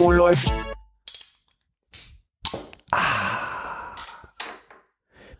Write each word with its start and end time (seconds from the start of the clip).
Oh, 0.00 0.12
läuft. 0.12 0.52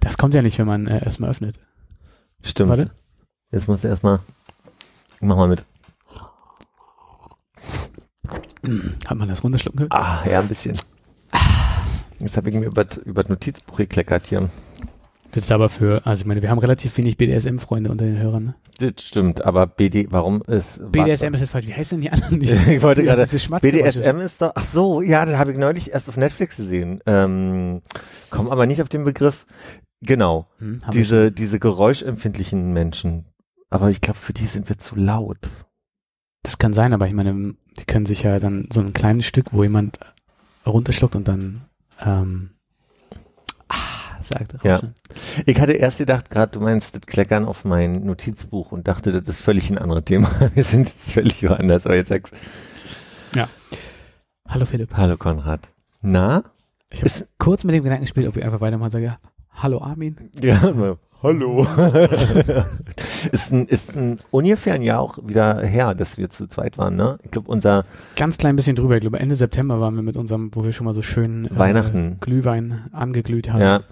Das 0.00 0.16
kommt 0.16 0.34
ja 0.34 0.42
nicht, 0.42 0.58
wenn 0.58 0.66
man 0.66 0.86
äh, 0.86 1.04
erstmal 1.04 1.30
öffnet. 1.30 1.60
Stimmt. 2.42 2.70
Warte. 2.70 2.90
Jetzt 3.52 3.68
musst 3.68 3.84
du 3.84 3.88
erstmal. 3.88 4.20
Mach 5.20 5.36
mal 5.36 5.48
mit. 5.48 5.64
Hat 9.06 9.16
man 9.16 9.28
das 9.28 9.44
runterschlucken 9.44 9.88
können? 9.88 9.92
Ah, 9.92 10.24
ja, 10.28 10.40
ein 10.40 10.48
bisschen. 10.48 10.76
Jetzt 12.18 12.36
habe 12.36 12.48
ich 12.48 12.56
mir 12.56 12.66
über, 12.66 12.86
über 13.04 13.22
das 13.22 13.30
Notizbuch 13.30 13.76
gekleckert 13.76 14.26
hier. 14.26 14.50
Das 15.32 15.44
ist 15.44 15.52
aber 15.52 15.68
für, 15.68 16.06
also 16.06 16.22
ich 16.22 16.26
meine, 16.26 16.40
wir 16.42 16.48
haben 16.50 16.58
relativ 16.58 16.96
wenig 16.96 17.16
BDSM-Freunde 17.18 17.90
unter 17.90 18.06
den 18.06 18.18
Hörern. 18.18 18.44
Ne? 18.44 18.54
Das 18.78 19.04
stimmt, 19.04 19.44
aber 19.44 19.66
BD, 19.66 20.06
warum 20.10 20.40
ist. 20.42 20.80
was- 20.80 20.90
BDSM 20.92 21.34
ist 21.34 21.40
jetzt 21.42 21.50
falsch. 21.50 21.66
Wie 21.66 21.74
heißt 21.74 21.92
denn 21.92 22.00
die 22.00 22.10
anderen? 22.10 22.40
ich 22.42 22.82
wollte 22.82 23.02
gerade. 23.04 23.22
BDSM 23.26 24.18
ist 24.20 24.40
doch. 24.40 24.52
Ach 24.54 24.64
so, 24.64 25.02
ja, 25.02 25.24
das 25.26 25.36
habe 25.36 25.52
ich 25.52 25.58
neulich 25.58 25.90
erst 25.92 26.08
auf 26.08 26.16
Netflix 26.16 26.56
gesehen. 26.56 27.00
Ähm, 27.06 27.82
komm 28.30 28.48
aber 28.50 28.66
nicht 28.66 28.80
auf 28.80 28.88
den 28.88 29.04
Begriff. 29.04 29.46
Genau. 30.00 30.46
Hm, 30.58 30.80
Diese, 30.92 31.32
diese 31.32 31.58
geräuschempfindlichen 31.58 32.72
Menschen. 32.72 33.26
Aber 33.68 33.90
ich 33.90 34.00
glaube, 34.00 34.18
für 34.18 34.32
die 34.32 34.46
sind 34.46 34.68
wir 34.68 34.78
zu 34.78 34.96
laut. 34.96 35.38
Das 36.42 36.56
kann 36.58 36.72
sein, 36.72 36.92
aber 36.94 37.06
ich 37.08 37.12
meine, 37.14 37.54
die 37.78 37.84
können 37.84 38.06
sich 38.06 38.22
ja 38.22 38.38
dann 38.38 38.68
so 38.72 38.80
ein 38.80 38.92
kleines 38.94 39.26
Stück, 39.26 39.52
wo 39.52 39.62
jemand 39.62 39.98
runterschluckt 40.64 41.16
und 41.16 41.26
dann 41.28 41.62
ähm, 42.00 42.50
sagt. 44.22 44.62
Ja. 44.62 44.76
rauschen. 44.76 44.94
Ich 45.46 45.60
hatte 45.60 45.72
erst 45.72 45.98
gedacht, 45.98 46.30
gerade 46.30 46.52
du 46.52 46.60
meinst 46.60 46.94
das 46.94 47.02
Kleckern 47.02 47.44
auf 47.44 47.64
mein 47.64 48.04
Notizbuch 48.04 48.72
und 48.72 48.88
dachte, 48.88 49.12
das 49.12 49.28
ist 49.28 49.40
völlig 49.40 49.70
ein 49.70 49.78
anderes 49.78 50.04
Thema. 50.04 50.30
Wir 50.54 50.64
sind 50.64 50.88
jetzt 50.88 51.12
völlig 51.12 51.42
woanders. 51.42 51.84
Aber 51.86 51.96
jetzt 51.96 52.08
sagst 52.08 52.34
Hallo 54.48 54.64
Philipp. 54.64 54.96
Hallo 54.96 55.16
Konrad. 55.16 55.68
Na? 56.00 56.42
Ich 56.90 57.02
habe 57.02 57.10
kurz 57.36 57.64
mit 57.64 57.74
dem 57.74 57.82
Gedanken 57.82 58.04
gespielt, 58.04 58.26
ob 58.26 58.36
ich 58.36 58.44
einfach 58.44 58.62
weitermachen 58.62 58.90
sage, 58.90 59.04
ja, 59.04 59.18
hallo 59.50 59.82
Armin. 59.82 60.30
Ja, 60.40 60.72
hallo. 61.22 61.62
ist, 63.32 63.52
ein, 63.52 63.66
ist 63.66 63.96
ein, 63.96 64.18
ungefähr 64.30 64.74
ein 64.74 64.82
Jahr 64.82 65.00
auch 65.00 65.18
wieder 65.22 65.60
her, 65.62 65.94
dass 65.94 66.16
wir 66.18 66.30
zu 66.30 66.46
zweit 66.46 66.78
waren, 66.78 66.96
ne? 66.96 67.18
Ich 67.22 67.30
glaube, 67.30 67.50
unser 67.50 67.84
Ganz 68.16 68.38
klein 68.38 68.56
bisschen 68.56 68.76
drüber. 68.76 68.94
Ich 68.96 69.00
glaube, 69.00 69.18
Ende 69.18 69.34
September 69.34 69.80
waren 69.80 69.94
wir 69.96 70.02
mit 70.02 70.16
unserem, 70.16 70.50
wo 70.54 70.64
wir 70.64 70.72
schon 70.72 70.84
mal 70.84 70.94
so 70.94 71.02
schön 71.02 71.46
äh, 71.46 71.58
Weihnachten. 71.58 72.18
Glühwein 72.20 72.88
angeglüht 72.92 73.50
haben. 73.50 73.60
Ja. 73.60 73.82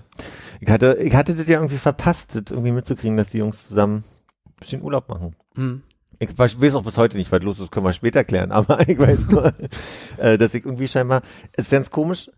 Ich 0.61 0.71
hatte, 0.71 0.99
ich 1.01 1.15
hatte 1.15 1.35
das 1.35 1.47
ja 1.49 1.57
irgendwie 1.57 1.77
verpasst, 1.77 2.35
das 2.35 2.45
irgendwie 2.51 2.73
mitzukriegen, 2.73 3.17
dass 3.17 3.29
die 3.29 3.39
Jungs 3.39 3.69
zusammen 3.69 4.05
ein 4.47 4.53
bisschen 4.59 4.83
Urlaub 4.83 5.09
machen. 5.09 5.35
Hm. 5.55 5.83
Ich 6.19 6.39
weiß 6.39 6.61
weiß 6.61 6.77
auch 6.77 6.85
bis 6.85 6.97
heute 6.97 7.19
nicht, 7.19 7.31
was 7.31 7.43
los 7.43 7.61
ist, 7.61 7.71
können 7.71 7.85
wir 7.85 7.93
später 7.93 8.25
klären, 8.25 8.53
aber 8.53 8.81
ich 8.89 8.99
weiß 8.99 9.29
nur, 9.29 9.53
äh, 10.17 10.39
dass 10.39 10.55
ich 10.55 10.65
irgendwie 10.65 10.89
scheinbar, 10.89 11.23
es 11.53 11.67
ist 11.67 11.73
ganz 11.73 11.91
komisch, 11.91 12.31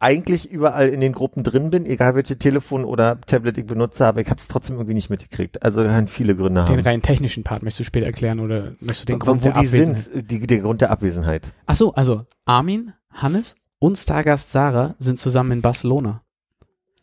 eigentlich 0.00 0.50
überall 0.50 0.88
in 0.88 1.00
den 1.00 1.12
Gruppen 1.12 1.42
drin 1.42 1.70
bin, 1.70 1.84
egal 1.84 2.14
welche 2.14 2.38
Telefon 2.38 2.84
oder 2.84 3.20
Tablet 3.22 3.58
ich 3.58 3.66
benutze, 3.66 4.06
aber 4.06 4.20
ich 4.20 4.30
habe 4.30 4.40
es 4.40 4.46
trotzdem 4.46 4.76
irgendwie 4.76 4.94
nicht 4.94 5.10
mitgekriegt. 5.10 5.62
Also 5.62 5.82
kann 5.82 6.06
viele 6.06 6.36
Gründe 6.36 6.64
Den 6.64 6.76
haben. 6.76 6.80
rein 6.84 7.02
technischen 7.02 7.42
Part 7.42 7.62
möchtest 7.62 7.80
du 7.80 7.84
später 7.84 8.06
erklären 8.06 8.38
oder 8.38 8.72
möchtest 8.80 9.08
du 9.08 9.12
den 9.14 9.18
Grund 9.18 9.40
wo 9.40 9.44
der 9.44 9.52
die 9.54 9.66
Abwesenheit? 9.66 9.98
sind, 10.04 10.30
die, 10.30 10.46
der 10.46 10.58
Grund 10.58 10.80
der 10.80 10.90
Abwesenheit. 10.90 11.52
Ach 11.66 11.74
so, 11.74 11.94
also 11.94 12.22
Armin, 12.44 12.92
Hannes 13.10 13.56
und 13.80 13.96
Stargast 13.98 14.52
Sarah 14.52 14.94
sind 15.00 15.18
zusammen 15.18 15.50
in 15.52 15.62
Barcelona. 15.62 16.22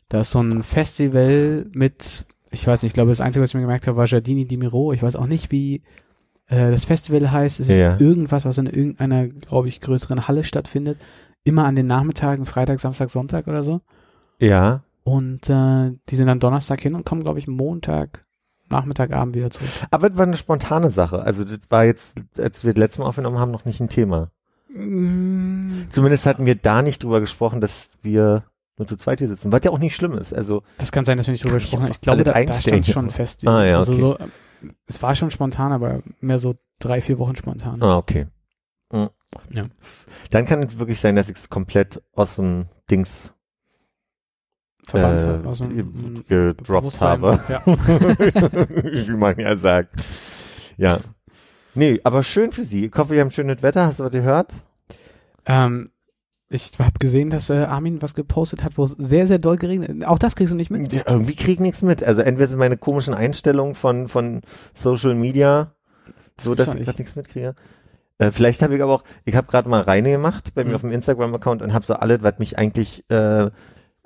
Da 0.07 0.21
ist 0.21 0.31
so 0.31 0.39
ein 0.39 0.63
Festival 0.63 1.65
mit, 1.73 2.25
ich 2.51 2.65
weiß 2.65 2.83
nicht, 2.83 2.91
ich 2.91 2.93
glaube, 2.93 3.09
das 3.09 3.19
Einzige, 3.21 3.43
was 3.43 3.49
ich 3.49 3.55
mir 3.55 3.61
gemerkt 3.61 3.87
habe, 3.87 3.97
war 3.97 4.05
Giardini 4.05 4.45
di 4.45 4.55
Miro. 4.55 4.93
Ich 4.93 5.01
weiß 5.03 5.15
auch 5.17 5.25
nicht, 5.27 5.51
wie 5.51 5.81
äh, 6.47 6.71
das 6.71 6.85
Festival 6.85 7.31
heißt. 7.31 7.59
Es 7.59 7.69
ist 7.69 7.77
Ja. 7.79 7.99
irgendwas, 7.99 8.45
was 8.45 8.57
in 8.57 8.67
irgendeiner, 8.67 9.27
glaube 9.27 9.67
ich, 9.67 9.81
größeren 9.81 10.27
Halle 10.27 10.43
stattfindet. 10.43 10.97
Immer 11.45 11.65
an 11.65 11.75
den 11.75 11.87
Nachmittagen, 11.87 12.45
Freitag, 12.45 12.79
Samstag, 12.79 13.09
Sonntag 13.09 13.47
oder 13.47 13.63
so. 13.63 13.81
Ja. 14.39 14.83
Und 15.03 15.49
äh, 15.49 15.91
die 16.09 16.15
sind 16.15 16.27
dann 16.27 16.39
Donnerstag 16.39 16.81
hin 16.81 16.95
und 16.95 17.05
kommen, 17.05 17.21
glaube 17.21 17.39
ich, 17.39 17.47
Montag, 17.47 18.25
Nachmittag, 18.69 19.13
Abend 19.13 19.35
wieder 19.35 19.51
zurück. 19.51 19.69
Aber 19.91 20.09
das 20.09 20.17
war 20.17 20.25
eine 20.25 20.37
spontane 20.37 20.89
Sache. 20.89 21.21
Also 21.21 21.45
das 21.45 21.59
war 21.69 21.85
jetzt, 21.85 22.15
als 22.37 22.65
wir 22.65 22.73
das 22.73 22.79
letzte 22.79 23.01
Mal 23.01 23.07
aufgenommen 23.07 23.39
haben, 23.39 23.51
noch 23.51 23.65
nicht 23.65 23.79
ein 23.79 23.89
Thema. 23.89 24.31
Mm, 24.69 25.83
Zumindest 25.91 26.25
hatten 26.25 26.45
wir 26.45 26.55
da 26.55 26.81
nicht 26.81 27.03
drüber 27.03 27.19
gesprochen, 27.21 27.61
dass 27.61 27.89
wir 28.01 28.43
nur 28.77 28.87
zu 28.87 28.97
zweit 28.97 29.19
hier 29.19 29.29
sitzen, 29.29 29.51
was 29.51 29.61
ja 29.63 29.71
auch 29.71 29.79
nicht 29.79 29.95
schlimm 29.95 30.17
ist. 30.17 30.33
Also 30.33 30.63
Das 30.79 30.91
kann 30.91 31.05
sein, 31.05 31.17
dass 31.17 31.27
wir 31.27 31.31
nicht 31.31 31.43
drüber 31.43 31.55
gesprochen 31.55 31.83
haben. 31.83 31.91
Ich 31.91 32.01
glaube, 32.01 32.23
da, 32.23 32.43
da 32.43 32.53
stand 32.53 32.85
schon 32.85 33.09
fest. 33.09 33.47
Ah, 33.47 33.63
ja, 33.63 33.77
also 33.77 33.91
okay. 33.93 34.01
so, 34.01 34.17
es 34.87 35.01
war 35.01 35.15
schon 35.15 35.31
spontan, 35.31 35.71
aber 35.71 36.01
mehr 36.19 36.39
so 36.39 36.55
drei, 36.79 37.01
vier 37.01 37.19
Wochen 37.19 37.35
spontan. 37.35 37.81
Ah, 37.81 37.97
okay. 37.97 38.27
Mhm. 38.91 39.09
Ja. 39.51 39.65
Dann 40.31 40.45
kann 40.45 40.63
es 40.63 40.77
wirklich 40.79 40.99
sein, 40.99 41.15
dass 41.15 41.29
ich 41.29 41.37
es 41.37 41.49
komplett 41.49 42.01
aus 42.13 42.35
dem 42.37 42.65
Dings 42.89 43.31
Verbannt 44.87 45.21
äh. 45.23 45.47
Also, 45.47 45.67
ge- 45.67 45.85
gedroppt 46.27 47.01
habe. 47.01 47.39
Ja. 47.49 47.61
Wie 47.65 49.11
man 49.17 49.39
ja 49.39 49.57
sagt. 49.57 49.95
Ja. 50.77 50.99
Nee, 51.73 51.99
aber 52.03 52.21
schön 52.23 52.51
für 52.51 52.65
Sie. 52.65 52.85
Ich 52.85 52.93
hoffe, 52.95 53.13
wir 53.13 53.21
haben 53.21 53.31
schönes 53.31 53.63
Wetter. 53.63 53.87
Hast 53.87 53.99
du 53.99 54.03
was 54.03 54.11
gehört? 54.11 54.53
ähm, 55.47 55.89
ich 56.47 56.71
habe 56.77 56.99
gesehen, 56.99 57.31
dass 57.31 57.49
äh, 57.49 57.55
Armin 57.63 58.03
was 58.03 58.13
gepostet 58.13 58.63
hat, 58.63 58.77
wo 58.77 58.83
es 58.83 58.91
sehr, 58.91 59.25
sehr 59.25 59.39
doll 59.39 59.57
geregnet 59.57 60.05
Auch 60.05 60.19
das 60.19 60.35
kriegst 60.35 60.53
du 60.53 60.57
nicht 60.57 60.69
mit. 60.69 60.93
Ja, 60.93 61.01
irgendwie 61.07 61.35
krieg 61.35 61.55
ich 61.55 61.59
nichts 61.59 61.81
mit. 61.81 62.03
Also 62.03 62.21
entweder 62.21 62.49
sind 62.49 62.59
meine 62.59 62.77
komischen 62.77 63.15
Einstellungen 63.15 63.73
von, 63.73 64.07
von 64.07 64.41
Social 64.75 65.15
Media 65.15 65.73
so, 66.39 66.53
dass 66.53 66.75
ich 66.75 66.85
gerade 66.85 66.99
nichts 66.99 67.15
mitkriege. 67.15 67.55
Äh, 68.17 68.31
vielleicht 68.31 68.61
habe 68.63 68.75
ich 68.75 68.81
aber 68.81 68.93
auch, 68.93 69.03
ich 69.25 69.35
habe 69.35 69.47
gerade 69.47 69.67
mal 69.69 69.81
reine 69.81 70.11
gemacht 70.11 70.53
bei 70.55 70.63
mir 70.63 70.69
Mhm. 70.69 70.75
auf 70.75 70.81
dem 70.81 70.91
Instagram-Account 70.91 71.61
und 71.61 71.73
habe 71.73 71.85
so 71.85 71.95
alles, 71.95 72.23
was 72.23 72.39
mich 72.39 72.57
eigentlich, 72.57 73.03
äh, 73.09 73.49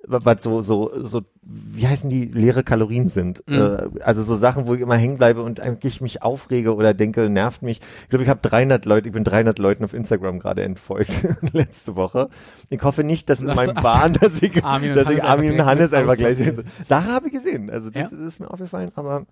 was 0.08 0.42
so, 0.44 0.62
so, 0.62 0.92
so, 1.06 1.22
wie 1.44 1.86
heißen 1.88 2.09
die, 2.09 2.25
leere 2.25 2.64
Kalorien 2.64 3.09
sind. 3.09 3.44
Mhm. 3.48 3.56
Äh, 3.56 4.02
also 4.02 4.24
so 4.24 4.36
Sachen, 4.38 4.66
wo 4.66 4.74
ich 4.74 4.81
immer 4.81 4.96
hängen 4.96 5.18
bleibe 5.18 5.44
und 5.44 5.59
eigentlich 5.59 6.00
mich 6.02 6.24
aufrege 6.24 6.74
oder 6.74 6.94
denke, 6.96 7.30
nervt 7.30 7.62
mich. 7.62 7.81
Ich 8.03 8.09
glaube, 8.09 8.24
ich 8.24 8.30
habe 8.30 8.40
300 8.42 8.86
Leute, 8.86 9.09
ich 9.09 9.14
bin 9.14 9.24
300 9.25 9.59
Leuten 9.59 9.84
auf 9.84 9.94
Instagram 9.94 10.40
gerade 10.40 10.64
entfolgt 10.64 11.12
letzte 11.53 11.96
Woche. 11.96 12.30
Ich 12.69 12.81
hoffe 12.81 13.03
nicht, 13.03 13.30
dass 13.30 13.42
in 13.42 13.48
meinem. 13.48 13.75
Bahn, 13.75 14.14
dass 14.14 14.42
ich, 14.42 14.64
Armin 14.64 14.92
und 14.92 14.96
dass 14.96 15.06
Hannes 15.06 15.18
ich 15.19 15.24
Armin 15.24 15.52
und 15.52 15.59
einfach 15.59 15.66
Hannes 15.72 15.94
einfach 15.94 16.16
gleich 16.16 16.40
aussortiert. 16.40 16.66
Sache 16.88 17.08
habe 17.12 17.28
ich 17.28 17.34
gesehen. 17.34 17.69
Also 17.69 17.90
das, 17.90 18.02
Ja. 18.02 18.09
das 18.09 18.19
ist 18.19 18.40
mir 18.40 18.50
aufgefallen, 18.50 18.92
aber 18.96 19.25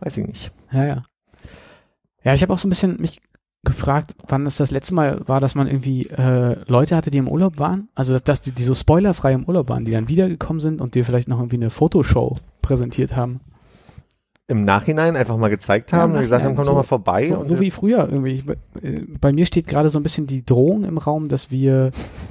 weiß 0.00 0.18
ich 0.18 0.26
nicht. 0.26 0.52
Ja, 0.72 0.84
ja. 0.84 1.04
Ja, 2.24 2.34
ich 2.34 2.42
habe 2.42 2.52
auch 2.52 2.58
so 2.58 2.66
ein 2.66 2.70
bisschen 2.70 3.00
mich 3.00 3.20
gefragt, 3.64 4.14
wann 4.28 4.44
es 4.46 4.56
das 4.56 4.70
letzte 4.72 4.94
Mal 4.94 5.20
war, 5.26 5.40
dass 5.40 5.54
man 5.54 5.66
irgendwie 5.68 6.06
äh, 6.08 6.56
Leute 6.66 6.96
hatte, 6.96 7.10
die 7.10 7.18
im 7.18 7.28
Urlaub 7.28 7.58
waren. 7.58 7.88
Also 7.94 8.12
dass, 8.12 8.24
dass 8.24 8.42
die, 8.42 8.52
die 8.52 8.64
so 8.64 8.74
spoilerfrei 8.74 9.32
im 9.32 9.44
Urlaub 9.44 9.68
waren, 9.68 9.84
die 9.84 9.92
dann 9.92 10.08
wiedergekommen 10.08 10.60
sind 10.60 10.80
und 10.80 10.94
dir 10.94 11.04
vielleicht 11.04 11.28
noch 11.28 11.38
irgendwie 11.38 11.56
eine 11.56 11.70
Fotoshow 11.70 12.36
präsentiert 12.60 13.14
haben. 13.14 13.40
Im 14.48 14.64
Nachhinein 14.64 15.14
einfach 15.16 15.36
mal 15.36 15.48
gezeigt 15.48 15.92
Ja, 15.92 15.98
haben 15.98 16.10
im 16.10 16.16
und 16.16 16.22
gesagt 16.24 16.44
haben, 16.44 16.56
komm 16.56 16.64
so- 16.64 16.82
vorbei. 16.82 17.28
So, 17.28 17.42
so 17.42 17.60
wie 17.60 17.70
früher 17.70 18.08
irgendwie. 18.10 18.32
Ich, 18.32 18.48
äh, 18.82 19.06
bei 19.20 19.32
mir 19.32 19.46
steht 19.46 19.68
gerade 19.68 19.88
so 19.88 19.98
ein 19.98 20.02
bisschen 20.02 20.26
die 20.26 20.44
Drohung 20.44 20.82
im 20.84 20.98
Raum, 20.98 21.28
dass 21.28 21.50
wir 21.52 21.90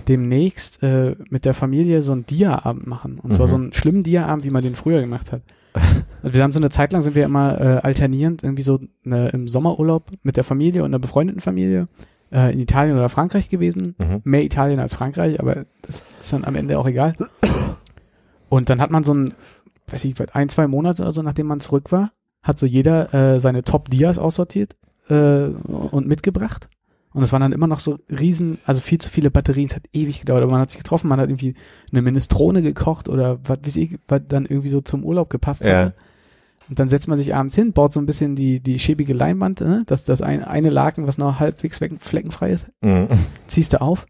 demnächst 0.09 0.83
äh, 0.83 1.15
mit 1.29 1.45
der 1.45 1.53
Familie 1.53 2.01
so 2.03 2.11
einen 2.11 2.25
Dia-Abend 2.25 2.85
machen. 2.85 3.17
Und 3.23 3.33
zwar 3.33 3.47
Mhm. 3.47 3.49
so 3.49 3.55
einen 3.55 3.73
schlimmen 3.73 4.03
Dia-Abend, 4.03 4.43
wie 4.43 4.49
man 4.49 4.61
den 4.63 4.75
früher 4.75 4.99
gemacht 4.99 5.31
hat. 5.31 5.41
Also 6.23 6.35
wir 6.35 6.43
haben 6.43 6.51
so 6.51 6.59
eine 6.59 6.69
Zeit 6.69 6.93
lang 6.93 7.01
sind 7.01 7.15
wir 7.15 7.25
immer 7.25 7.59
äh, 7.59 7.63
alternierend 7.83 8.43
irgendwie 8.43 8.63
so 8.63 8.79
eine, 9.05 9.29
im 9.29 9.47
Sommerurlaub 9.47 10.11
mit 10.23 10.37
der 10.37 10.43
Familie 10.43 10.81
und 10.83 10.91
einer 10.91 10.99
befreundeten 10.99 11.41
Familie 11.41 11.87
äh, 12.31 12.53
in 12.53 12.59
Italien 12.59 12.95
oder 12.95 13.09
Frankreich 13.09 13.49
gewesen. 13.49 13.95
Mhm. 13.97 14.21
Mehr 14.23 14.43
Italien 14.43 14.79
als 14.79 14.93
Frankreich, 14.95 15.39
aber 15.39 15.65
das 15.81 16.03
ist 16.19 16.31
dann 16.33 16.45
am 16.45 16.55
Ende 16.55 16.77
auch 16.77 16.87
egal. 16.87 17.13
Und 18.49 18.69
dann 18.69 18.81
hat 18.81 18.91
man 18.91 19.03
so 19.03 19.13
ein, 19.13 19.33
weiß 19.89 20.05
ich, 20.05 20.15
ein, 20.35 20.49
zwei 20.49 20.67
Monate 20.67 21.01
oder 21.01 21.11
so, 21.11 21.21
nachdem 21.21 21.47
man 21.47 21.59
zurück 21.59 21.91
war, 21.91 22.11
hat 22.43 22.59
so 22.59 22.65
jeder 22.65 23.13
äh, 23.13 23.39
seine 23.39 23.63
Top-Dias 23.63 24.17
aussortiert 24.19 24.75
äh, 25.09 25.45
und 25.45 26.07
mitgebracht. 26.07 26.69
Und 27.13 27.23
es 27.23 27.33
waren 27.33 27.41
dann 27.41 27.51
immer 27.51 27.67
noch 27.67 27.81
so 27.81 27.99
riesen, 28.09 28.59
also 28.65 28.79
viel 28.79 28.97
zu 28.99 29.09
viele 29.09 29.31
Batterien, 29.31 29.67
es 29.67 29.75
hat 29.75 29.83
ewig 29.91 30.21
gedauert, 30.21 30.43
aber 30.43 30.53
man 30.53 30.61
hat 30.61 30.71
sich 30.71 30.77
getroffen, 30.77 31.09
man 31.09 31.19
hat 31.19 31.29
irgendwie 31.29 31.55
eine 31.91 32.01
Minestrone 32.01 32.61
gekocht 32.61 33.09
oder 33.09 33.39
was 33.43 33.59
weiß 33.65 33.75
ich, 33.75 33.97
was 34.07 34.21
dann 34.29 34.45
irgendwie 34.45 34.69
so 34.69 34.79
zum 34.79 35.03
Urlaub 35.03 35.29
gepasst 35.29 35.65
Ja. 35.65 35.73
hatte. 35.77 35.93
Und 36.69 36.79
dann 36.79 36.87
setzt 36.89 37.07
man 37.07 37.17
sich 37.17 37.35
abends 37.35 37.55
hin, 37.55 37.73
baut 37.73 37.91
so 37.91 37.99
ein 37.99 38.05
bisschen 38.05 38.35
die, 38.35 38.59
die 38.61 38.79
schäbige 38.79 39.13
Leinwand, 39.13 39.61
ne? 39.61 39.83
dass 39.87 40.05
das 40.05 40.21
ein, 40.21 40.43
eine 40.43 40.69
Laken, 40.69 41.07
was 41.07 41.17
noch 41.17 41.39
halbwegs 41.39 41.81
weg- 41.81 41.99
fleckenfrei 41.99 42.51
ist, 42.51 42.67
Mhm. 42.81 43.07
ziehst 43.47 43.73
du 43.73 43.81
auf. 43.81 44.05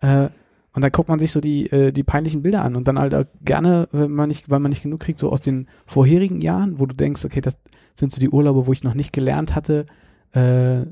Äh, 0.00 0.28
und 0.72 0.82
dann 0.82 0.92
guckt 0.92 1.08
man 1.08 1.18
sich 1.18 1.32
so 1.32 1.40
die, 1.40 1.70
äh, 1.70 1.92
die 1.92 2.02
peinlichen 2.04 2.42
Bilder 2.42 2.62
an 2.64 2.76
und 2.76 2.86
dann 2.88 2.98
halt 2.98 3.14
auch 3.14 3.24
gerne, 3.44 3.88
wenn 3.92 4.10
man 4.10 4.28
nicht, 4.28 4.50
weil 4.50 4.60
man 4.60 4.70
nicht 4.70 4.82
genug 4.82 5.00
kriegt, 5.00 5.18
so 5.18 5.30
aus 5.30 5.40
den 5.40 5.68
vorherigen 5.86 6.40
Jahren, 6.40 6.78
wo 6.80 6.86
du 6.86 6.94
denkst, 6.94 7.24
okay, 7.24 7.40
das 7.40 7.58
sind 7.94 8.12
so 8.12 8.20
die 8.20 8.30
Urlaube, 8.30 8.66
wo 8.66 8.72
ich 8.72 8.82
noch 8.84 8.94
nicht 8.94 9.12
gelernt 9.12 9.54
hatte, 9.54 9.86
äh, 10.32 10.82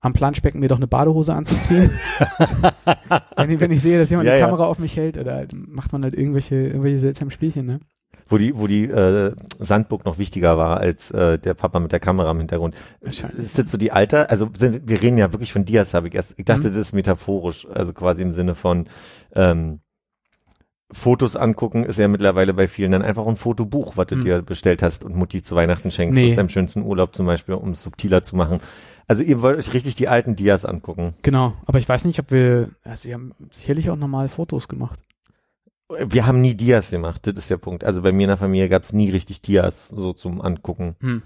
am 0.00 0.12
Planschbecken 0.12 0.60
mir 0.60 0.68
doch 0.68 0.76
eine 0.76 0.86
Badehose 0.88 1.34
anzuziehen. 1.34 1.90
wenn, 3.36 3.50
ich, 3.50 3.60
wenn 3.60 3.70
ich 3.70 3.80
sehe, 3.80 3.98
dass 3.98 4.10
jemand 4.10 4.26
Ja, 4.28 4.34
die 4.34 4.40
ja. 4.40 4.46
Kamera 4.46 4.66
auf 4.66 4.78
mich 4.78 4.96
hält, 4.96 5.16
oder 5.16 5.34
halt 5.34 5.52
macht 5.54 5.92
man 5.92 6.02
halt 6.02 6.14
irgendwelche, 6.14 6.56
irgendwelche 6.56 6.98
seltsamen 6.98 7.30
Spielchen, 7.30 7.66
ne? 7.66 7.80
Wo 8.32 8.38
die, 8.38 8.56
wo 8.56 8.66
die 8.66 8.84
äh, 8.84 9.34
Sandburg 9.60 10.04
noch 10.06 10.18
wichtiger 10.18 10.56
war 10.56 10.78
als 10.80 11.10
äh, 11.10 11.38
der 11.38 11.54
Papa 11.54 11.78
mit 11.80 11.92
der 11.92 12.00
Kamera 12.00 12.30
im 12.30 12.38
Hintergrund. 12.38 12.74
Ist 13.00 13.24
das 13.58 13.70
so 13.70 13.76
die 13.78 13.92
Alter? 13.92 14.30
Also 14.30 14.48
sind, 14.58 14.88
wir 14.88 15.02
reden 15.02 15.18
ja 15.18 15.32
wirklich 15.32 15.52
von 15.52 15.64
Dias, 15.64 15.92
habe 15.94 16.08
ich 16.08 16.14
erst. 16.14 16.34
Ich 16.38 16.46
dachte, 16.46 16.68
Mhm. 16.68 16.72
das 16.72 16.76
ist 16.76 16.92
metaphorisch, 16.94 17.66
also 17.72 17.92
quasi 17.92 18.22
im 18.22 18.32
Sinne 18.32 18.54
von 18.54 18.86
ähm, 19.36 19.80
Fotos 20.94 21.36
angucken 21.36 21.84
ist 21.84 21.98
ja 21.98 22.06
mittlerweile 22.06 22.52
bei 22.52 22.68
vielen 22.68 22.92
dann 22.92 23.00
einfach 23.02 23.26
ein 23.26 23.36
Fotobuch, 23.36 23.96
was 23.96 24.08
du 24.08 24.16
Mhm. 24.16 24.24
dir 24.24 24.42
bestellt 24.42 24.82
hast 24.82 25.04
und 25.04 25.16
Mutti 25.16 25.42
zu 25.42 25.54
Weihnachten 25.54 25.90
schenkst, 25.90 26.18
Nee. 26.20 26.30
aus 26.30 26.36
deinem 26.36 26.50
schönsten 26.50 26.82
Urlaub 26.82 27.14
zum 27.16 27.24
Beispiel, 27.24 27.54
um 27.54 27.70
es 27.70 27.82
subtiler 27.82 28.22
zu 28.22 28.36
machen. 28.36 28.60
Also 29.06 29.22
ihr 29.22 29.40
wollt 29.40 29.58
euch 29.58 29.72
richtig 29.72 29.94
die 29.94 30.08
alten 30.08 30.36
Dias 30.36 30.64
angucken. 30.66 31.14
Genau, 31.22 31.54
aber 31.64 31.78
ich 31.78 31.88
weiß 31.88 32.04
nicht, 32.04 32.18
ob 32.20 32.30
wir, 32.30 32.70
also 32.84 33.08
wir 33.08 33.14
haben 33.14 33.32
sicherlich 33.50 33.88
auch 33.90 33.96
normal 33.96 34.28
Fotos 34.28 34.68
gemacht. 34.68 35.00
Wir 36.08 36.26
haben 36.26 36.40
nie 36.40 36.54
Dias 36.54 36.90
gemacht, 36.90 37.26
das 37.26 37.34
ist 37.36 37.50
der 37.50 37.56
Punkt. 37.58 37.84
Also 37.84 38.02
bei 38.02 38.12
mir 38.12 38.22
in 38.24 38.28
der 38.28 38.36
Familie 38.36 38.68
gab 38.68 38.84
es 38.84 38.92
nie 38.92 39.10
richtig 39.10 39.42
Dias 39.42 39.88
so 39.88 40.12
zum 40.12 40.40
Angucken. 40.40 40.96
Hm. 41.00 41.22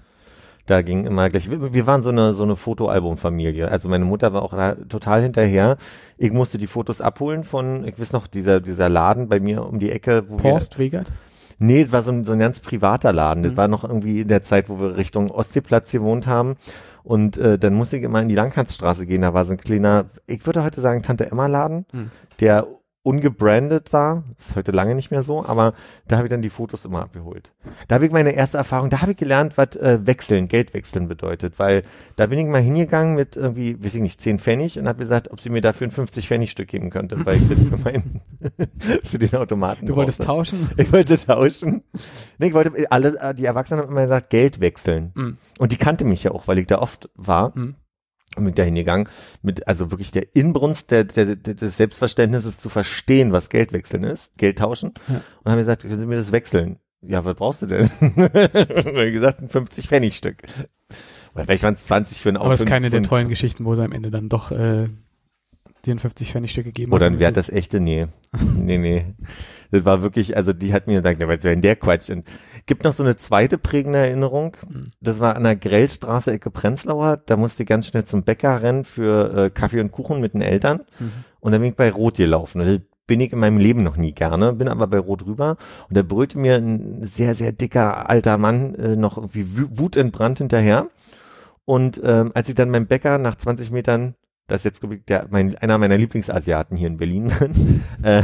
Da 0.66 0.82
ging 0.82 1.06
immer 1.06 1.30
gleich, 1.30 1.48
wir, 1.48 1.86
waren 1.86 2.02
so 2.02 2.10
eine, 2.10 2.34
so 2.34 2.42
eine 2.42 2.56
Fotoalbumfamilie. 2.56 3.68
Also 3.70 3.88
meine 3.88 4.04
Mutter 4.04 4.32
war 4.32 4.42
auch 4.42 4.52
total 4.88 5.22
hinterher. 5.22 5.76
Ich 6.18 6.32
musste 6.32 6.58
die 6.58 6.66
Fotos 6.66 7.00
abholen 7.00 7.44
von, 7.44 7.86
ich 7.86 7.98
weiß 8.00 8.12
noch, 8.12 8.26
dieser, 8.26 8.60
dieser 8.60 8.88
Laden 8.88 9.28
bei 9.28 9.38
mir 9.38 9.64
um 9.64 9.78
die 9.78 9.92
Ecke, 9.92 10.24
wo 10.28 10.42
Horst 10.42 10.78
Wegert? 10.78 11.12
nee, 11.58 11.84
das 11.84 11.92
war 11.92 12.02
so 12.02 12.10
ein, 12.12 12.24
so 12.24 12.32
ein 12.32 12.38
ganz 12.40 12.58
privater 12.60 13.12
Laden. 13.12 13.44
Das 13.44 13.52
Mhm. 13.52 13.56
war 13.56 13.68
noch 13.68 13.84
irgendwie 13.84 14.22
in 14.22 14.28
der 14.28 14.42
Zeit, 14.42 14.68
wo 14.68 14.80
wir 14.80 14.96
Richtung 14.96 15.30
Ostseeplatz 15.30 15.92
gewohnt 15.92 16.26
haben. 16.26 16.56
Und 17.04 17.36
äh, 17.36 17.58
dann 17.60 17.74
musste 17.74 17.96
ich 17.98 18.02
immer 18.02 18.20
in 18.20 18.28
die 18.28 18.34
Langhansstraße 18.34 19.06
gehen. 19.06 19.22
Da 19.22 19.32
war 19.32 19.44
so 19.44 19.52
ein 19.52 19.58
kleiner, 19.58 20.06
ich 20.26 20.44
würde 20.46 20.64
heute 20.64 20.80
sagen, 20.80 21.02
Tante 21.04 21.30
Emma 21.30 21.46
Laden, 21.46 21.86
Mhm. 21.92 22.10
der 22.40 22.66
ungebrandet 23.06 23.92
war. 23.92 24.24
Ist 24.36 24.56
heute 24.56 24.72
lange 24.72 24.96
nicht 24.96 25.12
mehr 25.12 25.22
so, 25.22 25.44
aber 25.44 25.74
da 26.08 26.16
habe 26.16 26.26
ich 26.26 26.30
dann 26.30 26.42
die 26.42 26.50
Fotos 26.50 26.84
immer 26.84 27.02
abgeholt. 27.02 27.52
Da 27.86 27.94
habe 27.94 28.06
ich 28.06 28.10
meine 28.12 28.32
erste 28.32 28.58
Erfahrung, 28.58 28.90
da 28.90 29.00
habe 29.00 29.12
ich 29.12 29.16
gelernt, 29.16 29.56
was 29.56 29.76
äh, 29.76 30.04
wechseln, 30.04 30.48
Geld 30.48 30.74
wechseln 30.74 31.06
bedeutet, 31.06 31.58
weil 31.58 31.84
da 32.16 32.26
bin 32.26 32.38
ich 32.40 32.46
mal 32.46 32.60
hingegangen 32.60 33.14
mit 33.14 33.36
irgendwie, 33.36 33.82
weiß 33.82 33.94
ich 33.94 34.00
nicht, 34.00 34.20
10 34.20 34.40
Pfennig 34.40 34.76
und 34.78 34.88
habe 34.88 34.98
gesagt, 34.98 35.30
ob 35.30 35.40
sie 35.40 35.50
mir 35.50 35.60
dafür 35.60 35.86
ein 35.86 35.92
50 35.92 36.26
Pfennig 36.26 36.50
Stück 36.50 36.68
geben 36.68 36.90
könnte, 36.90 37.16
weil 37.24 37.36
ich 37.36 37.48
das 37.48 37.58
für 37.62 37.76
meinen, 37.76 38.20
für 39.04 39.18
den 39.18 39.34
Automaten 39.36 39.86
Du 39.86 39.94
wolltest 39.94 40.18
brauchte. 40.18 40.56
tauschen? 40.56 40.70
Ich 40.76 40.92
wollte 40.92 41.16
tauschen. 41.16 41.82
Nee, 42.38 42.48
ich 42.48 42.54
wollte, 42.54 42.90
alle, 42.90 43.34
die 43.34 43.44
Erwachsenen 43.44 43.82
haben 43.82 43.90
immer 43.90 44.02
gesagt, 44.02 44.30
Geld 44.30 44.60
wechseln. 44.60 45.12
Mhm. 45.14 45.38
Und 45.58 45.72
die 45.72 45.76
kannte 45.76 46.04
mich 46.04 46.24
ja 46.24 46.32
auch, 46.32 46.48
weil 46.48 46.58
ich 46.58 46.66
da 46.66 46.78
oft 46.78 47.08
war 47.14 47.52
Mhm. 47.54 47.76
Und 48.36 48.44
bin 48.44 48.54
da 48.54 48.62
hingegangen, 48.62 49.08
mit 49.42 49.66
also 49.66 49.90
wirklich 49.90 50.10
der 50.10 50.34
Inbrunst 50.34 50.90
der, 50.90 51.04
der, 51.04 51.36
der, 51.36 51.54
des 51.54 51.76
Selbstverständnisses 51.76 52.58
zu 52.58 52.68
verstehen, 52.68 53.32
was 53.32 53.50
Geldwechseln 53.50 54.04
ist, 54.04 54.36
Geld 54.36 54.58
tauschen. 54.58 54.94
Ja. 55.08 55.22
Und 55.42 55.52
haben 55.52 55.58
gesagt, 55.58 55.82
können 55.82 55.98
Sie 55.98 56.06
mir 56.06 56.16
das 56.16 56.32
wechseln? 56.32 56.78
Ja, 57.02 57.24
was 57.24 57.36
brauchst 57.36 57.62
du 57.62 57.66
denn? 57.66 57.90
und 58.00 59.12
gesagt, 59.12 59.40
ein 59.40 59.48
50 59.48 59.88
Pfennig 59.88 60.16
Stück. 60.16 60.42
Oder 61.34 61.44
vielleicht 61.44 61.62
waren 61.62 61.74
es 61.74 61.84
20 61.84 62.20
für 62.20 62.30
ein 62.30 62.36
Auto. 62.36 62.46
Aber 62.46 62.54
es 62.54 62.60
ist 62.60 62.68
keine 62.68 62.90
der 62.90 63.02
tollen 63.02 63.28
Geschichten, 63.28 63.64
wo 63.64 63.74
sie 63.74 63.84
am 63.84 63.92
Ende 63.92 64.10
dann 64.10 64.28
doch 64.28 64.50
äh, 64.50 64.88
dir 65.86 65.94
ein 65.94 65.98
50 65.98 66.32
Pfennig 66.32 66.50
Stück 66.50 66.64
gegeben 66.64 66.92
Oder 66.92 67.06
ein 67.06 67.18
Wert 67.18 67.36
das 67.36 67.48
echte? 67.48 67.80
Nee. 67.80 68.06
nee, 68.56 68.78
nee. 68.78 69.06
Das 69.70 69.84
war 69.84 70.02
wirklich, 70.02 70.36
also 70.36 70.52
die 70.52 70.72
hat 70.72 70.86
mir 70.86 71.00
gesagt, 71.00 71.20
was 71.26 71.36
ist 71.36 71.44
denn 71.44 71.62
der 71.62 71.76
Quatsch? 71.76 72.10
Und 72.10 72.26
gibt 72.66 72.84
noch 72.84 72.92
so 72.92 73.02
eine 73.02 73.16
zweite 73.16 73.58
prägende 73.58 73.98
Erinnerung. 73.98 74.56
Mhm. 74.68 74.84
Das 75.00 75.20
war 75.20 75.36
an 75.36 75.44
der 75.44 75.56
Grellstraße, 75.56 76.32
Ecke 76.32 76.50
Prenzlauer. 76.50 77.16
Da 77.24 77.36
musste 77.36 77.62
ich 77.62 77.68
ganz 77.68 77.86
schnell 77.86 78.04
zum 78.04 78.22
Bäcker 78.22 78.62
rennen 78.62 78.84
für 78.84 79.46
äh, 79.46 79.50
Kaffee 79.50 79.80
und 79.80 79.92
Kuchen 79.92 80.20
mit 80.20 80.34
den 80.34 80.42
Eltern. 80.42 80.82
Mhm. 80.98 81.12
Und 81.40 81.52
dann 81.52 81.60
bin 81.60 81.70
ich 81.70 81.76
bei 81.76 81.90
Rot 81.90 82.16
gelaufen. 82.16 82.60
Und 82.60 82.66
das 82.66 82.80
bin 83.06 83.20
ich 83.20 83.32
in 83.32 83.38
meinem 83.38 83.58
Leben 83.58 83.82
noch 83.82 83.96
nie 83.96 84.12
gerne, 84.12 84.52
bin 84.52 84.68
aber 84.68 84.86
bei 84.88 84.98
Rot 84.98 85.24
rüber. 85.26 85.56
Und 85.88 85.96
da 85.96 86.02
brüllte 86.02 86.38
mir 86.38 86.56
ein 86.56 87.04
sehr, 87.04 87.34
sehr 87.34 87.52
dicker 87.52 88.10
alter 88.10 88.36
Mann 88.38 88.74
äh, 88.74 88.96
noch 88.96 89.16
irgendwie 89.16 89.46
wutentbrannt 89.78 90.38
hinterher. 90.38 90.88
Und 91.64 92.00
ähm, 92.04 92.32
als 92.34 92.48
ich 92.48 92.54
dann 92.54 92.70
beim 92.70 92.86
Bäcker 92.86 93.18
nach 93.18 93.36
20 93.36 93.70
Metern, 93.70 94.14
das 94.46 94.64
ist 94.64 94.82
jetzt 94.82 95.08
der, 95.08 95.26
mein, 95.30 95.54
einer 95.56 95.78
meiner 95.78 95.96
Lieblingsasiaten 95.98 96.76
hier 96.76 96.88
in 96.88 96.96
Berlin, 96.98 97.32
äh, 98.02 98.22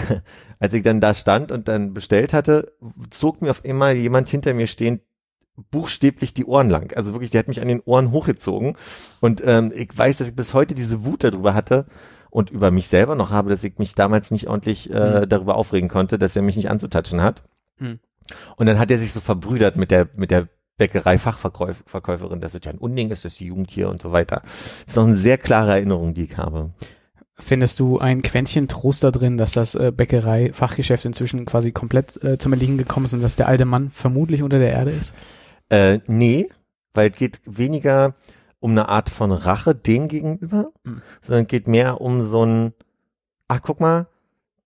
als 0.58 0.74
ich 0.74 0.82
dann 0.82 1.00
da 1.00 1.14
stand 1.14 1.50
und 1.50 1.68
dann 1.68 1.92
bestellt 1.94 2.32
hatte, 2.32 2.72
zog 3.10 3.42
mir 3.42 3.50
auf 3.50 3.64
einmal 3.64 3.94
jemand 3.94 4.28
hinter 4.28 4.54
mir 4.54 4.66
stehend 4.66 5.02
buchstäblich 5.70 6.32
die 6.34 6.46
Ohren 6.46 6.70
lang. 6.70 6.92
Also 6.96 7.12
wirklich, 7.12 7.30
der 7.30 7.40
hat 7.40 7.48
mich 7.48 7.60
an 7.60 7.68
den 7.68 7.80
Ohren 7.80 8.10
hochgezogen. 8.10 8.76
Und 9.20 9.42
ähm, 9.44 9.72
ich 9.74 9.90
weiß, 9.96 10.16
dass 10.18 10.28
ich 10.28 10.36
bis 10.36 10.54
heute 10.54 10.74
diese 10.74 11.04
Wut 11.04 11.24
darüber 11.24 11.54
hatte 11.54 11.86
und 12.30 12.50
über 12.50 12.70
mich 12.70 12.86
selber 12.86 13.14
noch 13.16 13.30
habe, 13.30 13.50
dass 13.50 13.62
ich 13.62 13.78
mich 13.78 13.94
damals 13.94 14.30
nicht 14.30 14.48
ordentlich 14.48 14.90
äh, 14.90 15.20
Mhm. 15.20 15.28
darüber 15.28 15.56
aufregen 15.56 15.88
konnte, 15.90 16.18
dass 16.18 16.36
er 16.36 16.42
mich 16.42 16.56
nicht 16.56 16.70
anzutatschen 16.70 17.20
hat. 17.20 17.42
Mhm. 17.78 17.98
Und 18.56 18.66
dann 18.66 18.78
hat 18.78 18.90
er 18.90 18.98
sich 18.98 19.12
so 19.12 19.20
verbrüdert 19.20 19.76
mit 19.76 19.90
der, 19.90 20.08
mit 20.14 20.30
der 20.30 20.48
Bäckerei-Fachverkäuferin, 20.86 22.40
dass 22.40 22.54
es 22.54 22.60
ja 22.64 22.70
ein 22.72 22.78
Unding 22.78 23.10
ist, 23.10 23.24
dass 23.24 23.36
die 23.36 23.46
Jugend 23.46 23.70
hier 23.70 23.88
und 23.88 24.02
so 24.02 24.12
weiter. 24.12 24.42
Das 24.42 24.88
ist 24.88 24.96
noch 24.96 25.06
eine 25.06 25.16
sehr 25.16 25.38
klare 25.38 25.72
Erinnerung, 25.72 26.14
die 26.14 26.24
ich 26.24 26.36
habe. 26.36 26.70
Findest 27.38 27.80
du 27.80 27.98
ein 27.98 28.22
Quäntchen 28.22 28.68
Trost 28.68 29.02
da 29.04 29.10
drin, 29.10 29.38
dass 29.38 29.52
das 29.52 29.74
äh, 29.74 29.90
Bäckerei-Fachgeschäft 29.94 31.04
inzwischen 31.04 31.44
quasi 31.46 31.72
komplett 31.72 32.22
äh, 32.22 32.38
zum 32.38 32.52
Erliegen 32.52 32.78
gekommen 32.78 33.06
ist 33.06 33.14
und 33.14 33.22
dass 33.22 33.36
der 33.36 33.48
alte 33.48 33.64
Mann 33.64 33.90
vermutlich 33.90 34.42
unter 34.42 34.58
der 34.58 34.70
Erde 34.70 34.90
ist? 34.90 35.14
Äh, 35.70 36.00
nee, 36.06 36.48
weil 36.94 37.10
es 37.10 37.16
geht 37.16 37.40
weniger 37.46 38.14
um 38.60 38.72
eine 38.72 38.88
Art 38.88 39.08
von 39.08 39.32
Rache 39.32 39.74
dem 39.74 40.08
gegenüber, 40.08 40.72
Mhm. 40.84 41.02
sondern 41.22 41.42
es 41.42 41.48
geht 41.48 41.66
mehr 41.66 42.00
um 42.00 42.22
so 42.22 42.44
ein, 42.44 42.74
ach 43.48 43.60
guck 43.62 43.80
mal, 43.80 44.06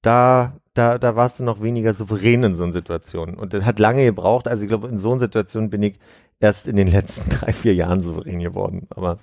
da, 0.06 0.60
da, 0.74 0.98
da 0.98 1.16
warst 1.16 1.40
du 1.40 1.44
noch 1.44 1.62
weniger 1.62 1.94
souverän 1.94 2.44
in 2.44 2.54
so 2.54 2.64
einer 2.64 2.72
Situation. 2.72 3.34
Und 3.34 3.54
das 3.54 3.64
hat 3.64 3.78
lange 3.78 4.04
gebraucht. 4.04 4.46
Also 4.46 4.62
ich 4.62 4.68
glaube, 4.68 4.88
in 4.88 4.98
so 4.98 5.10
einer 5.10 5.20
Situation 5.20 5.70
bin 5.70 5.82
ich 5.82 5.98
erst 6.38 6.68
in 6.68 6.76
den 6.76 6.86
letzten 6.86 7.28
drei, 7.30 7.52
vier 7.52 7.74
Jahren 7.74 8.02
souverän 8.02 8.40
geworden. 8.40 8.86
Aber 8.90 9.18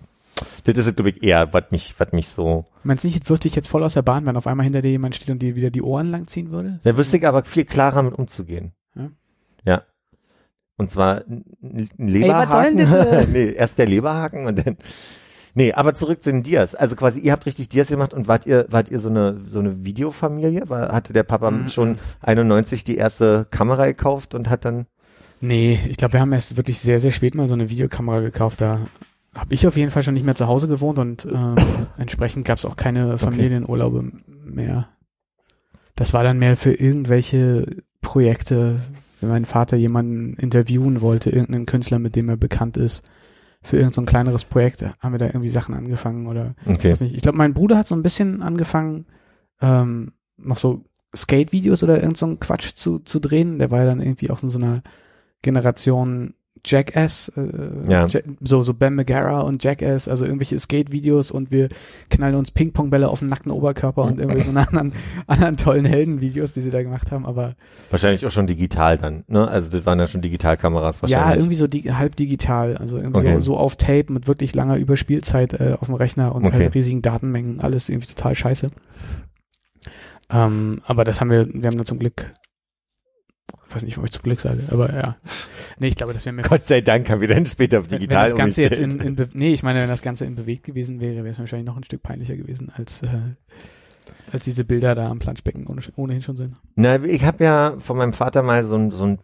das 0.66 0.78
ist, 0.78 0.96
glaube 0.96 1.12
ich, 1.12 1.24
eher, 1.24 1.54
was 1.54 1.66
mich, 1.72 1.96
was 1.98 2.12
mich 2.12 2.28
so. 2.28 2.66
Meinst 2.84 3.04
du 3.04 3.08
nicht, 3.08 3.24
es 3.24 3.30
wirft 3.30 3.46
dich 3.46 3.56
jetzt 3.56 3.68
voll 3.68 3.84
aus 3.84 3.94
der 3.94 4.02
Bahn, 4.02 4.26
wenn 4.26 4.36
auf 4.36 4.48
einmal 4.48 4.66
hinter 4.66 4.82
dir 4.82 4.92
jemand 4.92 5.16
steht 5.16 5.30
und 5.30 5.42
dir 5.42 5.56
wieder 5.56 5.70
die 5.70 5.82
Ohren 5.82 6.12
langziehen 6.12 6.52
würde? 6.52 6.80
Da 6.84 6.98
wüsste 6.98 7.18
ich 7.18 7.28
aber 7.28 7.46
viel 7.46 7.66
klarer 7.66 8.04
mit 8.04 8.14
umzugehen. 8.14 8.74
Ja. 8.96 9.10
Ja. 9.64 9.84
Und 10.76 10.92
zwar 10.92 11.24
ein 11.28 11.46
ein 11.62 11.90
was 11.90 11.98
soll 11.98 12.08
Leberhaken. 12.10 12.78
denn 12.78 12.90
das, 12.90 13.28
nee, 13.30 13.52
erst 13.52 13.78
der 13.78 13.86
Leberhaken 13.86 14.48
und 14.48 14.66
dann. 14.66 14.78
Nee, 15.56 15.72
aber 15.74 15.94
zurück 15.94 16.24
zu 16.24 16.32
den 16.32 16.42
Dias. 16.44 16.74
Also 16.74 16.96
quasi, 16.96 17.20
ihr 17.20 17.32
habt 17.32 17.46
richtig 17.46 17.70
Dias 17.70 17.88
gemacht 17.88 18.14
und 18.14 18.28
wart 18.28 18.46
ihr, 18.48 18.66
wart 18.70 18.90
ihr 18.90 19.00
so 19.00 19.10
eine, 19.10 19.40
so 19.50 19.60
eine 19.60 19.86
Videofamilie? 19.86 20.68
War, 20.70 20.92
hatte 20.92 21.14
der 21.14 21.24
Papa 21.24 21.52
Mhm. 21.52 21.70
schon 21.70 21.98
91 22.22 22.84
die 22.84 22.98
erste 22.98 23.46
Kamera 23.52 23.86
gekauft 23.86 24.34
und 24.34 24.50
hat 24.50 24.66
dann, 24.66 24.88
Nee, 25.42 25.78
ich 25.90 25.98
glaube, 25.98 26.14
wir 26.14 26.22
haben 26.22 26.32
erst 26.32 26.56
wirklich 26.56 26.80
sehr, 26.80 27.00
sehr 27.02 27.12
spät 27.12 27.36
mal 27.36 27.50
so 27.50 27.54
eine 27.54 27.70
Videokamera 27.70 28.22
gekauft. 28.22 28.62
Da 28.62 28.80
habe 29.36 29.54
ich 29.54 29.68
auf 29.68 29.76
jeden 29.76 29.92
Fall 29.92 30.02
schon 30.02 30.14
nicht 30.14 30.26
mehr 30.26 30.36
zu 30.36 30.48
Hause 30.48 30.68
gewohnt 30.70 31.00
und 31.00 31.26
ähm, 31.26 31.56
entsprechend 31.98 32.46
gab 32.48 32.58
es 32.60 32.66
auch 32.66 32.78
keine 32.78 33.18
Familienurlaube 33.18 34.10
mehr. 34.46 34.88
Das 35.96 36.14
war 36.14 36.24
dann 36.24 36.40
mehr 36.40 36.56
für 36.56 36.74
irgendwelche 36.74 37.84
Projekte, 38.02 38.80
wenn 39.20 39.30
mein 39.30 39.46
Vater 39.46 39.76
jemanden 39.78 40.34
interviewen 40.36 41.02
wollte, 41.02 41.30
irgendeinen 41.30 41.66
Künstler, 41.66 42.00
mit 42.00 42.16
dem 42.16 42.30
er 42.30 42.38
bekannt 42.38 42.78
ist, 42.78 43.04
für 43.64 43.78
irgendein 43.78 43.94
so 43.94 44.02
ein 44.02 44.06
kleineres 44.06 44.46
Projekt, 44.46 44.86
haben 45.00 45.14
wir 45.14 45.20
da 45.20 45.28
irgendwie 45.28 45.50
Sachen 45.50 45.74
angefangen 45.74 46.28
oder 46.28 46.56
ich 46.66 46.76
okay. 46.76 46.92
weiß 46.92 47.02
nicht. 47.02 47.16
Ich 47.16 47.22
glaube, 47.22 47.38
mein 47.38 47.54
Bruder 47.54 47.78
hat 47.78 47.88
so 47.88 47.96
ein 47.96 48.04
bisschen 48.04 48.42
angefangen, 48.42 49.06
ähm, 49.62 50.12
noch 50.38 50.58
so 50.58 50.84
Skate-Videos 51.16 51.84
oder 51.84 52.02
irgend 52.02 52.18
so 52.18 52.26
einen 52.26 52.40
Quatsch 52.40 52.74
zu, 52.76 53.00
zu 53.00 53.20
drehen. 53.20 53.60
Der 53.60 53.72
war 53.72 53.80
ja 53.80 53.86
dann 53.86 54.02
irgendwie 54.02 54.30
auch 54.30 54.44
in 54.44 54.50
so 54.50 54.60
einer 54.60 54.84
Generation 55.42 56.34
Jackass, 56.66 57.30
äh, 57.36 57.92
Ja. 57.92 58.06
Ja- 58.08 58.20
so, 58.42 58.64
so 58.64 58.74
Ben 58.74 58.96
Magara 58.96 59.42
und 59.42 59.64
Jackass, 59.64 60.08
also 60.08 60.24
irgendwelche 60.26 60.58
Skate-Videos 60.58 61.30
und 61.32 61.52
wir 61.52 61.70
knallen 62.10 62.36
uns 62.36 62.52
Ping-Pong-Bälle 62.52 63.10
auf 63.10 63.20
den 63.20 63.30
nackten 63.30 63.52
Oberkörper 63.52 64.04
und 64.04 64.20
irgendwie 64.20 64.42
so 64.42 64.52
eine 64.52 64.68
anderen, 64.68 64.94
anderen 65.28 65.58
tollen 65.58 65.86
Helden-Videos, 65.86 66.54
die 66.54 66.62
sie 66.62 66.70
da 66.70 66.82
gemacht 66.84 67.12
haben, 67.12 67.26
aber 67.26 67.56
Wahrscheinlich 67.90 68.26
auch 68.26 68.32
schon 68.32 68.48
digital 68.48 68.98
dann, 68.98 69.24
ne? 69.28 69.48
Also 69.48 69.70
das 69.70 69.86
waren 69.86 70.00
ja 70.00 70.08
schon 70.08 70.22
Digitalkameras 70.22 71.02
wahrscheinlich. 71.02 71.30
ja, 71.30 71.36
irgendwie 71.36 71.56
so 71.58 71.68
di 71.68 71.82
halb 71.84 72.16
digital, 72.16 72.78
also 72.78 72.98
irgendwie 72.98 73.20
Okay. 73.20 73.34
so, 73.36 73.54
so 73.54 73.58
auf 73.58 73.76
Tape 73.76 74.12
mit 74.12 74.28
wirklich 74.28 74.56
langer 74.56 74.78
Überspielzeit 74.78 75.54
äh, 75.54 75.76
auf 75.80 75.88
dem 75.88 75.96
Rechner 75.96 76.34
und 76.34 76.46
Okay. 76.46 76.54
halt 76.64 76.76
riesigen 76.76 77.02
Datenmengen, 77.02 77.60
alles 77.60 77.90
irgendwie 77.90 78.08
total 78.08 78.36
scheiße. 78.36 78.72
Ähm, 80.32 80.82
aber 80.86 81.04
das 81.04 81.20
haben 81.22 81.30
wir, 81.30 81.48
wir 81.54 81.68
haben 81.70 81.78
da 81.78 81.84
zum 81.86 82.00
Glück 82.00 82.32
Ich 83.68 83.76
weiß 83.76 83.84
nicht, 83.84 83.98
warum 83.98 84.06
ich 84.06 84.12
zum 84.12 84.24
Glück 84.24 84.40
sage, 84.40 84.64
aber 84.72 84.94
ja. 84.94 85.18
Nee, 85.80 85.88
ich 85.88 85.96
glaube, 85.96 86.14
das 86.14 86.26
wäre 86.26 86.34
mir 86.34 86.44
Gott 86.44 86.62
sei 86.62 86.82
Dank 86.82 87.10
haben 87.10 87.22
wir 87.22 87.28
dann 87.28 87.46
später 87.46 87.80
auf 87.80 87.86
wenn, 87.86 87.94
wenn 87.94 88.00
digital 88.02 88.26
das 88.26 88.36
Ganze 88.36 88.62
jetzt 88.62 88.80
in, 88.80 89.00
in 89.00 89.30
nee, 89.34 89.52
ich 89.52 89.64
meine, 89.64 89.82
wenn 89.82 89.90
das 89.90 90.04
Ganze 90.04 90.26
in 90.26 90.36
bewegt 90.36 90.64
gewesen 90.64 91.00
wäre, 91.00 91.18
wäre 91.18 91.30
es 91.30 91.40
wahrscheinlich 91.40 91.66
noch 91.66 91.76
ein 91.76 91.84
Stück 91.84 92.04
peinlicher 92.04 92.36
gewesen, 92.36 92.72
als, 92.76 93.02
äh, 93.02 93.08
als 94.32 94.44
diese 94.44 94.64
Bilder 94.64 94.94
da 94.94 95.10
am 95.10 95.18
Planschbecken 95.18 95.66
ohne, 95.66 95.82
ohnehin 95.96 96.22
schon 96.22 96.36
sind. 96.36 96.56
Na, 96.76 97.04
ich 97.04 97.26
habe 97.26 97.44
ja 97.44 97.76
von 97.80 97.98
meinem 97.98 98.14
Vater 98.14 98.44
mal 98.44 98.64
so 98.64 98.76
ein, 98.76 98.92
so 98.92 99.06
ein 99.06 99.20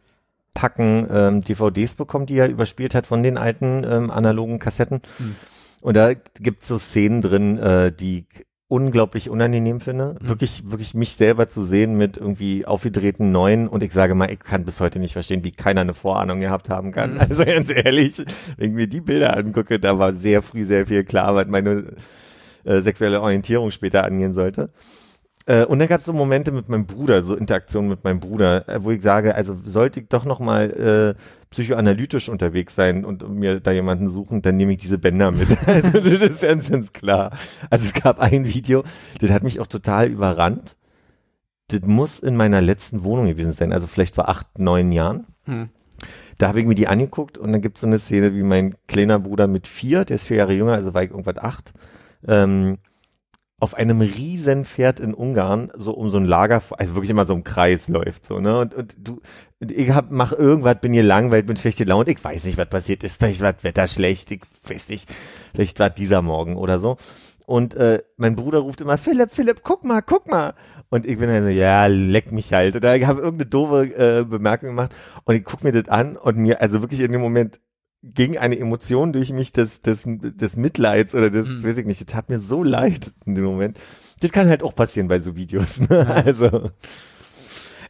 Packen 0.56 1.08
ähm, 1.12 1.42
DVDs 1.42 1.96
bekommen, 1.96 2.26
die 2.26 2.38
er 2.38 2.50
überspielt 2.50 2.96
hat 2.96 3.06
von 3.06 3.22
den 3.22 3.38
alten 3.38 3.84
ähm, 3.84 4.10
analogen 4.10 4.60
Kassetten. 4.60 5.02
Hm. 5.18 5.36
Und 5.82 5.94
da 5.94 6.14
gibt's 6.14 6.68
so 6.68 6.78
Szenen 6.78 7.22
drin, 7.22 7.58
äh, 7.58 7.92
die 7.92 8.26
unglaublich 8.70 9.30
unangenehm 9.30 9.82
finde. 9.82 10.16
Mhm. 10.22 10.30
Wirklich, 10.30 10.72
wirklich 10.72 10.94
mich 10.94 11.16
selber 11.16 11.50
zu 11.50 11.64
sehen 11.66 11.98
mit 11.98 12.18
irgendwie 12.18 12.66
aufgedrehten 12.66 13.32
Neuen. 13.32 13.68
Und 13.68 13.84
ich 13.84 13.92
sage 13.92 14.16
mal, 14.16 14.32
ich 14.32 14.40
kann 14.40 14.64
bis 14.64 14.80
heute 14.80 15.00
nicht 15.00 15.14
verstehen, 15.14 15.44
wie 15.44 15.52
keiner 15.52 15.82
eine 15.82 15.96
Vorahnung 15.96 16.40
gehabt 16.40 16.70
haben 16.70 16.92
kann. 16.92 17.16
Mhm. 17.16 17.20
Also 17.20 17.44
ganz 17.44 17.70
ehrlich, 17.70 18.18
wenn 18.58 18.70
ich 18.70 18.76
mir 18.76 18.88
die 18.88 19.02
Bilder 19.02 19.36
angucke, 19.36 19.80
da 19.80 19.98
war 19.98 20.14
sehr 20.14 20.42
früh 20.42 20.66
sehr 20.66 20.86
viel 20.86 21.04
klar, 21.04 21.36
was 21.36 21.48
meine 21.48 21.94
äh, 22.64 22.82
sexuelle 22.82 23.22
Orientierung 23.22 23.72
später 23.72 24.04
angehen 24.06 24.34
sollte. 24.34 24.70
Äh, 25.50 25.66
und 25.66 25.80
dann 25.80 25.88
gab 25.88 26.02
es 26.02 26.06
so 26.06 26.14
Momente 26.14 26.52
mit 26.52 26.70
meinem 26.70 26.86
Bruder, 26.86 27.24
so 27.24 27.36
Interaktionen 27.36 27.90
mit 27.90 28.04
meinem 28.04 28.20
Bruder, 28.20 28.70
äh, 28.70 28.84
wo 28.84 28.92
ich 28.92 29.02
sage, 29.02 29.34
also 29.34 29.58
sollte 29.66 30.02
ich 30.02 30.08
doch 30.08 30.24
noch 30.24 30.40
mal 30.40 31.16
äh, 31.18 31.22
psychoanalytisch 31.50 32.30
unterwegs 32.30 32.76
sein 32.76 33.04
und 33.04 33.28
mir 33.28 33.60
da 33.60 33.72
jemanden 33.72 34.12
suchen, 34.12 34.44
dann 34.44 34.58
nehme 34.58 34.74
ich 34.74 34.78
diese 34.78 35.00
Bänder 35.00 35.32
mit. 35.32 35.48
also 35.66 36.00
das 36.00 36.22
ist 36.22 36.42
ganz, 36.42 36.70
ganz 36.70 36.94
klar. 36.94 37.32
Also 37.72 37.86
es 37.86 38.00
gab 38.00 38.20
ein 38.20 38.46
Video, 38.46 38.84
das 39.20 39.32
hat 39.32 39.42
mich 39.42 39.60
auch 39.60 39.66
total 39.66 40.10
überrannt. 40.10 40.78
Das 41.70 41.82
muss 41.82 42.20
in 42.20 42.36
meiner 42.36 42.62
letzten 42.62 43.04
Wohnung 43.04 43.26
gewesen 43.26 43.54
sein, 43.54 43.74
also 43.74 43.88
vielleicht 43.88 44.14
vor 44.14 44.30
acht, 44.30 44.60
neun 44.60 44.92
Jahren. 44.92 45.26
Hm. 45.46 45.70
Da 46.38 46.48
habe 46.48 46.60
ich 46.60 46.68
mir 46.68 46.76
die 46.76 46.88
angeguckt 46.88 47.40
und 47.40 47.52
dann 47.52 47.62
gibt 47.62 47.78
es 47.78 47.82
so 47.82 47.88
eine 47.88 47.98
Szene, 47.98 48.36
wie 48.36 48.44
mein 48.44 48.76
kleiner 48.88 49.18
Bruder 49.18 49.48
mit 49.48 49.68
vier, 49.68 50.06
der 50.06 50.18
ist 50.18 50.28
vier 50.28 50.38
Jahre 50.38 50.54
jünger, 50.54 50.74
also 50.74 50.94
war 50.94 51.02
ich 51.02 51.10
irgendwas 51.10 51.38
acht, 51.38 51.74
ähm, 52.28 52.78
auf 53.60 53.74
einem 53.74 54.02
riesen 54.02 54.66
Pferd 54.66 55.00
in 55.00 55.14
Ungarn 55.14 55.72
so 55.76 55.94
um 55.94 56.10
so 56.10 56.18
ein 56.18 56.26
Lager, 56.26 56.62
also 56.78 56.96
wirklich 56.96 57.10
immer 57.10 57.26
so 57.26 57.34
im 57.34 57.44
Kreis 57.44 57.88
läuft, 57.88 58.26
so, 58.26 58.40
ne, 58.40 58.60
und, 58.60 58.74
und 58.74 58.96
du, 58.98 59.22
und 59.60 59.72
ich 59.72 59.92
hab, 59.92 60.12
mach 60.12 60.32
irgendwas, 60.32 60.80
bin 60.80 60.94
hier 60.94 61.04
langweilig, 61.04 61.46
bin 61.46 61.58
schlechte 61.58 61.84
Laune, 61.84 62.12
ich 62.12 62.24
weiß 62.24 62.46
nicht, 62.46 62.58
was 62.58 62.70
passiert 62.70 63.04
ist, 63.04 63.18
vielleicht 63.20 63.42
war 63.42 63.54
das 63.54 63.64
Wetter 63.64 63.88
schlecht, 63.88 64.32
ich 64.32 64.42
weiß 64.68 64.90
nicht, 64.90 65.10
vielleicht 65.54 65.80
war 65.80 65.90
dieser 65.90 66.22
Morgen 66.22 66.56
oder 66.56 66.80
so. 66.80 66.98
Und 67.46 67.74
äh, 67.74 68.04
mein 68.16 68.36
Bruder 68.36 68.60
ruft 68.60 68.80
immer, 68.80 69.00
Philipp, 69.00 69.32
Philipp, 69.32 69.62
guck 69.64 69.84
mal, 69.84 70.02
guck 70.02 70.30
mal. 70.30 70.54
Und 70.90 71.08
ich 71.08 71.18
bin 71.18 71.30
dann 71.30 71.42
so, 71.42 71.50
ja, 71.50 71.88
leck 71.88 72.32
mich 72.32 72.54
halt. 72.54 72.76
Oder 72.76 72.96
ich 72.96 73.08
habe 73.08 73.22
irgendeine 73.22 73.50
doofe 73.50 73.86
äh, 73.86 74.24
Bemerkung 74.24 74.70
gemacht 74.70 74.92
und 75.24 75.34
ich 75.34 75.44
guck 75.44 75.64
mir 75.64 75.72
das 75.72 75.88
an 75.88 76.16
und 76.16 76.38
mir, 76.38 76.62
also 76.62 76.82
wirklich 76.82 77.00
in 77.00 77.12
dem 77.12 77.22
Moment 77.22 77.60
ging 78.04 78.38
eine 78.38 78.58
Emotion 78.58 79.12
durch 79.14 79.32
mich 79.34 79.52
des, 79.52 79.82
des, 79.82 80.02
des 80.06 80.56
Mitleids 80.56 81.14
oder 81.16 81.30
des, 81.30 81.48
Mhm. 81.48 81.64
weiß 81.64 81.78
ich 81.80 81.86
nicht, 81.86 82.00
das 82.02 82.08
tat 82.08 82.30
mir 82.30 82.40
so 82.40 82.64
leid 82.64 83.12
in 83.26 83.36
dem 83.36 83.44
Moment. 83.44 83.78
Das 84.22 84.32
kann 84.32 84.48
halt 84.48 84.64
auch 84.64 84.74
passieren 84.76 85.08
bei 85.08 85.20
so 85.20 85.36
Videos. 85.36 85.80
Ne? 85.80 85.88
Ja. 85.92 86.04
Also, 86.26 86.72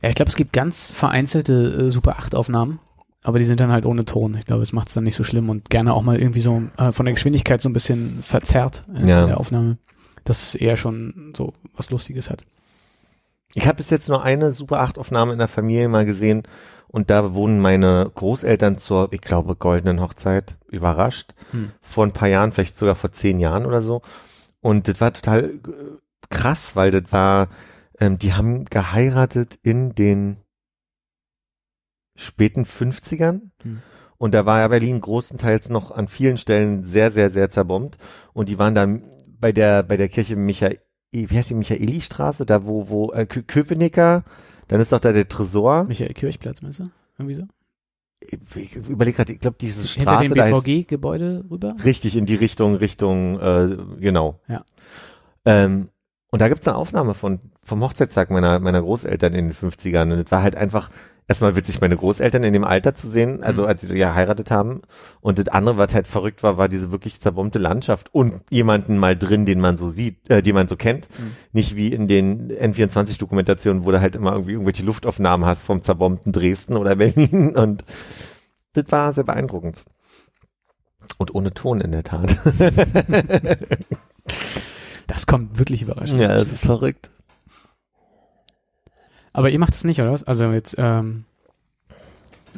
Ja, 0.02 0.10
ich 0.10 0.16
glaube, 0.16 0.30
es 0.30 0.36
gibt 0.36 0.54
ganz 0.54 0.92
vereinzelte 0.92 1.54
äh, 1.54 1.90
Super 1.90 2.18
8 2.20 2.34
Aufnahmen, 2.36 2.80
aber 3.22 3.38
die 3.40 3.46
sind 3.46 3.60
dann 3.60 3.72
halt 3.72 3.86
ohne 3.86 4.06
Ton. 4.06 4.36
Ich 4.38 4.46
glaube, 4.46 4.64
es 4.64 4.74
macht 4.74 4.88
es 4.88 4.94
dann 4.94 5.04
nicht 5.04 5.16
so 5.16 5.24
schlimm 5.24 5.50
und 5.50 5.70
gerne 5.70 5.94
auch 5.94 6.02
mal 6.04 6.20
irgendwie 6.20 6.40
so 6.42 6.62
äh, 6.78 6.92
von 6.92 7.06
der 7.06 7.14
Geschwindigkeit 7.14 7.62
so 7.62 7.70
ein 7.70 7.74
bisschen 7.74 8.20
verzerrt 8.24 8.84
äh, 8.96 9.08
Ja. 9.08 9.22
in 9.22 9.28
der 9.28 9.40
Aufnahme, 9.40 9.78
dass 10.24 10.42
es 10.44 10.56
eher 10.56 10.78
schon 10.78 11.34
so 11.36 11.54
was 11.76 11.92
Lustiges 11.92 12.30
hat. 12.30 12.46
ich 13.56 13.66
habe 13.68 13.78
bis 13.78 13.90
jetzt 13.90 14.08
nur 14.10 14.24
eine 14.24 14.52
Super 14.52 14.80
8 14.80 14.98
Aufnahme 14.98 15.34
in 15.34 15.40
der 15.40 15.48
Familie 15.48 15.88
mal 15.90 16.06
gesehen 16.06 16.44
und 16.92 17.10
da 17.10 17.34
wurden 17.34 17.60
meine 17.60 18.12
Großeltern 18.14 18.78
zur, 18.78 19.14
ich 19.14 19.22
glaube, 19.22 19.56
goldenen 19.56 20.02
Hochzeit 20.02 20.58
überrascht. 20.68 21.34
Hm. 21.52 21.72
vor 21.82 22.06
ein 22.06 22.14
paar 22.14 22.28
Jahren, 22.28 22.52
vielleicht 22.52 22.78
sogar 22.78 22.96
vor 22.96 23.12
zehn 23.12 23.40
Jahren 23.40 23.66
oder 23.66 23.82
so. 23.82 24.02
Und 24.62 24.88
das 24.88 25.00
war 25.00 25.14
total 25.14 25.46
äh, 25.46 25.60
krass, 26.30 26.76
weil 26.76 26.92
das 26.92 27.12
war, 27.12 27.50
ähm, 28.00 28.18
die 28.18 28.34
haben 28.34 28.66
geheiratet 28.66 29.58
in 29.64 29.96
den 29.96 30.38
späten 32.16 32.66
50ern. 32.66 33.42
Hm. 33.64 33.82
Und 34.18 34.34
da 34.34 34.46
war 34.46 34.60
ja 34.60 34.68
Berlin 34.68 35.00
großenteils 35.00 35.70
noch 35.70 35.92
an 35.92 36.08
vielen 36.08 36.38
Stellen 36.38 36.84
sehr, 36.84 37.12
sehr, 37.12 37.30
sehr 37.30 37.50
zerbombt. 37.50 37.98
Und 38.34 38.50
die 38.50 38.60
waren 38.60 38.76
dann 38.76 39.04
bei 39.40 39.52
der, 39.54 39.84
bei 39.84 39.96
der 39.96 40.10
Kirche 40.10 40.36
Michael, 40.36 40.80
wie 41.12 41.28
heißt 41.28 41.50
die 41.52 41.56
Michaeli-Straße, 41.56 42.46
da 42.46 42.66
wo, 42.66 42.90
wo, 42.90 43.12
äh, 43.14 43.22
Kö- 43.22 43.44
Köpenicker, 43.44 44.24
dann 44.70 44.80
ist 44.80 44.94
doch 44.94 45.00
da 45.00 45.12
der 45.12 45.28
Tresor. 45.28 45.84
Michael 45.84 46.14
Kirchplatz, 46.14 46.62
meinst 46.62 46.80
du? 46.80 46.90
Irgendwie 47.18 47.36
so? 47.36 47.44
Ich 48.56 48.76
überlege 48.76 49.18
gerade, 49.18 49.34
ich 49.34 49.40
glaube, 49.40 49.58
diese 49.60 49.88
Hinter 49.88 50.12
Straße 50.12 50.24
dem 50.30 50.34
da 50.36 50.46
ist, 50.46 50.64
BVG-Gebäude 50.64 51.46
rüber? 51.50 51.76
Richtig, 51.84 52.16
in 52.16 52.26
die 52.26 52.36
Richtung, 52.36 52.76
Richtung, 52.76 53.40
äh, 53.40 53.78
genau. 54.00 54.40
Ja. 54.48 54.64
Ähm, 55.46 55.90
und 56.30 56.42
da 56.42 56.50
gibt's 56.50 56.68
eine 56.68 56.78
Aufnahme 56.78 57.16
von, 57.16 57.40
vom 57.64 57.82
Hochzeitstag 57.82 58.30
meiner, 58.30 58.60
meiner 58.60 58.82
Großeltern 58.82 59.34
in 59.34 59.48
den 59.48 59.56
50ern. 59.56 60.14
Und 60.14 60.20
es 60.20 60.32
war 60.32 60.44
halt 60.44 60.56
einfach 60.56 60.92
erstmal 61.30 61.56
witzig, 61.56 61.80
meine 61.80 61.96
Großeltern 61.96 62.44
in 62.44 62.52
dem 62.52 62.66
Alter 62.66 62.94
zu 62.96 63.10
sehen, 63.10 63.42
also 63.44 63.62
Mhm. 63.62 63.68
als 63.70 63.82
sie 63.82 63.88
ja 63.98 64.10
geheiratet 64.10 64.52
haben. 64.52 64.82
Und 65.22 65.40
das 65.40 65.48
andere, 65.48 65.78
was 65.78 65.96
halt 65.96 66.08
verrückt 66.08 66.44
war, 66.44 66.58
war 66.58 66.68
diese 66.68 66.92
wirklich 66.92 67.22
zerbombte 67.22 67.60
Landschaft 67.60 68.14
und 68.14 68.42
jemanden 68.50 68.98
mal 68.98 69.16
drin, 69.16 69.46
den 69.46 69.62
man 69.62 69.78
so 69.78 69.90
sieht, 69.92 70.30
äh, 70.30 70.42
den 70.44 70.56
man 70.56 70.68
so 70.68 70.76
kennt. 70.76 71.08
Mhm. 71.18 71.32
Nicht 71.54 71.76
wie 71.78 71.94
in 71.94 72.08
den 72.10 72.52
N24-Dokumentationen, 72.52 73.86
wo 73.86 73.92
du 73.92 74.02
halt 74.02 74.16
immer 74.18 74.34
irgendwie 74.34 74.52
irgendwelche 74.54 74.84
Luftaufnahmen 74.84 75.46
hast 75.48 75.64
vom 75.64 75.84
zerbombten 75.84 76.34
Dresden 76.34 76.76
oder 76.76 76.96
Berlin. 76.98 77.56
Und 77.56 77.86
das 78.74 78.86
war 78.90 79.14
sehr 79.14 79.24
beeindruckend. 79.24 79.86
Und 81.18 81.34
ohne 81.34 81.52
Ton 81.54 81.80
in 81.82 81.92
der 81.92 82.04
Tat. 82.04 82.36
Das 85.08 85.26
kommt 85.26 85.58
wirklich 85.58 85.82
überraschend. 85.82 86.22
ja, 86.22 86.28
das 86.36 86.52
ist 86.52 86.66
verrückt. 86.66 87.10
Aber 89.40 89.50
ihr 89.50 89.60
macht 89.60 89.74
es 89.74 89.86
nicht, 89.86 90.02
oder 90.02 90.12
was? 90.12 90.26
Also 90.26 90.52
jetzt 90.52 90.76
ähm, 90.78 91.24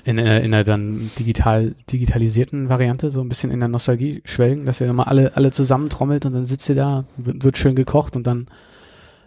in, 0.03 0.17
äh, 0.17 0.39
in 0.39 0.51
einer 0.51 0.63
dann 0.63 1.11
digital 1.19 1.75
digitalisierten 1.91 2.69
Variante, 2.69 3.11
so 3.11 3.21
ein 3.21 3.29
bisschen 3.29 3.51
in 3.51 3.59
der 3.59 3.69
Nostalgie 3.69 4.23
schwelgen, 4.25 4.65
dass 4.65 4.81
ihr 4.81 4.88
immer 4.88 5.07
alle, 5.07 5.38
alle 5.38 5.51
zusammentrommelt 5.51 6.25
und 6.25 6.33
dann 6.33 6.43
sitzt 6.43 6.67
ihr 6.69 6.73
da, 6.75 7.05
wird, 7.17 7.59
schön 7.59 7.75
gekocht 7.75 8.15
und 8.15 8.25
dann 8.25 8.47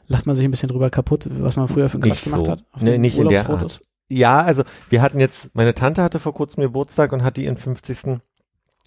lacht 0.09 0.27
man 0.27 0.35
sich 0.35 0.45
ein 0.45 0.51
bisschen 0.51 0.69
drüber 0.69 0.91
kaputt, 0.91 1.29
was 1.31 1.55
man 1.55 1.69
früher 1.69 1.89
für 1.89 1.99
einen 1.99 2.11
Quatsch 2.11 2.25
gemacht 2.25 2.47
so. 2.47 2.51
hat. 2.51 2.65
Auf 2.73 2.83
Nee, 2.83 2.99
nicht 2.99 3.19
in 3.19 3.29
der 3.29 3.39
Urlaubsfotos. 3.39 3.83
Ja, 4.09 4.43
also 4.43 4.65
wir 4.91 5.01
hatten 5.01 5.21
jetzt, 5.21 5.51
meine 5.55 5.77
Tante 5.77 6.03
hatte 6.03 6.19
vor 6.19 6.35
kurzem 6.35 6.63
Geburtstag 6.63 7.13
und 7.13 7.23
hat 7.23 7.37
die 7.37 7.45
ihren 7.45 7.57
50. 7.57 8.21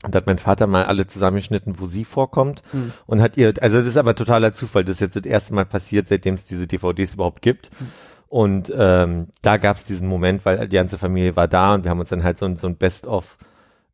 Und 0.03 0.13
hat 0.13 0.27
mein 0.27 0.39
Vater 0.39 0.67
mal 0.67 0.83
alle 0.83 1.07
zusammengeschnitten, 1.07 1.79
wo 1.79 1.85
sie 1.85 2.03
vorkommt 2.03 2.63
Hm. 2.71 2.91
und 3.05 3.21
hat 3.21 3.37
ihr, 3.37 3.53
also 3.61 3.77
das 3.77 3.87
ist 3.87 3.95
aber 3.95 4.13
totaler 4.13 4.53
Zufall, 4.53 4.83
das 4.83 4.95
ist 4.95 4.99
jetzt 4.99 5.15
das 5.15 5.25
erste 5.25 5.53
Mal 5.53 5.65
passiert, 5.65 6.09
seitdem 6.09 6.35
es 6.35 6.43
diese 6.43 6.67
DVDs 6.67 7.13
überhaupt 7.13 7.41
gibt. 7.41 7.71
Hm. 7.79 7.87
Und 8.29 8.71
ähm, 8.75 9.27
da 9.41 9.57
gab 9.57 9.77
es 9.77 9.83
diesen 9.83 10.07
Moment, 10.07 10.45
weil 10.45 10.67
die 10.67 10.75
ganze 10.75 10.97
Familie 10.97 11.35
war 11.35 11.47
da 11.47 11.73
und 11.73 11.83
wir 11.83 11.91
haben 11.91 11.99
uns 11.99 12.09
dann 12.09 12.23
halt 12.23 12.37
so, 12.37 12.45
ein- 12.45 12.57
so 12.57 12.67
ein 12.67 12.75
Best-of, 12.77 13.37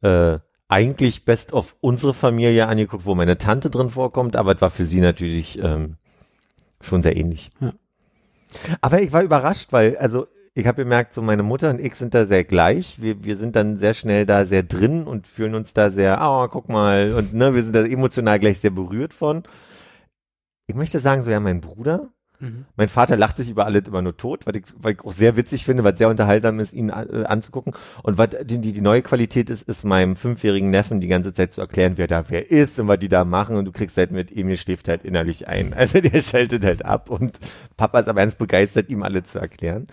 äh, 0.02 0.40
eigentlich 0.68 1.24
Best-of 1.26 1.76
unsere 1.82 2.14
Familie 2.14 2.68
angeguckt, 2.68 3.06
wo 3.06 3.14
meine 3.16 3.38
Tante 3.38 3.70
drin 3.70 3.90
vorkommt, 3.90 4.36
aber 4.36 4.56
es 4.56 4.62
war 4.62 4.72
für 4.72 4.86
sie 4.86 5.02
natürlich 5.02 5.60
ähm, 5.62 5.98
schon 6.82 7.04
sehr 7.04 7.16
ähnlich. 7.16 7.52
Ja. 7.60 7.74
Aber 8.82 9.02
ich 9.02 9.12
war 9.14 9.22
überrascht, 9.24 9.72
weil, 9.72 9.98
also 9.98 10.28
ich 10.56 10.68
habe 10.68 10.84
gemerkt, 10.84 11.14
so 11.14 11.22
meine 11.22 11.44
Mutter 11.44 11.70
und 11.70 11.80
ich 11.80 11.96
sind 11.96 12.14
da 12.14 12.26
sehr 12.26 12.44
gleich. 12.44 13.02
Wir, 13.02 13.24
wir 13.24 13.38
sind 13.38 13.56
dann 13.56 13.78
sehr 13.78 13.94
schnell 13.96 14.26
da 14.26 14.46
sehr 14.46 14.62
drin 14.64 15.06
und 15.06 15.26
fühlen 15.28 15.56
uns 15.56 15.74
da 15.74 15.90
sehr, 15.90 16.20
oh, 16.22 16.48
guck 16.48 16.70
mal, 16.70 17.14
und 17.14 17.34
ne, 17.34 17.56
wir 17.56 17.64
sind 17.64 17.76
da 17.76 17.84
emotional 17.84 18.40
gleich 18.40 18.60
sehr 18.60 18.70
berührt 18.72 19.14
von. 19.14 19.44
Ich 20.68 20.76
möchte 20.76 21.00
sagen, 21.00 21.24
so 21.24 21.32
ja, 21.32 21.40
mein 21.40 21.62
Bruder, 21.62 22.10
Mhm. 22.44 22.66
mein 22.76 22.90
Vater 22.90 23.16
lacht 23.16 23.38
sich 23.38 23.50
über 23.50 23.66
alles 23.66 23.88
immer 23.88 24.02
nur 24.02 24.18
tot, 24.18 24.46
was 24.46 24.56
ich, 24.56 24.64
ich 24.86 25.00
auch 25.00 25.14
sehr 25.14 25.38
witzig 25.38 25.64
finde, 25.64 25.86
was 25.86 25.98
sehr 25.98 26.10
unterhaltsam 26.10 26.60
ist, 26.60 26.74
ihn 26.74 26.90
äh, 26.90 27.24
anzugucken. 27.26 27.74
Und 28.02 28.18
was 28.18 28.32
die, 28.44 28.60
die, 28.60 28.74
die 28.74 28.82
neue 28.82 29.02
Qualität 29.02 29.50
ist, 29.50 29.64
ist 29.64 29.86
meinem 29.86 30.18
fünfjährigen 30.18 30.70
Neffen 30.70 31.00
die 31.00 31.08
ganze 31.08 31.34
Zeit 31.34 31.54
zu 31.54 31.62
erklären, 31.62 31.94
wer 31.96 32.08
da 32.08 32.26
wer 32.30 32.52
ist 32.52 32.80
und 32.80 32.90
was 32.90 33.00
die 33.00 33.08
da 33.08 33.24
machen. 33.24 33.56
Und 33.56 33.66
du 33.66 33.72
kriegst 33.72 33.96
halt 33.96 34.12
mit, 34.12 34.36
Emil 34.36 34.58
schläft 34.58 34.90
halt 34.90 35.06
innerlich 35.06 35.48
ein. 35.48 35.74
Also 35.84 36.00
der 36.00 36.22
schaltet 36.22 36.64
halt 36.64 36.86
ab 36.86 37.10
und 37.10 37.40
Papa 37.76 38.00
ist 38.00 38.08
aber 38.08 38.22
ganz 38.22 38.36
begeistert, 38.36 38.90
ihm 38.90 39.04
alles 39.04 39.26
zu 39.26 39.40
erklären. 39.40 39.88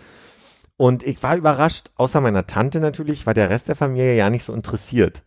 Und 0.77 1.03
ich 1.03 1.23
war 1.23 1.37
überrascht, 1.37 1.91
außer 1.97 2.21
meiner 2.21 2.47
Tante 2.47 2.81
natürlich, 2.81 3.27
war 3.27 3.35
der 3.35 3.51
Rest 3.51 3.69
der 3.69 3.77
Familie 3.77 4.17
ja 4.17 4.31
nicht 4.31 4.45
so 4.45 4.55
interessiert. 4.55 5.23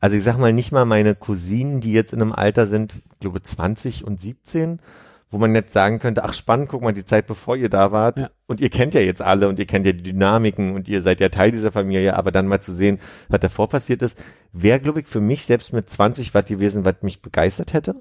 Also 0.00 0.16
ich 0.16 0.24
sag 0.24 0.38
mal, 0.38 0.52
nicht 0.52 0.72
mal 0.72 0.84
meine 0.84 1.14
Cousinen, 1.14 1.80
die 1.80 1.92
jetzt 1.92 2.12
in 2.12 2.20
einem 2.20 2.32
Alter 2.32 2.66
sind, 2.66 2.94
ich 2.94 3.20
glaube 3.20 3.42
20 3.42 4.04
und 4.04 4.20
17, 4.20 4.80
wo 5.30 5.38
man 5.38 5.54
jetzt 5.54 5.72
sagen 5.72 5.98
könnte, 5.98 6.24
ach 6.24 6.32
spannend, 6.32 6.68
guck 6.68 6.82
mal, 6.82 6.92
die 6.92 7.04
Zeit 7.04 7.26
bevor 7.26 7.56
ihr 7.56 7.68
da 7.68 7.92
wart. 7.92 8.20
Ja. 8.20 8.30
Und 8.46 8.60
ihr 8.60 8.70
kennt 8.70 8.94
ja 8.94 9.00
jetzt 9.00 9.20
alle 9.20 9.48
und 9.48 9.58
ihr 9.58 9.66
kennt 9.66 9.84
ja 9.84 9.92
die 9.92 10.02
Dynamiken 10.02 10.74
und 10.74 10.88
ihr 10.88 11.02
seid 11.02 11.20
ja 11.20 11.28
Teil 11.28 11.50
dieser 11.50 11.72
Familie, 11.72 12.16
aber 12.16 12.32
dann 12.32 12.46
mal 12.46 12.60
zu 12.60 12.74
sehen, 12.74 12.98
was 13.28 13.40
davor 13.40 13.68
passiert 13.68 14.02
ist, 14.02 14.18
wäre, 14.52 14.80
glaube 14.80 15.00
ich, 15.00 15.06
für 15.06 15.20
mich 15.20 15.44
selbst 15.44 15.72
mit 15.72 15.90
20 15.90 16.32
was 16.32 16.46
gewesen, 16.46 16.84
was 16.84 16.96
mich 17.02 17.20
begeistert 17.20 17.74
hätte. 17.74 17.96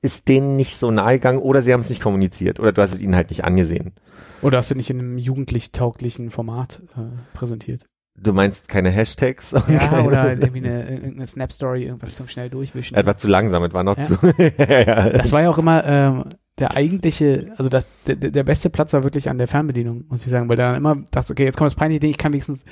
ist 0.00 0.28
denen 0.28 0.56
nicht 0.56 0.78
so 0.78 0.90
nahe 0.90 1.14
gegangen 1.14 1.38
oder 1.38 1.62
sie 1.62 1.72
haben 1.72 1.82
es 1.82 1.90
nicht 1.90 2.02
kommuniziert 2.02 2.58
oder 2.58 2.72
du 2.72 2.80
hast 2.82 2.92
es 2.92 3.00
ihnen 3.00 3.14
halt 3.14 3.30
nicht 3.30 3.44
angesehen. 3.44 3.94
Oder 4.40 4.58
hast 4.58 4.70
du 4.70 4.74
nicht 4.74 4.90
in 4.90 4.98
einem 4.98 5.18
jugendlich 5.18 5.72
tauglichen 5.72 6.30
Format 6.30 6.82
äh, 6.96 7.36
präsentiert? 7.36 7.84
Du 8.22 8.32
meinst 8.32 8.68
keine 8.68 8.90
Hashtags? 8.90 9.52
Ja, 9.52 9.60
keine- 9.60 10.04
oder 10.08 10.30
irgendwie 10.32 10.58
eine, 10.58 10.88
irgendeine 10.90 11.26
Snap-Story, 11.26 11.84
irgendwas 11.84 12.14
zum 12.14 12.28
schnell 12.28 12.50
durchwischen. 12.50 12.96
Es 12.96 13.06
war 13.06 13.16
zu 13.16 13.28
langsam, 13.28 13.62
es 13.64 13.72
war 13.72 13.84
noch 13.84 13.96
Ja. 13.96 14.04
zu. 14.04 14.18
ja, 14.58 14.80
ja. 14.80 15.10
Das 15.10 15.32
war 15.32 15.42
ja 15.42 15.50
auch 15.50 15.58
immer 15.58 15.84
ähm, 15.84 16.24
der 16.58 16.76
eigentliche, 16.76 17.52
also 17.56 17.68
das, 17.70 17.88
der, 18.06 18.16
der 18.16 18.42
beste 18.42 18.68
Platz 18.70 18.92
war 18.92 19.04
wirklich 19.04 19.28
an 19.30 19.38
der 19.38 19.46
Fernbedienung, 19.46 20.04
muss 20.08 20.24
ich 20.24 20.30
sagen, 20.30 20.48
weil 20.48 20.56
da 20.56 20.68
dann 20.72 20.76
immer 20.78 20.96
dachte, 21.12 21.32
okay, 21.32 21.44
jetzt 21.44 21.56
kommt 21.56 21.66
das 21.70 21.76
peinliche 21.76 22.00
Ding, 22.00 22.10
ich 22.10 22.18
kann 22.18 22.32
wenigstens, 22.32 22.64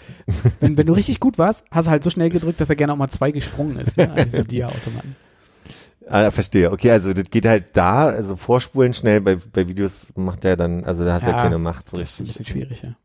wenn, 0.61 0.77
wenn 0.77 0.87
du 0.87 0.93
richtig 0.93 1.21
gut 1.21 1.39
warst, 1.39 1.65
hast 1.71 1.87
du 1.87 1.91
halt 1.93 2.03
so 2.03 2.11
schnell 2.11 2.31
gedrückt, 2.31 2.61
dass 2.61 2.69
er 2.69 2.75
gerne 2.77 2.93
auch 2.93 2.97
mal 2.97 3.09
zwei 3.09 3.31
gesprungen 3.31 3.77
ist, 3.79 3.97
ne, 3.97 4.11
an 4.11 4.25
diesem 4.25 4.47
Dia-Automaten. 4.47 5.15
Ah, 6.09 6.31
verstehe. 6.31 6.71
Okay, 6.71 6.93
also 6.93 7.13
das 7.13 7.25
geht 7.31 7.47
halt 7.47 7.77
da, 7.77 8.07
also 8.07 8.37
vorspulen 8.37 8.95
schnell, 8.95 9.21
bei, 9.21 9.39
bei 9.53 9.67
Videos 9.67 10.07
macht 10.15 10.45
der 10.45 10.57
dann, 10.57 10.85
also 10.85 11.05
da 11.05 11.15
hast 11.15 11.27
du 11.27 11.31
ja, 11.31 11.37
Ja, 11.37 11.43
keine 11.43 11.59
Macht 11.59 11.89
so 11.89 11.97
Das 11.97 12.11
ist 12.11 12.21
ein 12.21 12.27
richtig. 12.27 12.45
bisschen 12.47 12.61
schwierig, 12.61 12.83
ja. 12.85 12.97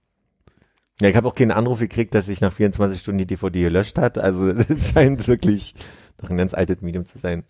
Ja, 1.02 1.10
ich 1.10 1.16
habe 1.16 1.28
auch 1.28 1.34
keinen 1.34 1.52
Anruf 1.52 1.80
gekriegt, 1.80 2.14
dass 2.14 2.28
sich 2.28 2.42
nach 2.42 2.54
24 2.54 3.02
Stunden 3.02 3.18
die 3.18 3.26
DVD 3.26 3.64
gelöscht 3.64 3.98
hat. 3.98 4.20
Also 4.20 4.48
es 4.70 4.92
scheint 4.92 5.28
wirklich 5.28 5.74
noch 6.22 6.30
ein 6.30 6.38
ganz 6.38 6.54
altes 6.54 6.82
Medium 6.82 7.06
zu 7.06 7.18
sein. 7.18 7.44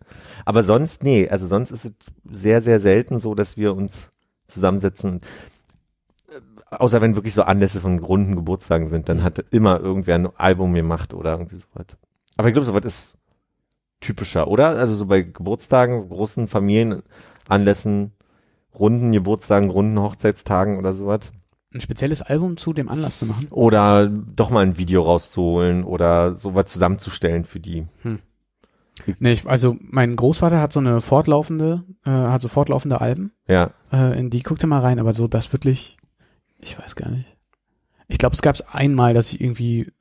Aber 0.46 0.63
sonst, 0.63 1.03
nee, 1.03 1.27
also 1.27 1.48
sonst 1.48 1.72
ist 1.72 1.84
es 1.84 1.91
sehr, 2.31 2.62
sehr 2.62 2.79
selten 2.79 3.20
so, 3.20 3.36
dass 3.36 3.58
wir 3.58 3.75
uns 3.75 4.13
zusammensetzen. 4.48 5.20
Äh, 6.29 6.75
Außer 6.75 7.01
wenn 7.01 7.15
wirklich 7.15 7.34
so 7.34 7.43
Anlässe 7.43 7.81
von 7.81 8.00
runden 8.00 8.38
Geburtstagen 8.38 8.88
sind, 8.88 9.10
dann 9.10 9.22
hat 9.22 9.43
immer 9.51 9.81
irgendwer 9.81 10.15
ein 10.15 10.29
Album 10.38 10.74
gemacht 10.74 11.13
oder 11.13 11.34
irgendwie 11.34 11.58
sowas. 11.58 11.98
Aber 12.38 12.48
ich 12.48 12.53
glaube, 12.53 12.67
sowas 12.67 12.86
ist 12.86 13.17
typischer, 14.00 14.48
oder? 14.48 14.77
Also 14.77 14.96
so 14.96 15.08
bei 15.08 15.24
Geburtstagen, 15.24 16.08
großen 16.08 16.48
Familienanlässen, 16.48 18.13
runden 18.74 19.12
Geburtstagen, 19.12 19.70
runden 19.70 20.00
Hochzeitstagen 20.00 20.77
oder 20.77 20.93
sowas. 20.93 21.34
Ein 21.74 21.80
spezielles 21.82 22.22
Album 22.22 22.58
zu 22.58 22.74
dem 22.74 22.90
Anlass 22.90 23.20
zu 23.20 23.25
machen. 23.25 23.48
Oder 23.50 24.08
doch 24.08 24.50
mal 24.50 24.66
ein 24.66 24.78
Video 24.78 25.04
rauszuholen 25.04 25.84
oder 25.86 26.36
sowas 26.38 26.66
zusammenzustellen 26.66 27.46
für 27.46 27.60
die. 27.62 27.88
Nee, 29.20 29.32
ich, 29.32 29.48
also 29.48 29.78
mein 29.80 30.16
Großvater 30.18 30.60
hat 30.60 30.74
so 30.74 30.80
eine 30.82 31.00
fortlaufende, 31.01 31.84
äh, 32.06 32.10
hat 32.12 32.42
so 32.42 32.50
fortlaufende 32.50 33.00
Alben, 33.00 33.32
Ja. 33.48 33.72
äh, 33.92 34.20
in 34.20 34.30
die 34.30 34.44
guckte 34.44 34.68
mal 34.68 34.80
rein, 34.82 35.00
aber 35.00 35.13
so 35.13 35.28
das 35.28 35.54
wirklich, 35.54 35.98
ich 36.60 36.78
weiß 36.78 36.96
gar 36.98 37.10
nicht. 37.10 37.25
Ich 38.10 38.18
glaube, 38.18 38.36
es 38.36 38.42
gab 38.42 38.56
es 38.56 38.62
einmal, 38.68 39.13
dass 39.13 39.32
ich 39.32 39.40
irgendwie, 39.40 39.92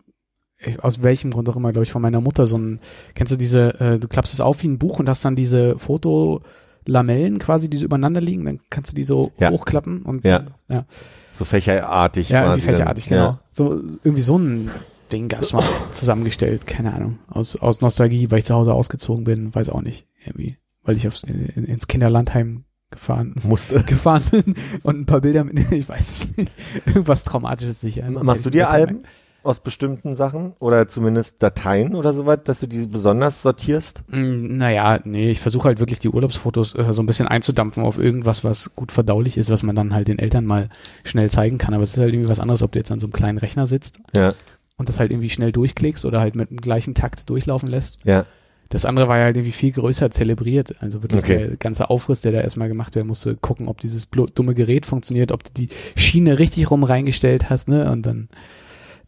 ich, 0.58 0.82
aus 0.82 1.02
welchem 1.04 1.30
Grund 1.30 1.48
auch 1.48 1.56
immer, 1.56 1.70
glaube 1.72 1.84
ich, 1.84 1.92
von 1.92 2.02
meiner 2.02 2.20
Mutter 2.20 2.46
so 2.46 2.58
ein, 2.58 2.80
kennst 3.14 3.32
du 3.32 3.36
diese, 3.36 3.78
äh, 3.80 3.98
du 4.00 4.08
klappst 4.08 4.34
es 4.34 4.40
auf 4.40 4.62
wie 4.64 4.68
ein 4.68 4.78
Buch 4.78 4.98
und 4.98 5.08
hast 5.08 5.24
dann 5.24 5.36
diese 5.36 5.78
Fotolamellen 5.78 7.38
quasi, 7.38 7.70
die 7.70 7.76
so 7.78 7.84
übereinander 7.84 8.20
liegen, 8.20 8.44
dann 8.44 8.60
kannst 8.70 8.90
du 8.92 8.96
die 8.96 9.04
so 9.04 9.30
Ja. 9.38 9.50
hochklappen 9.50 10.02
und 10.02 10.24
Ja. 10.24 10.46
ja, 10.68 10.84
So 11.32 11.44
fächerartig. 11.44 12.28
ja 12.28 12.42
irgendwie 12.42 12.60
quasi 12.60 12.66
dann. 12.66 12.74
fächerartig, 12.76 13.08
genau. 13.08 13.24
Ja. 13.24 13.38
So 13.52 13.82
irgendwie 14.02 14.22
so 14.22 14.38
ein 14.38 14.70
Ding 15.12 15.28
gab's 15.28 15.52
mal 15.52 15.64
zusammengestellt, 15.90 16.66
keine 16.66 16.92
Ahnung, 16.94 17.18
aus 17.28 17.56
aus 17.56 17.80
Nostalgie, 17.80 18.30
weil 18.30 18.38
ich 18.38 18.44
zu 18.44 18.54
Hause 18.54 18.74
ausgezogen 18.74 19.24
bin, 19.24 19.54
weiß 19.54 19.70
auch 19.70 19.82
nicht, 19.82 20.06
irgendwie, 20.24 20.56
weil 20.82 20.96
ich 20.96 21.06
aufs, 21.06 21.22
in, 21.24 21.46
in, 21.46 21.64
ins 21.64 21.88
Kinderlandheim 21.88 22.64
gefahren 22.90 23.34
Musste. 23.42 23.82
gefahren 23.86 24.22
bin 24.30 24.54
und 24.82 25.00
ein 25.00 25.06
paar 25.06 25.20
Bilder 25.20 25.44
mit, 25.44 25.58
ich 25.72 25.88
weiß 25.88 26.10
es 26.10 26.36
nicht, 26.36 26.52
irgendwas 26.86 27.22
Traumatisches 27.22 27.80
sicher. 27.80 28.04
Sonst 28.10 28.24
Machst 28.24 28.44
du 28.44 28.50
dir 28.50 28.70
Alben 28.70 29.02
aus 29.42 29.60
bestimmten 29.60 30.16
Sachen 30.16 30.52
oder 30.58 30.86
zumindest 30.88 31.42
Dateien 31.42 31.94
oder 31.94 32.12
sowas, 32.12 32.40
dass 32.44 32.60
du 32.60 32.66
die 32.66 32.86
besonders 32.86 33.42
sortierst? 33.42 34.04
Mm, 34.08 34.58
Naja, 34.58 35.00
nee, 35.04 35.30
ich 35.30 35.40
versuche 35.40 35.64
halt 35.68 35.80
wirklich 35.80 35.98
die 35.98 36.08
Urlaubsfotos 36.10 36.74
äh, 36.74 36.92
so 36.92 37.02
ein 37.02 37.06
bisschen 37.06 37.26
einzudampfen 37.28 37.82
auf 37.82 37.98
irgendwas, 37.98 38.44
was 38.44 38.74
gut 38.76 38.92
verdaulich 38.92 39.38
ist, 39.38 39.50
was 39.50 39.62
man 39.62 39.74
dann 39.76 39.94
halt 39.94 40.08
den 40.08 40.18
Eltern 40.18 40.44
mal 40.44 40.68
schnell 41.04 41.30
zeigen 41.30 41.58
kann. 41.58 41.72
Aber 41.74 41.82
es 41.82 41.92
ist 41.94 41.98
halt 41.98 42.12
irgendwie 42.12 42.30
was 42.30 42.40
anderes, 42.40 42.62
ob 42.62 42.72
du 42.72 42.78
jetzt 42.78 42.90
an 42.92 43.00
so 43.00 43.06
einem 43.06 43.12
kleinen 43.12 43.38
Rechner 43.38 43.66
sitzt 43.66 43.98
Ja. 44.14 44.32
und 44.76 44.88
das 44.88 45.00
halt 45.00 45.10
irgendwie 45.10 45.30
schnell 45.30 45.52
durchklickst 45.52 46.04
oder 46.04 46.20
halt 46.20 46.34
mit 46.34 46.50
dem 46.50 46.58
gleichen 46.58 46.94
Takt 46.94 47.30
durchlaufen 47.30 47.68
lässt. 47.68 47.98
Ja. 48.04 48.26
Das 48.68 48.84
andere 48.84 49.08
war 49.08 49.18
ja 49.18 49.24
halt 49.24 49.36
irgendwie 49.36 49.50
viel 49.52 49.72
größer 49.72 50.12
zelebriert. 50.12 50.76
Also 50.80 51.02
wirklich 51.02 51.24
Okay. 51.24 51.38
der 51.48 51.56
ganze 51.56 51.90
Aufriss, 51.90 52.20
der 52.20 52.30
da 52.30 52.40
erstmal 52.40 52.68
gemacht 52.68 52.94
werden 52.94 53.08
musste, 53.08 53.34
gucken, 53.34 53.66
ob 53.66 53.80
dieses 53.80 54.08
dumme 54.10 54.54
Gerät 54.54 54.86
funktioniert, 54.86 55.32
ob 55.32 55.42
du 55.42 55.50
die 55.56 55.68
Schiene 55.96 56.38
richtig 56.38 56.70
rum 56.70 56.84
reingestellt 56.84 57.50
hast, 57.50 57.68
ne? 57.68 57.90
Und 57.90 58.06
dann 58.06 58.28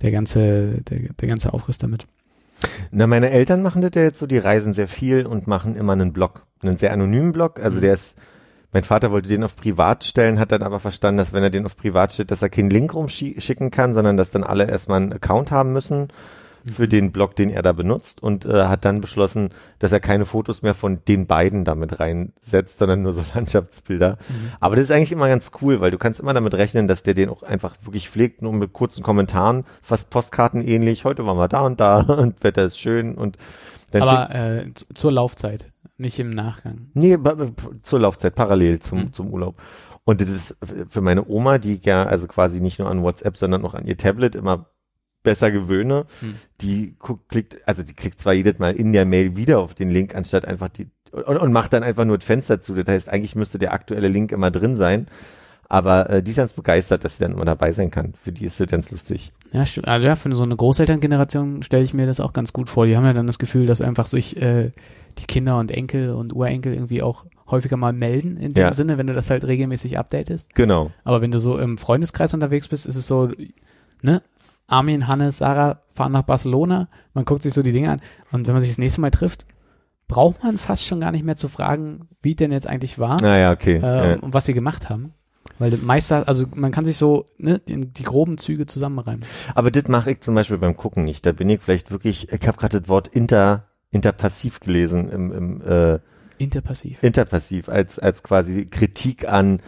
der 0.03 0.11
ganze, 0.11 0.83
der, 0.83 0.99
der 1.21 1.29
ganze 1.29 1.53
Aufriss 1.53 1.79
damit. 1.79 2.07
Na, 2.91 3.07
meine 3.07 3.31
Eltern 3.31 3.63
machen 3.63 3.83
das 3.83 3.93
ja 3.95 4.03
jetzt 4.03 4.19
so, 4.19 4.27
die 4.27 4.39
reisen 4.39 4.75
sehr 4.75 4.89
viel 4.89 5.27
und 5.27 5.47
machen 5.47 5.75
immer 5.77 5.93
einen 5.95 6.13
Blog, 6.13 6.47
einen 6.63 6.77
sehr 6.77 6.93
anonymen 6.93 7.33
Blog. 7.33 7.59
Also 7.61 7.79
Mhm. 7.79 7.81
der 7.81 7.95
ist, 7.95 8.15
mein 8.73 8.85
Vater 8.85 9.11
wollte 9.11 9.29
den 9.29 9.43
auf 9.43 9.57
privat 9.57 10.05
stellen, 10.05 10.39
hat 10.39 10.53
dann 10.53 10.63
aber 10.63 10.79
verstanden, 10.81 11.19
dass 11.19 11.33
wenn 11.33 11.43
er 11.43 11.51
den 11.51 11.67
auf 11.67 11.77
privat 11.77 12.13
stellt, 12.13 12.31
dass 12.31 12.43
er 12.43 12.51
keinen 12.51 12.71
Link 12.71 12.95
rumschicken 12.95 13.71
kann, 13.71 13.95
sondern 13.95 14.17
dass 14.17 14.31
dann 14.31 14.45
alle 14.45 14.69
erstmal 14.69 15.03
einen 15.03 15.13
Account 15.13 15.51
haben 15.51 15.73
müssen 15.73 16.09
für 16.71 16.87
den 16.89 17.13
Blog, 17.13 17.35
den 17.37 17.51
er 17.51 17.63
da 17.63 17.73
benutzt 17.73 18.23
und 18.23 18.45
äh, 18.45 18.65
hat 18.67 18.85
dann 18.85 19.01
beschlossen, 19.01 19.51
dass 19.79 19.93
er 19.93 20.01
keine 20.01 20.25
Fotos 20.27 20.63
mehr 20.63 20.75
von 20.75 21.01
den 21.09 21.27
beiden 21.27 21.65
damit 21.65 21.99
reinsetzt, 22.01 22.79
sondern 22.79 23.03
nur 23.03 23.15
so 23.15 23.25
Landschaftsbilder. 23.35 24.19
Aber 24.61 24.77
das 24.77 24.85
ist 24.85 24.91
eigentlich 24.91 25.13
immer 25.13 25.29
ganz 25.29 25.51
cool, 25.61 25.81
weil 25.81 25.91
du 25.91 25.99
kannst 25.99 26.21
immer 26.21 26.35
damit 26.35 26.55
rechnen, 26.55 26.87
dass 26.89 27.03
der 27.03 27.15
den 27.15 27.29
auch 27.31 27.43
einfach 27.43 27.75
wirklich 27.83 28.09
pflegt, 28.11 28.43
nur 28.43 28.53
mit 28.53 28.73
kurzen 28.73 29.03
Kommentaren, 29.03 29.65
fast 29.83 30.11
Postkarten 30.11 30.63
ähnlich. 30.67 31.05
Heute 31.05 31.27
waren 31.27 31.37
wir 31.39 31.49
da 31.49 31.63
und 31.63 31.81
da 31.81 32.01
und 32.01 32.43
Wetter 32.45 32.65
ist 32.65 32.79
schön 32.79 33.15
und 33.17 33.37
dann 33.91 34.03
Aber 34.03 34.35
äh, 34.35 34.73
zu- 34.75 34.87
zur 34.95 35.13
Laufzeit, 35.13 35.67
nicht 35.99 36.19
im 36.19 36.31
Nachgang. 36.31 36.89
Nee, 36.95 37.19
zur 37.83 38.01
Laufzeit, 38.01 38.35
parallel 38.35 38.79
zum, 38.81 39.01
Hm. 39.01 39.13
zum 39.13 39.31
Urlaub. 39.31 39.61
Und 40.05 40.21
das 40.21 40.29
ist 40.31 40.57
für 40.89 41.01
meine 41.01 41.27
Oma, 41.29 41.59
die 41.59 41.79
ja 41.83 42.05
also 42.05 42.27
quasi 42.27 42.61
nicht 42.61 42.79
nur 42.81 42.89
an 42.91 43.03
WhatsApp, 43.03 43.37
sondern 43.37 43.65
auch 43.65 43.75
an 43.75 43.87
ihr 43.87 43.97
Tablet 43.97 44.35
immer 44.35 44.67
besser 45.23 45.51
gewöhne, 45.51 46.07
Hm. 46.21 46.35
die 46.61 46.95
guckt, 46.99 47.29
klickt, 47.29 47.59
also 47.67 47.83
die 47.83 47.95
klickt 47.95 48.21
zwar 48.21 48.33
jedes 48.33 48.59
Mal 48.59 48.75
in 48.75 48.93
der 48.93 49.05
Mail 49.05 49.37
wieder 49.37 49.59
auf 49.61 49.75
den 49.75 49.91
Link, 49.91 50.15
anstatt 50.15 50.45
einfach 50.45 50.69
die, 50.69 50.89
und, 51.13 51.25
und 51.39 51.53
macht 51.53 51.73
dann 51.73 51.83
einfach 51.83 52.05
nur 52.05 52.19
das 52.19 52.25
Fenster 52.27 52.61
zu. 52.61 52.75
Das 52.75 52.87
heißt, 52.89 53.09
eigentlich 53.09 53.35
müsste 53.37 53.59
der 53.59 53.73
aktuelle 53.73 54.09
Link 54.09 54.33
immer 54.33 54.51
drin 54.51 54.77
sein. 54.77 55.07
Aber 55.69 56.11
äh, 56.11 56.23
die 56.23 56.33
ist 56.33 56.37
ganz 56.37 56.53
begeistert, 56.53 57.03
dass 57.03 57.17
sie 57.17 57.23
dann 57.23 57.33
immer 57.33 57.47
dabei 57.47 57.73
sein 57.73 57.91
kann. 57.91 58.13
Für 58.23 58.31
die 58.31 58.45
ist 58.45 58.61
das 58.61 58.67
ganz 58.67 58.91
lustig. 58.91 59.33
Ja, 59.53 59.65
stimmt. 59.65 59.89
Also 59.89 60.07
ja, 60.07 60.17
für 60.17 60.35
so 60.35 60.43
eine 60.43 60.55
Großelterngeneration 60.57 61.63
stelle 61.63 61.83
ich 61.83 61.95
mir 61.95 62.07
das 62.07 62.21
auch 62.21 62.33
ganz 62.35 62.53
gut 62.53 62.69
vor. 62.69 62.85
Die 62.87 62.95
haben 62.97 63.05
ja 63.07 63.15
dann 63.15 63.27
das 63.27 63.39
Gefühl, 63.39 63.65
dass 63.67 63.81
einfach 63.81 64.05
sich 64.07 64.37
äh, 64.41 64.71
die 65.19 65.25
Kinder 65.27 65.59
und 65.59 65.71
Enkel 65.71 66.11
und 66.11 66.35
Urenkel 66.35 66.75
irgendwie 66.75 67.03
auch 67.03 67.25
häufiger 67.51 67.77
mal 67.79 67.93
melden, 67.95 68.37
in 68.37 68.53
dem 68.53 68.61
Ja. 68.63 68.75
Sinne, 68.75 68.99
wenn 68.99 69.07
du 69.07 69.15
das 69.15 69.31
halt 69.31 69.45
regelmäßig 69.47 69.99
updatest. 69.99 70.55
Genau. 70.55 70.91
Aber 71.05 71.23
wenn 71.23 71.31
du 71.31 71.39
so 71.39 71.59
im 71.59 71.79
Freundeskreis 71.79 72.35
unterwegs 72.35 72.69
bist, 72.69 72.85
ist 72.87 72.97
es 72.97 73.07
so, 73.07 73.31
ne? 74.03 74.23
Armin, 74.67 75.09
Hannes, 75.09 75.39
Sarah 75.39 75.83
fahren 75.93 76.13
nach 76.13 76.23
Barcelona, 76.23 76.89
man 77.15 77.25
guckt 77.25 77.43
sich 77.43 77.53
so 77.53 77.63
die 77.63 77.73
Dinge 77.73 77.91
an 77.91 78.01
und 78.31 78.47
wenn 78.47 78.55
man 78.55 78.63
sich 78.63 78.71
das 78.71 78.79
nächste 78.79 79.01
Mal 79.01 79.11
trifft, 79.11 79.47
braucht 80.09 80.43
man 80.43 80.59
fast 80.59 80.85
schon 80.85 81.01
gar 81.01 81.11
nicht 81.11 81.25
mehr 81.25 81.37
zu 81.37 81.49
fragen, 81.49 82.09
wie 82.23 82.35
denn 82.35 82.53
jetzt 82.53 82.67
eigentlich 82.67 82.99
war 82.99 83.21
Naja, 83.21 83.53
okay. 83.53 83.77
äh, 83.77 84.11
ja. 84.11 84.19
und 84.21 84.35
was 84.35 84.47
sie 84.47 84.55
gemacht 84.55 84.91
haben. 84.91 85.15
Weil 85.59 85.77
Meister, 85.79 86.27
also 86.29 86.47
man 86.55 86.71
kann 86.71 86.85
sich 86.85 86.97
so 86.97 87.27
ne, 87.39 87.61
die, 87.61 87.81
die 87.81 88.03
groben 88.03 88.39
Züge 88.39 88.67
zusammenreimen. 88.67 89.25
Aber 89.55 89.71
das 89.71 89.89
mache 89.89 90.13
ich 90.13 90.21
zum 90.21 90.35
Beispiel 90.35 90.59
beim 90.59 90.77
Gucken 90.77 91.05
nicht. 91.05 91.25
Da 91.25 91.33
bin 91.33 91.49
ich 91.49 91.61
vielleicht 91.61 91.91
wirklich, 91.91 92.33
ich 92.33 92.47
habe 92.47 92.59
gerade 92.59 92.81
das 92.81 92.89
Wort 92.89 93.09
inter, 93.09 93.69
interpassiv 93.91 94.61
gelesen 94.61 95.09
im, 95.09 95.33
im 95.33 95.63
äh, 95.63 95.99
Interpassiv. 96.39 97.03
interpassiv 97.03 97.69
als, 97.69 97.99
als 97.99 98.23
quasi 98.23 98.67
Kritik 98.67 99.29
an, 99.29 99.61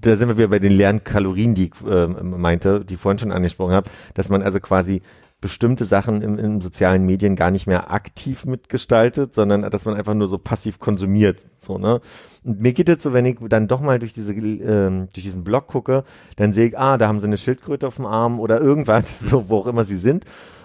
da 0.00 0.16
sind 0.16 0.28
wir 0.28 0.36
wieder 0.36 0.48
bei 0.48 0.58
den 0.58 0.72
leeren 0.72 1.04
Kalorien, 1.04 1.54
die 1.54 1.66
ich 1.66 1.86
äh, 1.86 2.06
meinte, 2.06 2.84
die 2.84 2.94
ich 2.94 3.00
vorhin 3.00 3.18
schon 3.18 3.32
angesprochen 3.32 3.74
habe, 3.74 3.90
dass 4.14 4.28
man 4.28 4.42
also 4.42 4.60
quasi 4.60 5.02
bestimmte 5.44 5.84
Sachen 5.84 6.22
im, 6.22 6.38
in 6.38 6.62
sozialen 6.62 7.04
Medien 7.04 7.36
gar 7.36 7.50
nicht 7.50 7.66
mehr 7.66 7.90
aktiv 7.90 8.46
mitgestaltet, 8.46 9.34
sondern 9.34 9.60
dass 9.70 9.84
man 9.84 9.94
einfach 9.94 10.14
nur 10.14 10.26
so 10.26 10.38
passiv 10.38 10.78
konsumiert, 10.78 11.40
so, 11.58 11.76
ne? 11.76 12.00
Und 12.44 12.62
mir 12.62 12.72
geht 12.72 12.88
es 12.88 13.02
so, 13.02 13.12
wenn 13.12 13.26
ich 13.26 13.36
dann 13.48 13.68
doch 13.68 13.82
mal 13.82 13.98
durch 13.98 14.14
diese, 14.14 14.32
ähm, 14.32 15.08
durch 15.12 15.24
diesen 15.24 15.44
Blog 15.44 15.66
gucke, 15.66 16.04
dann 16.36 16.54
sehe 16.54 16.68
ich, 16.68 16.78
ah, 16.78 16.96
da 16.96 17.08
haben 17.08 17.20
sie 17.20 17.26
eine 17.26 17.36
Schildkröte 17.36 17.86
auf 17.86 17.96
dem 17.96 18.06
Arm 18.06 18.40
oder 18.40 18.58
irgendwas, 18.58 19.12
so, 19.20 19.50
wo 19.50 19.58
auch 19.58 19.66
immer 19.66 19.84
sie 19.84 19.98
sind. 19.98 20.24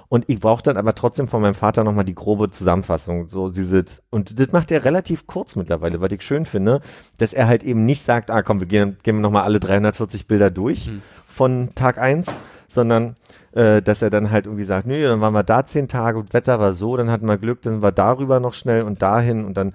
Und 0.10 0.26
ich 0.28 0.40
brauche 0.40 0.64
dann 0.64 0.76
aber 0.76 0.96
trotzdem 0.96 1.28
von 1.28 1.42
meinem 1.42 1.54
Vater 1.54 1.84
nochmal 1.84 2.04
die 2.04 2.16
grobe 2.16 2.50
Zusammenfassung. 2.50 3.30
So 3.30 3.50
diese, 3.50 3.86
und 4.10 4.40
das 4.40 4.52
macht 4.52 4.72
er 4.72 4.84
relativ 4.84 5.28
kurz 5.28 5.56
mittlerweile, 5.56 6.02
was 6.02 6.12
ich 6.12 6.24
schön 6.24 6.48
finde, 6.48 6.82
dass 7.20 7.32
er 7.32 7.48
halt 7.48 7.64
eben 7.64 7.86
nicht 7.86 8.02
sagt, 8.02 8.32
ah 8.32 8.42
komm, 8.42 8.60
wir 8.60 8.68
gehen, 8.68 8.98
gehen 9.04 9.22
nochmal 9.22 9.44
alle 9.44 9.60
340 9.60 10.28
Bilder 10.28 10.50
durch 10.50 10.88
Hm. 10.88 11.02
von 11.28 11.70
Tag 11.76 12.00
eins, 12.00 12.28
sondern 12.68 13.18
äh, 13.52 13.84
dass 13.84 14.02
er 14.02 14.10
dann 14.10 14.32
halt 14.32 14.48
irgendwie 14.48 14.64
sagt, 14.64 14.88
nö, 14.88 15.02
dann 15.04 15.22
waren 15.22 15.34
wir 15.34 15.44
da 15.44 15.66
zehn 15.66 15.88
Tage 15.88 16.18
und 16.18 16.34
Wetter 16.34 16.60
war 16.60 16.74
so, 16.74 16.98
dann 16.98 17.12
hatten 17.12 17.28
wir 17.28 17.38
Glück, 17.38 17.62
dann 17.62 17.82
war 17.84 17.92
darüber 17.92 18.40
noch 18.40 18.56
schnell 18.56 18.82
und 18.82 19.02
dahin 19.02 19.46
und 19.46 19.56
dann 19.56 19.74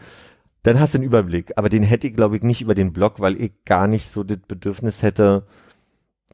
dann 0.64 0.80
hast 0.80 0.94
du 0.94 0.98
einen 0.98 1.06
Überblick. 1.06 1.52
Aber 1.56 1.68
den 1.68 1.82
hätte 1.82 2.06
ich, 2.08 2.14
glaube 2.14 2.36
ich, 2.36 2.42
nicht 2.42 2.62
über 2.62 2.74
den 2.74 2.92
Blog, 2.94 3.20
weil 3.20 3.38
ich 3.38 3.52
gar 3.66 3.86
nicht 3.86 4.10
so 4.10 4.24
das 4.24 4.38
Bedürfnis 4.38 5.02
hätte, 5.02 5.46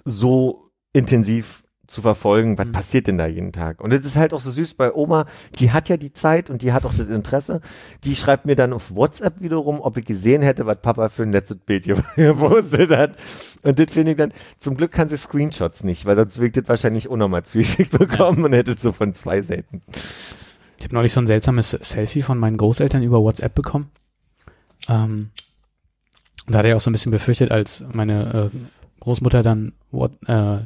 so 0.04 0.70
intensiv 0.92 1.64
zu 1.90 2.02
verfolgen, 2.02 2.56
was 2.56 2.66
Mhm. 2.66 2.72
passiert 2.72 3.06
denn 3.06 3.18
da 3.18 3.26
jeden 3.26 3.52
Tag. 3.52 3.80
Und 3.80 3.92
das 3.92 4.00
ist 4.00 4.16
halt 4.16 4.32
auch 4.32 4.40
so 4.40 4.50
süß 4.50 4.74
bei 4.74 4.92
Oma, 4.94 5.26
die 5.58 5.72
hat 5.72 5.88
ja 5.88 5.96
die 5.96 6.12
Zeit 6.12 6.48
und 6.50 6.62
die 6.62 6.72
hat 6.72 6.84
auch 6.84 6.94
das 6.94 7.08
Interesse. 7.08 7.60
Die 8.04 8.16
schreibt 8.16 8.46
mir 8.46 8.56
dann 8.56 8.72
auf 8.72 8.94
WhatsApp 8.94 9.40
wiederum, 9.40 9.80
ob 9.80 9.96
ich 9.96 10.06
gesehen 10.06 10.42
hätte, 10.42 10.66
was 10.66 10.78
Papa 10.80 11.08
für 11.08 11.24
ein 11.24 11.32
letztes 11.32 11.58
Bild 11.58 11.84
hier 11.84 11.96
gepostet 12.16 12.90
hat. 12.90 13.16
Und 13.62 13.78
das 13.78 13.92
finde 13.92 14.12
ich 14.12 14.16
dann, 14.16 14.32
zum 14.60 14.76
Glück 14.76 14.92
kann 14.92 15.08
sie 15.08 15.16
Screenshots 15.16 15.84
nicht, 15.84 16.06
weil 16.06 16.16
sonst 16.16 16.38
wirkt 16.38 16.56
das 16.56 16.68
wahrscheinlich 16.68 17.08
unnormal 17.08 17.42
zugeschickt 17.44 17.90
bekommen 17.98 18.44
und 18.44 18.52
hätte 18.52 18.76
so 18.78 18.92
von 18.92 19.12
zwei 19.14 19.42
Seiten. 19.42 19.80
Ich 20.78 20.84
habe 20.84 20.94
neulich 20.94 21.12
so 21.12 21.20
ein 21.20 21.26
seltsames 21.26 21.70
Selfie 21.70 22.22
von 22.22 22.38
meinen 22.38 22.56
Großeltern 22.56 23.02
über 23.02 23.20
WhatsApp 23.20 23.54
bekommen. 23.54 23.90
Ähm, 24.88 25.30
und 26.46 26.54
da 26.54 26.60
hatte 26.60 26.68
ich 26.68 26.74
auch 26.74 26.80
so 26.80 26.88
ein 26.90 26.92
bisschen 26.92 27.12
befürchtet, 27.12 27.50
als 27.50 27.84
meine 27.92 28.50
äh, 28.54 28.56
Großmutter 29.00 29.42
dann 29.42 29.72
What, 29.90 30.12
äh, 30.26 30.60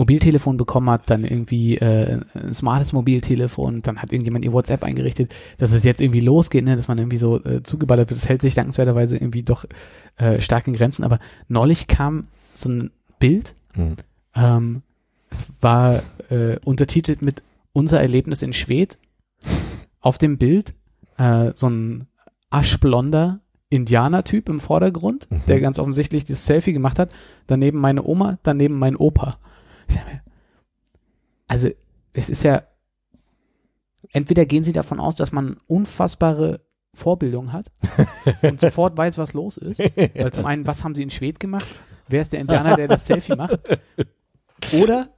Mobiltelefon 0.00 0.56
bekommen 0.56 0.88
hat, 0.88 1.10
dann 1.10 1.24
irgendwie 1.24 1.76
äh, 1.76 2.20
ein 2.34 2.54
smartes 2.54 2.92
Mobiltelefon, 2.94 3.82
dann 3.82 3.98
hat 3.98 4.12
irgendjemand 4.12 4.44
ihr 4.46 4.52
WhatsApp 4.52 4.82
eingerichtet, 4.82 5.32
dass 5.58 5.72
es 5.72 5.84
jetzt 5.84 6.00
irgendwie 6.00 6.20
losgeht, 6.20 6.64
ne, 6.64 6.74
dass 6.74 6.88
man 6.88 6.96
irgendwie 6.98 7.18
so 7.18 7.44
äh, 7.44 7.62
zugeballert 7.62 8.08
wird. 8.08 8.18
Das 8.18 8.28
hält 8.28 8.40
sich 8.40 8.54
dankenswerterweise 8.54 9.16
irgendwie 9.16 9.42
doch 9.42 9.66
äh, 10.16 10.40
stark 10.40 10.66
in 10.66 10.72
Grenzen. 10.72 11.04
Aber 11.04 11.18
neulich 11.48 11.86
kam 11.86 12.26
so 12.54 12.70
ein 12.70 12.90
Bild, 13.18 13.54
Mhm. 13.76 13.96
ähm, 14.34 14.82
es 15.30 15.46
war 15.60 16.02
äh, 16.30 16.56
untertitelt 16.64 17.22
mit 17.22 17.42
Unser 17.72 18.00
Erlebnis 18.00 18.42
in 18.42 18.52
Schwedt. 18.52 18.98
Auf 20.00 20.18
dem 20.18 20.38
Bild 20.38 20.74
äh, 21.18 21.52
so 21.54 21.68
ein 21.68 22.06
aschblonder 22.48 23.40
Indianer-Typ 23.68 24.48
im 24.48 24.58
Vordergrund, 24.58 25.28
der 25.46 25.60
ganz 25.60 25.78
offensichtlich 25.78 26.24
das 26.24 26.44
Selfie 26.46 26.72
gemacht 26.72 26.98
hat. 26.98 27.12
Daneben 27.46 27.78
meine 27.78 28.02
Oma, 28.02 28.38
daneben 28.42 28.76
mein 28.78 28.96
Opa. 28.96 29.38
Also, 31.48 31.68
es 32.12 32.28
ist 32.30 32.42
ja, 32.44 32.62
entweder 34.12 34.46
gehen 34.46 34.64
sie 34.64 34.72
davon 34.72 35.00
aus, 35.00 35.16
dass 35.16 35.32
man 35.32 35.56
unfassbare 35.66 36.60
Vorbildung 36.94 37.52
hat 37.52 37.66
und 38.42 38.60
sofort 38.60 38.96
weiß, 38.96 39.18
was 39.18 39.32
los 39.32 39.56
ist. 39.56 39.78
Weil 39.80 40.32
zum 40.32 40.46
einen, 40.46 40.66
was 40.66 40.82
haben 40.84 40.94
sie 40.94 41.02
in 41.02 41.10
Schwed 41.10 41.38
gemacht? 41.40 41.68
Wer 42.08 42.22
ist 42.22 42.32
der 42.32 42.40
Indianer, 42.40 42.76
der 42.76 42.88
das 42.88 43.06
Selfie 43.06 43.36
macht? 43.36 43.60
Oder, 44.72 45.10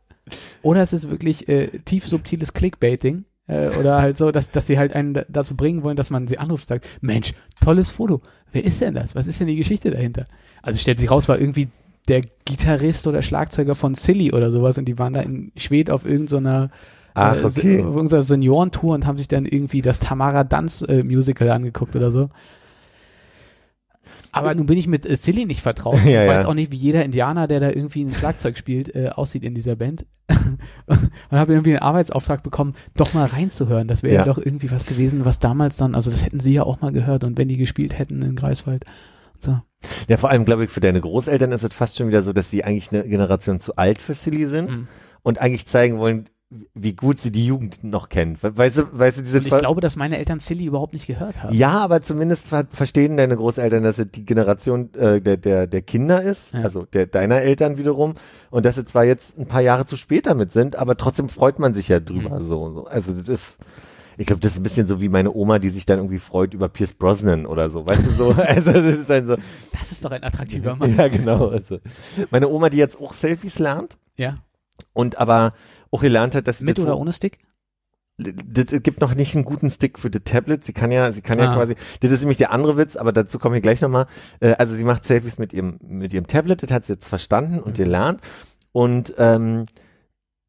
oder 0.63 0.83
es 0.83 0.93
ist 0.93 1.11
wirklich 1.11 1.49
äh, 1.49 1.79
tief 1.81 2.07
subtiles 2.07 2.53
Clickbaiting. 2.53 3.25
Äh, 3.49 3.71
oder 3.71 4.01
halt 4.03 4.19
so, 4.19 4.31
dass, 4.31 4.51
dass 4.51 4.67
sie 4.67 4.79
halt 4.79 4.93
einen 4.93 5.15
da- 5.15 5.25
dazu 5.29 5.57
bringen 5.57 5.83
wollen, 5.83 5.97
dass 5.97 6.11
man 6.11 6.29
sie 6.29 6.39
anruft 6.39 6.65
und 6.65 6.69
sagt, 6.69 6.89
Mensch, 7.01 7.33
tolles 7.63 7.91
Foto. 7.91 8.21
Wer 8.53 8.65
ist 8.65 8.81
denn 8.83 8.95
das? 8.95 9.15
Was 9.15 9.27
ist 9.27 9.41
denn 9.41 9.47
die 9.49 9.57
Geschichte 9.57 9.91
dahinter? 9.91 10.25
Also 10.61 10.79
stellt 10.79 10.99
sich 10.99 11.11
raus, 11.11 11.29
war 11.29 11.39
irgendwie 11.41 11.69
der 12.09 12.23
Gitarrist 12.45 13.07
oder 13.07 13.23
Schlagzeuger 13.23 13.75
von 13.75 13.95
Silly 13.95 14.33
oder 14.33 14.51
sowas 14.51 14.77
und 14.79 14.87
die 14.87 14.99
waren 14.99 15.13
da 15.13 15.21
in 15.21 15.53
Schwed 15.57 15.91
auf 15.91 16.05
irgendeiner 16.05 16.71
Ach, 17.15 17.37
äh, 17.45 17.49
Se- 17.49 17.61
okay. 17.61 17.81
auf 17.83 17.95
irgendeiner 17.95 18.23
Seniorentour 18.23 18.95
und 18.95 19.07
haben 19.07 19.19
sich 19.19 19.29
dann 19.29 19.45
irgendwie 19.47 19.83
das 19.83 20.01
Tamara 20.01 20.45
Dance 20.45 20.87
äh, 20.89 21.03
Musical 21.05 21.51
angeguckt 21.51 21.95
oder 21.95 22.11
so. 22.11 22.31
Aber 24.35 24.55
nun 24.55 24.65
bin 24.65 24.79
ich 24.79 24.89
mit 24.89 25.05
äh, 25.05 25.15
Silly 25.17 25.45
nicht 25.45 25.61
vertraut. 25.61 25.99
Ich 26.05 26.11
Ja, 26.11 26.27
weiß 26.27 26.45
ja. 26.45 26.49
auch 26.49 26.55
nicht, 26.55 26.73
wie 26.73 26.77
jeder 26.77 27.05
Indianer, 27.05 27.47
der 27.47 27.61
da 27.61 27.69
irgendwie 27.69 28.03
ein 28.03 28.15
Schlagzeug 28.15 28.57
spielt, 28.57 28.95
äh, 28.95 29.11
aussieht 29.11 29.45
in 29.45 29.55
dieser 29.55 29.77
Band. 29.77 30.07
und 30.87 31.11
habe 31.39 31.53
irgendwie 31.53 31.73
einen 31.73 31.83
Arbeitsauftrag 31.83 32.43
bekommen, 32.43 32.73
doch 32.97 33.13
mal 33.13 33.27
reinzuhören. 33.27 33.89
Das 33.89 34.03
wäre 34.03 34.15
Ja. 34.15 34.25
doch 34.25 34.39
irgendwie 34.39 34.71
was 34.71 34.87
gewesen, 34.87 35.25
was 35.27 35.39
damals 35.39 35.77
dann, 35.77 35.95
also 35.95 36.11
das 36.11 36.25
hätten 36.25 36.41
sie 36.41 36.55
ja 36.55 36.63
auch 36.63 36.81
mal 36.81 36.93
gehört 36.93 37.25
und 37.25 37.37
wenn 37.37 37.49
die 37.49 37.59
gespielt 37.59 37.99
hätten 37.99 38.23
in 38.23 38.35
Greifswald. 38.35 38.85
So. 39.43 39.59
Ja, 40.09 40.17
vor 40.17 40.31
allem, 40.31 40.45
glaube 40.45 40.65
ich, 40.65 40.71
für 40.71 40.81
deine 40.81 41.01
Großeltern 41.01 41.51
ist 41.53 41.65
es 41.65 41.75
fast 41.75 41.97
schon 41.99 42.09
wieder 42.09 42.23
so, 42.23 42.33
dass 42.33 42.51
sie 42.51 42.65
eigentlich 42.65 42.93
eine 42.93 43.03
Generation 43.09 43.59
zu 43.61 43.77
alt 43.77 44.01
für 44.01 44.15
Silly 44.15 44.47
sind 44.47 44.71
Mhm. 44.77 44.89
und 45.23 45.41
eigentlich 45.41 45.67
zeigen 45.67 45.99
wollen, 45.99 46.29
wie 46.75 46.93
gut 46.95 47.19
sie 47.19 47.33
die 47.33 47.47
Jugend 47.47 47.83
noch 47.83 48.11
kennen. 48.11 48.37
We- 48.43 48.57
Weißt 48.57 48.77
du, 48.77 48.83
weißt 48.93 49.17
du, 49.17 49.23
diese 49.23 49.39
Und 49.39 49.47
ich 49.47 49.57
glaube, 49.57 49.81
dass 49.81 49.97
meine 49.97 50.19
Eltern 50.19 50.39
Silly 50.39 50.67
überhaupt 50.67 50.93
nicht 50.93 51.07
gehört 51.07 51.43
haben. 51.43 51.55
Ja, 51.55 51.71
aber 51.81 52.03
zumindest 52.03 52.47
ver 52.47 52.67
verstehen 52.71 53.17
deine 53.17 53.37
Großeltern, 53.37 53.83
dass 53.83 53.97
es 53.99 54.11
die 54.11 54.27
Generation 54.27 54.93
äh, 54.95 55.21
der, 55.23 55.39
der, 55.39 55.67
der 55.67 55.81
Kinder 55.83 56.23
ist, 56.23 56.53
Ja. 56.53 56.61
also 56.61 56.85
der 56.85 57.07
deiner 57.07 57.41
Eltern 57.41 57.79
wiederum, 57.79 58.15
und 58.51 58.67
dass 58.67 58.75
sie 58.75 58.85
zwar 58.85 59.05
jetzt 59.05 59.39
ein 59.39 59.47
paar 59.47 59.63
Jahre 59.63 59.87
zu 59.87 59.97
spät 59.97 60.27
damit 60.27 60.53
sind, 60.53 60.77
aber 60.77 60.97
trotzdem 60.99 61.31
freut 61.31 61.59
man 61.59 61.73
sich 61.73 61.89
ja 61.89 62.01
drüber 62.01 62.39
Mhm. 62.39 62.43
so, 62.43 62.71
so. 62.73 62.85
Also 62.87 63.13
das 63.13 63.29
ist, 63.29 63.57
ich 64.19 64.27
glaube, 64.27 64.41
das 64.41 64.53
ist 64.53 64.59
ein 64.59 64.63
bisschen 64.63 64.87
so 64.87 65.01
wie 65.01 65.09
meine 65.09 65.33
Oma, 65.35 65.59
die 65.59 65.71
sich 65.71 65.87
dann 65.87 65.99
irgendwie 65.99 66.19
freut 66.19 66.55
über 66.55 66.69
Pierce 66.69 66.95
Brosnan 66.95 67.47
oder 67.47 67.71
so, 67.71 67.87
weißt 67.87 68.07
du 68.07 68.11
so? 68.11 68.35
Also 68.39 68.73
das 68.73 68.85
ist 68.97 69.11
dann 69.11 69.27
so, 69.27 69.37
Das 69.73 69.93
ist 69.93 70.05
doch 70.05 70.11
ein 70.11 70.23
attraktiver 70.25 70.77
Mann. 70.77 70.97
ja 70.97 71.09
genau. 71.09 71.49
Also 71.49 71.79
meine 72.31 72.49
Oma, 72.49 72.69
die 72.71 72.79
jetzt 72.79 73.01
auch 73.01 73.13
Selfies 73.15 73.59
lernt 73.59 73.97
Ja. 74.17 74.39
und 74.93 75.19
aber 75.19 75.53
auch 75.91 76.01
gelernt 76.01 76.35
hat, 76.35 76.47
dass 76.49 76.59
sie 76.59 76.65
Mit 76.65 76.79
oder 76.79 76.99
ohne 76.99 77.13
Stick? 77.13 77.39
das 78.19 78.67
gibt 78.83 79.01
noch 79.01 79.15
nicht 79.15 79.35
einen 79.35 79.45
guten 79.45 79.71
Stick 79.71 79.99
für 79.99 80.11
das 80.11 80.23
Tablet. 80.25 80.65
Sie 80.65 80.73
kann 80.75 80.93
ja, 80.93 81.11
sie 81.13 81.23
kann 81.23 81.39
ja 81.39 81.51
Ah. 81.51 81.55
quasi, 81.57 81.75
das 82.01 82.11
ist 82.13 82.21
nämlich 82.21 82.37
der 82.39 82.53
andere 82.53 82.77
Witz, 82.77 82.97
aber 82.97 83.11
dazu 83.11 83.39
kommen 83.39 83.55
wir 83.55 83.61
gleich 83.63 83.81
nochmal. 83.81 84.07
Äh, 84.41 84.53
also 84.53 84.75
sie 84.75 84.85
macht 84.85 85.05
Selfies 85.07 85.39
mit 85.39 85.53
ihrem, 85.53 85.79
mit 85.83 86.13
ihrem 86.13 86.27
Tablet, 86.27 86.63
das 86.63 86.71
hat 86.71 86.85
sie 86.85 86.93
jetzt 86.93 87.09
verstanden 87.09 87.59
und 87.59 87.79
Mhm. 87.79 87.85
gelernt. 87.85 88.21
Und 88.71 89.15
ähm, 89.19 89.65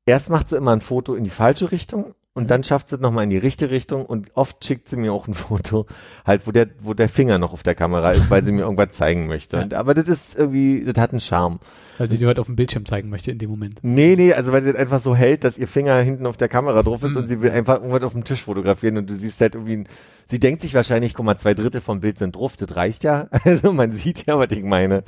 erst 0.06 0.30
macht 0.30 0.50
sie 0.50 0.58
immer 0.58 0.72
ein 0.72 0.82
Foto 0.82 1.16
in 1.16 1.24
die 1.24 1.30
falsche 1.30 1.72
Richtung 1.72 2.14
und 2.36 2.50
dann 2.50 2.64
schafft 2.64 2.90
sie 2.90 2.96
es 2.96 3.02
nochmal 3.02 3.26
in 3.26 3.30
die 3.30 3.38
richtige 3.38 3.70
Richtung 3.72 4.06
und 4.06 4.32
oft 4.36 4.66
schickt 4.66 4.90
sie 4.90 4.98
mir 4.98 5.14
auch 5.14 5.28
ein 5.28 5.34
Foto, 5.36 5.86
halt, 6.26 6.48
wo 6.48 6.52
der, 6.52 6.68
wo 6.82 6.94
der 6.94 7.08
Finger 7.10 7.38
noch 7.38 7.54
auf 7.54 7.62
der 7.64 7.76
Kamera 7.76 8.12
ist, 8.12 8.30
weil 8.32 8.44
sie 8.44 8.52
mir 8.52 8.62
irgendwas 8.64 8.92
zeigen 8.94 9.28
möchte. 9.28 9.58
Ja. 9.58 9.64
Und, 9.64 9.74
aber 9.76 9.94
das 9.94 10.08
ist 10.08 10.36
irgendwie, 10.36 10.84
das 10.84 11.00
hat 11.02 11.12
einen 11.12 11.22
Charme. 11.22 11.60
Weil 12.00 12.10
sie 12.10 12.18
dir 12.18 12.28
heute 12.28 12.42
auf 12.42 12.48
dem 12.48 12.56
Bildschirm 12.56 12.86
zeigen 12.86 13.10
möchte 13.10 13.30
in 13.30 13.38
dem 13.38 13.52
Moment. 13.52 13.80
Nee, 13.84 14.16
nee, 14.18 14.34
also 14.34 14.52
weil 14.52 14.62
sie 14.64 14.70
halt 14.70 14.78
einfach 14.78 15.00
so 15.00 15.16
hält, 15.16 15.44
dass 15.44 15.60
ihr 15.60 15.68
Finger 15.68 15.96
hinten 16.00 16.26
auf 16.26 16.38
der 16.38 16.50
Kamera 16.50 16.82
drauf 16.82 17.04
ist 17.04 17.12
Mhm. 17.12 17.18
und 17.18 17.28
sie 17.28 17.42
will 17.42 17.52
einfach 17.52 17.76
irgendwas 17.76 18.02
auf 18.04 18.14
dem 18.14 18.24
Tisch 18.24 18.42
fotografieren 18.44 18.98
und 18.98 19.10
du 19.10 19.16
siehst 19.16 19.40
halt 19.42 19.54
irgendwie, 19.54 19.78
ein, 19.78 19.88
sie 20.26 20.40
denkt 20.40 20.64
sich 20.64 20.74
wahrscheinlich, 20.74 21.14
guck 21.14 21.26
mal, 21.26 21.38
zwei 21.38 21.54
Drittel 21.54 21.82
vom 21.82 22.00
Bild 22.00 22.18
sind 22.18 22.36
drauf, 22.36 22.58
das 22.58 22.76
reicht 22.76 23.04
ja. 23.04 23.28
Also 23.46 23.72
man 23.74 23.92
sieht 23.92 24.26
ja, 24.26 24.40
was 24.40 24.52
ich 24.52 24.64
meine. 24.64 25.04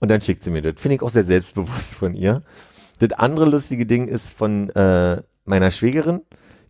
Und 0.00 0.10
dann 0.10 0.20
schickt 0.20 0.42
sie 0.42 0.50
mir 0.50 0.62
das. 0.62 0.74
Finde 0.80 0.96
ich 0.96 1.02
auch 1.02 1.10
sehr 1.10 1.24
selbstbewusst 1.24 1.94
von 1.94 2.12
ihr. 2.14 2.42
Das 2.98 3.12
andere 3.12 3.44
lustige 3.46 3.86
Ding 3.86 4.08
ist 4.08 4.30
von 4.30 4.68
äh, 4.70 5.22
meiner 5.44 5.70
Schwägerin, 5.70 6.22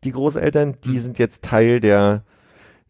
die 0.07 0.12
Großeltern, 0.12 0.77
die 0.85 0.90
Mhm. 0.90 0.99
sind 1.01 1.19
jetzt 1.19 1.42
Teil 1.42 1.81
der 1.81 2.25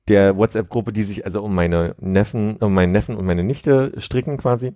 der 0.08 0.36
WhatsApp-Gruppe, 0.36 0.92
die 0.92 1.02
sich 1.02 1.24
also 1.26 1.42
um 1.42 1.52
meine 1.54 1.96
Neffen, 2.00 2.58
um 2.58 2.72
meinen 2.72 2.92
Neffen 2.92 3.16
und 3.16 3.26
meine 3.26 3.42
Nichte 3.42 3.92
stricken 3.98 4.36
quasi. 4.36 4.72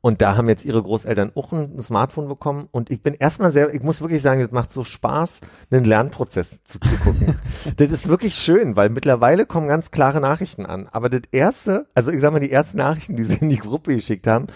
Und 0.00 0.22
da 0.22 0.36
haben 0.36 0.48
jetzt 0.48 0.64
ihre 0.64 0.82
Großeltern 0.82 1.32
auch 1.34 1.52
ein, 1.52 1.80
Smartphone 1.80 2.28
bekommen. 2.28 2.68
Und 2.70 2.90
ich 2.90 3.02
bin 3.02 3.14
erstmal 3.14 3.52
sehr, 3.52 3.72
ich 3.74 3.82
muss 3.82 4.00
wirklich 4.00 4.22
sagen, 4.22 4.40
es 4.40 4.52
macht 4.52 4.72
so 4.72 4.84
Spaß, 4.84 5.40
einen 5.70 5.84
Lernprozess 5.84 6.58
zuzugucken. 6.64 7.34
das 7.76 7.90
ist 7.90 8.08
wirklich 8.08 8.34
schön, 8.34 8.76
weil 8.76 8.90
mittlerweile 8.90 9.46
kommen 9.46 9.68
ganz 9.68 9.90
klare 9.90 10.20
Nachrichten 10.20 10.66
an. 10.66 10.88
Aber 10.92 11.08
das 11.08 11.22
erste, 11.32 11.86
also 11.94 12.10
ich 12.10 12.20
sag 12.20 12.32
mal, 12.32 12.40
die 12.40 12.52
ersten 12.52 12.78
Nachrichten, 12.78 13.16
die 13.16 13.24
sie 13.24 13.36
in 13.36 13.48
die 13.48 13.58
Gruppe 13.58 13.94
geschickt 13.94 14.26
haben, 14.26 14.46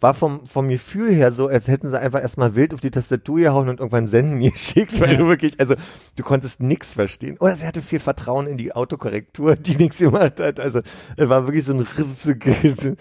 war 0.00 0.14
vom, 0.14 0.46
vom 0.46 0.68
Gefühl 0.68 1.14
her 1.14 1.32
so, 1.32 1.48
als 1.48 1.68
hätten 1.68 1.90
sie 1.90 1.98
einfach 1.98 2.22
erstmal 2.22 2.54
wild 2.54 2.72
auf 2.74 2.80
die 2.80 2.90
Tastatur 2.90 3.38
gehauen 3.40 3.68
und 3.68 3.80
irgendwann 3.80 4.06
senden 4.06 4.40
geschickt, 4.52 5.00
weil 5.00 5.12
Ja. 5.12 5.18
du 5.18 5.26
wirklich, 5.26 5.58
also 5.58 5.74
du 6.16 6.22
konntest 6.22 6.60
nix 6.60 6.94
verstehen. 6.94 7.36
Oder 7.38 7.56
sie 7.56 7.66
hatte 7.66 7.82
viel 7.82 7.98
Vertrauen 7.98 8.46
in 8.46 8.56
die 8.56 8.74
Autokorrektur, 8.74 9.56
die 9.56 9.76
nichts 9.76 9.98
gemacht 9.98 10.38
hat. 10.40 10.60
Also 10.60 10.80
es 11.16 11.28
war 11.28 11.46
wirklich 11.46 11.64
so 11.64 11.72
ein 11.74 11.80
Risse. 11.80 12.96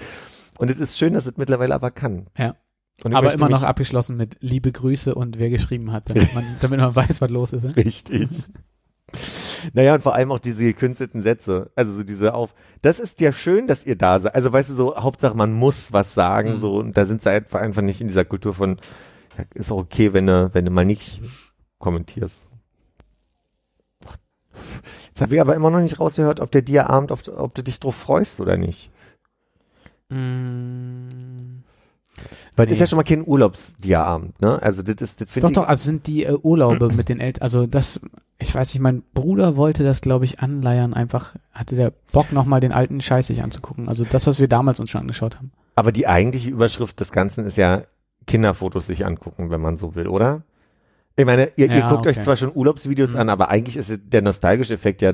Und 0.61 0.69
es 0.69 0.79
ist 0.79 0.97
schön, 0.97 1.13
dass 1.13 1.25
es 1.25 1.37
mittlerweile 1.37 1.73
aber 1.73 1.89
kann. 1.89 2.27
Ja. 2.37 2.55
Aber 3.03 3.33
immer 3.33 3.49
noch 3.49 3.63
abgeschlossen 3.63 4.15
mit 4.15 4.37
liebe 4.41 4.71
Grüße 4.71 5.15
und 5.15 5.39
wer 5.39 5.49
geschrieben 5.49 5.91
hat, 5.91 6.09
damit 6.09 6.35
man, 6.35 6.45
damit 6.61 6.79
man 6.79 6.95
weiß, 6.95 7.19
was 7.19 7.31
los 7.31 7.51
ist. 7.51 7.63
Ne? 7.63 7.75
Richtig. 7.75 8.29
Naja, 9.73 9.95
und 9.95 10.01
vor 10.03 10.13
allem 10.13 10.31
auch 10.31 10.37
diese 10.39 10.63
gekünstelten 10.63 11.23
Sätze. 11.23 11.71
Also 11.75 11.93
so 11.93 12.03
diese 12.03 12.35
auf. 12.35 12.53
Das 12.83 12.99
ist 12.99 13.19
ja 13.21 13.31
schön, 13.31 13.65
dass 13.65 13.87
ihr 13.87 13.95
da 13.95 14.19
seid. 14.19 14.35
Also 14.35 14.53
weißt 14.53 14.69
du, 14.69 14.73
so 14.75 14.95
Hauptsache 14.97 15.35
man 15.35 15.51
muss 15.51 15.91
was 15.93 16.13
sagen, 16.13 16.51
Mhm. 16.51 16.55
so. 16.57 16.75
Und 16.77 16.95
da 16.95 17.07
sind 17.07 17.23
sie 17.23 17.31
einfach, 17.31 17.59
einfach 17.59 17.81
nicht 17.81 17.99
in 17.99 18.07
dieser 18.07 18.23
Kultur 18.23 18.53
von, 18.53 18.77
ja, 19.39 19.45
ist 19.55 19.71
auch 19.71 19.79
okay, 19.79 20.13
wenn 20.13 20.27
du, 20.27 20.51
wenn 20.53 20.65
du 20.65 20.71
mal 20.71 20.85
nicht 20.85 21.21
kommentierst. 21.79 22.37
Jetzt 25.07 25.21
habe 25.21 25.33
ich 25.35 25.41
aber 25.41 25.55
immer 25.55 25.71
noch 25.71 25.81
nicht 25.81 25.99
rausgehört, 25.99 26.39
ob 26.39 26.51
der 26.51 26.61
dir 26.61 26.89
Abend, 26.89 27.11
ob, 27.11 27.27
ob 27.27 27.55
du 27.55 27.63
dich 27.63 27.79
drauf 27.79 27.95
freust 27.95 28.39
oder 28.39 28.57
nicht. 28.57 28.91
Mm, 30.11 31.63
Weil 32.55 32.65
das 32.65 32.71
Nee. 32.71 32.73
ist 32.73 32.79
ja 32.81 32.87
schon 32.87 32.97
mal 32.97 33.03
kein 33.03 33.25
Urlaubsdiaabend, 33.25 34.41
ne? 34.41 34.61
Also 34.61 34.81
das 34.83 34.95
ist, 35.01 35.21
das 35.21 35.29
finde 35.31 35.47
Doch, 35.47 35.51
ich. 35.51 35.55
doch, 35.55 35.67
also 35.67 35.85
sind 35.85 36.07
die 36.07 36.25
äh, 36.25 36.37
Urlaube 36.41 36.89
mit 36.93 37.09
den 37.09 37.19
Eltern, 37.19 37.41
also 37.43 37.65
das, 37.65 37.99
ich 38.39 38.53
weiß 38.53 38.73
nicht, 38.73 38.81
mein 38.81 39.03
Bruder 39.13 39.55
wollte 39.55 39.83
das, 39.83 40.01
glaube 40.01 40.25
ich, 40.25 40.39
anleiern, 40.39 40.93
einfach 40.93 41.35
hatte 41.51 41.75
der 41.75 41.93
Bock, 42.11 42.31
nochmal 42.31 42.59
den 42.59 42.73
alten 42.73 42.99
Scheiß 43.01 43.27
sich 43.27 43.41
anzugucken. 43.43 43.87
Also 43.87 44.03
das, 44.05 44.27
was 44.27 44.39
wir 44.39 44.47
damals 44.47 44.79
uns 44.79 44.89
schon 44.89 45.01
angeschaut 45.01 45.37
haben. 45.37 45.51
Aber 45.75 45.91
die 45.91 46.07
eigentliche 46.07 46.49
Überschrift 46.49 46.99
des 46.99 47.11
Ganzen 47.11 47.45
ist 47.45 47.57
ja 47.57 47.83
Kinderfotos 48.27 48.87
sich 48.87 49.05
angucken, 49.05 49.49
wenn 49.49 49.61
man 49.61 49.77
so 49.77 49.95
will, 49.95 50.07
oder? 50.07 50.43
Ich 51.15 51.25
meine, 51.25 51.51
ihr, 51.55 51.67
ihr 51.69 51.77
Ja, 51.77 51.89
guckt 51.89 52.05
euch 52.07 52.17
okay. 52.17 52.25
zwar 52.25 52.35
schon 52.35 52.51
Urlaubsvideos 52.53 53.13
Mhm. 53.13 53.19
an, 53.21 53.29
aber 53.29 53.49
eigentlich 53.49 53.77
ist 53.77 53.91
der 54.03 54.21
nostalgische 54.21 54.73
Effekt 54.73 55.01
ja 55.01 55.13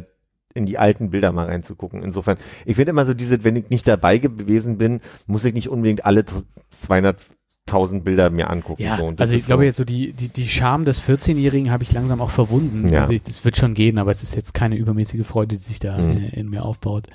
in 0.57 0.65
die 0.65 0.77
alten 0.77 1.09
Bilder 1.11 1.31
mal 1.31 1.45
reinzugucken. 1.45 2.03
Insofern, 2.03 2.37
ich 2.65 2.75
finde 2.75 2.89
immer 2.89 3.05
so 3.05 3.13
diese, 3.13 3.43
wenn 3.43 3.55
ich 3.55 3.69
nicht 3.69 3.87
dabei 3.87 4.17
gewesen 4.17 4.77
bin, 4.77 4.99
muss 5.25 5.45
ich 5.45 5.53
nicht 5.53 5.69
unbedingt 5.69 6.05
alle 6.05 6.25
200 6.71 7.17
tausend 7.65 8.03
Bilder 8.05 8.29
mir 8.29 8.49
angucken. 8.49 8.81
Ja, 8.81 8.97
so. 8.97 9.13
Also 9.17 9.35
ich 9.35 9.45
glaube 9.45 9.63
so, 9.63 9.65
jetzt 9.65 9.77
so 9.77 9.83
die, 9.83 10.13
die, 10.13 10.29
die 10.29 10.47
Charme 10.47 10.85
des 10.85 11.01
14-Jährigen 11.01 11.69
habe 11.69 11.83
ich 11.83 11.91
langsam 11.91 12.21
auch 12.21 12.29
verwunden. 12.29 12.87
Ja. 12.87 13.01
Also 13.01 13.13
ich, 13.13 13.21
das 13.23 13.45
wird 13.45 13.57
schon 13.57 13.73
gehen, 13.73 13.97
aber 13.97 14.09
es 14.11 14.23
ist 14.23 14.35
jetzt 14.35 14.53
keine 14.53 14.75
übermäßige 14.77 15.25
Freude, 15.27 15.57
die 15.57 15.61
sich 15.61 15.79
da 15.79 15.97
Mhm. 15.97 16.11
in, 16.11 16.23
in 16.29 16.49
mir 16.49 16.63
aufbaut. 16.63 17.07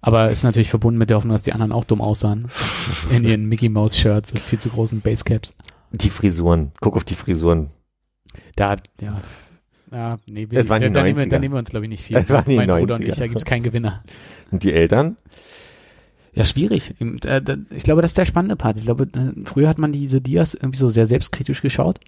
Aber 0.00 0.30
ist 0.30 0.44
natürlich 0.44 0.70
verbunden 0.70 0.96
mit 0.98 1.10
der 1.10 1.16
Hoffnung, 1.16 1.32
dass 1.32 1.42
die 1.42 1.52
anderen 1.52 1.72
auch 1.72 1.84
dumm 1.84 2.00
aussahen. 2.00 2.48
in 3.10 3.24
ihren 3.24 3.46
Mickey 3.46 3.68
Mouse 3.68 3.96
Shirts 3.98 4.32
und 4.32 4.40
viel 4.40 4.58
zu 4.58 4.70
großen 4.70 5.00
Basecaps. 5.00 5.52
Die 5.90 6.10
Frisuren. 6.10 6.72
Guck 6.80 6.96
auf 6.96 7.04
die 7.04 7.16
Frisuren. 7.16 7.70
Da, 8.54 8.76
ja. 9.00 9.16
Ja, 9.90 10.18
nee, 10.26 10.46
wir, 10.50 10.60
Es 10.60 10.68
da, 10.68 10.78
da, 10.78 10.88
nehmen 11.02 11.18
wir, 11.18 11.24
90er. 11.24 11.28
da 11.28 11.38
nehmen 11.38 11.54
wir 11.54 11.58
uns, 11.58 11.70
glaube 11.70 11.86
ich, 11.86 11.90
nicht 11.90 12.04
viel. 12.04 12.16
Es 12.16 12.28
mein 12.28 12.68
Bruder 12.68 12.96
und 12.96 13.02
90er. 13.02 13.06
ich, 13.06 13.16
da 13.16 13.26
gibt's 13.26 13.44
keinen 13.44 13.62
Gewinner. 13.62 14.02
Und 14.50 14.62
die 14.62 14.72
Eltern? 14.72 15.16
Ja, 16.32 16.44
schwierig. 16.44 16.94
Ich 17.00 17.82
glaube, 17.82 18.02
das 18.02 18.12
ist 18.12 18.18
der 18.18 18.24
spannende 18.24 18.56
Part. 18.56 18.76
Ich 18.76 18.84
glaube, 18.84 19.04
äh, 19.04 19.44
früher 19.44 19.68
hat 19.68 19.78
man 19.78 19.92
diese 19.92 20.20
Dias 20.20 20.54
irgendwie 20.54 20.78
so 20.78 20.88
sehr 20.88 21.06
selbstkritisch 21.06 21.62
geschaut 21.62 22.00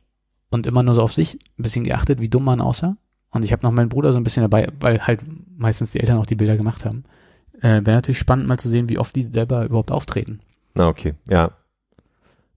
und 0.51 0.66
immer 0.66 0.83
nur 0.83 0.95
so 0.95 1.03
auf 1.03 1.12
sich 1.12 1.38
ein 1.59 1.62
bisschen 1.62 1.85
geachtet, 1.85 2.21
wie 2.21 2.29
dumm 2.29 2.45
man 2.45 2.61
aussah. 2.61 2.97
Und 3.31 3.45
ich 3.45 3.53
habe 3.53 3.62
noch 3.62 3.73
meinen 3.73 3.88
Bruder 3.88 4.12
so 4.12 4.19
ein 4.19 4.25
bisschen 4.25 4.43
dabei, 4.43 4.69
weil 4.81 5.07
halt 5.07 5.23
meistens 5.57 5.93
die 5.93 6.01
Eltern 6.01 6.19
auch 6.19 6.27
die 6.27 6.35
Bilder 6.35 6.57
gemacht 6.57 6.85
haben. 6.85 7.05
Äh, 7.61 7.85
Wäre 7.85 7.97
natürlich 7.97 8.19
spannend 8.19 8.47
mal 8.47 8.59
zu 8.59 8.69
sehen, 8.69 8.88
wie 8.88 8.99
oft 8.99 9.14
die 9.14 9.23
selber 9.23 9.64
überhaupt 9.64 9.93
auftreten. 9.93 10.40
Na, 10.75 10.88
okay, 10.88 11.14
ja. 11.29 11.53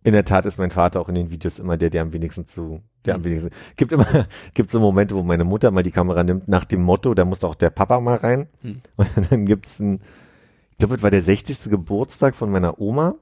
In 0.03 0.13
der 0.13 0.25
Tat 0.25 0.45
ist 0.45 0.57
mein 0.57 0.71
Vater 0.71 0.99
auch 0.99 1.09
in 1.09 1.15
den 1.15 1.29
Videos 1.29 1.59
immer 1.59 1.77
der, 1.77 1.89
der 1.89 2.01
am 2.01 2.11
wenigsten 2.13 2.47
zu, 2.47 2.81
der 3.05 3.15
am 3.15 3.21
Mhm. 3.21 3.25
wenigsten, 3.25 3.49
gibt 3.75 3.91
immer, 3.91 4.05
gibt 4.53 4.69
so 4.69 4.79
Momente, 4.79 5.15
wo 5.15 5.23
meine 5.23 5.43
Mutter 5.43 5.71
mal 5.71 5.83
die 5.83 5.91
Kamera 5.91 6.23
nimmt 6.23 6.47
nach 6.47 6.65
dem 6.65 6.81
Motto, 6.81 7.13
da 7.13 7.25
muss 7.25 7.43
auch 7.43 7.55
der 7.55 7.69
Papa 7.69 7.99
mal 7.99 8.17
rein. 8.17 8.47
Mhm. 8.61 8.81
Und 8.97 9.31
dann 9.31 9.45
gibt's 9.45 9.79
ein, 9.79 10.01
ich 10.71 10.77
glaube, 10.77 10.95
es 10.95 11.03
war 11.03 11.11
der 11.11 11.23
60. 11.23 11.69
Geburtstag 11.69 12.35
von 12.35 12.51
meiner 12.51 12.79
Oma. 12.79 13.15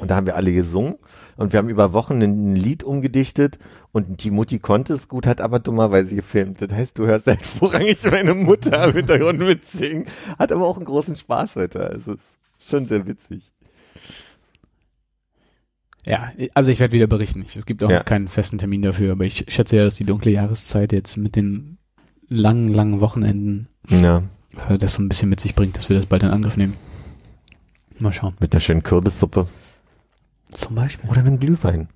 Und 0.00 0.10
da 0.10 0.16
haben 0.16 0.26
wir 0.26 0.34
alle 0.34 0.52
gesungen 0.52 0.96
und 1.36 1.52
wir 1.52 1.58
haben 1.58 1.68
über 1.68 1.92
Wochen 1.92 2.20
ein 2.20 2.56
Lied 2.56 2.82
umgedichtet 2.82 3.60
und 3.92 4.24
die 4.24 4.32
Mutti 4.32 4.58
konnte 4.58 4.92
es 4.92 5.06
gut, 5.06 5.24
hat 5.24 5.40
aber 5.40 5.60
dummerweise 5.60 6.16
gefilmt. 6.16 6.60
Das 6.60 6.72
heißt, 6.72 6.98
du 6.98 7.06
hörst 7.06 7.28
halt 7.28 7.42
vorrangig 7.42 7.98
meine 8.10 8.34
Mutter 8.34 8.86
im 8.86 8.92
Hintergrund 8.92 9.38
mitsingen, 9.38 10.06
hat 10.36 10.50
aber 10.50 10.66
auch 10.66 10.78
einen 10.78 10.86
großen 10.86 11.14
Spaß 11.14 11.54
heute. 11.54 11.90
Also 11.90 12.14
ist 12.14 12.70
schon 12.70 12.86
sehr 12.86 13.06
witzig. 13.06 13.52
Ja, 16.06 16.32
also 16.52 16.70
ich 16.70 16.80
werde 16.80 16.92
wieder 16.92 17.06
berichten. 17.06 17.42
Ich- 17.46 17.56
Es 17.56 17.64
gibt 17.66 17.82
auch 17.82 17.90
Ja. 17.90 18.02
keinen 18.02 18.28
festen 18.28 18.58
Termin 18.58 18.82
dafür, 18.82 19.12
aber 19.12 19.24
ich 19.24 19.46
schätze 19.48 19.76
ja, 19.76 19.84
dass 19.84 19.94
die 19.96 20.04
dunkle 20.04 20.30
Jahreszeit 20.30 20.92
jetzt 20.92 21.16
mit 21.16 21.34
den 21.36 21.78
langen, 22.28 22.68
langen 22.68 23.00
Wochenenden 23.00 23.68
Ja. 23.88 24.22
äh, 24.68 24.76
das 24.78 24.94
so 24.94 25.02
ein 25.02 25.08
bisschen 25.08 25.28
mit 25.30 25.40
sich 25.40 25.54
bringt, 25.54 25.76
dass 25.76 25.88
wir 25.88 25.96
das 25.96 26.06
bald 26.06 26.22
in 26.22 26.30
Angriff 26.30 26.56
nehmen. 26.56 26.74
Mal 28.00 28.12
schauen. 28.12 28.34
Mit 28.40 28.52
einer 28.52 28.60
schönen 28.60 28.82
Kürbissuppe. 28.82 29.46
Zum 30.50 30.74
Beispiel. 30.74 31.08
Oder 31.10 31.20
einem 31.20 31.38
Glühwein. 31.40 31.88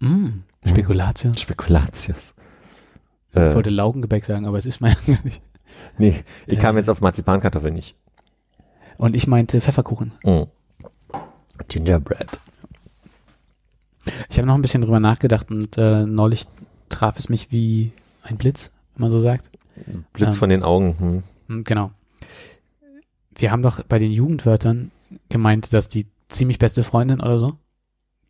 Mm, 0.00 0.42
Spekulatius. 0.64 1.40
Spekulatius. 1.40 2.34
Ich 3.30 3.36
Äh, 3.36 3.54
wollte 3.54 3.70
Laugengebäck 3.70 4.24
sagen, 4.24 4.46
aber 4.46 4.58
es 4.58 4.66
ist 4.66 4.80
mein 4.80 4.94
gar 5.06 5.22
nicht. 5.24 5.42
nee, 5.98 6.24
ich 6.46 6.58
kam 6.58 6.76
Äh. 6.76 6.80
jetzt 6.80 6.88
auf 6.90 7.00
Marzipankartoffeln 7.00 7.74
nicht. 7.74 7.96
Und 8.98 9.16
ich 9.16 9.26
meinte 9.26 9.60
Pfefferkuchen. 9.60 10.12
Mm. 10.22 10.42
Gingerbread. 11.68 12.38
Ich 14.28 14.38
habe 14.38 14.46
noch 14.46 14.54
ein 14.54 14.62
bisschen 14.62 14.82
drüber 14.82 15.00
nachgedacht 15.00 15.50
und 15.50 15.76
äh, 15.78 16.04
neulich 16.06 16.44
traf 16.88 17.18
es 17.18 17.28
mich 17.28 17.50
wie 17.50 17.92
ein 18.22 18.36
Blitz, 18.36 18.70
wenn 18.94 19.02
man 19.02 19.12
so 19.12 19.18
sagt. 19.18 19.50
Blitz 20.12 20.28
Ähm. 20.28 20.34
von 20.34 20.48
den 20.48 20.62
Augen. 20.62 20.98
Hm. 20.98 21.22
Hm, 21.48 21.64
Genau. 21.64 21.90
Wir 23.38 23.50
haben 23.50 23.62
doch 23.62 23.82
bei 23.84 23.98
den 23.98 24.12
Jugendwörtern 24.12 24.90
gemeint, 25.28 25.72
dass 25.72 25.88
die 25.88 26.06
ziemlich 26.28 26.58
beste 26.58 26.82
Freundin 26.82 27.20
oder 27.20 27.38
so, 27.38 27.52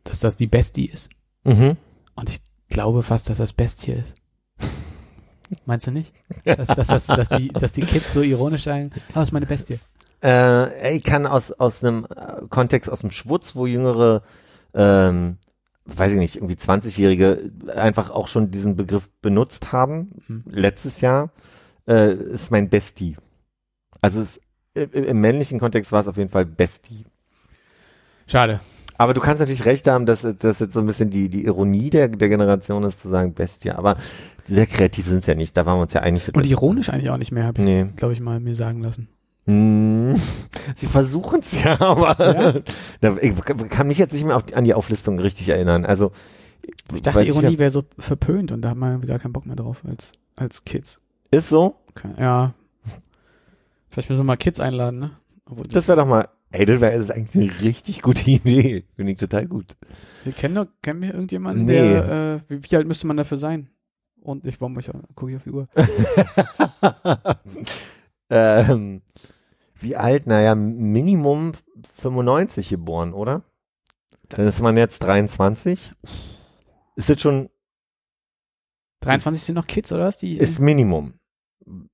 dass 0.05 0.19
das 0.21 0.35
die 0.37 0.49
Bestie 0.49 0.87
ist. 0.87 1.11
Mhm. 1.45 1.77
Und 2.17 2.29
ich 2.29 2.41
glaube 2.69 3.03
fast, 3.05 3.31
dass 3.31 3.39
das 3.39 3.53
Bestie 3.53 3.93
ist. 3.93 4.17
Meinst 5.67 5.87
du 5.87 5.93
nicht? 5.93 6.13
Dass, 6.45 6.67
dass, 6.67 6.89
dass, 6.89 7.07
dass, 7.07 7.29
die, 7.29 7.49
dass 7.49 7.71
die 7.73 7.83
Kids 7.83 8.13
so 8.13 8.23
ironisch 8.23 8.65
sagen, 8.65 8.91
oh, 8.95 9.01
das 9.15 9.29
ist 9.29 9.33
meine 9.33 9.47
Bestie. 9.47 9.79
Äh, 10.25 10.97
ich 10.97 11.05
kann 11.05 11.25
aus, 11.27 11.53
aus 11.53 11.85
einem 11.85 12.05
äh, 12.07 12.43
Kontext, 12.51 12.91
aus 12.91 13.01
dem 13.01 13.13
Schwutz, 13.13 13.55
wo 13.55 13.67
jüngere, 13.67 14.23
ähm, 14.75 15.37
weiß 15.87 16.13
ich 16.13 16.19
nicht, 16.19 16.37
irgendwie 16.37 16.55
20-Jährige 16.57 17.51
einfach 17.75 18.11
auch 18.11 18.29
schon 18.29 18.51
diesen 18.51 18.77
Begriff 18.77 19.11
benutzt 19.23 19.73
haben, 19.73 20.11
Mhm. 20.29 20.45
letztes 20.51 21.01
Jahr, 21.01 21.31
äh, 21.89 22.13
ist 22.15 22.51
mein 22.51 22.69
Bestie. 22.69 23.17
Also 24.01 24.21
es, 24.21 24.41
im, 24.75 24.91
im 24.93 25.21
männlichen 25.21 25.59
Kontext 25.59 25.93
war 25.93 26.01
es 26.01 26.09
auf 26.09 26.17
jeden 26.17 26.31
Fall 26.31 26.45
Bestie. 26.45 27.07
Schade. 28.27 28.61
Aber 28.99 29.13
du 29.15 29.21
kannst 29.21 29.41
natürlich 29.41 29.67
recht 29.67 29.87
haben, 29.89 30.07
dass 30.07 30.23
das 30.39 30.59
jetzt 30.59 30.73
so 30.73 30.81
ein 30.81 30.87
bisschen 30.87 31.11
die, 31.11 31.29
die 31.29 31.45
Ironie 31.45 31.91
der, 31.91 32.09
der 32.09 32.29
Generation 32.29 32.83
ist, 32.85 33.01
zu 33.03 33.09
sagen 33.11 33.35
Bestie. 33.35 33.71
Aber 33.73 33.97
sehr 34.47 34.67
kreativ 34.67 35.07
sind 35.07 35.25
sie 35.25 35.33
ja 35.33 35.37
nicht. 35.37 35.57
Da 35.57 35.67
waren 35.67 35.79
wir 35.79 35.83
uns 35.83 35.93
ja 35.93 36.01
einig. 36.01 36.35
Und 36.35 36.47
ironisch 36.47 36.89
eigentlich 36.89 37.11
auch 37.11 37.19
nicht 37.19 37.31
mehr, 37.31 37.45
habe 37.45 37.61
ich, 37.61 37.67
Nee. 37.67 37.85
glaube 37.97 38.15
ich, 38.15 38.21
mal 38.21 38.41
mir 38.41 38.55
sagen 38.55 38.81
lassen. 38.81 39.09
Hm, 39.47 40.21
Sie 40.77 40.87
versuchen 40.87 41.41
es 41.41 41.63
ja, 41.63 41.81
aber 41.81 42.63
Ja? 43.01 43.17
Ich 43.21 43.35
kann 43.71 43.87
mich 43.87 43.99
jetzt 43.99 44.13
nicht 44.13 44.25
mehr 44.25 44.41
die- 44.43 44.55
an 44.55 44.65
die 44.65 44.75
Auflistung 44.75 45.19
richtig 45.19 45.49
erinnern. 45.49 45.85
Also 45.85 46.13
Ich 46.95 47.03
dachte, 47.03 47.25
Ironie 47.25 47.59
wäre 47.59 47.71
so 47.71 47.85
verpönt 47.99 48.51
und 48.53 48.63
da 48.63 48.71
hat 48.71 48.77
man 48.77 49.01
gar 49.03 49.19
keinen 49.19 49.33
Bock 49.33 49.47
mehr 49.47 49.57
drauf 49.57 49.83
als, 49.89 50.13
als 50.37 50.65
Kids. 50.65 51.01
ist 51.31 51.49
so. 51.49 51.77
Okay, 51.91 52.11
ja. 52.19 52.55
Vielleicht 53.89 54.11
müssen 54.11 54.21
wir 54.21 54.25
mal 54.25 54.37
Kids 54.37 54.61
einladen, 54.61 54.99
ne? 54.99 55.11
Obwohl, 55.49 55.65
Das 55.69 55.87
wäre 55.89 55.97
doch 55.99 56.07
mal, 56.07 56.29
ey, 56.51 56.67
das 56.67 56.81
wäre 56.81 57.15
eigentlich 57.15 57.35
eine 57.53 57.61
richtig 57.63 58.03
gute 58.03 58.29
Idee. 58.31 58.85
Finde 58.97 59.13
ich 59.13 59.19
total 59.19 59.47
gut. 59.47 59.77
wir 60.25 60.33
kennen 60.33 60.57
doch, 60.57 60.67
kennen 60.83 61.01
wir 61.03 61.15
irgendjemanden, 61.15 61.65
Nee. 61.67 61.73
der, 61.93 62.43
äh, 62.49 62.53
wie, 62.53 62.61
wie 62.71 62.77
alt 62.77 62.87
müsste 62.89 63.07
man 63.07 63.17
dafür 63.17 63.39
sein? 63.39 63.71
Und 64.21 64.45
ich 64.45 64.61
warum 64.61 64.77
ich 64.79 64.91
gucke 65.15 65.31
ich 65.31 65.37
auf 65.37 65.45
die 65.45 65.51
Uhr. 65.53 65.69
ähm, 68.31 69.03
wie 69.81 69.97
alt? 69.97 70.27
Naja, 70.27 70.55
Minimum 70.55 71.53
95 71.95 72.69
geboren, 72.69 73.13
oder? 73.13 73.43
Dann 74.29 74.47
ist 74.47 74.61
man 74.61 74.77
jetzt 74.77 74.99
23. 75.01 75.93
Ist 76.97 77.09
das 77.11 77.21
schon, 77.21 77.51
23 79.01 79.43
sind 79.43 79.55
noch 79.55 79.67
Kids, 79.67 79.93
oder 79.93 80.05
was? 80.05 80.17
Die 80.19 80.37
ist 80.39 80.59
Minimum. 80.59 81.15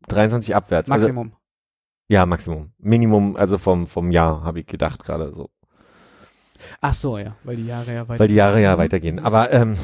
23 0.09 0.55
abwärts. 0.55 0.91
Also, 0.91 1.09
Maximum. 1.09 1.37
ja, 2.09 2.27
Maximum. 2.27 2.73
Minimum, 2.79 3.37
also 3.37 3.59
vom, 3.59 3.87
vom 3.87 4.11
Jahr, 4.11 4.43
habe 4.45 4.61
ich 4.61 4.67
gedacht 4.67 5.05
gerade 5.05 5.33
so. 5.35 5.51
Ach 6.81 6.95
so, 6.95 7.19
ja, 7.19 7.37
weil 7.43 7.57
die 7.57 7.67
Jahre 7.67 7.93
ja 7.93 8.09
weiter. 8.09 8.21
Weil 8.21 8.29
die 8.29 8.35
Jahre 8.35 8.63
ja 8.63 8.79
weitergehen. 8.79 9.19
Aber 9.19 9.53
ähm, 9.53 9.77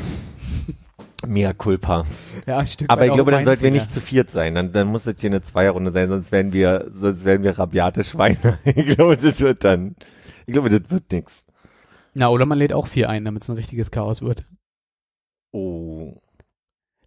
mea 1.27 1.53
culpa. 1.53 2.05
ja, 2.47 2.65
Stück 2.65 2.91
Aber 2.91 3.07
ich 3.07 3.13
glaube, 3.13 3.31
dann 3.31 3.45
sollten 3.45 3.63
wir 3.63 3.71
nicht 3.71 3.93
zu 3.93 4.01
viert 4.01 4.31
sein. 4.31 4.55
Dann, 4.55 4.73
dann 4.73 4.89
muss 4.89 5.05
das 5.05 5.17
hier 5.19 5.31
eine 5.31 5.43
Zweierrunde 5.43 5.93
sein, 5.93 6.09
sonst 6.09 6.33
werden 6.33 6.53
wir, 6.53 6.91
sonst 6.93 7.25
werden 7.25 7.43
wir 7.43 7.59
rabiate 7.59 8.05
Schweine. 8.05 8.59
Ich 8.65 8.97
glaube, 8.97 9.17
das 9.17 9.41
wird 9.41 9.65
dann, 9.65 9.97
ich 10.47 10.53
glaube, 10.53 10.69
das 10.69 10.91
wird 10.91 11.11
nix. 11.13 11.45
Na, 12.15 12.29
oder 12.29 12.47
man 12.47 12.59
lädt 12.59 12.73
auch 12.73 12.87
vier 12.87 13.09
ein, 13.09 13.25
damit 13.25 13.43
es 13.43 13.51
ein 13.51 13.57
richtiges 13.57 13.91
Chaos 13.91 14.23
wird. 14.23 14.47
Oh. 15.53 16.21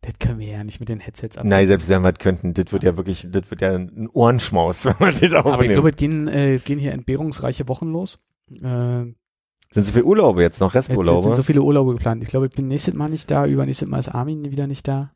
Das 0.02 0.14
können 0.20 0.40
wir 0.40 0.48
ja 0.48 0.64
nicht 0.64 0.80
mit 0.80 0.90
den 0.90 1.00
Headsets 1.00 1.38
ab. 1.38 1.46
Nein, 1.46 1.68
selbst 1.68 1.88
wenn 1.88 2.02
wir 2.02 2.12
das 2.12 2.20
könnten, 2.20 2.56
das 2.56 2.72
wird 2.72 2.84
ja 2.84 2.98
wirklich, 2.98 3.28
das 3.30 3.52
wird 3.52 3.62
ja 3.62 3.74
ein 3.76 4.10
Ohrenschmaus, 4.12 4.86
wenn 4.86 4.96
man 5.00 5.12
das 5.12 5.32
aufnimmt. 5.34 5.46
Aber 5.46 5.66
ich 5.66 5.72
glaube, 5.72 5.90
es 5.90 5.96
gehen, 5.96 6.28
äh, 6.28 6.60
gehen 6.64 6.80
hier 6.80 6.94
entbehrungsreiche 6.94 7.68
Wochen 7.68 7.92
los. 7.92 8.20
Äh, 8.50 9.14
sind 9.72 9.86
so 9.86 9.94
viele 9.94 10.06
Urlaube 10.06 10.42
jetzt 10.42 10.60
noch, 10.60 10.74
jetzt, 10.74 10.90
jetzt 10.90 10.98
Resturlaube? 10.98 11.24
sind 11.24 11.36
so 11.36 11.44
viele 11.44 11.62
Urlaube 11.62 11.94
geplant. 11.94 12.24
Ich 12.24 12.30
glaube, 12.30 12.48
ich 12.48 12.56
bin 12.56 12.68
nächstes 12.68 12.94
Mal 12.94 13.10
nicht 13.10 13.32
da, 13.32 13.46
übernächstes 13.46 13.88
Mal 13.88 14.00
ist 14.00 14.10
Armin 14.10 14.52
wieder 14.52 14.68
nicht 14.68 14.88
da. 14.88 15.12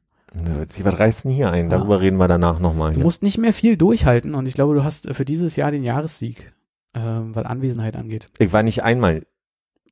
Was 0.84 1.00
reißt 1.00 1.26
denn 1.26 1.32
hier 1.32 1.50
ein? 1.50 1.70
Darüber 1.70 2.02
reden 2.02 2.18
wir 2.18 2.28
danach 2.28 2.60
nochmal. 2.60 2.94
Du 2.94 3.00
musst 3.00 3.24
nicht 3.24 3.38
mehr 3.38 3.54
viel 3.54 3.78
durchhalten 3.78 4.36
und 4.36 4.46
ich 4.48 4.54
glaube, 4.54 4.74
du 4.74 4.84
hast 4.84 5.08
äh, 5.08 5.14
für 5.14 5.26
dieses 5.26 5.56
Jahr 5.56 5.72
den 5.72 5.84
Jahressieg, 5.84 6.52
äh, 6.94 7.00
was 7.00 7.46
Anwesenheit 7.46 7.96
angeht. 7.96 8.30
Ich 8.38 8.52
war 8.52 8.64
nicht 8.64 8.84
einmal 8.84 9.26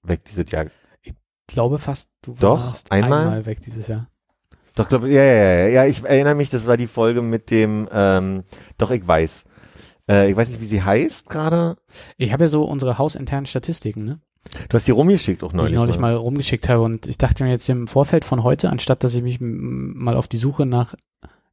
weg 0.03 0.25
dieses 0.25 0.51
Jahr. 0.51 0.65
Ich 1.01 1.13
glaube 1.47 1.79
fast, 1.79 2.11
du 2.21 2.35
Doch, 2.39 2.65
warst 2.65 2.91
einmal? 2.91 3.21
einmal 3.21 3.45
weg 3.45 3.61
dieses 3.61 3.87
Jahr. 3.87 4.09
Doch, 4.75 4.89
glaub, 4.89 5.03
ja, 5.03 5.23
ja, 5.23 5.33
ja, 5.33 5.67
ja, 5.67 5.85
ich 5.85 6.03
erinnere 6.03 6.35
mich, 6.35 6.49
das 6.49 6.65
war 6.65 6.77
die 6.77 6.87
Folge 6.87 7.21
mit 7.21 7.51
dem, 7.51 7.87
ähm, 7.91 8.43
doch, 8.77 8.91
ich 8.91 9.07
weiß. 9.07 9.43
Äh, 10.09 10.31
ich 10.31 10.35
weiß 10.35 10.49
nicht, 10.49 10.61
wie 10.61 10.65
sie 10.65 10.81
heißt 10.81 11.29
gerade. 11.29 11.77
Ich 12.17 12.33
habe 12.33 12.45
ja 12.45 12.47
so 12.47 12.63
unsere 12.63 12.97
hausinternen 12.97 13.45
Statistiken, 13.45 14.03
ne? 14.03 14.19
Du 14.69 14.75
hast 14.75 14.87
die 14.87 14.91
rumgeschickt 14.91 15.43
auch 15.43 15.51
die 15.51 15.57
neulich. 15.57 15.73
ich 15.73 15.77
neulich 15.77 15.99
mal 15.99 16.15
rumgeschickt 16.15 16.69
habe. 16.69 16.83
Und 16.83 17.07
ich 17.07 17.17
dachte 17.17 17.43
mir 17.43 17.49
jetzt 17.49 17.69
im 17.69 17.87
Vorfeld 17.87 18.25
von 18.25 18.43
heute, 18.43 18.69
anstatt 18.69 19.03
dass 19.03 19.15
ich 19.15 19.23
mich 19.23 19.37
mal 19.39 20.15
auf 20.15 20.27
die 20.27 20.37
Suche 20.37 20.65
nach 20.65 20.95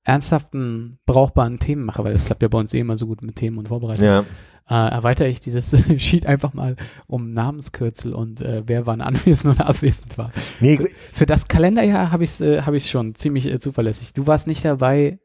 ernsthaften, 0.03 0.98
brauchbaren 1.07 1.59
Themen 1.59 1.85
mache, 1.85 2.03
weil 2.05 2.12
das 2.12 2.24
klappt 2.24 2.42
ja 2.42 2.48
bei 2.48 2.59
uns 2.59 2.72
eh 2.74 2.81
immer 2.81 2.96
so 2.96 3.07
gut 3.07 3.22
mit 3.22 3.37
Themen 3.37 3.59
und 3.59 3.68
Vorbereitungen, 3.68 4.24
Ja, 4.68 4.88
äh, 4.88 4.90
erweitere 4.92 5.29
ich 5.29 5.40
dieses 5.40 5.76
Sheet 5.98 6.26
einfach 6.26 6.55
mal 6.55 6.76
um 7.07 7.33
Namenskürzel 7.33 8.14
und 8.14 8.40
äh, 8.40 8.62
wer 8.66 8.87
wann 8.87 9.00
anwesend 9.03 9.55
oder 9.57 9.68
abwesend 9.68 10.16
war. 10.16 10.33
nee, 10.61 10.74
ich, 10.74 10.94
Für 11.12 11.26
das 11.26 11.48
Kalenderjahr 11.48 12.12
habe 12.12 12.24
ich 12.24 12.31
es 12.31 12.40
äh, 12.40 12.62
hab 12.62 12.74
ich's 12.74 12.88
schon 12.88 13.14
ziemlich 13.14 13.46
äh, 13.46 13.59
zuverlässig. 13.59 14.14
Du 14.14 14.26
warst 14.26 14.46
nicht 14.46 14.64
dabei, 14.64 15.18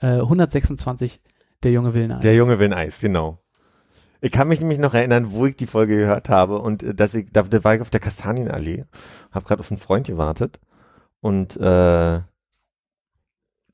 äh, 0.00 0.06
126 0.20 1.20
der 1.62 1.72
junge 1.72 1.94
Willen 1.94 2.20
der 2.20 2.34
Junge 2.34 2.58
will 2.58 2.66
ein 2.68 2.72
Eis, 2.74 3.00
genau. 3.00 3.43
Ich 4.24 4.32
kann 4.32 4.48
mich 4.48 4.60
nämlich 4.60 4.78
noch 4.78 4.94
erinnern, 4.94 5.32
wo 5.32 5.44
ich 5.46 5.54
die 5.56 5.66
Folge 5.66 5.96
gehört 5.98 6.28
habe 6.30 6.58
und 6.58 6.82
äh, 6.82 6.94
dass 6.94 7.14
ich, 7.14 7.26
da, 7.32 7.42
da 7.42 7.62
war 7.62 7.74
ich 7.74 7.80
auf 7.82 7.90
der 7.90 8.00
Kastanienallee, 8.00 8.84
habe 9.32 9.44
gerade 9.44 9.60
auf 9.60 9.70
einen 9.70 9.78
Freund 9.78 10.06
gewartet 10.06 10.58
und 11.20 11.56
äh, 11.56 12.20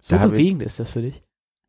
So 0.00 0.18
hab 0.18 0.26
ich- 0.26 0.30
bewegend 0.32 0.62
ist 0.62 0.80
das 0.80 0.90
für 0.90 1.02
dich. 1.02 1.22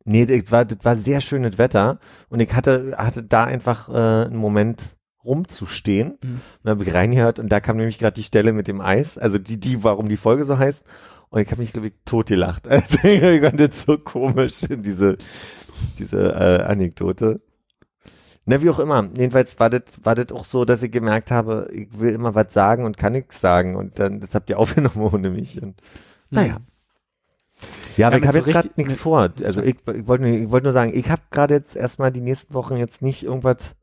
nee, 0.04 0.26
das 0.26 0.50
war, 0.50 0.64
das 0.64 0.84
war 0.84 0.96
sehr 0.96 1.20
schönes 1.20 1.58
Wetter 1.58 1.98
und 2.28 2.40
ich 2.40 2.52
hatte, 2.54 2.94
hatte 2.96 3.22
da 3.22 3.44
einfach 3.44 3.88
äh, 3.88 4.26
einen 4.26 4.36
Moment 4.36 4.96
rumzustehen 5.24 6.18
Mhm. 6.20 6.30
und 6.34 6.40
dann 6.64 6.70
habe 6.78 6.84
ich 6.84 6.92
reingehört 6.92 7.38
und 7.38 7.48
da 7.50 7.60
kam 7.60 7.76
nämlich 7.76 7.98
gerade 8.00 8.14
die 8.14 8.24
Stelle 8.24 8.52
mit 8.52 8.66
dem 8.66 8.80
Eis, 8.80 9.16
also 9.18 9.38
die, 9.38 9.60
die, 9.60 9.84
warum 9.84 10.08
die 10.08 10.16
Folge 10.16 10.44
so 10.44 10.58
heißt 10.58 10.82
und 11.30 11.40
ich 11.40 11.48
habe 11.52 11.60
mich, 11.60 11.72
glaube 11.72 11.86
ich, 11.88 11.94
totgelacht. 12.04 12.66
Also 12.68 12.98
ich 13.06 13.40
fand 13.42 13.60
das 13.60 13.82
so 13.82 13.96
komisch, 13.96 14.60
diese, 14.68 15.16
diese 16.00 16.32
äh, 16.34 16.62
Anekdote. 16.64 17.40
Na, 18.44 18.60
wie 18.60 18.70
auch 18.70 18.78
immer. 18.80 19.08
Jedenfalls 19.16 19.58
war 19.60 19.70
das, 19.70 19.82
war 20.02 20.14
das 20.16 20.32
auch 20.32 20.44
so, 20.44 20.64
dass 20.64 20.82
ich 20.82 20.90
gemerkt 20.90 21.30
habe, 21.30 21.68
ich 21.72 21.88
will 21.98 22.12
immer 22.12 22.34
was 22.34 22.52
sagen 22.52 22.84
und 22.84 22.96
kann 22.96 23.12
nichts 23.12 23.40
sagen. 23.40 23.76
Und 23.76 23.98
dann, 23.98 24.20
das 24.20 24.34
habt 24.34 24.50
ihr 24.50 24.58
aufgenommen 24.58 25.00
ohne 25.00 25.30
mich. 25.30 25.62
Und, 25.62 25.80
naja. 26.30 26.58
Ja, 27.96 28.08
aber 28.08 28.16
Ja, 28.16 28.22
ich 28.22 28.26
habe 28.28 28.32
so 28.32 28.38
jetzt 28.40 28.52
gerade 28.52 28.70
nichts 28.76 29.00
vor. 29.00 29.30
Also 29.44 29.62
ich, 29.62 29.76
ich 29.86 30.08
wollte 30.08 30.24
nur- 30.24 30.32
ich 30.36 30.50
wollte 30.50 30.64
nur 30.64 30.72
sagen, 30.72 30.92
ich 30.94 31.08
habe 31.08 31.22
gerade 31.30 31.54
jetzt 31.54 31.76
erstmal 31.76 32.10
die 32.10 32.20
nächsten 32.20 32.52
Wochen 32.54 32.76
jetzt 32.76 33.02
nicht 33.02 33.22
irgendwas 33.22 33.76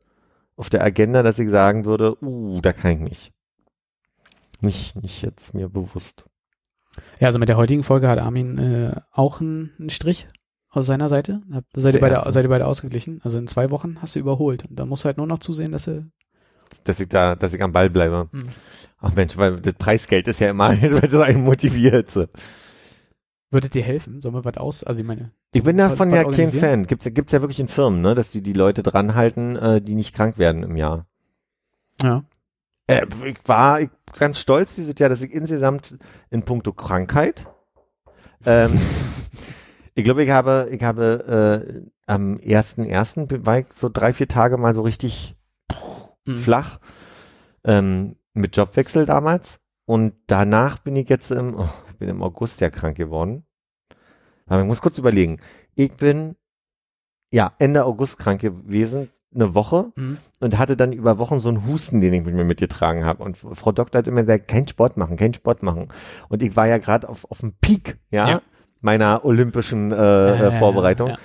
auf 0.57 0.69
der 0.69 0.83
Agenda, 0.83 1.23
dass 1.23 1.39
ich 1.39 1.49
sagen 1.49 1.85
würde, 1.85 2.17
uh, 2.21 2.59
da 2.59 2.73
kann 2.73 2.91
ich 2.91 2.99
nicht. 2.99 3.31
Nicht, 4.59 5.01
nicht 5.01 5.21
jetzt 5.21 5.53
mir 5.53 5.69
bewusst. 5.69 6.25
Ja, 7.19 7.27
also 7.27 7.39
mit 7.39 7.47
der 7.47 7.55
heutigen 7.55 7.83
Folge 7.83 8.09
hat 8.09 8.19
Armin 8.19 8.57
äh, 8.57 8.99
auch 9.13 9.39
einen, 9.39 9.71
einen 9.79 9.89
Strich 9.89 10.27
aus 10.69 10.85
seiner 10.85 11.09
Seite. 11.09 11.41
Seid 11.73 11.95
ihr, 11.95 12.01
beide, 12.01 12.31
seid 12.31 12.45
ihr 12.45 12.49
beide 12.49 12.67
ausgeglichen. 12.67 13.21
Also 13.23 13.37
in 13.37 13.47
zwei 13.47 13.71
Wochen 13.71 14.01
hast 14.01 14.15
du 14.15 14.19
überholt. 14.19 14.65
Und 14.69 14.79
dann 14.79 14.89
musst 14.89 15.03
du 15.03 15.07
halt 15.07 15.17
nur 15.17 15.27
noch 15.27 15.39
zusehen, 15.39 15.71
dass 15.71 15.85
du. 15.85 16.09
Dass 16.83 16.99
ich 16.99 17.09
da, 17.09 17.35
dass 17.35 17.53
ich 17.53 17.61
am 17.61 17.71
Ball 17.71 17.89
bleibe. 17.89 18.29
Hm. 18.31 18.49
Ach 18.99 19.15
Mensch, 19.15 19.37
weil 19.37 19.59
das 19.59 19.73
Preisgeld 19.73 20.27
ist 20.27 20.39
ja 20.39 20.49
immer, 20.49 20.69
weil 20.81 21.05
es 21.05 21.15
einen 21.15 21.43
motiviert. 21.43 22.15
Würdet 23.51 23.73
dir 23.73 23.81
helfen? 23.81 24.21
Sollen 24.21 24.35
wir 24.35 24.45
was 24.45 24.57
aus? 24.57 24.83
Also 24.83 25.01
ich 25.01 25.07
meine. 25.07 25.31
Ich 25.53 25.63
bin 25.63 25.77
davon 25.77 26.11
ja 26.11 26.23
kein? 26.23 26.49
Fan. 26.49 26.85
Gibt's, 26.85 27.07
gibt's 27.11 27.31
ja 27.31 27.41
wirklich 27.41 27.59
in 27.59 27.67
Firmen, 27.67 28.01
ne, 28.01 28.13
dass 28.13 28.29
die 28.29 28.41
die 28.41 28.53
Leute 28.53 28.83
dranhalten, 28.83 29.55
äh, 29.55 29.81
die 29.81 29.95
nicht 29.95 30.13
krank 30.13 30.37
werden 30.37 30.61
im 30.61 30.75
Jahr. 30.75 31.07
Ja. 32.03 32.23
Äh, 32.85 33.07
ich 33.25 33.37
war 33.45 33.81
ich, 33.81 33.89
ganz 34.17 34.39
stolz 34.39 34.75
dieses 34.75 34.93
Jahr, 34.99 35.09
dass 35.09 35.23
ich 35.23 35.33
insgesamt 35.33 35.95
in 36.29 36.43
puncto 36.43 36.73
Krankheit, 36.73 37.47
ähm, 38.45 38.79
ich 39.99 40.05
glaube, 40.05 40.23
ich 40.23 40.29
habe, 40.31 40.69
ich 40.71 40.81
habe 40.83 41.63
äh, 41.67 41.81
am 42.05 42.35
ersten 42.37 42.85
ersten 42.85 43.27
war 43.45 43.59
ich 43.59 43.65
so 43.75 43.89
drei 43.89 44.13
vier 44.13 44.27
Tage 44.27 44.57
mal 44.57 44.73
so 44.75 44.81
richtig 44.81 45.35
Mhm. 46.25 46.35
flach 46.35 46.79
ähm, 47.63 48.15
mit 48.33 48.55
Jobwechsel 48.57 49.05
damals 49.05 49.59
und 49.85 50.13
danach 50.27 50.79
bin 50.79 50.95
ich 50.95 51.07
jetzt 51.09 51.31
im, 51.31 51.55
oh, 51.57 51.69
ich 51.89 51.97
bin 51.97 52.09
im 52.09 52.21
August 52.21 52.59
ja 52.61 52.69
krank 52.69 52.97
geworden. 52.97 53.45
Aber 54.47 54.61
ich 54.61 54.67
muss 54.67 54.81
kurz 54.81 54.97
überlegen. 54.97 55.39
Ich 55.75 55.93
bin 55.95 56.35
ja 57.31 57.53
Ende 57.59 57.85
August 57.85 58.17
krank 58.19 58.41
gewesen, 58.41 59.09
eine 59.33 59.53
Woche 59.55 59.91
Mhm. 59.95 60.17
und 60.39 60.57
hatte 60.57 60.75
dann 60.75 60.91
über 60.91 61.19
Wochen 61.19 61.39
so 61.39 61.49
einen 61.49 61.65
Husten, 61.67 62.01
den 62.01 62.13
ich 62.13 62.23
mit 62.23 62.33
mir 62.35 62.43
mitgetragen 62.43 63.05
habe. 63.05 63.23
Und 63.23 63.37
Frau 63.37 63.71
Doktor 63.71 63.99
hat 63.99 64.07
immer 64.07 64.23
gesagt, 64.23 64.47
kein 64.47 64.67
Sport 64.67 64.97
machen, 64.97 65.17
kein 65.17 65.33
Sport 65.33 65.63
machen. 65.63 65.87
Und 66.29 66.41
ich 66.41 66.55
war 66.55 66.67
ja 66.67 66.79
gerade 66.79 67.07
auf, 67.07 67.25
auf 67.31 67.39
dem 67.39 67.53
Peak, 67.61 67.97
ja, 68.11 68.29
Ja. 68.29 68.41
Meiner 68.81 69.25
olympischen 69.25 69.91
äh, 69.91 69.95
Ja, 69.95 70.47
äh, 70.49 70.59
Vorbereitung. 70.59 71.09
ja. 71.09 71.17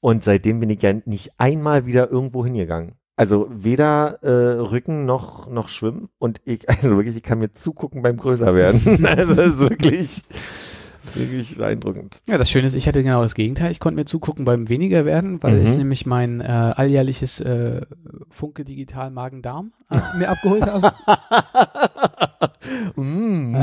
Und 0.00 0.22
seitdem 0.24 0.60
bin 0.60 0.68
ich 0.70 0.82
ja 0.82 0.92
nicht 1.06 1.32
einmal 1.38 1.86
wieder 1.86 2.10
irgendwo 2.10 2.44
hingegangen. 2.44 2.92
Also 3.16 3.46
weder 3.50 4.18
äh, 4.22 4.60
Rücken 4.60 5.06
noch 5.06 5.48
noch 5.48 5.68
Schwimmen 5.68 6.08
und 6.18 6.40
ich 6.44 6.68
also 6.68 6.96
wirklich 6.96 7.16
ich 7.16 7.22
kann 7.22 7.38
mir 7.38 7.52
zugucken 7.52 8.02
beim 8.02 8.16
größer 8.16 8.54
werden. 8.54 9.04
also 9.06 9.34
das 9.34 9.54
ist 9.54 9.58
wirklich 9.58 10.22
wirklich 11.14 11.56
beeindruckend. 11.56 12.20
Ja, 12.26 12.38
das 12.38 12.50
Schöne 12.50 12.66
ist, 12.66 12.74
ich 12.74 12.86
hatte 12.88 13.02
genau 13.02 13.22
das 13.22 13.34
Gegenteil. 13.34 13.70
Ich 13.70 13.80
konnte 13.80 13.96
mir 13.96 14.04
zugucken 14.04 14.44
beim 14.44 14.68
weniger 14.68 15.04
werden, 15.04 15.42
weil 15.42 15.60
Mhm. 15.60 15.66
ich 15.66 15.76
nämlich 15.76 16.06
mein 16.06 16.40
äh, 16.40 16.44
alljährliches 16.44 17.40
äh, 17.40 17.82
Funke 18.30 18.64
Digital 18.64 19.10
Magen-Darm 19.10 19.72
äh, 19.90 19.98
mir 20.18 20.28
abgeholt 20.30 20.62
habe. 20.66 20.92
mm, 22.96 23.56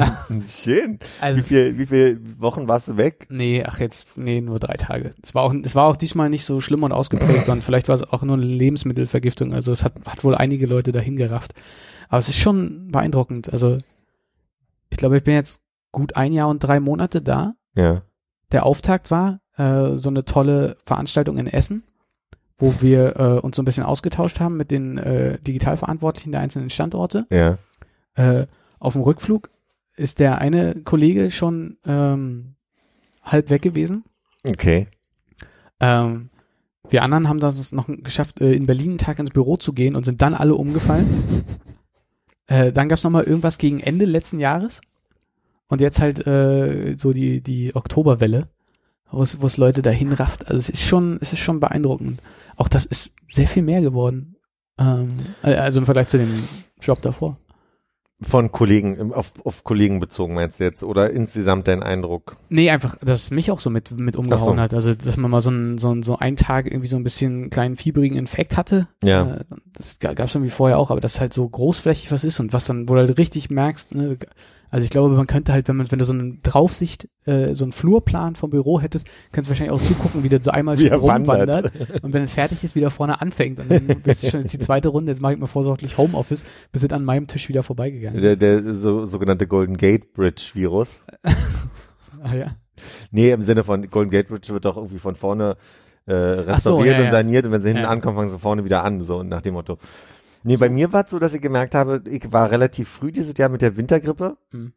schön. 0.47 0.99
Also 1.19 1.39
Wie 1.39 1.43
viel 1.43 1.77
wie 1.77 1.85
viel 1.85 2.21
Wochen 2.39 2.67
warst 2.67 2.87
du 2.87 2.97
weg? 2.97 3.27
Nee, 3.29 3.63
ach 3.65 3.79
jetzt, 3.79 4.17
nee, 4.17 4.41
nur 4.41 4.59
drei 4.59 4.75
Tage. 4.75 5.11
Es 5.23 5.33
war 5.35 5.43
auch, 5.43 5.53
es 5.63 5.75
war 5.75 5.85
auch 5.87 5.95
diesmal 5.97 6.29
nicht 6.29 6.45
so 6.45 6.59
schlimm 6.59 6.83
und 6.83 6.91
ausgeprägt 6.91 7.49
und 7.49 7.63
vielleicht 7.63 7.87
war 7.87 7.95
es 7.95 8.03
auch 8.03 8.23
nur 8.23 8.35
eine 8.37 8.45
Lebensmittelvergiftung. 8.45 9.53
Also 9.53 9.71
es 9.71 9.83
hat, 9.83 9.93
hat 10.07 10.23
wohl 10.23 10.35
einige 10.35 10.67
Leute 10.67 10.91
dahin 10.91 11.15
gerafft. 11.15 11.53
Aber 12.09 12.19
es 12.19 12.29
ist 12.29 12.37
schon 12.39 12.91
beeindruckend. 12.91 13.51
Also 13.51 13.77
ich 14.89 14.97
glaube, 14.97 15.17
ich 15.17 15.23
bin 15.23 15.33
jetzt 15.35 15.60
gut 15.91 16.15
ein 16.15 16.33
Jahr 16.33 16.49
und 16.49 16.59
drei 16.59 16.79
Monate 16.79 17.21
da. 17.21 17.55
Ja. 17.75 18.03
Der 18.51 18.65
Auftakt 18.65 19.11
war 19.11 19.39
äh, 19.57 19.97
so 19.97 20.09
eine 20.09 20.25
tolle 20.25 20.77
Veranstaltung 20.85 21.37
in 21.37 21.47
Essen, 21.47 21.83
wo 22.57 22.81
wir 22.81 23.15
äh, 23.17 23.39
uns 23.39 23.55
so 23.55 23.61
ein 23.61 23.65
bisschen 23.65 23.83
ausgetauscht 23.83 24.39
haben 24.39 24.57
mit 24.57 24.71
den 24.71 24.97
äh, 24.97 25.39
Digitalverantwortlichen 25.39 26.31
der 26.31 26.41
einzelnen 26.41 26.69
Standorte. 26.69 27.25
Ja. 27.29 27.57
Äh, 28.15 28.47
auf 28.79 28.93
dem 28.93 29.03
Rückflug 29.03 29.49
ist 29.95 30.19
der 30.19 30.39
eine 30.39 30.75
Kollege 30.83 31.31
schon 31.31 31.77
ähm, 31.85 32.55
halb 33.23 33.49
weg 33.49 33.61
gewesen. 33.61 34.03
Okay. 34.47 34.87
Ähm, 35.79 36.29
wir 36.89 37.03
anderen 37.03 37.29
haben 37.29 37.39
das 37.39 37.71
noch 37.71 37.87
geschafft, 37.87 38.41
äh, 38.41 38.53
in 38.53 38.65
Berlin 38.65 38.91
einen 38.91 38.97
Tag 38.97 39.19
ins 39.19 39.31
Büro 39.31 39.57
zu 39.57 39.73
gehen 39.73 39.95
und 39.95 40.03
sind 40.03 40.21
dann 40.21 40.33
alle 40.33 40.55
umgefallen. 40.55 41.07
äh, 42.47 42.71
dann 42.71 42.89
gab 42.89 42.97
es 42.97 43.03
nochmal 43.03 43.23
irgendwas 43.23 43.57
gegen 43.57 43.79
Ende 43.79 44.05
letzten 44.05 44.39
Jahres. 44.39 44.81
Und 45.71 45.79
jetzt 45.79 46.01
halt 46.01 46.27
äh, 46.27 46.95
so 46.97 47.13
die, 47.13 47.39
die 47.39 47.73
Oktoberwelle, 47.73 48.49
wo 49.09 49.21
es 49.21 49.41
wo 49.41 49.45
es 49.45 49.55
Leute 49.55 49.81
dahin 49.81 50.11
rafft. 50.11 50.45
Also 50.47 50.57
es 50.57 50.69
ist 50.69 50.83
schon, 50.83 51.17
es 51.21 51.31
ist 51.31 51.39
schon 51.39 51.61
beeindruckend. 51.61 52.19
Auch 52.57 52.67
das 52.67 52.83
ist 52.83 53.13
sehr 53.29 53.47
viel 53.47 53.63
mehr 53.63 53.79
geworden. 53.79 54.35
Ähm, 54.77 55.07
äh, 55.41 55.55
also 55.55 55.79
im 55.79 55.85
Vergleich 55.85 56.09
zu 56.09 56.17
dem 56.17 56.29
Job 56.81 57.01
davor. 57.01 57.37
Von 58.21 58.51
Kollegen, 58.51 59.13
auf, 59.13 59.31
auf 59.45 59.63
Kollegen 59.63 60.01
bezogen 60.01 60.33
meinst 60.33 60.59
du 60.59 60.65
jetzt? 60.65 60.83
Oder 60.83 61.11
insgesamt 61.11 61.69
dein 61.69 61.81
Eindruck? 61.81 62.35
Nee, 62.49 62.69
einfach, 62.69 62.97
dass 62.97 63.21
es 63.21 63.31
mich 63.31 63.49
auch 63.49 63.61
so 63.61 63.69
mit, 63.69 63.97
mit 63.97 64.17
umgehauen 64.17 64.57
so. 64.57 64.61
hat. 64.61 64.73
Also, 64.73 64.93
dass 64.93 65.15
man 65.15 65.31
mal 65.31 65.39
so, 65.39 65.51
ein, 65.51 65.77
so, 65.77 65.95
ein, 65.95 66.03
so 66.03 66.17
einen 66.17 66.35
Tag 66.35 66.65
irgendwie 66.65 66.89
so 66.89 66.97
ein 66.97 67.03
bisschen 67.05 67.43
einen 67.43 67.49
kleinen 67.49 67.77
fieberigen 67.77 68.17
Infekt 68.17 68.57
hatte. 68.57 68.89
Ja. 69.05 69.37
Äh, 69.37 69.43
das 69.71 69.99
gab 69.99 70.19
es 70.19 70.35
irgendwie 70.35 70.51
vorher 70.51 70.77
auch, 70.77 70.91
aber 70.91 70.99
das 70.99 71.21
halt 71.21 71.31
so 71.31 71.47
großflächig 71.47 72.11
was 72.11 72.25
ist 72.25 72.41
und 72.41 72.51
was 72.51 72.65
dann, 72.65 72.89
wo 72.89 72.95
du 72.95 72.99
halt 72.99 73.17
richtig 73.17 73.49
merkst, 73.49 73.95
ne, 73.95 74.17
also 74.71 74.83
ich 74.85 74.89
glaube, 74.89 75.13
man 75.15 75.27
könnte 75.27 75.53
halt, 75.53 75.67
wenn 75.67 75.75
man, 75.75 75.91
wenn 75.91 75.99
du 75.99 76.05
so 76.05 76.13
eine 76.13 76.37
Draufsicht, 76.41 77.07
äh, 77.25 77.53
so 77.53 77.65
einen 77.65 77.73
Flurplan 77.73 78.35
vom 78.35 78.49
Büro 78.49 78.79
hättest, 78.81 79.07
könntest 79.31 79.49
du 79.49 79.51
wahrscheinlich 79.51 79.71
auch 79.79 79.85
zugucken, 79.85 80.23
wie 80.23 80.29
der 80.29 80.41
so 80.41 80.49
einmal 80.51 80.77
wandert. 80.79 81.01
rumwandert 81.01 82.03
und 82.03 82.13
wenn 82.13 82.23
es 82.23 82.31
fertig 82.33 82.63
ist, 82.63 82.73
wieder 82.75 82.89
vorne 82.89 83.21
anfängt 83.21 83.59
und 83.59 83.69
dann 83.69 83.85
bist 84.03 84.23
du 84.23 84.29
schon 84.29 84.41
jetzt 84.41 84.53
die 84.53 84.59
zweite 84.59 84.87
Runde, 84.89 85.11
jetzt 85.11 85.21
mache 85.21 85.33
ich 85.33 85.39
mal 85.39 85.45
vorsorglich 85.47 85.97
Homeoffice, 85.97 86.45
bis 86.71 86.83
es 86.83 86.91
an 86.91 87.03
meinem 87.03 87.27
Tisch 87.27 87.49
wieder 87.49 87.63
vorbeigegangen 87.63 88.21
Der, 88.21 88.31
ist. 88.31 88.41
der 88.41 88.75
so, 88.75 89.05
sogenannte 89.05 89.45
Golden 89.45 89.77
Gate 89.77 90.13
Bridge 90.13 90.51
Virus. 90.53 91.01
ah, 92.23 92.33
ja. 92.33 92.55
Nee, 93.11 93.31
im 93.31 93.41
Sinne 93.41 93.63
von 93.63 93.87
Golden 93.89 94.09
Gate 94.09 94.29
Bridge 94.29 94.53
wird 94.53 94.65
doch 94.65 94.77
irgendwie 94.77 94.99
von 94.99 95.15
vorne 95.15 95.57
äh, 96.07 96.13
restauriert 96.13 96.95
so, 96.97 97.01
ja, 97.01 97.05
und 97.07 97.11
saniert 97.11 97.45
und 97.45 97.51
wenn 97.51 97.61
sie 97.61 97.67
hinten 97.69 97.83
Ja. 97.83 97.89
ankommen, 97.89 98.15
fangen 98.15 98.29
sie 98.29 98.39
vorne 98.39 98.63
wieder 98.65 98.83
an, 98.83 99.01
so 99.01 99.21
nach 99.21 99.41
dem 99.41 99.53
Motto. 99.53 99.77
Nee, 100.43 100.57
bei 100.57 100.69
mir 100.69 100.91
war 100.93 101.05
es 101.05 101.11
so, 101.11 101.19
dass 101.19 101.33
ich 101.33 101.41
gemerkt 101.41 101.75
habe, 101.75 102.01
ich 102.09 102.31
war 102.31 102.51
relativ 102.51 102.89
früh 102.89 103.11
dieses 103.11 103.37
Jahr 103.37 103.49
mit 103.49 103.61
der 103.61 103.77
Wintergrippe 103.77 104.37
Mhm. 104.51 104.73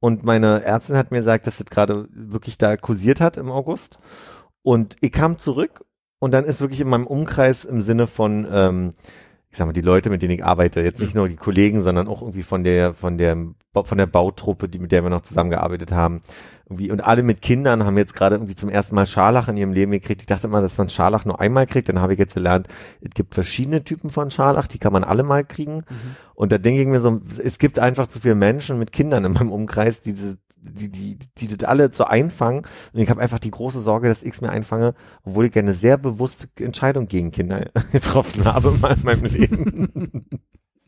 und 0.00 0.24
meine 0.24 0.62
Ärztin 0.62 0.96
hat 0.96 1.10
mir 1.10 1.18
gesagt, 1.18 1.46
dass 1.46 1.56
das 1.58 1.66
gerade 1.66 2.08
wirklich 2.10 2.58
da 2.58 2.76
kursiert 2.76 3.20
hat 3.20 3.36
im 3.36 3.50
August 3.50 3.98
und 4.62 4.96
ich 5.00 5.12
kam 5.12 5.38
zurück 5.38 5.84
und 6.18 6.32
dann 6.32 6.44
ist 6.44 6.60
wirklich 6.60 6.80
in 6.80 6.88
meinem 6.88 7.06
Umkreis 7.06 7.64
im 7.64 7.80
Sinne 7.82 8.06
von 8.06 8.46
ähm, 8.50 8.92
ich 9.48 9.58
sag 9.58 9.66
mal, 9.66 9.72
die 9.72 9.80
Leute, 9.80 10.10
mit 10.10 10.20
denen 10.20 10.34
ich 10.34 10.44
arbeite, 10.44 10.82
jetzt 10.82 11.00
nicht 11.00 11.14
nur 11.14 11.30
die 11.30 11.36
Kollegen, 11.36 11.82
sondern 11.82 12.08
auch 12.08 12.20
irgendwie 12.20 12.42
von 12.42 12.62
der, 12.62 12.92
von 12.92 13.16
der, 13.16 13.38
von 13.72 13.96
der 13.96 14.04
Bautruppe, 14.06 14.68
die, 14.68 14.78
mit 14.78 14.92
der 14.92 15.02
wir 15.02 15.08
noch 15.08 15.22
zusammengearbeitet 15.22 15.92
haben. 15.92 16.20
Irgendwie, 16.68 16.90
und 16.90 17.00
alle 17.00 17.22
mit 17.22 17.42
Kindern 17.42 17.84
haben 17.84 17.96
jetzt 17.96 18.14
gerade 18.14 18.34
irgendwie 18.36 18.56
zum 18.56 18.68
ersten 18.68 18.96
Mal 18.96 19.06
Scharlach 19.06 19.48
in 19.48 19.56
ihrem 19.56 19.72
Leben 19.72 19.92
gekriegt. 19.92 20.22
Ich 20.22 20.26
dachte 20.26 20.48
immer, 20.48 20.60
dass 20.60 20.76
man 20.78 20.88
Scharlach 20.88 21.24
nur 21.24 21.40
einmal 21.40 21.66
kriegt. 21.66 21.88
Dann 21.88 22.00
habe 22.00 22.14
ich 22.14 22.18
jetzt 22.18 22.34
gelernt, 22.34 22.66
es 23.00 23.10
gibt 23.10 23.34
verschiedene 23.34 23.84
Typen 23.84 24.10
von 24.10 24.32
Scharlach, 24.32 24.66
die 24.66 24.78
kann 24.78 24.92
man 24.92 25.04
alle 25.04 25.22
mal 25.22 25.44
kriegen. 25.44 25.84
Und 26.34 26.50
da 26.50 26.58
denke 26.58 26.80
ich 26.80 26.88
mir 26.88 26.98
so, 26.98 27.20
es 27.42 27.58
gibt 27.58 27.78
einfach 27.78 28.08
zu 28.08 28.20
viele 28.20 28.34
Menschen 28.34 28.78
mit 28.80 28.90
Kindern 28.92 29.24
in 29.24 29.32
meinem 29.32 29.52
Umkreis, 29.52 30.00
die 30.00 30.14
diese 30.14 30.38
die, 30.68 30.90
die, 30.90 31.18
die 31.38 31.46
das 31.46 31.68
alle 31.68 31.92
so 31.92 32.04
einfangen. 32.04 32.66
Und 32.92 33.00
ich 33.00 33.08
habe 33.10 33.20
einfach 33.20 33.38
die 33.38 33.50
große 33.50 33.80
Sorge, 33.80 34.08
dass 34.08 34.22
ich 34.22 34.32
es 34.32 34.40
mir 34.40 34.50
einfange, 34.50 34.94
obwohl 35.22 35.46
ich 35.46 35.56
eine 35.56 35.72
sehr 35.72 35.96
bewusste 35.96 36.48
Entscheidung 36.56 37.06
gegen 37.06 37.30
Kinder 37.30 37.66
getroffen 37.92 38.44
habe 38.44 38.72
mal 38.72 38.96
in 38.96 39.02
meinem 39.04 39.24
Leben. 39.24 40.26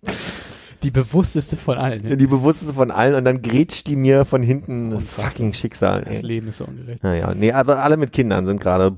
Die 0.82 0.90
bewussteste 0.90 1.56
von 1.56 1.76
allen. 1.76 2.02
ne? 2.02 2.16
die 2.16 2.26
bewussteste 2.26 2.74
von 2.74 2.90
allen 2.90 3.14
und 3.16 3.24
dann 3.24 3.42
grätscht 3.42 3.86
die 3.88 3.96
mir 3.96 4.24
von 4.24 4.42
hinten 4.42 5.00
fucking 5.00 5.52
Schicksal. 5.54 6.04
Das 6.04 6.22
Ey. 6.22 6.26
Leben 6.26 6.48
ist 6.48 6.58
so 6.58 6.64
ungerecht. 6.66 7.02
Naja, 7.02 7.34
nee, 7.34 7.52
aber 7.52 7.82
alle 7.82 7.96
mit 7.96 8.12
Kindern 8.12 8.46
sind 8.46 8.60
gerade 8.60 8.96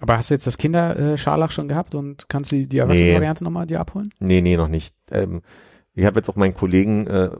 Aber 0.00 0.16
hast 0.16 0.30
du 0.30 0.34
jetzt 0.34 0.46
das 0.46 0.58
Kinderscharlach 0.58 1.50
schon 1.50 1.68
gehabt 1.68 1.94
und 1.94 2.28
kannst 2.28 2.52
du 2.52 2.66
die 2.66 2.78
Erwachsenen-Variante 2.78 3.42
nochmal 3.44 3.66
dir 3.66 3.80
abholen? 3.80 4.08
Nee, 4.20 4.42
nee, 4.42 4.56
noch 4.56 4.68
nicht. 4.68 4.94
Ähm, 5.10 5.40
ich 5.94 6.04
habe 6.04 6.18
jetzt 6.18 6.28
auch 6.28 6.36
meinen 6.36 6.52
Kollegen, 6.54 7.06
äh, 7.06 7.30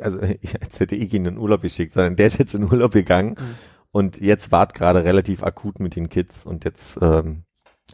also 0.00 0.20
ich, 0.40 0.62
als 0.62 0.78
hätte 0.78 0.94
ich 0.94 1.12
ihn 1.12 1.24
in 1.26 1.34
den 1.34 1.38
Urlaub 1.38 1.62
geschickt, 1.62 1.94
sondern 1.94 2.14
der 2.16 2.28
ist 2.28 2.38
jetzt 2.38 2.54
in 2.54 2.62
den 2.62 2.70
Urlaub 2.72 2.92
gegangen 2.92 3.30
Mhm. 3.38 3.54
und 3.90 4.20
jetzt 4.20 4.52
wart 4.52 4.74
gerade 4.74 5.02
relativ 5.02 5.42
akut 5.42 5.80
mit 5.80 5.96
den 5.96 6.08
Kids 6.08 6.46
und 6.46 6.64
jetzt 6.64 6.98
ähm, 7.02 7.42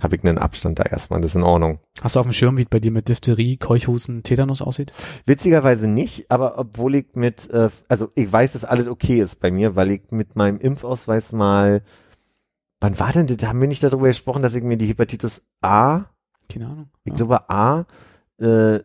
habe 0.00 0.16
ich 0.16 0.24
einen 0.24 0.38
Abstand 0.38 0.78
da 0.78 0.84
erstmal, 0.84 1.20
das 1.20 1.32
ist 1.32 1.36
in 1.36 1.42
Ordnung. 1.42 1.78
Hast 2.02 2.16
du 2.16 2.20
auf 2.20 2.26
dem 2.26 2.32
Schirm, 2.32 2.56
wie 2.56 2.62
es 2.62 2.68
bei 2.68 2.80
dir 2.80 2.90
mit 2.90 3.08
Diphtherie, 3.08 3.56
Keuchhusten, 3.58 4.22
Tetanus 4.22 4.62
aussieht? 4.62 4.92
Witzigerweise 5.26 5.86
nicht, 5.86 6.30
aber 6.30 6.58
obwohl 6.58 6.94
ich 6.94 7.08
mit, 7.14 7.50
äh, 7.50 7.68
also 7.88 8.10
ich 8.14 8.32
weiß, 8.32 8.52
dass 8.52 8.64
alles 8.64 8.88
okay 8.88 9.20
ist 9.20 9.40
bei 9.40 9.50
mir, 9.50 9.76
weil 9.76 9.90
ich 9.90 10.10
mit 10.10 10.34
meinem 10.34 10.58
Impfausweis 10.58 11.32
mal, 11.32 11.82
wann 12.80 12.98
war 12.98 13.12
denn, 13.12 13.26
das? 13.26 13.36
da 13.36 13.48
haben 13.48 13.60
wir 13.60 13.68
nicht 13.68 13.84
darüber 13.84 14.08
gesprochen, 14.08 14.42
dass 14.42 14.54
ich 14.54 14.62
mir 14.64 14.76
die 14.78 14.86
Hepatitis 14.86 15.42
A, 15.60 16.04
Keine 16.50 16.66
Ahnung. 16.66 16.90
ich 17.04 17.12
Ja. 17.12 17.16
glaube 17.16 17.50
A, 17.50 17.86
äh, 18.40 18.80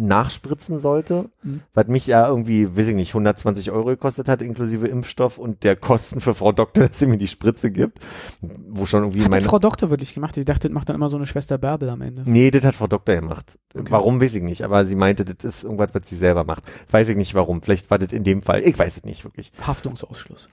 nachspritzen 0.00 0.78
sollte, 0.78 1.30
Mhm. 1.42 1.60
was 1.74 1.86
mich 1.86 2.06
ja 2.06 2.26
irgendwie, 2.26 2.76
weiß 2.76 2.88
ich 2.88 2.94
nicht, 2.94 3.14
120 3.14 3.70
Euro 3.70 3.86
gekostet 3.86 4.28
hat, 4.28 4.42
inklusive 4.42 4.86
Impfstoff 4.88 5.38
und 5.38 5.62
der 5.62 5.76
Kosten 5.76 6.20
für 6.20 6.34
Frau 6.34 6.52
Doktor, 6.52 6.88
dass 6.88 6.98
sie 6.98 7.06
mir 7.06 7.18
die 7.18 7.28
Spritze 7.28 7.70
gibt, 7.70 7.98
wo 8.40 8.86
schon 8.86 9.02
irgendwie 9.02 9.22
Hat 9.22 9.30
meine... 9.30 9.44
Frau 9.44 9.58
Doktor 9.58 9.90
wirklich 9.90 10.14
gemacht? 10.14 10.36
Ich 10.36 10.44
dachte, 10.44 10.68
das 10.68 10.74
macht 10.74 10.88
dann 10.88 10.96
immer 10.96 11.08
so 11.08 11.16
eine 11.16 11.26
Schwester 11.26 11.58
Bärbel 11.58 11.90
am 11.90 12.00
Ende. 12.00 12.24
Nee, 12.26 12.50
das 12.50 12.64
hat 12.64 12.74
Frau 12.74 12.86
Doktor 12.86 13.14
gemacht. 13.14 13.58
Okay. 13.74 13.86
Warum, 13.90 14.20
weiß 14.20 14.34
ich 14.34 14.42
nicht. 14.42 14.62
Aber 14.64 14.84
sie 14.84 14.96
meinte, 14.96 15.24
das 15.24 15.44
ist 15.44 15.64
irgendwas, 15.64 15.90
was 15.92 16.08
sie 16.08 16.16
selber 16.16 16.44
macht. 16.44 16.64
Weiß 16.90 17.08
ich 17.08 17.16
nicht 17.16 17.34
warum. 17.34 17.62
Vielleicht 17.62 17.90
war 17.90 17.98
das 17.98 18.12
in 18.12 18.24
dem 18.24 18.42
Fall. 18.42 18.62
Ich 18.62 18.78
weiß 18.78 18.96
es 18.96 19.04
nicht 19.04 19.24
wirklich. 19.24 19.52
Haftungsausschluss. 19.66 20.48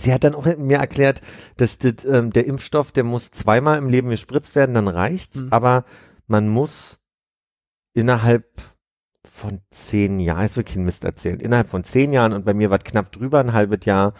Sie 0.00 0.12
hat 0.12 0.22
dann 0.22 0.34
auch 0.36 0.46
mir 0.56 0.78
erklärt, 0.78 1.20
dass 1.56 1.78
das, 1.78 2.04
ähm, 2.04 2.30
der 2.32 2.46
Impfstoff, 2.46 2.92
der 2.92 3.02
muss 3.02 3.32
zweimal 3.32 3.78
im 3.78 3.88
Leben 3.88 4.08
gespritzt 4.08 4.54
werden, 4.54 4.74
dann 4.74 4.86
reicht's. 4.88 5.34
Mhm. 5.36 5.48
Aber 5.50 5.84
man 6.28 6.48
muss 6.48 6.98
innerhalb 7.94 8.44
von 9.30 9.60
zehn 9.70 10.20
Jahren, 10.20 10.42
jetzt 10.42 10.56
will 10.56 10.64
keinen 10.64 10.84
Mist 10.84 11.04
erzählen, 11.04 11.40
innerhalb 11.40 11.68
von 11.70 11.82
zehn 11.84 12.12
Jahren 12.12 12.32
und 12.32 12.44
bei 12.44 12.54
mir 12.54 12.70
war 12.70 12.78
es 12.78 12.84
knapp 12.84 13.10
drüber, 13.12 13.40
ein 13.40 13.52
halbes 13.52 13.84
Jahr. 13.84 14.12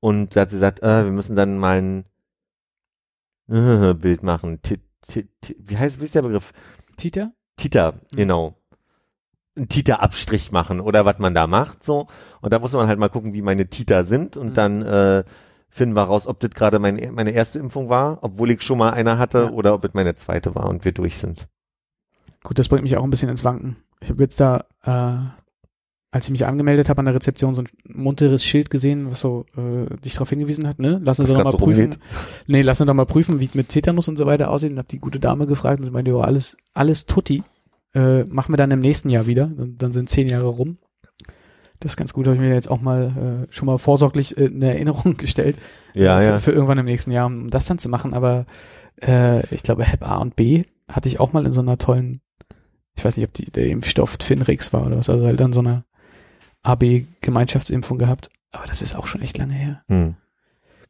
Und 0.00 0.36
da 0.36 0.42
hat 0.42 0.50
sie 0.50 0.56
gesagt, 0.56 0.82
äh, 0.82 1.04
wir 1.04 1.10
müssen 1.12 1.36
dann 1.36 1.58
mal 1.58 1.78
ein 1.82 2.04
äh, 3.48 3.94
Bild 3.94 4.22
machen. 4.22 4.60
Ti- 4.62 4.80
ti- 5.02 5.28
ti- 5.40 5.56
Wie 5.58 5.76
heißt, 5.76 6.00
wie 6.00 6.04
ist 6.04 6.14
der 6.14 6.22
Begriff? 6.22 6.52
Tita? 6.96 7.32
Tita, 7.56 7.92
Mhm. 8.12 8.16
genau. 8.16 8.56
Ein 9.56 9.68
Tita-Abstrich 9.68 10.52
machen 10.52 10.80
oder 10.80 11.04
was 11.04 11.18
man 11.18 11.34
da 11.34 11.46
macht, 11.46 11.84
so. 11.84 12.06
Und 12.40 12.52
da 12.52 12.58
muss 12.60 12.72
man 12.72 12.86
halt 12.88 12.98
mal 12.98 13.08
gucken, 13.10 13.32
wie 13.34 13.42
meine 13.42 13.68
Tita 13.68 14.04
sind 14.04 14.36
und 14.36 14.50
Mhm. 14.50 14.54
dann 14.54 14.82
äh, 14.82 15.24
finden 15.68 15.94
wir 15.96 16.02
raus, 16.04 16.26
ob 16.26 16.40
das 16.40 16.50
gerade 16.50 16.78
mein, 16.78 17.12
meine 17.14 17.32
erste 17.32 17.58
Impfung 17.58 17.88
war, 17.88 18.18
obwohl 18.22 18.50
ich 18.52 18.62
schon 18.62 18.78
mal 18.78 18.90
eine 18.90 19.18
hatte 19.18 19.38
Ja. 19.44 19.50
oder 19.50 19.74
ob 19.74 19.84
es 19.84 19.92
meine 19.94 20.14
zweite 20.14 20.54
war 20.54 20.68
und 20.68 20.84
wir 20.84 20.92
durch 20.92 21.16
sind. 21.18 21.48
Gut, 22.42 22.58
das 22.58 22.68
bringt 22.68 22.84
mich 22.84 22.96
auch 22.96 23.04
ein 23.04 23.10
bisschen 23.10 23.28
ins 23.28 23.44
Wanken. 23.44 23.76
Ich 24.00 24.10
habe 24.10 24.22
jetzt 24.22 24.40
da, 24.40 24.64
äh, 24.82 25.28
als 26.10 26.26
ich 26.26 26.30
mich 26.30 26.46
angemeldet 26.46 26.88
habe 26.88 26.98
an 27.00 27.04
der 27.04 27.14
Rezeption, 27.14 27.54
so 27.54 27.62
ein 27.62 27.68
munteres 27.86 28.44
Schild 28.44 28.70
gesehen, 28.70 29.10
was 29.10 29.20
so 29.20 29.44
äh, 29.56 29.94
dich 29.96 30.14
darauf 30.14 30.30
hingewiesen 30.30 30.66
hat, 30.66 30.78
ne? 30.78 31.00
Lassen 31.04 31.26
Sie 31.26 31.34
doch 31.34 31.44
mal 31.44 31.52
so 31.52 31.58
prüfen. 31.58 31.82
rumgeht. 31.82 32.00
Nee, 32.46 32.62
lassen 32.62 32.82
Sie 32.82 32.86
doch 32.86 32.94
mal 32.94 33.06
prüfen, 33.06 33.40
wie 33.40 33.44
es 33.44 33.54
mit 33.54 33.68
Tetanus 33.68 34.08
und 34.08 34.16
so 34.16 34.26
weiter 34.26 34.50
aussieht. 34.50 34.72
Und 34.72 34.78
habe 34.78 34.88
die 34.88 34.98
gute 34.98 35.20
Dame 35.20 35.46
gefragt 35.46 35.78
und 35.78 35.84
sie 35.84 35.90
meinte, 35.90 36.10
ja, 36.10 36.18
alles, 36.18 36.56
alles 36.72 37.06
tutti. 37.06 37.42
Äh, 37.94 38.24
machen 38.24 38.52
wir 38.52 38.56
dann 38.56 38.70
im 38.70 38.80
nächsten 38.80 39.10
Jahr 39.10 39.26
wieder. 39.26 39.46
Dann, 39.46 39.76
dann 39.76 39.92
sind 39.92 40.08
zehn 40.08 40.28
Jahre 40.28 40.46
rum. 40.46 40.78
Das 41.80 41.92
ist 41.92 41.96
ganz 41.96 42.12
gut, 42.12 42.26
habe 42.26 42.36
ich 42.36 42.42
mir 42.42 42.52
jetzt 42.52 42.70
auch 42.70 42.82
mal 42.82 43.46
äh, 43.48 43.52
schon 43.52 43.66
mal 43.66 43.78
vorsorglich 43.78 44.36
äh, 44.36 44.46
eine 44.46 44.68
Erinnerung 44.68 45.16
gestellt. 45.18 45.56
Ja, 45.94 46.20
äh, 46.20 46.24
für, 46.24 46.30
ja. 46.30 46.38
für 46.38 46.52
irgendwann 46.52 46.78
im 46.78 46.84
nächsten 46.86 47.10
Jahr, 47.10 47.26
um 47.26 47.50
das 47.50 47.66
dann 47.66 47.78
zu 47.78 47.88
machen. 47.88 48.14
Aber 48.14 48.46
äh, 49.02 49.46
ich 49.54 49.62
glaube, 49.62 49.84
Hep 49.84 50.06
A 50.06 50.16
und 50.18 50.36
B 50.36 50.64
hatte 50.88 51.08
ich 51.08 51.20
auch 51.20 51.32
mal 51.32 51.46
in 51.46 51.52
so 51.52 51.60
einer 51.60 51.78
tollen, 51.78 52.20
ich 53.00 53.04
weiß 53.04 53.16
nicht, 53.16 53.26
ob 53.26 53.32
die, 53.32 53.50
der 53.50 53.66
Impfstoff 53.66 54.18
Finrix 54.22 54.72
war 54.72 54.86
oder 54.86 54.98
was, 54.98 55.08
also 55.08 55.26
halt 55.26 55.40
dann 55.40 55.52
so 55.52 55.60
eine 55.60 55.84
AB-Gemeinschaftsimpfung 56.62 57.98
gehabt. 57.98 58.28
Aber 58.52 58.66
das 58.66 58.82
ist 58.82 58.94
auch 58.94 59.06
schon 59.06 59.22
echt 59.22 59.38
lange 59.38 59.54
her. 59.54 59.82
Hm. 59.88 60.16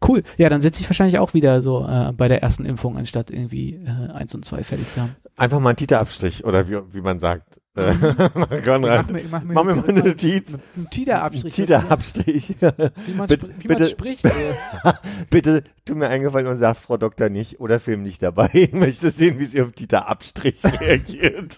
Cool. 0.07 0.23
Ja, 0.37 0.49
dann 0.49 0.61
sitze 0.61 0.81
ich 0.81 0.89
wahrscheinlich 0.89 1.19
auch 1.19 1.35
wieder 1.35 1.63
so 1.63 1.87
äh, 1.87 2.13
bei 2.13 2.27
der 2.27 2.43
ersten 2.43 2.65
Impfung, 2.65 2.97
anstatt 2.97 3.31
irgendwie 3.31 3.75
äh, 3.75 4.13
eins 4.13 4.35
und 4.35 4.45
zwei 4.45 4.65
fertig 4.65 4.91
zu 4.91 5.03
haben. 5.03 5.15
Einfach 5.37 5.61
mal 5.61 5.71
ein 5.71 5.77
Tita-Abstrich 5.77 6.45
oder 6.45 6.69
wie, 6.69 6.79
wie 6.93 7.01
man 7.01 7.21
sagt. 7.21 7.60
Äh, 7.77 7.93
Ich 8.59 8.65
Konrad, 8.65 9.07
mach 9.07 9.11
mir, 9.13 9.23
mach 9.31 9.43
mir, 9.43 9.55
mach 9.55 9.65
mir 9.65 9.75
mal 9.77 9.89
eine 9.89 10.01
Notiz. 10.03 10.55
Ein 10.77 10.91
Tida-Abstrich. 10.91 11.55
Tita-Abstrich. 11.55 12.57
Wie 13.07 13.13
man, 13.15 13.29
Bitte- 13.29 13.49
wie 13.59 13.69
man 13.69 13.77
bitte- 13.77 13.87
spricht. 13.87 14.29
Bitte 15.31 15.65
tu 15.85 15.95
mir 15.95 16.09
eingefallen 16.09 16.47
und 16.49 16.59
sagst 16.59 16.85
Frau 16.85 16.97
Doktor 16.97 17.29
nicht 17.29 17.61
oder 17.61 17.79
Film 17.81 18.03
nicht 18.03 18.23
dabei. 18.23 18.51
Ich 18.53 18.73
möchte 18.73 19.11
sehen, 19.11 19.39
wie 19.39 19.45
sie 19.47 19.63
auf 19.63 19.73
Tita-Abstrich 19.73 20.63
reagiert. 20.81 21.57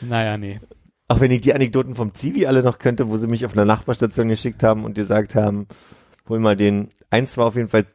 naja, 0.00 0.36
nee. 0.36 0.60
Auch 1.08 1.20
wenn 1.20 1.30
ich 1.30 1.40
die 1.40 1.54
Anekdoten 1.54 1.94
vom 1.94 2.14
Zivi 2.14 2.46
alle 2.46 2.62
noch 2.62 2.78
könnte, 2.78 3.08
wo 3.08 3.18
sie 3.18 3.26
mich 3.26 3.44
auf 3.44 3.52
einer 3.52 3.64
Nachbarstation 3.64 4.28
geschickt 4.28 4.62
haben 4.62 4.84
und 4.84 4.94
gesagt 4.94 5.34
haben, 5.34 5.66
hol 6.28 6.38
mal 6.40 6.56
den, 6.56 6.90
eins 7.10 7.36
war 7.36 7.46
auf 7.46 7.56
jeden 7.56 7.68
Fall, 7.68 7.86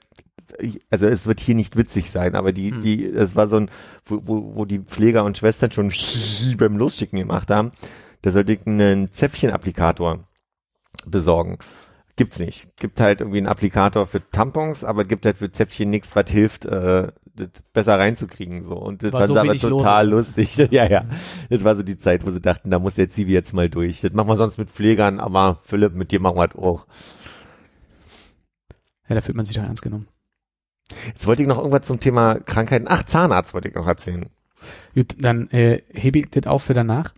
also 0.89 1.07
es 1.07 1.25
wird 1.27 1.39
hier 1.39 1.55
nicht 1.55 1.75
witzig 1.75 2.11
sein, 2.11 2.35
aber 2.35 2.51
die, 2.51 2.71
Hm. 2.71 2.81
die, 2.81 3.05
es 3.05 3.35
war 3.35 3.47
so 3.47 3.57
ein, 3.57 3.69
wo, 4.05 4.21
wo, 4.25 4.55
wo 4.55 4.65
die 4.65 4.79
Pfleger 4.79 5.23
und 5.23 5.37
Schwestern 5.37 5.71
schon 5.71 5.91
beim 6.57 6.77
Losschicken 6.77 7.19
gemacht 7.19 7.49
haben, 7.51 7.71
da 8.21 8.31
sollte 8.31 8.53
ich 8.53 8.65
einen 8.65 9.11
Zäpfchen-Applikator 9.11 10.27
besorgen. 11.05 11.57
Gibt's 12.15 12.39
nicht. 12.39 12.75
Gibt 12.77 12.99
halt 12.99 13.21
irgendwie 13.21 13.37
einen 13.37 13.47
Applikator 13.47 14.07
für 14.07 14.27
Tampons, 14.31 14.83
aber 14.83 15.03
gibt 15.03 15.25
halt 15.27 15.37
für 15.37 15.51
Zäpfchen 15.51 15.91
nichts, 15.91 16.15
was 16.15 16.31
hilft, 16.31 16.65
äh, 16.65 17.11
das 17.35 17.49
besser 17.71 17.99
reinzukriegen, 17.99 18.63
so. 18.63 18.73
Und 18.73 19.03
das 19.03 19.13
War 19.13 19.19
war 19.21 19.27
so 19.27 19.35
aber 19.37 19.45
los, 19.53 19.61
total 19.61 20.07
oder? 20.07 20.17
lustig. 20.17 20.57
ja, 20.71 20.89
ja. 20.89 21.05
Das 21.51 21.63
war 21.63 21.75
so 21.75 21.83
die 21.83 21.99
Zeit, 21.99 22.25
wo 22.25 22.31
sie 22.31 22.41
dachten, 22.41 22.71
da 22.71 22.79
muss 22.79 22.95
der 22.95 23.11
Zivi 23.11 23.33
jetzt 23.33 23.53
mal 23.53 23.69
durch. 23.69 24.01
Das 24.01 24.13
machen 24.13 24.27
wir 24.27 24.37
sonst 24.37 24.57
mit 24.57 24.71
Pflegern, 24.71 25.19
aber 25.19 25.59
Philipp, 25.61 25.95
mit 25.95 26.11
dir 26.11 26.19
machen 26.19 26.37
wir 26.37 26.47
das 26.47 26.57
auch. 26.57 26.87
Ja, 29.07 29.15
da 29.15 29.21
fühlt 29.21 29.37
man 29.37 29.45
sich 29.45 29.55
doch 29.55 29.63
ernst 29.63 29.83
genommen. 29.83 30.07
Jetzt 31.07 31.27
wollte 31.27 31.41
ich 31.43 31.47
noch 31.47 31.57
irgendwas 31.57 31.85
zum 31.87 31.99
Thema 31.99 32.35
Krankheiten. 32.35 32.85
Ach, 32.89 33.03
Zahnarzt 33.03 33.53
wollte 33.53 33.67
ich 33.69 33.75
noch 33.75 33.87
erzählen. 33.87 34.27
Gut, 34.95 35.15
dann 35.19 35.49
äh, 35.49 35.81
hebe 35.93 36.19
ich 36.19 36.29
das 36.29 36.47
auf 36.47 36.63
für 36.63 36.73
danach. 36.73 37.13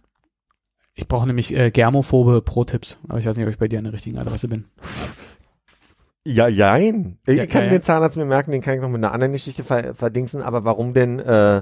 Ich 0.95 1.07
brauche 1.07 1.28
nämlich 1.28 1.55
äh, 1.55 1.72
germophobe 1.72 2.41
Pro-Tipps, 2.41 2.97
aber 3.07 3.20
ich 3.20 3.26
weiß 3.26 3.38
nicht, 3.38 3.45
ob 3.45 3.51
ich 3.51 3.57
bei 3.59 3.67
dir 3.67 3.80
an 3.80 3.86
der 3.86 3.93
richtigen 3.93 4.17
Adresse 4.17 4.47
bin. 4.47 4.65
Ja, 6.26 6.47
jein. 6.47 7.17
Ich 7.26 7.38
Ja, 7.38 7.45
kann 7.45 7.63
ja, 7.65 7.70
den 7.70 7.84
Zahnarzt 7.84 8.17
mir 8.17 8.26
merken, 8.26 8.51
den 8.51 8.61
kann 8.61 8.76
ich 8.76 8.82
noch 8.82 8.89
mit 8.89 8.97
einer 8.97 9.13
anderen 9.13 9.32
Geschichte 9.32 9.63
ver 9.63 9.93
verdingsen, 9.95 10.41
aber 10.41 10.65
warum 10.65 10.93
denn, 10.93 11.20
äh, 11.20 11.61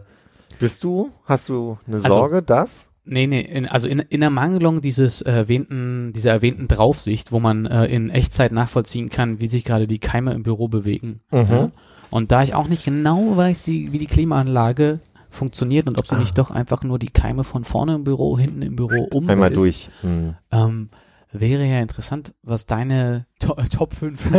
bist 0.60 0.84
du, 0.84 1.12
hast 1.26 1.50
du 1.50 1.78
eine 1.88 1.98
Also- 1.98 2.10
Sorge, 2.14 2.42
dass? 2.42 2.90
Nee, 3.10 3.26
nee, 3.28 3.40
in, 3.40 3.68
also 3.68 3.88
in, 3.88 4.00
in 4.00 4.22
Ermangelung 4.22 4.82
dieses 4.82 5.22
erwähnten, 5.22 6.12
dieser 6.12 6.32
erwähnten 6.32 6.68
Draufsicht, 6.68 7.32
wo 7.32 7.40
man 7.40 7.66
äh, 7.66 7.86
in 7.86 8.10
Echtzeit 8.10 8.52
nachvollziehen 8.52 9.08
kann, 9.08 9.40
wie 9.40 9.48
sich 9.48 9.64
gerade 9.64 9.88
die 9.88 10.00
Keime 10.00 10.34
im 10.34 10.44
Büro 10.44 10.68
bewegen. 10.68 11.22
Mhm. 11.32 11.48
Ja? 11.50 11.72
Und 12.10 12.32
da 12.32 12.44
ich 12.44 12.54
auch 12.54 12.68
nicht 12.68 12.86
genau 12.86 13.36
weiß, 13.36 13.62
die, 13.62 13.92
wie 13.92 14.00
die 14.00 14.08
Klimaanlage 14.08 15.00
funktioniert 15.30 15.88
und 15.88 16.00
ob 16.00 16.08
sie 16.08 16.16
Ah. 16.16 16.20
nicht 16.20 16.38
doch 16.38 16.52
einfach 16.52 16.84
nur 16.84 17.00
die 17.00 17.10
Keime 17.10 17.44
von 17.44 17.64
vorne 17.64 17.96
im 17.96 18.04
Büro, 18.04 18.38
hinten 18.38 18.62
im 18.62 18.76
Büro 18.76 19.08
um 19.14 19.30
Einmal 19.30 19.52
ist, 19.52 19.58
durch. 19.58 19.90
Hm. 20.02 20.36
Ähm, 20.52 20.90
wäre 21.32 21.66
ja 21.66 21.80
interessant, 21.80 22.34
was 22.44 22.66
deine 22.66 23.26
to 23.40 23.54
Top 23.76 23.94
5, 23.94 24.24
tut 24.24 24.34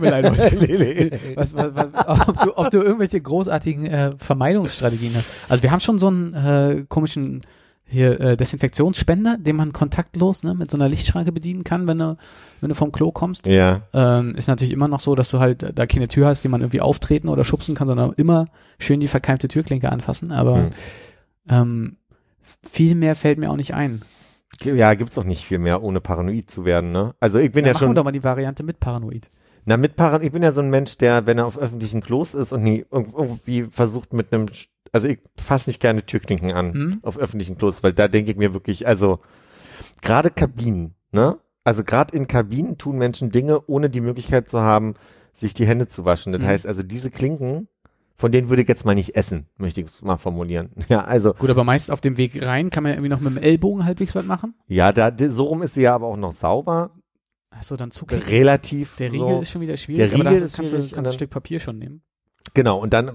mir 0.00 0.10
leid, 0.10 0.24
was, 1.36 1.54
was, 1.54 1.74
was, 1.74 2.28
ob, 2.28 2.40
du, 2.40 2.56
ob 2.56 2.70
du 2.70 2.78
irgendwelche 2.82 3.20
großartigen 3.20 3.86
äh, 3.86 4.12
Vermeidungsstrategien 4.16 5.16
hast. 5.16 5.26
Also 5.48 5.62
wir 5.62 5.70
haben 5.70 5.80
schon 5.80 5.98
so 5.98 6.08
einen 6.08 6.34
äh, 6.34 6.84
komischen 6.88 7.42
hier 7.92 8.20
äh, 8.20 8.36
Desinfektionsspender, 8.36 9.36
den 9.38 9.56
man 9.56 9.72
kontaktlos 9.72 10.42
ne, 10.42 10.54
mit 10.54 10.70
so 10.70 10.76
einer 10.76 10.88
Lichtschranke 10.88 11.30
bedienen 11.30 11.62
kann, 11.62 11.86
wenn 11.86 11.98
du, 11.98 12.16
wenn 12.60 12.68
du 12.70 12.74
vom 12.74 12.90
Klo 12.90 13.12
kommst. 13.12 13.46
Ja. 13.46 13.82
Ähm, 13.92 14.34
ist 14.34 14.48
natürlich 14.48 14.72
immer 14.72 14.88
noch 14.88 15.00
so, 15.00 15.14
dass 15.14 15.30
du 15.30 15.38
halt 15.38 15.78
da 15.78 15.86
keine 15.86 16.08
Tür 16.08 16.26
hast, 16.26 16.42
die 16.42 16.48
man 16.48 16.60
irgendwie 16.62 16.80
auftreten 16.80 17.28
oder 17.28 17.44
schubsen 17.44 17.74
kann, 17.74 17.86
sondern 17.88 18.12
immer 18.14 18.46
schön 18.78 19.00
die 19.00 19.08
verkeimte 19.08 19.48
Türklinke 19.48 19.92
anfassen. 19.92 20.32
Aber 20.32 20.56
Hm. 20.56 20.70
ähm, 21.48 21.96
viel 22.68 22.94
mehr 22.94 23.14
fällt 23.14 23.38
mir 23.38 23.50
auch 23.50 23.56
nicht 23.56 23.74
ein. 23.74 24.02
Ja, 24.62 24.94
gibt's 24.94 25.16
auch 25.18 25.24
nicht 25.24 25.44
viel 25.44 25.58
mehr, 25.58 25.82
ohne 25.82 26.00
paranoid 26.00 26.50
zu 26.50 26.64
werden, 26.64 26.92
ne? 26.92 27.14
Also 27.20 27.38
ich 27.38 27.52
bin 27.52 27.64
Ja, 27.64 27.68
ja, 27.68 27.72
machen 27.74 27.82
wir 27.82 27.86
schon, 27.88 27.94
doch 27.94 28.04
mal 28.04 28.12
die 28.12 28.22
Variante 28.24 28.62
mit 28.62 28.80
Paranoid. 28.80 29.28
na 29.64 29.76
mit 29.76 29.96
Paranoid, 29.96 30.26
ich 30.26 30.32
bin 30.32 30.42
ja 30.42 30.52
so 30.52 30.60
ein 30.60 30.70
Mensch, 30.70 30.98
der, 30.98 31.26
wenn 31.26 31.38
er 31.38 31.46
auf 31.46 31.58
öffentlichen 31.58 32.00
Klos 32.00 32.34
ist 32.34 32.52
und 32.52 32.62
nie 32.62 32.84
irg- 32.90 33.14
irgendwie 33.16 33.64
versucht 33.70 34.12
mit 34.12 34.32
einem, 34.32 34.46
also 34.92 35.08
ich 35.08 35.18
fasse 35.36 35.70
nicht 35.70 35.80
gerne 35.80 36.04
Türklinken 36.06 36.52
an 36.52 36.72
Hm? 36.74 36.98
auf 37.02 37.18
öffentlichen 37.18 37.58
Klos, 37.58 37.82
weil 37.82 37.92
da 37.92 38.08
denke 38.08 38.30
ich 38.30 38.36
mir 38.36 38.52
wirklich, 38.54 38.86
also 38.86 39.20
gerade 40.02 40.30
Kabinen, 40.30 40.94
ne? 41.12 41.38
Also 41.64 41.84
gerade 41.84 42.16
in 42.16 42.26
Kabinen 42.26 42.76
tun 42.76 42.98
Menschen 42.98 43.30
Dinge, 43.30 43.62
ohne 43.68 43.88
die 43.88 44.00
Möglichkeit 44.00 44.48
zu 44.48 44.60
haben, 44.60 44.94
sich 45.34 45.54
die 45.54 45.66
Hände 45.66 45.86
zu 45.88 46.04
waschen. 46.04 46.32
Das 46.32 46.42
Mhm. 46.42 46.46
heißt 46.46 46.66
also, 46.66 46.82
diese 46.82 47.10
Klinken, 47.10 47.68
von 48.16 48.32
denen 48.32 48.48
würde 48.48 48.62
ich 48.62 48.68
jetzt 48.68 48.84
mal 48.84 48.94
nicht 48.94 49.14
essen, 49.16 49.46
möchte 49.58 49.80
ich 49.80 50.02
mal 50.02 50.16
formulieren. 50.16 50.70
Ja, 50.88 51.04
also, 51.04 51.34
Gut, 51.34 51.50
aber 51.50 51.62
meist 51.64 51.90
auf 51.90 52.00
dem 52.00 52.16
Weg 52.18 52.42
rein 52.44 52.70
kann 52.70 52.82
man 52.82 52.90
ja 52.90 52.96
irgendwie 52.96 53.10
noch 53.10 53.20
mit 53.20 53.32
dem 53.36 53.42
Ellbogen 53.42 53.84
halbwegs 53.84 54.14
was 54.14 54.24
machen. 54.26 54.54
ja, 54.66 54.92
da, 54.92 55.12
so 55.30 55.44
rum 55.44 55.62
ist 55.62 55.74
sie 55.74 55.82
ja 55.82 55.94
aber 55.94 56.06
auch 56.08 56.16
noch 56.16 56.32
sauber. 56.32 56.90
Achso, 57.50 57.76
dann 57.76 57.90
Zugriff. 57.92 58.28
relativ 58.30 58.96
Der 58.96 59.12
Riegel 59.12 59.28
so. 59.36 59.40
ist 59.42 59.50
schon 59.50 59.60
wieder 59.62 59.76
schwierig, 59.76 59.98
Der 60.10 60.18
aber 60.20 60.30
Riegel 60.30 60.40
da 60.40 60.44
ist 60.46 60.56
kannst, 60.56 60.72
du, 60.72 60.76
kannst 60.78 60.92
du 60.96 60.98
ein 61.00 61.12
Stück 61.12 61.30
Papier 61.30 61.60
schon 61.60 61.78
nehmen. 61.78 62.02
Genau, 62.54 62.78
und 62.78 62.92
dann, 62.92 63.12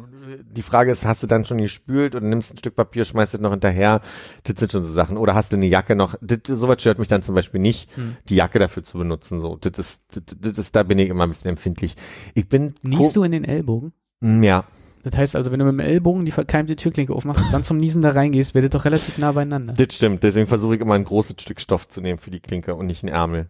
die 0.50 0.62
Frage 0.62 0.92
ist, 0.92 1.06
hast 1.06 1.22
du 1.22 1.28
dann 1.28 1.46
schon 1.46 1.60
gespült 1.60 2.16
oder 2.16 2.26
nimmst 2.26 2.54
ein 2.54 2.58
Stück 2.58 2.76
Papier, 2.76 3.06
schmeißt 3.06 3.36
es 3.36 3.40
noch 3.40 3.52
hinterher? 3.52 4.02
Das 4.44 4.56
sind 4.58 4.72
schon 4.72 4.84
so 4.84 4.92
Sachen. 4.92 5.18
Oder 5.18 5.36
hast 5.36 5.52
du 5.52 5.58
eine 5.58 5.68
Jacke 5.68 5.96
noch? 5.96 6.16
Das, 6.22 6.40
sowas 6.48 6.82
stört 6.82 6.98
mich 7.00 7.08
dann 7.08 7.22
zum 7.24 7.36
Beispiel 7.36 7.60
nicht, 7.62 7.90
Hm. 7.96 8.18
die 8.30 8.36
Jacke 8.36 8.58
dafür 8.60 8.84
zu 8.84 8.98
benutzen. 8.98 9.42
So, 9.42 9.58
das 9.58 9.78
ist, 9.78 10.02
das, 10.40 10.54
das 10.54 10.72
da 10.72 10.84
bin 10.84 10.98
ich 11.00 11.10
immer 11.10 11.24
ein 11.26 11.30
bisschen 11.30 11.50
empfindlich. 11.50 11.96
Ich 12.34 12.50
bin, 12.50 12.74
Niest 12.82 13.16
du 13.16 13.24
in 13.24 13.32
den 13.32 13.44
Ellbogen? 13.46 13.94
du? 14.22 14.28
Ja, 14.44 14.64
Das 15.04 15.16
heißt 15.16 15.36
also, 15.36 15.52
wenn 15.52 15.60
du 15.60 15.66
mit 15.66 15.74
dem 15.74 15.80
Ellbogen 15.80 16.26
die 16.26 16.32
verkeimte 16.32 16.76
Türklinke 16.76 17.14
aufmachst 17.14 17.42
und 17.44 17.54
dann 17.54 17.64
zum 17.64 17.78
Niesen 17.78 18.02
da 18.02 18.12
reingehst, 18.12 18.56
werdet 18.56 18.74
doch 18.74 18.86
relativ 18.86 19.18
nah 19.20 19.32
beieinander. 19.34 19.74
das 19.74 19.94
stimmt. 19.96 20.24
Deswegen 20.24 20.48
versuche 20.48 20.76
ich 20.76 20.82
immer 20.82 20.96
ein 20.96 21.04
großes 21.06 21.36
Stück 21.40 21.62
Stoff 21.62 21.88
zu 21.88 22.02
nehmen 22.02 22.18
für 22.18 22.32
die 22.32 22.40
Klinke 22.40 22.74
und 22.76 22.88
nicht 22.88 23.04
einen 23.04 23.14
Ärmel. 23.14 23.50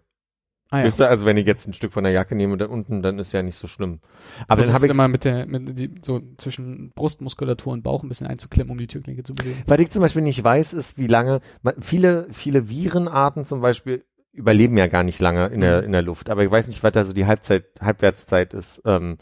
Ah, 0.70 0.80
ja. 0.80 0.84
Wisst 0.86 1.00
ihr, 1.00 1.08
also 1.10 1.26
wenn 1.26 1.38
ich 1.38 1.46
jetzt 1.48 1.66
ein 1.68 1.74
Stück 1.74 1.94
von 1.94 2.04
der 2.04 2.12
Jacke 2.12 2.36
nehme 2.36 2.58
da 2.58 2.66
unten, 2.66 3.02
dann 3.02 3.20
ist 3.20 3.32
ja 3.32 3.42
nicht 3.42 3.58
so 3.58 3.68
schlimm. 3.68 4.00
Aber 4.48 4.62
dann 4.62 4.72
Versuchst 4.72 4.74
habe 4.76 4.86
ich, 4.88 4.92
immer 4.92 5.08
mit 5.08 5.24
der, 5.24 5.46
mit 5.46 5.80
die, 5.80 5.90
so 6.02 6.22
zwischen 6.38 6.92
Brustmuskulatur 6.94 7.72
und 7.74 7.84
Bauch 7.84 8.04
ein 8.04 8.10
bisschen 8.10 8.28
einzuklemmen, 8.28 8.72
um 8.72 8.78
die 8.78 8.88
Türklinke 8.88 9.24
zu 9.24 9.34
bewegen. 9.34 9.64
was 9.66 9.80
ich 9.80 9.92
zum 9.92 10.02
Beispiel 10.02 10.24
nicht 10.24 10.44
weiß, 10.44 10.74
ist, 10.74 10.98
wie 10.98 11.08
lange, 11.08 11.40
viele, 11.80 12.28
viele 12.32 12.68
Virenarten 12.70 13.46
zum 13.46 13.62
Beispiel 13.62 14.04
überleben 14.34 14.78
ja 14.78 14.88
gar 14.88 15.04
nicht 15.04 15.20
lange 15.20 15.48
in 15.48 15.62
der, 15.62 15.80
Mhm. 15.80 15.86
in 15.86 15.92
der 15.94 16.02
Luft. 16.02 16.30
Aber 16.30 16.44
ich 16.44 16.52
weiß 16.52 16.68
nicht, 16.68 16.84
was 16.84 16.92
da 16.92 17.04
so 17.06 17.14
die 17.14 17.26
Halbzeit, 17.26 17.66
Halbwertszeit 17.82 18.54
ist. 18.54 18.82
Ähm, 18.86 19.18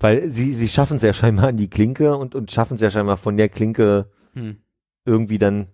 weil 0.00 0.30
sie, 0.30 0.52
sie 0.54 0.68
schaffen 0.68 0.96
es 0.98 1.02
ja 1.02 1.12
scheinbar 1.12 1.48
an 1.48 1.56
die 1.56 1.68
Klinke 1.68 2.16
und, 2.16 2.36
und 2.36 2.52
schaffen 2.52 2.76
es 2.76 2.80
ja 2.80 2.90
scheinbar 2.90 3.16
von 3.16 3.36
der 3.36 3.48
Klinke 3.48 4.10
Hm. 4.34 4.58
irgendwie 5.04 5.38
dann 5.38 5.66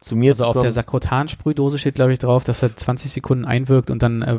zu 0.00 0.14
mir 0.16 0.32
Also 0.32 0.44
zu 0.44 0.48
auf 0.50 0.58
der 0.58 0.70
Sakrotan-Sprühdose 0.72 1.78
steht, 1.78 1.94
glaube 1.96 2.12
ich, 2.12 2.18
drauf, 2.18 2.44
dass 2.44 2.62
er 2.62 2.74
20 2.76 3.10
Sekunden 3.10 3.44
einwirkt 3.44 3.90
und 3.90 4.02
dann 4.02 4.22
äh, 4.22 4.38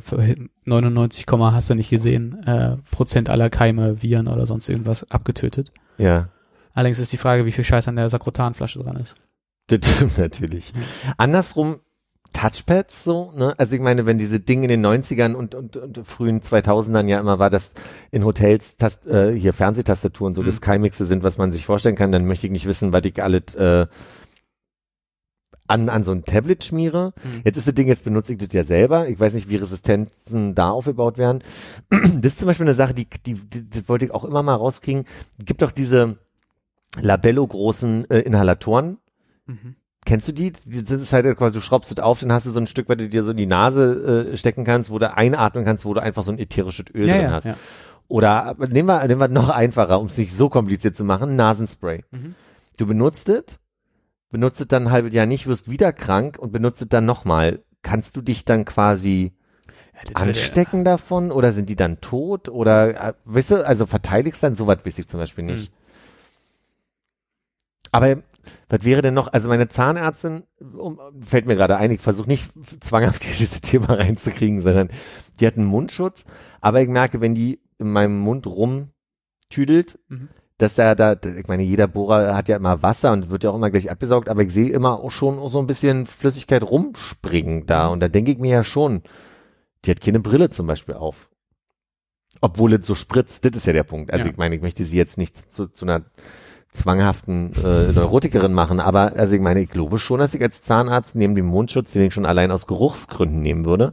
99, 0.66 1.26
Komma 1.26 1.51
hast 1.53 1.70
du 1.70 1.76
nicht 1.76 1.89
gesehen, 1.89 2.43
äh, 2.45 2.78
Prozent 2.91 3.30
aller 3.30 3.49
Keime, 3.49 4.01
Viren 4.01 4.28
oder 4.28 4.45
sonst 4.45 4.70
irgendwas 4.70 5.10
abgetötet. 5.12 5.72
ja, 5.97 6.30
Allerdings 6.74 6.99
ist 6.99 7.12
die 7.12 7.18
Frage, 7.18 7.45
wie 7.45 7.51
viel 7.51 7.64
Scheiß 7.64 7.88
an 7.88 7.95
der 7.95 8.08
Sakrotanflasche 8.08 8.78
dran 8.78 8.97
ist. 8.97 9.16
das 9.66 9.80
stimmt 9.84 10.20
natürlich. 10.20 10.74
Andersrum, 11.18 11.80
Touchpads 12.34 13.03
so, 13.03 13.32
ne? 13.36 13.55
Also 13.58 13.74
ich 13.76 13.82
meine, 13.82 14.05
wenn 14.05 14.20
diese 14.20 14.39
Dinge 14.39 14.66
in 14.66 14.70
den 14.70 14.86
90ern 14.86 15.34
und, 15.34 15.55
und, 15.55 15.76
und 15.76 16.05
frühen 16.05 16.41
2000ern 16.41 17.08
ja 17.08 17.20
immer 17.20 17.39
war, 17.39 17.49
dass 17.49 17.72
in 18.12 18.24
Hotels 18.26 18.76
Tast, 18.78 19.08
äh, 19.08 19.34
hier 19.34 19.53
Fernsehtastaturen 19.53 20.36
so 20.36 20.41
Mhm. 20.41 20.45
das 20.45 20.62
Keimixe 20.62 21.08
sind, 21.08 21.24
was 21.24 21.39
man 21.39 21.49
sich 21.51 21.66
vorstellen 21.66 21.95
kann, 21.95 22.12
dann 22.12 22.26
möchte 22.26 22.45
ich 22.45 22.51
nicht 22.51 22.68
wissen, 22.68 22.93
was 22.93 23.05
ich 23.05 23.24
alles 23.24 23.55
äh, 23.55 23.88
an, 25.68 25.89
an 25.89 26.03
so 26.03 26.11
ein 26.11 26.24
Tablet 26.24 26.63
schmiere. 26.63 27.13
Mhm. 27.24 27.41
Jetzt 27.43 27.57
ist 27.57 27.68
das 27.68 27.74
Ding, 27.76 27.88
jetzt 27.88 28.03
benutze 28.03 28.34
ich 28.34 28.39
das 28.39 28.53
ja 28.53 28.63
selber. 28.63 29.07
Ich 29.09 29.20
weiß 29.20 29.34
nicht, 29.34 29.49
wie 29.49 29.55
Resistenzen 29.57 30.55
da 30.55 30.70
aufgebaut 30.70 31.18
werden. 31.18 31.43
Das 32.22 32.34
ist 32.34 32.39
zum 32.39 32.47
Beispiel 32.47 32.65
eine 32.65 32.74
Sache, 32.76 32.93
die, 32.93 33.07
die, 33.26 33.34
die 33.36 33.70
das 33.70 33.88
wollte 33.89 34.05
ich 34.05 34.11
auch 34.11 34.24
immer 34.24 34.43
mal 34.43 34.55
rauskriegen. 34.55 35.05
Es 35.39 35.45
gibt 35.45 35.61
doch 35.61 35.72
diese 35.72 36.18
Labello-großen 37.01 38.09
äh, 38.09 38.20
Inhalatoren, 38.20 38.97
Mhm. 39.49 39.76
Kennst 40.05 40.28
du 40.28 40.34
die? 40.34 40.51
Die 40.51 40.74
sind 40.86 41.01
es 41.01 41.13
halt 41.13 41.26
quasi, 41.38 41.53
du 41.55 41.61
schraubst 41.61 41.89
es 41.91 41.99
auf, 41.99 42.20
dann 42.20 42.34
hast 42.34 42.45
du 42.45 42.49
so 42.51 42.59
ein 42.59 42.68
Stück, 42.68 42.89
was 42.89 42.97
du 42.97 43.07
dir 43.07 43.24
so 43.24 43.32
in 43.32 43.38
die 43.38 43.45
Nase 43.45 44.30
äh, 44.34 44.38
stecken 44.38 44.65
kannst, 44.65 44.89
wo 44.89 44.99
du 44.99 45.13
einatmen 45.13 45.63
kannst, 45.63 45.86
wo 45.86 45.93
du 45.93 46.01
einfach 46.01 46.22
so 46.24 46.32
ein 46.34 46.38
ätherisches 46.39 46.86
Öl 46.93 47.07
Ja, 47.07 47.13
drin 47.15 47.24
ja, 47.24 47.32
hast. 47.32 47.43
ja. 47.45 47.55
Oder 48.09 48.43
aber 48.43 48.68
nehmen 48.68 48.88
wir, 48.88 49.05
nehmen 49.07 49.22
wir 49.22 49.28
noch 49.30 49.49
einfacher, 49.49 49.99
um 50.01 50.07
es 50.07 50.18
nicht 50.18 50.34
so 50.36 50.49
kompliziert 50.49 50.97
zu 50.97 51.05
machen, 51.05 51.38
Nasenspray. 51.38 52.03
Mhm. 52.11 52.36
Du 52.78 52.86
benutzt 52.86 53.30
es, 53.30 53.57
benutzt 54.30 54.61
es 54.61 54.67
dann 54.67 54.88
ein 54.88 54.91
halbes 54.91 55.13
Jahr 55.13 55.25
nicht, 55.25 55.47
wirst 55.47 55.69
wieder 55.69 55.93
krank 55.93 56.38
und 56.39 56.51
benutzt 56.51 56.82
es 56.82 56.89
dann 56.89 57.05
nochmal. 57.05 57.63
Kannst 57.82 58.15
du 58.15 58.21
dich 58.21 58.45
dann 58.45 58.65
quasi 58.65 59.34
Ja, 59.93 60.15
anstecken 60.15 60.84
davon 60.84 61.32
oder 61.32 61.53
sind 61.53 61.69
die 61.69 61.75
dann 61.75 62.01
tot 62.01 62.49
oder, 62.49 63.09
äh, 63.09 63.13
weißt 63.25 63.51
du, 63.51 63.65
also 63.65 63.86
verteidigst 63.86 64.43
dann, 64.43 64.55
sowas 64.55 64.80
weiß 64.84 64.99
ich 64.99 65.07
zum 65.07 65.19
Beispiel 65.19 65.45
nicht. 65.45 65.67
Hm. 65.67 65.73
Aber 67.91 68.17
was 68.69 68.84
wäre 68.84 69.01
denn 69.01 69.13
noch, 69.13 69.28
also 69.32 69.47
meine 69.49 69.69
Zahnärztin, 69.69 70.43
um, 70.59 70.99
fällt 71.25 71.45
mir 71.45 71.55
gerade 71.55 71.78
ein, 71.78 71.91
ich 71.91 72.01
versuche 72.01 72.28
nicht 72.28 72.51
zwanghaft 72.82 73.23
dieses 73.39 73.61
Thema 73.61 73.93
reinzukriegen, 73.93 74.61
sondern 74.61 74.89
die 75.39 75.47
hat 75.47 75.57
einen 75.57 75.65
Mundschutz, 75.65 76.25
aber 76.61 76.82
ich 76.82 76.89
merke, 76.89 77.21
wenn 77.21 77.36
die 77.36 77.59
in 77.78 77.91
meinem 77.91 78.19
Mund 78.19 78.45
rumtüdelt, 78.47 79.99
Mhm. 80.09 80.30
Dass 80.58 80.74
da, 80.74 80.95
da, 80.95 81.14
ich 81.14 81.47
meine, 81.47 81.64
jeder 81.64 81.88
Bohrer 81.88 82.36
hat 82.36 82.49
ja 82.49 82.58
immer 82.58 82.82
Wasser 82.82 83.12
und 83.12 83.30
wird 83.30 83.43
ja 83.43 83.51
auch 83.51 83.55
immer 83.55 83.70
gleich 83.70 83.91
abgesaugt, 83.91 84.28
aber 84.28 84.41
ich 84.41 84.51
sehe 84.51 84.70
immer 84.70 84.99
auch 84.99 85.12
schon 85.12 85.49
so 85.51 85.60
ein 85.60 85.68
bisschen 85.68 86.08
Flüssigkeit 86.08 86.64
rumspringen 86.64 87.68
da 87.68 87.88
und 87.88 87.99
da 87.99 88.08
denke 88.08 88.32
ich 88.32 88.39
mir 88.39 88.51
ja 88.51 88.64
schon, 88.64 89.03
die 89.86 89.91
hat 89.91 90.01
keine 90.01 90.20
Brille 90.20 90.49
zum 90.49 90.66
Beispiel 90.66 90.95
auf. 90.95 91.30
Obwohl 92.41 92.74
es 92.74 92.86
so 92.86 92.95
spritzt, 92.95 93.45
das 93.45 93.55
ist 93.55 93.68
ja 93.68 93.74
der 93.74 93.84
Punkt. 93.84 94.12
Also 94.12 94.26
Ja. 94.26 94.32
ich 94.32 94.38
meine, 94.38 94.55
ich 94.55 94.62
möchte 94.62 94.86
sie 94.86 94.97
jetzt 94.97 95.18
nicht 95.18 95.51
zu, 95.51 95.68
zu 95.68 95.86
einer 95.86 96.05
zwanghaften 96.74 97.51
äh, 97.64 97.91
Neurotikerin 97.93 98.53
machen, 98.53 98.80
aber 98.80 99.14
also 99.16 99.34
ich 99.36 99.41
meine, 99.41 99.62
ich 99.62 99.70
glaube 99.70 99.97
schon, 99.99 100.20
dass 100.20 100.34
ich 100.36 100.41
als 100.41 100.62
Zahnarzt 100.62 101.16
neben 101.16 101.36
dem 101.36 101.45
Mundschutz, 101.47 101.93
den 101.93 102.03
ich 102.03 102.14
schon 102.14 102.26
allein 102.26 102.51
aus 102.51 102.68
Geruchsgründen 102.68 103.41
nehmen 103.41 103.66
würde, 103.66 103.91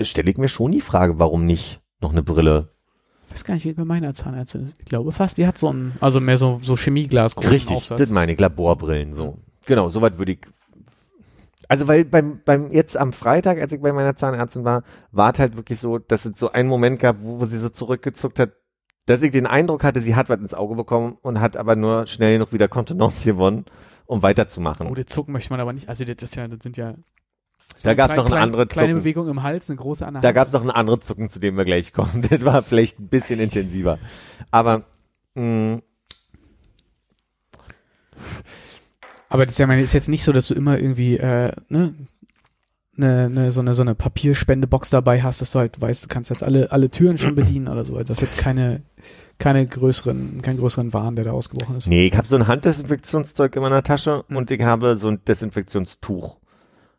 stelle 0.00 0.30
ich 0.30 0.38
mir 0.38 0.48
schon 0.48 0.72
die 0.72 0.80
Frage, 0.80 1.18
warum 1.18 1.46
nicht 1.46 1.80
noch 2.00 2.12
eine 2.12 2.22
Brille? 2.22 2.73
Ich 3.34 3.40
weiß 3.40 3.44
gar 3.44 3.54
nicht, 3.54 3.64
wie 3.64 3.72
bei 3.72 3.84
meiner 3.84 4.14
Zahnärztin 4.14 4.62
ist. 4.66 4.76
Ich 4.78 4.84
glaube 4.84 5.10
fast, 5.10 5.38
die 5.38 5.46
hat 5.46 5.58
so 5.58 5.72
ein, 5.72 5.94
also 6.00 6.20
mehr 6.20 6.36
so, 6.36 6.60
so 6.62 6.76
Chemieglas 6.76 7.36
Richtig, 7.36 7.76
Aufsatz. 7.76 7.98
das 7.98 8.10
meine 8.10 8.32
ich, 8.32 8.38
Laborbrillen, 8.38 9.12
so. 9.12 9.38
Genau, 9.66 9.88
soweit 9.88 10.18
würde 10.18 10.32
ich. 10.32 10.38
Also 11.68 11.88
weil 11.88 12.04
beim, 12.04 12.40
beim 12.44 12.70
jetzt 12.70 12.96
am 12.96 13.12
Freitag, 13.12 13.58
als 13.60 13.72
ich 13.72 13.80
bei 13.80 13.92
meiner 13.92 14.14
Zahnärztin 14.14 14.64
war, 14.64 14.84
war 15.10 15.32
es 15.32 15.40
halt 15.40 15.56
wirklich 15.56 15.80
so, 15.80 15.98
dass 15.98 16.24
es 16.24 16.38
so 16.38 16.52
einen 16.52 16.68
Moment 16.68 17.00
gab, 17.00 17.22
wo, 17.22 17.40
wo 17.40 17.46
sie 17.46 17.58
so 17.58 17.68
zurückgezuckt 17.70 18.38
hat, 18.38 18.52
dass 19.06 19.20
ich 19.22 19.32
den 19.32 19.48
Eindruck 19.48 19.82
hatte, 19.82 19.98
sie 19.98 20.14
hat 20.14 20.28
was 20.28 20.38
ins 20.38 20.54
Auge 20.54 20.76
bekommen 20.76 21.18
und 21.20 21.40
hat 21.40 21.56
aber 21.56 21.74
nur 21.74 22.06
schnell 22.06 22.34
genug 22.34 22.52
wieder 22.52 22.68
Kontenance 22.68 23.24
gewonnen, 23.24 23.64
um 24.06 24.22
weiterzumachen. 24.22 24.86
Oh, 24.86 24.94
das 24.94 25.06
Zucken 25.06 25.32
möchte 25.32 25.50
man 25.50 25.58
aber 25.58 25.72
nicht. 25.72 25.88
Also 25.88 26.04
das, 26.04 26.34
ja, 26.36 26.46
das 26.46 26.62
sind 26.62 26.76
ja 26.76 26.94
Da 27.82 27.94
gab's 27.94 28.12
klein- 28.12 28.16
noch 28.24 28.32
eine 28.32 28.40
andere 28.40 28.66
kleine 28.66 28.88
Zucken. 28.88 29.00
Bewegung 29.02 29.28
im 29.28 29.42
Hals, 29.42 29.68
eine 29.68 29.76
große 29.76 30.06
an 30.06 30.18
Da 30.20 30.32
gab 30.32 30.48
es 30.48 30.54
noch 30.54 30.62
eine 30.62 30.74
andere 30.74 31.00
Zucken, 31.00 31.28
zu 31.28 31.38
dem 31.40 31.56
wir 31.56 31.64
gleich 31.64 31.92
kommen. 31.92 32.22
Das 32.30 32.44
war 32.44 32.62
vielleicht 32.62 32.98
ein 33.00 33.08
bisschen 33.08 33.40
intensiver. 33.40 33.98
Aber 34.50 34.84
mh, 35.34 35.80
Aber 39.28 39.44
das 39.44 39.54
ist 39.54 39.58
ja 39.58 39.66
meine, 39.66 39.82
ist 39.82 39.92
jetzt 39.92 40.08
nicht 40.08 40.22
so, 40.24 40.32
dass 40.32 40.48
du 40.48 40.54
immer 40.54 40.78
irgendwie 40.78 41.16
äh, 41.16 41.52
ne, 41.68 41.94
ne, 42.94 43.28
ne, 43.28 43.50
so 43.52 43.60
eine 43.60 43.74
so 43.74 43.82
eine 43.82 43.94
Papierspendebox 43.96 44.90
dabei 44.90 45.22
hast, 45.22 45.40
dass 45.40 45.50
du 45.52 45.58
halt 45.58 45.80
weißt, 45.80 46.04
du 46.04 46.08
kannst 46.08 46.30
jetzt 46.30 46.42
alle 46.44 46.70
alle 46.70 46.90
Türen 46.90 47.18
schon 47.18 47.34
bedienen 47.34 47.68
oder 47.68 47.84
so. 47.84 47.98
Das 47.98 48.10
ist 48.10 48.20
jetzt 48.20 48.38
keine 48.38 48.82
keine 49.38 49.66
größeren 49.66 50.40
keinen 50.42 50.58
größeren 50.58 50.92
Wahn, 50.92 51.16
der 51.16 51.24
da 51.24 51.32
ausgebrochen 51.32 51.76
ist. 51.78 51.88
nee, 51.88 52.06
ich 52.06 52.16
habe 52.16 52.28
so 52.28 52.36
ein 52.36 52.46
Handdesinfektionszeug 52.46 53.56
in 53.56 53.62
meiner 53.62 53.82
Tasche 53.82 54.24
Mhm. 54.28 54.36
und 54.36 54.50
ich 54.52 54.62
habe 54.62 54.94
so 54.96 55.08
ein 55.08 55.24
Desinfektionstuch. 55.24 56.36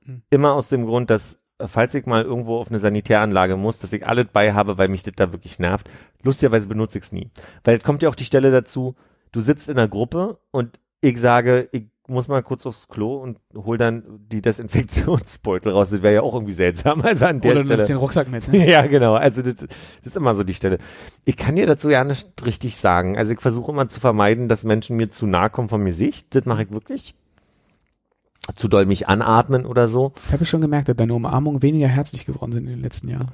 Mhm. 0.05 0.21
Immer 0.29 0.53
aus 0.53 0.67
dem 0.69 0.85
Grund, 0.85 1.09
dass 1.09 1.37
äh, 1.57 1.67
falls 1.67 1.95
ich 1.95 2.05
mal 2.05 2.23
irgendwo 2.23 2.57
auf 2.57 2.69
eine 2.69 2.79
Sanitäranlage 2.79 3.57
muss, 3.57 3.79
dass 3.79 3.93
ich 3.93 4.05
alles 4.05 4.27
bei 4.31 4.53
habe, 4.53 4.77
weil 4.77 4.87
mich 4.87 5.03
das 5.03 5.13
da 5.15 5.31
wirklich 5.31 5.59
nervt. 5.59 5.89
Lustigerweise 6.23 6.67
benutze 6.67 6.97
ich 6.97 7.05
es 7.05 7.11
nie. 7.11 7.31
Weil 7.63 7.77
es 7.77 7.83
kommt 7.83 8.03
ja 8.03 8.09
auch 8.09 8.15
die 8.15 8.25
Stelle 8.25 8.51
dazu, 8.51 8.95
du 9.31 9.41
sitzt 9.41 9.69
in 9.69 9.77
einer 9.77 9.87
Gruppe 9.87 10.39
und 10.51 10.79
ich 11.01 11.19
sage, 11.19 11.69
ich 11.71 11.83
muss 12.07 12.27
mal 12.27 12.43
kurz 12.43 12.65
aufs 12.65 12.87
Klo 12.87 13.15
und 13.15 13.39
hol 13.55 13.77
dann 13.77 14.03
die 14.29 14.41
Desinfektionsbeutel 14.41 15.71
raus. 15.71 15.89
Das 15.89 16.01
wäre 16.03 16.13
ja 16.15 16.21
auch 16.21 16.33
irgendwie 16.33 16.53
seltsam. 16.53 17.01
Also 17.01 17.25
an 17.25 17.41
der 17.41 17.51
Oder 17.51 17.61
du 17.61 17.65
Stelle. 17.65 17.77
nimmst 17.77 17.89
den 17.89 17.97
Rucksack 17.97 18.29
mit. 18.29 18.47
Ne? 18.47 18.67
Ja, 18.71 18.85
genau. 18.85 19.15
Also 19.15 19.41
das, 19.41 19.55
das 19.55 19.67
ist 20.03 20.15
immer 20.15 20.35
so 20.35 20.43
die 20.43 20.53
Stelle. 20.53 20.77
Ich 21.23 21.35
kann 21.37 21.55
dir 21.55 21.65
dazu 21.65 21.89
ja 21.89 22.03
nicht 22.03 22.45
richtig 22.45 22.77
sagen. 22.77 23.17
Also 23.17 23.33
ich 23.33 23.41
versuche 23.41 23.71
immer 23.71 23.89
zu 23.89 23.99
vermeiden, 23.99 24.47
dass 24.47 24.63
Menschen 24.63 24.97
mir 24.97 25.09
zu 25.09 25.25
nahe 25.25 25.49
kommen 25.49 25.69
von 25.69 25.81
mir 25.81 25.93
Sicht. 25.93 26.35
Das 26.35 26.45
mache 26.45 26.63
ich 26.63 26.71
wirklich. 26.71 27.15
Zu 28.55 28.67
doll 28.67 28.85
mich 28.85 29.09
anatmen 29.09 29.65
oder 29.65 29.87
so. 29.87 30.13
Ich 30.27 30.33
habe 30.33 30.45
schon 30.45 30.61
gemerkt, 30.61 30.87
dass 30.87 30.95
deine 30.95 31.13
Umarmungen 31.15 31.63
weniger 31.63 31.87
herzlich 31.87 32.25
geworden 32.25 32.51
sind 32.51 32.65
in 32.65 32.73
den 32.73 32.81
letzten 32.81 33.09
Jahren. 33.09 33.31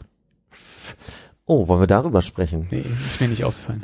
Oh, 1.45 1.67
wollen 1.67 1.81
wir 1.81 1.87
darüber 1.87 2.21
sprechen? 2.21 2.67
Nee, 2.71 2.85
ist 3.09 3.19
mir 3.19 3.27
nicht 3.27 3.43
aufgefallen. 3.43 3.83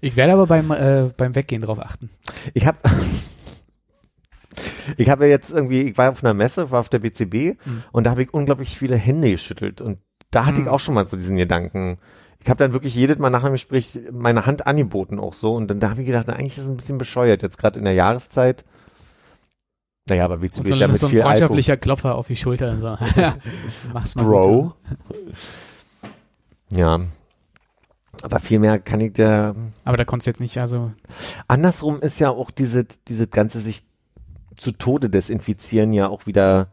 Ich 0.00 0.16
werde 0.16 0.32
aber 0.32 0.46
beim 0.46 0.70
äh, 0.70 1.10
beim 1.16 1.34
Weggehen 1.34 1.62
drauf 1.62 1.78
achten. 1.78 2.08
Ich 2.54 2.66
habe 2.66 2.78
ich 4.96 5.08
habe 5.08 5.24
ja 5.26 5.30
jetzt 5.30 5.50
irgendwie, 5.52 5.82
ich 5.82 5.98
war 5.98 6.10
auf 6.10 6.22
einer 6.24 6.34
Messe, 6.34 6.70
war 6.70 6.80
auf 6.80 6.88
der 6.88 6.98
BCB 7.00 7.58
Mhm. 7.64 7.82
und 7.92 8.04
da 8.06 8.10
habe 8.10 8.22
ich 8.22 8.34
unglaublich 8.34 8.76
viele 8.78 8.96
Hände 8.96 9.30
geschüttelt 9.30 9.80
und 9.80 9.98
da 10.30 10.46
hatte 10.46 10.60
Mhm. 10.60 10.66
ich 10.66 10.70
auch 10.70 10.80
schon 10.80 10.94
mal 10.94 11.06
so 11.06 11.16
diesen 11.16 11.36
Gedanken. 11.36 11.98
Ich 12.40 12.48
habe 12.48 12.58
dann 12.58 12.72
wirklich 12.72 12.94
jedes 12.94 13.18
Mal 13.18 13.30
nach 13.30 13.44
einem 13.44 13.52
Gespräch 13.52 13.98
meine 14.10 14.46
Hand 14.46 14.66
angeboten 14.66 15.20
auch 15.20 15.34
so 15.34 15.54
und 15.54 15.68
dann 15.68 15.78
da 15.80 15.90
habe 15.90 16.00
ich 16.00 16.06
gedacht, 16.06 16.24
na, 16.26 16.34
eigentlich 16.34 16.56
ist 16.58 16.64
es 16.64 16.68
ein 16.68 16.76
bisschen 16.76 16.98
bescheuert 16.98 17.42
jetzt 17.42 17.58
gerade 17.58 17.78
in 17.78 17.84
der 17.84 17.94
Jahreszeit. 17.94 18.64
Naja, 20.08 20.24
aber 20.24 20.38
BCB 20.38 20.58
Und 20.58 20.68
so, 20.68 20.74
ist 20.74 20.80
ja 20.80 20.88
mit 20.88 20.96
so 20.96 21.06
ein 21.06 21.10
viel 21.10 21.20
Alkohol. 21.20 21.38
freundschaftlicher 21.38 21.76
Klopfer 21.76 22.14
auf 22.16 22.26
die 22.26 22.36
Schulter 22.36 22.72
und 22.72 22.80
so. 22.80 22.88
Mach's 23.92 24.14
mal 24.16 24.24
Bro. 24.24 24.74
Ja. 26.72 27.00
Aber 28.22 28.40
viel 28.40 28.58
mehr 28.58 28.78
kann 28.78 29.00
ich 29.00 29.12
da. 29.14 29.54
Aber 29.84 29.96
da 29.96 30.04
konntest 30.04 30.26
du 30.26 30.30
jetzt 30.30 30.40
nicht, 30.40 30.58
also 30.58 30.92
Andersrum 31.48 32.00
ist 32.00 32.18
ja 32.18 32.30
auch 32.30 32.50
diese, 32.50 32.84
diese 33.08 33.26
ganze 33.26 33.60
sich 33.60 33.82
zu 34.56 34.72
Tode 34.72 35.08
desinfizieren 35.08 35.92
ja 35.92 36.08
auch 36.08 36.26
wieder 36.26 36.72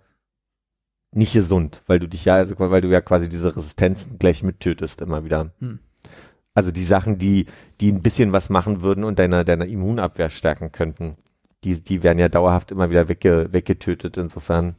nicht 1.11 1.33
gesund, 1.33 1.83
weil 1.87 1.99
du 1.99 2.07
dich 2.07 2.25
ja, 2.25 2.35
also 2.35 2.55
weil 2.57 2.81
du 2.81 2.89
ja 2.89 3.01
quasi 3.01 3.29
diese 3.29 3.55
Resistenzen 3.55 4.19
gleich 4.19 4.43
mittötest 4.43 5.01
immer 5.01 5.23
wieder. 5.23 5.51
Hm. 5.59 5.79
Also 6.53 6.71
die 6.71 6.83
Sachen, 6.83 7.17
die, 7.17 7.45
die 7.79 7.91
ein 7.91 8.01
bisschen 8.01 8.31
was 8.31 8.49
machen 8.49 8.81
würden 8.81 9.03
und 9.03 9.17
deiner, 9.17 9.43
deiner 9.43 9.65
Immunabwehr 9.65 10.29
stärken 10.29 10.71
könnten, 10.71 11.17
die, 11.63 11.81
die 11.81 12.03
werden 12.03 12.19
ja 12.19 12.29
dauerhaft 12.29 12.71
immer 12.71 12.89
wieder 12.89 13.09
wegge, 13.09 13.49
weggetötet. 13.51 14.17
Insofern. 14.17 14.75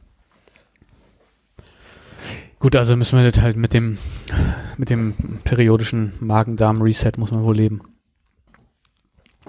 Gut, 2.59 2.75
also 2.75 2.95
müssen 2.95 3.17
wir 3.17 3.29
das 3.29 3.41
halt 3.41 3.57
mit 3.57 3.73
dem, 3.73 3.97
mit 4.77 4.89
dem 4.89 5.15
periodischen 5.43 6.13
Magen-Darm-Reset 6.19 7.13
muss 7.17 7.31
man 7.31 7.43
wohl 7.43 7.55
leben. 7.55 7.81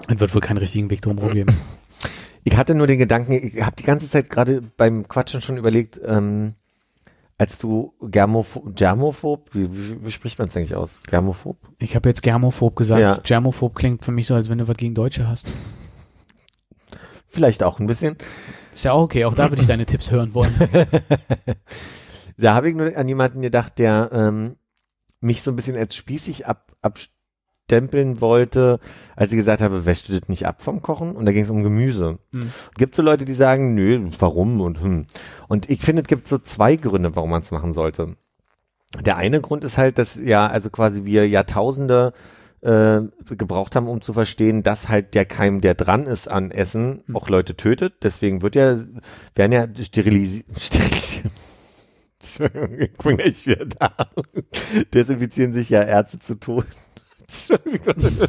Es 0.09 0.19
wird 0.19 0.35
wohl 0.35 0.41
keinen 0.41 0.59
richtigen 0.59 0.91
Weg 0.91 1.03
drumherum 1.03 1.35
geben. 1.35 1.57
Ich 2.45 2.57
hatte 2.57 2.75
nur 2.75 2.89
den 2.89 2.99
Gedanken, 2.99 3.35
ich 3.35 3.63
habe 3.63 3.77
die 3.77 3.85
ganze 3.85 4.11
Zeit 4.11 4.29
gerade 4.29 4.63
beim 4.77 5.07
Quatschen 5.07 5.41
schon 5.41 5.59
überlegt, 5.59 6.01
ähm, 6.05 6.55
als 7.39 7.59
du 7.59 7.93
Germophob, 8.01 8.75
Germophob, 8.75 9.55
wie, 9.55 9.71
wie, 9.73 10.05
wie 10.05 10.11
spricht 10.11 10.41
man 10.41 10.49
es 10.49 10.57
eigentlich 10.57 10.75
aus? 10.75 10.99
Germophob? 11.07 11.57
Ich 11.79 11.95
habe 11.95 12.09
jetzt 12.09 12.21
Germophob 12.23 12.75
gesagt. 12.75 13.01
Ja. 13.01 13.17
Germophob 13.23 13.77
klingt 13.77 14.05
für 14.05 14.11
mich 14.11 14.27
so, 14.27 14.35
als 14.35 14.51
wenn 14.51 14.59
du 14.59 14.67
was 14.67 14.77
gegen 14.77 14.93
Deutsche 14.93 15.29
hast. 15.29 15.53
Vielleicht 17.33 17.63
auch 17.63 17.81
ein 17.81 17.87
bisschen. 17.87 18.17
Ist 18.73 18.85
ja 18.85 18.93
auch 18.93 19.03
okay, 19.03 19.25
auch 19.25 19.35
da 19.35 19.51
würde 19.51 19.63
ich 19.63 19.69
deine 19.69 19.87
Tipps 19.87 20.11
hören 20.11 20.35
wollen. 20.35 20.53
Da 22.37 22.55
habe 22.55 22.69
ich 22.69 22.75
nur 22.75 22.97
an 22.97 23.09
jemanden 23.09 23.43
gedacht, 23.43 23.79
der 23.79 24.11
ähm, 24.13 24.57
mich 25.21 25.43
so 25.43 25.51
ein 25.51 25.57
bisschen 25.57 25.77
als 25.77 25.95
spießig 25.95 26.47
ab, 26.47 26.75
abstempeln 26.83 28.21
wollte, 28.21 28.81
als 29.17 29.33
ich 29.33 29.39
gesagt 29.39 29.63
habe, 29.63 29.87
wäschst 29.87 30.09
du 30.09 30.19
das 30.19 30.29
nicht 30.29 30.47
ab 30.47 30.63
vom 30.63 30.83
Kochen? 30.83 31.15
Und 31.15 31.27
da 31.27 31.33
ging 31.33 31.45
es 31.45 31.51
um 31.51 31.63
Gemüse. 31.63 32.19
Hm. 32.35 32.51
Gibt 32.77 32.95
so 32.95 33.03
Leute, 33.03 33.25
die 33.25 33.33
sagen, 33.33 33.75
nö, 33.75 34.11
warum 34.19 34.61
und 34.61 34.81
hm. 34.81 35.07
Und 35.49 35.71
ich 35.71 35.83
finde, 35.83 36.03
es 36.03 36.09
gibt 36.09 36.27
so 36.29 36.39
zwei 36.39 36.77
Gründe, 36.77 37.15
warum 37.15 37.31
man 37.31 37.43
es 37.43 37.51
machen 37.51 37.75
sollte. 37.75 38.17
Der 39.01 39.17
eine 39.17 39.41
Grund 39.41 39.65
ist 39.65 39.79
halt, 39.79 39.99
dass 39.99 40.17
ja, 40.17 40.47
also 40.47 40.69
quasi 40.69 41.05
wir 41.05 41.29
Jahrtausende 41.29 42.13
äh, 42.63 43.01
gebraucht 43.37 43.77
haben, 43.77 43.89
um 43.89 44.01
zu 44.01 44.13
verstehen, 44.13 44.63
dass 44.63 44.89
halt 44.89 45.15
der 45.15 45.25
Keim, 45.25 45.61
der 45.61 45.75
dran 45.75 46.07
ist 46.07 46.29
an 46.29 46.51
Essen, 46.51 47.03
Hm. 47.07 47.17
auch 47.17 47.29
Leute 47.29 47.57
tötet. 47.57 47.95
Deswegen 48.03 48.43
wird 48.43 48.55
ja, 48.55 48.77
werden 49.35 49.53
ja 49.53 49.67
sterilisiert. 49.85 50.47
sterilisiert. 50.59 51.33
Entschuldigung, 52.21 52.79
ich 52.79 52.93
bin 52.93 53.17
gleich 53.17 53.47
wieder 53.47 53.67
da. 53.67 53.91
Desinfizieren 54.95 55.55
sich 55.55 55.71
ja 55.71 55.83
Ärzte 55.83 56.21
zu 56.21 56.37
Tod. 56.37 56.67
Entschuldigung. 57.21 57.95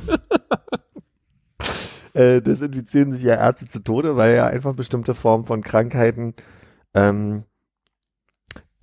äh, 2.14 2.42
desinfizieren 2.42 3.12
sich 3.14 3.22
ja 3.22 3.36
Ärzte 3.36 3.68
zu 3.68 3.84
Tode, 3.84 4.18
weil 4.18 4.36
ja 4.36 4.48
einfach 4.48 4.76
bestimmte 4.76 5.14
Formen 5.14 5.46
von 5.46 5.62
Krankheiten 5.62 6.34
ähm, 6.96 7.44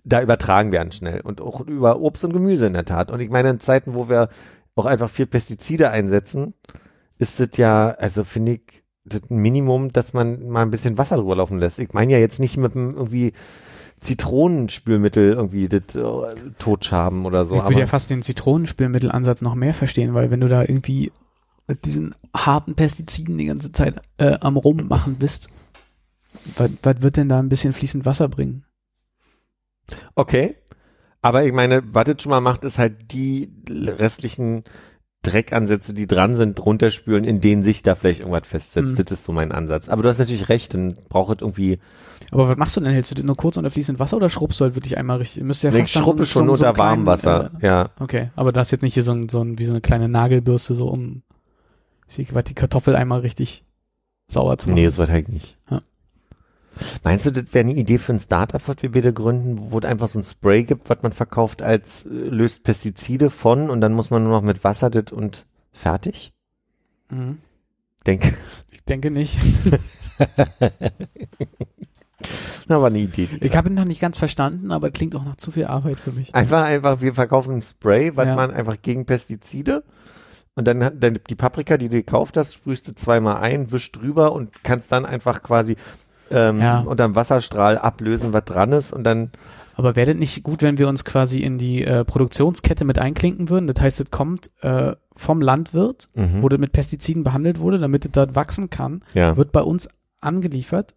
da 0.04 0.22
übertragen 0.22 0.70
werden 0.70 0.92
schnell 0.92 1.20
und 1.22 1.40
auch 1.40 1.60
über 1.60 2.00
Obst 2.00 2.24
und 2.24 2.32
Gemüse 2.32 2.66
in 2.66 2.72
der 2.72 2.84
Tat. 2.84 3.10
Und 3.10 3.18
ich 3.18 3.30
meine, 3.30 3.50
in 3.50 3.60
Zeiten, 3.60 3.94
wo 3.94 4.08
wir 4.08 4.28
auch 4.74 4.86
einfach 4.86 5.10
viel 5.10 5.26
Pestizide 5.26 5.90
einsetzen, 5.90 6.54
ist 7.18 7.40
es 7.40 7.56
ja, 7.56 7.90
also 7.90 8.24
finde 8.24 8.52
ich, 8.52 8.82
das 9.04 9.22
Minimum, 9.28 9.92
dass 9.92 10.12
man 10.12 10.48
mal 10.48 10.62
ein 10.62 10.70
bisschen 10.70 10.98
Wasser 10.98 11.16
drüber 11.16 11.36
laufen 11.36 11.58
lässt. 11.58 11.78
Ich 11.78 11.92
meine 11.92 12.12
ja 12.12 12.18
jetzt 12.18 12.38
nicht 12.38 12.56
mit 12.56 12.76
einem 12.76 12.92
irgendwie 12.92 13.32
Zitronenspülmittel 14.00 15.32
irgendwie 15.32 15.68
das 15.68 15.94
äh, 15.94 16.34
totschaben 16.58 17.26
oder 17.26 17.44
so. 17.44 17.56
ich 17.56 17.62
würde 17.64 17.80
ja 17.80 17.86
fast 17.86 18.10
den 18.10 18.22
Zitronenspülmittelansatz 18.22 19.42
noch 19.42 19.54
mehr 19.54 19.74
verstehen, 19.74 20.14
weil 20.14 20.30
wenn 20.30 20.40
du 20.40 20.48
da 20.48 20.62
irgendwie 20.62 21.12
mit 21.66 21.84
diesen 21.84 22.14
harten 22.34 22.74
Pestiziden 22.74 23.38
die 23.38 23.46
ganze 23.46 23.72
Zeit 23.72 24.00
äh, 24.18 24.38
am 24.40 24.56
Rummachen 24.56 25.16
bist, 25.16 25.50
was 26.56 27.02
wird 27.02 27.16
denn 27.16 27.28
da 27.28 27.38
ein 27.38 27.48
bisschen 27.48 27.72
fließend 27.72 28.06
Wasser 28.06 28.28
bringen? 28.28 28.64
Okay. 30.14 30.56
Aber 31.22 31.44
ich 31.44 31.52
meine, 31.52 31.82
was 31.92 32.04
das 32.04 32.22
schon 32.22 32.30
mal 32.30 32.40
macht, 32.40 32.64
ist 32.64 32.78
halt 32.78 33.12
die 33.12 33.52
restlichen 33.68 34.64
Dreckansätze, 35.22 35.92
die 35.92 36.06
dran 36.06 36.34
sind, 36.34 36.64
runterspülen, 36.64 37.24
in 37.24 37.40
denen 37.40 37.62
sich 37.62 37.82
da 37.82 37.94
vielleicht 37.94 38.20
irgendwas 38.20 38.48
festsetzt. 38.48 38.88
Hm. 38.88 38.96
Das 38.96 39.12
ist 39.12 39.24
so 39.24 39.32
mein 39.32 39.52
Ansatz. 39.52 39.90
Aber 39.90 40.02
du 40.02 40.08
hast 40.08 40.18
natürlich 40.18 40.48
recht, 40.48 40.72
dann 40.72 40.94
braucht 41.10 41.36
es 41.36 41.42
irgendwie, 41.42 41.78
Aber 42.30 42.48
was 42.48 42.56
machst 42.56 42.76
du 42.76 42.80
denn? 42.80 42.92
Hältst 42.92 43.10
du 43.10 43.16
das 43.16 43.24
nur 43.24 43.36
kurz 43.36 43.58
unter 43.58 43.70
fließend 43.70 43.98
Wasser 43.98 44.16
oder 44.16 44.30
schrubbst 44.30 44.60
du 44.60 44.64
halt 44.64 44.76
wirklich 44.76 44.96
einmal 44.96 45.18
richtig? 45.18 45.42
Müsste 45.42 45.68
ja 45.68 45.74
nee, 45.74 45.80
fast 45.80 45.96
dann 45.96 46.04
Schruppe 46.04 46.24
so, 46.24 46.32
schon 46.32 46.46
so, 46.46 46.54
so 46.54 46.66
unter 46.66 46.74
kleinen, 46.74 47.06
Warmwasser. 47.06 47.50
Äh, 47.60 47.66
ja. 47.66 47.90
okay, 48.00 48.30
aber 48.34 48.52
da 48.52 48.62
ist 48.62 48.70
jetzt 48.70 48.82
nicht 48.82 48.94
hier 48.94 49.02
so 49.02 49.12
ein, 49.12 49.28
so 49.28 49.42
ein, 49.42 49.58
wie 49.58 49.64
so 49.64 49.72
eine 49.72 49.82
kleine 49.82 50.08
Nagelbürste 50.08 50.74
so 50.74 50.88
um, 50.88 51.22
ich 52.08 52.14
sehe 52.14 52.24
die 52.24 52.54
Kartoffel 52.54 52.96
einmal 52.96 53.20
richtig 53.20 53.64
sauer 54.28 54.56
zu 54.56 54.68
machen. 54.68 54.76
Nee, 54.76 54.86
das 54.86 54.96
wird 54.96 55.10
halt 55.10 55.28
nicht. 55.28 55.58
Ja. 55.70 55.82
Meinst 57.04 57.26
du, 57.26 57.30
das 57.32 57.44
wäre 57.52 57.64
eine 57.64 57.74
Idee 57.74 57.98
für 57.98 58.12
ein 58.12 58.20
Startup, 58.20 58.62
was 58.66 58.76
wir 58.80 58.90
bitte 58.92 59.12
gründen, 59.12 59.70
wo 59.70 59.78
es 59.78 59.84
einfach 59.84 60.08
so 60.08 60.18
ein 60.18 60.22
Spray 60.22 60.64
gibt, 60.64 60.88
was 60.88 61.02
man 61.02 61.12
verkauft 61.12 61.62
als 61.62 62.06
äh, 62.06 62.08
löst 62.08 62.62
Pestizide 62.64 63.30
von 63.30 63.70
und 63.70 63.80
dann 63.80 63.92
muss 63.92 64.10
man 64.10 64.22
nur 64.22 64.32
noch 64.32 64.42
mit 64.42 64.64
Wasser 64.64 64.88
das 64.90 65.12
und 65.12 65.46
fertig? 65.72 66.32
Mhm. 67.10 67.38
Denke, 68.06 68.34
Ich 68.70 68.82
denke 68.84 69.10
nicht. 69.10 69.38
na, 72.68 72.80
war 72.80 72.86
eine 72.88 72.98
Idee. 72.98 73.28
Ich 73.40 73.56
habe 73.56 73.68
ihn 73.68 73.74
noch 73.74 73.84
nicht 73.84 74.00
ganz 74.00 74.16
verstanden, 74.18 74.70
aber 74.70 74.90
klingt 74.90 75.14
auch 75.16 75.24
nach 75.24 75.36
zu 75.36 75.50
viel 75.50 75.64
Arbeit 75.66 75.98
für 76.00 76.12
mich. 76.12 76.34
Einfach, 76.34 76.64
einfach, 76.64 77.00
wir 77.00 77.14
verkaufen 77.14 77.56
ein 77.56 77.62
Spray, 77.62 78.16
was 78.16 78.28
Ja. 78.28 78.36
man 78.36 78.50
einfach 78.50 78.80
gegen 78.80 79.06
Pestizide 79.06 79.82
und 80.54 80.66
dann, 80.66 80.98
dann 80.98 81.18
die 81.28 81.34
Paprika, 81.34 81.76
die 81.76 81.88
du 81.88 81.96
gekauft 81.96 82.36
hast, 82.36 82.54
sprühst 82.54 82.86
du 82.88 82.94
zweimal 82.94 83.38
ein, 83.38 83.70
wischst 83.72 83.96
drüber 83.96 84.32
und 84.32 84.62
kannst 84.62 84.92
dann 84.92 85.04
einfach 85.06 85.42
quasi 85.42 85.76
ähm, 86.30 86.60
Ja. 86.60 86.80
unterm 86.80 87.14
Wasserstrahl 87.14 87.78
ablösen, 87.78 88.32
was 88.32 88.44
dran 88.44 88.72
ist 88.72 88.92
und 88.92 89.04
dann, 89.04 89.30
Aber 89.76 89.96
wäre 89.96 90.12
das 90.12 90.18
nicht 90.18 90.42
gut, 90.42 90.62
wenn 90.62 90.78
wir 90.78 90.88
uns 90.88 91.04
quasi 91.04 91.40
in 91.40 91.56
die 91.58 91.82
äh, 91.84 92.04
Produktionskette 92.04 92.84
mit 92.84 92.98
einklinken 92.98 93.48
würden? 93.48 93.66
Das 93.66 93.80
heißt, 93.80 94.00
es 94.00 94.10
kommt 94.10 94.50
äh, 94.62 94.94
vom 95.16 95.40
Landwirt, 95.40 96.08
mhm. 96.14 96.42
wo 96.42 96.48
das 96.48 96.58
mit 96.60 96.72
Pestiziden 96.72 97.24
behandelt 97.24 97.60
wurde, 97.60 97.78
damit 97.78 98.04
es 98.04 98.12
dort 98.12 98.34
wachsen 98.34 98.70
kann, 98.70 99.02
ja. 99.14 99.36
wird 99.36 99.52
bei 99.52 99.62
uns 99.62 99.88
angeliefert. 100.20 100.94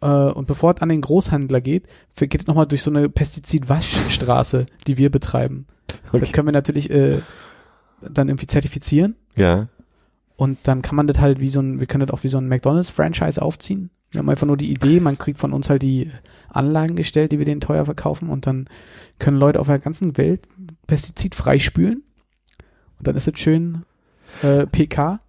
Äh, 0.00 0.06
und 0.06 0.46
bevor 0.46 0.74
es 0.74 0.82
an 0.82 0.88
den 0.88 1.00
Großhändler 1.00 1.60
geht, 1.60 1.86
geht 2.16 2.40
es 2.40 2.46
nochmal 2.46 2.66
durch 2.66 2.82
so 2.82 2.90
eine 2.90 3.08
Pestizidwaschstraße, 3.08 4.66
die 4.86 4.98
wir 4.98 5.10
betreiben. 5.10 5.66
Okay. 6.08 6.20
Das 6.20 6.32
können 6.32 6.48
wir 6.48 6.52
natürlich 6.52 6.90
äh, 6.90 7.20
dann 8.00 8.28
irgendwie 8.28 8.46
zertifizieren. 8.46 9.16
ja. 9.36 9.68
Und 10.34 10.58
dann 10.64 10.82
kann 10.82 10.96
man 10.96 11.06
das 11.06 11.20
halt 11.20 11.38
wie 11.38 11.48
so 11.48 11.60
ein, 11.60 11.78
wir 11.78 11.86
können 11.86 12.04
das 12.04 12.12
auch 12.12 12.24
wie 12.24 12.28
so 12.28 12.38
ein 12.38 12.48
McDonalds-Franchise 12.48 13.40
aufziehen. 13.40 13.90
Wir 14.12 14.18
haben 14.18 14.28
einfach 14.28 14.46
nur 14.46 14.58
die 14.58 14.70
Idee, 14.70 15.00
man 15.00 15.18
kriegt 15.18 15.38
von 15.38 15.52
uns 15.52 15.70
halt 15.70 15.82
die 15.82 16.10
Anlagen 16.50 16.96
gestellt, 16.96 17.32
die 17.32 17.38
wir 17.38 17.46
denen 17.46 17.62
teuer 17.62 17.86
verkaufen 17.86 18.28
und 18.28 18.46
dann 18.46 18.68
können 19.18 19.38
Leute 19.38 19.58
auf 19.58 19.66
der 19.66 19.78
ganzen 19.78 20.16
Welt 20.18 20.46
Pestizid 20.86 21.34
freispülen. 21.34 22.02
Und 22.98 23.08
dann 23.08 23.16
ist 23.16 23.26
es 23.26 23.40
schön 23.40 23.84
äh, 24.42 24.66
PK. 24.66 25.20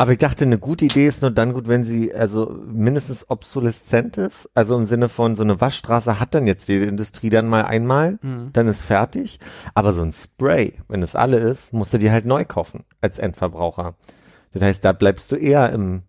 Aber 0.00 0.12
ich 0.12 0.18
dachte, 0.18 0.44
eine 0.44 0.58
gute 0.58 0.84
Idee 0.84 1.08
ist 1.08 1.22
nur 1.22 1.32
dann 1.32 1.52
gut, 1.52 1.66
wenn 1.66 1.82
sie 1.82 2.14
also 2.14 2.56
mindestens 2.66 3.28
obsoleszent 3.28 4.16
ist. 4.16 4.48
Also 4.54 4.76
im 4.76 4.86
Sinne 4.86 5.08
von 5.08 5.34
so 5.34 5.42
eine 5.42 5.60
Waschstraße 5.60 6.20
hat 6.20 6.34
dann 6.36 6.46
jetzt 6.46 6.68
jede 6.68 6.84
Industrie 6.84 7.30
dann 7.30 7.48
mal 7.48 7.64
einmal, 7.64 8.20
dann 8.52 8.68
ist 8.68 8.84
fertig. 8.84 9.40
Aber 9.74 9.92
so 9.92 10.02
ein 10.02 10.12
Spray, 10.12 10.74
wenn 10.86 11.02
es 11.02 11.16
alle 11.16 11.38
ist, 11.38 11.72
musst 11.72 11.92
du 11.92 11.98
dir 11.98 12.12
halt 12.12 12.26
neu 12.26 12.44
kaufen 12.44 12.84
als 13.00 13.18
Endverbraucher. 13.18 13.96
Das 14.52 14.62
heißt, 14.62 14.84
da 14.84 14.92
bleibst 14.92 15.32
du 15.32 15.36
eher 15.36 15.72
im, 15.72 16.02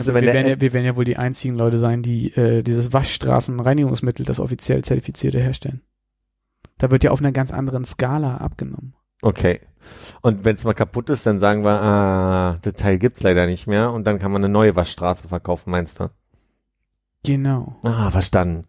Also 0.00 0.12
du, 0.12 0.20
wir, 0.20 0.32
werden 0.32 0.48
ja, 0.48 0.60
wir 0.60 0.72
werden 0.72 0.86
ja 0.86 0.96
wohl 0.96 1.04
die 1.04 1.16
einzigen 1.16 1.56
Leute 1.56 1.78
sein, 1.78 2.02
die 2.02 2.32
äh, 2.34 2.62
dieses 2.62 2.92
Waschstraßenreinigungsmittel, 2.92 4.24
das 4.24 4.40
offiziell 4.40 4.82
zertifizierte, 4.82 5.40
herstellen. 5.40 5.82
Da 6.78 6.90
wird 6.90 7.04
ja 7.04 7.10
auf 7.10 7.20
einer 7.20 7.32
ganz 7.32 7.52
anderen 7.52 7.84
Skala 7.84 8.38
abgenommen. 8.38 8.94
Okay. 9.20 9.60
Und 10.20 10.44
wenn 10.44 10.56
es 10.56 10.64
mal 10.64 10.74
kaputt 10.74 11.10
ist, 11.10 11.26
dann 11.26 11.38
sagen 11.38 11.64
wir, 11.64 11.80
ah, 11.80 12.56
das 12.62 12.74
Teil 12.74 12.98
gibt's 12.98 13.22
leider 13.22 13.46
nicht 13.46 13.66
mehr 13.66 13.92
und 13.92 14.04
dann 14.04 14.18
kann 14.18 14.32
man 14.32 14.44
eine 14.44 14.52
neue 14.52 14.76
Waschstraße 14.76 15.28
verkaufen, 15.28 15.70
meinst 15.70 16.00
du? 16.00 16.10
Genau. 17.24 17.76
Ah, 17.84 18.10
verstanden. 18.10 18.66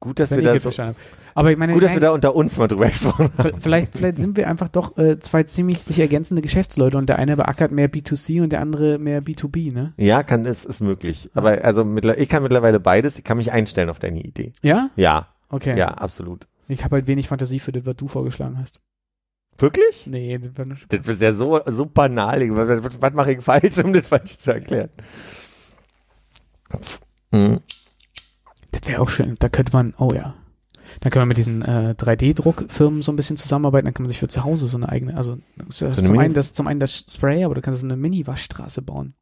Gut, 0.00 0.20
dass 0.20 0.30
Wenn 0.30 0.42
wir 0.42 0.54
das 0.54 0.62
so. 0.62 0.94
Aber 1.38 1.52
ich 1.52 1.56
meine, 1.56 1.72
gut, 1.72 1.84
dass 1.84 1.92
wir 1.92 2.00
da 2.00 2.10
unter 2.10 2.34
uns 2.34 2.58
mal 2.58 2.66
drüber 2.66 2.88
gesprochen 2.88 3.30
haben. 3.38 3.60
vielleicht, 3.60 3.96
vielleicht 3.96 4.16
sind 4.16 4.36
wir 4.36 4.48
einfach 4.48 4.68
doch 4.68 4.98
äh, 4.98 5.20
zwei 5.20 5.44
ziemlich 5.44 5.84
sich 5.84 6.00
ergänzende 6.00 6.42
Geschäftsleute 6.42 6.98
und 6.98 7.08
der 7.08 7.20
eine 7.20 7.36
beackert 7.36 7.70
mehr 7.70 7.88
B2C 7.88 8.42
und 8.42 8.50
der 8.50 8.60
andere 8.60 8.98
mehr 8.98 9.22
B2B, 9.22 9.72
ne? 9.72 9.92
Ja, 9.96 10.24
kann, 10.24 10.44
ist, 10.46 10.64
ist 10.64 10.80
möglich. 10.80 11.30
Aber 11.34 11.62
also 11.62 11.86
ich 12.16 12.28
kann 12.28 12.42
mittlerweile 12.42 12.80
beides. 12.80 13.18
Ich 13.18 13.24
kann 13.24 13.36
mich 13.36 13.52
einstellen 13.52 13.88
auf 13.88 14.00
deine 14.00 14.20
Idee. 14.20 14.52
Ja? 14.62 14.90
Ja, 14.96 15.28
Okay. 15.48 15.78
ja, 15.78 15.86
absolut. 15.86 16.48
Ich 16.66 16.82
habe 16.82 16.96
halt 16.96 17.06
wenig 17.06 17.28
Fantasie 17.28 17.60
für 17.60 17.70
das, 17.70 17.86
was 17.86 17.94
du 17.94 18.08
vorgeschlagen 18.08 18.58
hast. 18.58 18.80
Wirklich? 19.58 20.08
Nee, 20.08 20.38
das 20.38 20.58
war 20.58 20.66
nur 20.66 20.76
Das 20.88 21.06
ist 21.06 21.22
ja 21.22 21.32
so, 21.32 21.60
so 21.66 21.86
banal. 21.86 22.40
Was, 22.50 23.00
was, 23.00 23.14
mache 23.14 23.34
ich 23.34 23.44
falsch, 23.44 23.78
um 23.78 23.92
das 23.92 24.08
falsch 24.08 24.38
zu 24.38 24.54
erklären? 24.54 24.90
Hm. 27.30 27.60
Das 28.72 28.88
wäre 28.88 29.00
auch 29.00 29.08
schön. 29.08 29.36
Da 29.38 29.48
könnte 29.48 29.72
man, 29.72 29.94
oh 29.98 30.12
ja. 30.12 30.34
Da 31.00 31.10
können 31.10 31.22
wir 31.22 31.26
mit 31.26 31.38
diesen 31.38 31.62
äh, 31.62 31.94
3D-Druckfirmen 31.98 33.02
so 33.02 33.12
ein 33.12 33.16
bisschen 33.16 33.36
zusammenarbeiten. 33.36 33.84
Dann 33.86 33.94
kann 33.94 34.04
man 34.04 34.10
sich 34.10 34.18
für 34.20 34.28
zu 34.28 34.44
Hause 34.44 34.68
so 34.68 34.76
eine 34.76 34.88
eigene, 34.88 35.16
also 35.16 35.38
ist 35.68 35.82
eine 35.82 35.94
zum, 35.94 36.06
Mini- 36.12 36.24
einen 36.24 36.34
das, 36.34 36.52
zum 36.52 36.66
einen 36.66 36.80
das 36.80 37.04
Spray, 37.08 37.44
aber 37.44 37.54
du 37.54 37.60
kannst 37.60 37.80
so 37.80 37.86
eine 37.86 37.96
Mini-Waschstraße 37.96 38.82
bauen. 38.82 39.14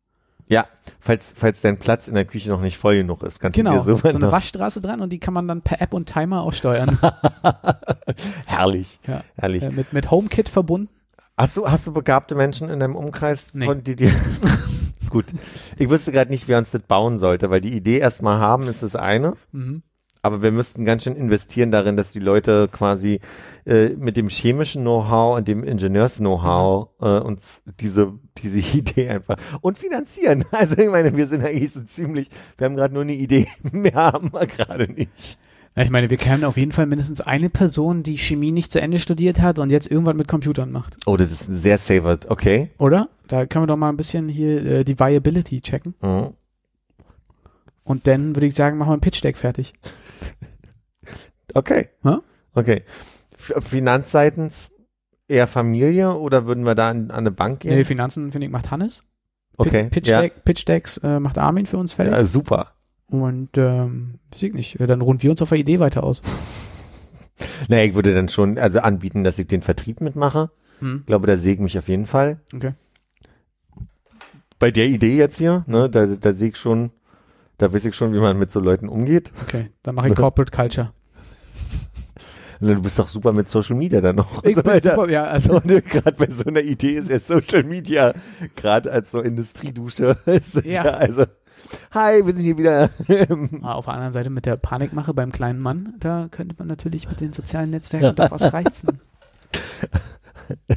Ja, 0.49 0.67
falls, 1.01 1.35
falls 1.37 1.61
dein 1.61 1.77
Platz 1.77 2.07
in 2.07 2.15
der 2.15 2.25
Küche 2.25 2.51
noch 2.51 2.61
nicht 2.61 2.79
voll 2.79 2.97
genug 2.97 3.25
ist, 3.25 3.41
kannst 3.41 3.57
Genau, 3.57 3.73
du 3.73 3.79
dir 3.79 3.97
so 4.01 4.11
so, 4.11 4.17
eine 4.17 4.31
Waschstraße 4.31 4.81
dran 4.81 5.01
und 5.01 5.11
die 5.13 5.19
kann 5.19 5.35
man 5.35 5.49
dann 5.49 5.63
per 5.63 5.81
App 5.83 5.93
und 5.93 6.07
Timer 6.09 6.43
aussteuern. 6.43 6.97
Herrlich, 8.47 9.01
ja. 9.07 9.23
herrlich. 9.37 9.63
Äh, 9.65 9.71
mit, 9.71 9.93
mit 9.93 10.11
HomeKit 10.11 10.49
verbunden. 10.49 10.89
Hast 11.37 11.57
du, 11.57 11.69
hast 11.69 11.87
du 11.87 11.93
begabte 11.93 12.35
Menschen 12.35 12.71
in 12.71 12.81
deinem 12.81 12.97
Umkreis, 12.97 13.49
Nee. 13.53 13.67
von 13.67 13.83
die 13.83 13.97
dir. 13.97 14.13
Gut. 15.11 15.27
Ich 15.79 15.89
wüsste 15.91 16.13
gerade 16.13 16.31
nicht, 16.31 16.49
wer 16.49 16.59
uns 16.59 16.71
das 16.71 16.83
bauen 16.83 17.19
sollte, 17.19 17.51
weil 17.51 17.61
die 17.61 17.73
Idee 17.75 17.99
erstmal 17.99 18.39
haben 18.39 18.65
ist 18.69 18.83
das 18.83 18.97
eine. 18.97 19.35
Mhm. 19.53 19.83
Aber 20.27 20.43
wir 20.43 20.53
müssten 20.53 20.85
ganz 20.85 21.05
schön 21.05 21.17
investieren 21.17 21.71
darin, 21.71 21.97
dass 21.97 22.11
die 22.11 22.21
Leute 22.21 22.69
quasi 22.71 23.21
äh, 23.65 23.91
mit 23.91 24.17
dem 24.17 24.29
chemischen 24.29 24.83
Know-how 24.83 25.37
und 25.39 25.49
dem 25.49 25.65
Ingenieurs-Know-how 25.65 26.89
Mhm. 27.01 27.07
äh, 27.07 27.19
uns 27.21 27.43
diese, 27.81 28.13
diese 28.39 28.61
Idee 28.79 29.09
einfach 29.09 29.37
und 29.61 29.79
finanzieren. 29.79 30.45
Also 30.51 30.77
ich 30.79 30.89
meine, 30.91 31.17
wir 31.17 31.27
sind 31.29 31.43
eigentlich 31.45 31.73
so 31.73 31.81
ziemlich, 31.83 32.31
wir 32.59 32.65
haben 32.67 32.77
gerade 32.77 32.95
nur 32.95 33.03
eine 33.03 33.15
Idee, 33.15 33.49
mehr 33.73 33.95
haben 33.95 34.33
wir 34.33 34.47
gerade 34.47 34.91
nicht. 34.93 35.39
Ja, 35.77 35.83
ich 35.83 35.91
meine, 35.91 36.09
wir 36.09 36.17
kennen 36.17 36.45
auf 36.45 36.57
jeden 36.57 36.73
Fall 36.73 36.87
mindestens 36.87 37.21
eine 37.21 37.51
Person, 37.51 38.03
die 38.03 38.17
Chemie 38.17 38.51
nicht 38.51 38.73
zu 38.73 38.81
Ende 38.81 38.99
studiert 38.99 39.43
hat 39.43 39.59
und 39.59 39.71
jetzt 39.71 39.91
irgendwas 39.91 40.15
mit 40.15 40.27
Computern 40.27 40.73
macht. 40.73 40.97
Oh, 41.05 41.19
das 41.19 41.31
ist 41.31 41.47
sehr 41.49 41.77
savored, 41.77 42.31
okay. 42.31 42.71
Oder? 42.79 43.09
Da 43.29 43.45
können 43.45 43.65
wir 43.65 43.67
doch 43.67 43.77
mal 43.77 43.91
ein 43.91 43.97
bisschen 43.99 44.29
hier 44.29 44.65
äh, 44.65 44.85
die 44.85 44.99
Viability 44.99 45.61
checken. 45.61 45.95
Mhm. 46.01 46.29
Und 47.85 48.07
dann 48.07 48.35
würde 48.35 48.47
ich 48.47 48.55
sagen, 48.55 48.79
machen 48.79 48.89
wir 48.91 48.95
ein 48.97 49.01
Pitch-Deck 49.01 49.37
fertig. 49.37 49.75
Okay. 51.55 51.89
Ja? 52.05 52.21
Okay. 52.55 52.83
Finanzseitens 53.39 54.71
eher 55.27 55.47
Familie 55.47 56.15
oder 56.15 56.47
würden 56.47 56.65
wir 56.65 56.75
da 56.75 56.91
an, 56.91 57.11
an 57.11 57.19
eine 57.19 57.31
Bank 57.31 57.61
gehen? 57.61 57.75
Nee, 57.75 57.85
Finanzen, 57.85 58.31
finde 58.31 58.47
ich, 58.47 58.53
macht 58.53 58.71
Hannes. 58.71 59.05
okay. 59.57 59.89
Pitch 59.91 60.09
ja. 60.09 60.29
Pitch 60.29 60.69
Decks 60.69 60.99
äh, 60.99 61.19
macht 61.19 61.39
Armin 61.39 61.65
für 61.65 61.79
uns 61.79 61.95
fertig. 61.95 62.13
ja, 62.13 62.25
super. 62.27 62.73
Und 63.09 63.57
ähm, 63.57 64.19
weiß 64.33 64.43
ich 64.43 64.53
nicht, 64.53 64.81
äh, 64.81 64.87
dann 64.87 65.01
runden 65.01 65.23
wir 65.23 65.31
uns 65.31 65.41
auf 65.41 65.49
der 65.49 65.59
Idee 65.59 65.81
weiter 65.81 66.05
aus. 66.05 66.23
Naja, 67.69 67.85
ich 67.85 67.95
würde 67.95 68.15
dann 68.15 68.31
schon 68.31 68.57
also 68.57 68.79
anbieten, 68.81 69.23
dass 69.23 69.39
ich 69.39 69.47
den 69.47 69.61
Vertrieb 69.61 70.01
mitmache. 70.01 70.51
Hm. 70.79 71.01
Ich 71.01 71.07
glaube, 71.07 71.27
da 71.27 71.37
sehe 71.37 71.53
ich 71.53 71.61
mich 71.61 71.79
auf 71.79 71.87
jeden 71.89 72.07
Fall. 72.07 72.41
Okay. 72.55 72.73
Bei 74.59 74.71
der 74.71 74.87
Idee 74.87 75.19
jetzt 75.19 75.37
hier, 75.37 75.63
ne, 75.67 75.91
da, 75.91 76.07
da 76.07 76.33
sehe 76.35 76.49
ich 76.49 76.57
schon, 76.57 76.93
da 77.59 77.73
weiß 77.73 77.85
ich 77.87 77.95
schon, 77.95 78.13
wie 78.13 78.19
man 78.19 78.39
mit 78.39 78.53
so 78.53 78.61
Leuten 78.61 78.89
umgeht. 78.89 79.33
Okay, 79.43 79.71
dann 79.83 79.95
mache 79.95 80.09
ich 80.09 80.15
Corporate 80.17 80.51
Culture. 80.55 80.93
Du 82.61 82.81
bist 82.81 82.99
doch 82.99 83.09
super 83.09 83.33
mit 83.33 83.51
Social 83.51 83.77
Media 83.77 84.01
dann 84.01 84.17
noch. 84.17 84.43
Ich 84.45 84.55
so 84.57 84.63
bin 84.63 84.73
weiter. 84.73 84.95
super, 84.95 85.11
ja, 85.11 85.25
also 85.25 85.61
gerade 85.61 86.13
bei 86.13 86.29
so 86.31 86.45
einer 86.45 86.63
Idee 86.63 86.99
ist 86.99 87.11
ja 87.11 87.21
Social 87.21 87.65
Media 87.65 88.15
gerade 88.55 88.91
als 88.91 89.11
so 89.11 89.21
Industriedusche. 89.21 90.17
ist 90.27 90.57
das 90.57 90.65
Ja. 90.65 90.83
Also, 90.85 91.27
hi, 91.93 92.25
wir 92.25 92.35
sind 92.35 92.45
hier 92.45 92.57
wieder. 92.57 92.91
Ah, 93.63 93.75
auf 93.75 93.87
der 93.87 93.95
anderen 93.95 94.13
Seite 94.13 94.31
mit 94.31 94.47
der 94.47 94.57
Panikmache 94.57 95.13
beim 95.13 95.33
kleinen 95.33 95.61
Mann, 95.61 95.95
da 95.99 96.29
könnte 96.31 96.55
man 96.59 96.69
natürlich 96.69 97.09
mit 97.09 97.21
den 97.21 97.33
sozialen 97.33 97.71
Netzwerken 97.71 98.15
doch 98.17 98.31
was 98.31 98.53
reizen. 98.53 99.01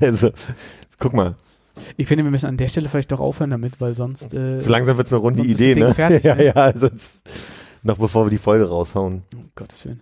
also, 0.02 0.32
guck 1.00 1.14
mal, 1.14 1.36
Ich 1.98 2.08
finde, 2.08 2.24
wir 2.24 2.32
müssen 2.32 2.48
an 2.48 2.58
der 2.58 2.68
Stelle 2.68 2.90
vielleicht 2.90 3.12
doch 3.12 3.20
aufhören 3.20 3.52
damit, 3.52 3.80
weil 3.82 3.96
sonst 3.96 4.34
äh, 4.34 4.62
so 4.62 4.70
langsam 4.70 4.98
wird's 4.98 5.12
eine 5.14 5.22
runde 5.22 5.44
Idee, 5.44 5.76
ne? 5.76 5.94
fertig, 5.94 6.24
ja, 6.24 6.36
ne? 6.36 6.46
ja, 6.46 6.78
sonst, 6.78 7.20
noch 7.84 7.98
bevor 7.98 8.26
wir 8.26 8.30
die 8.30 8.38
Folge 8.38 8.68
raushauen. 8.68 9.24
um 9.34 9.52
Gottes 9.56 9.86
Willen. 9.86 10.02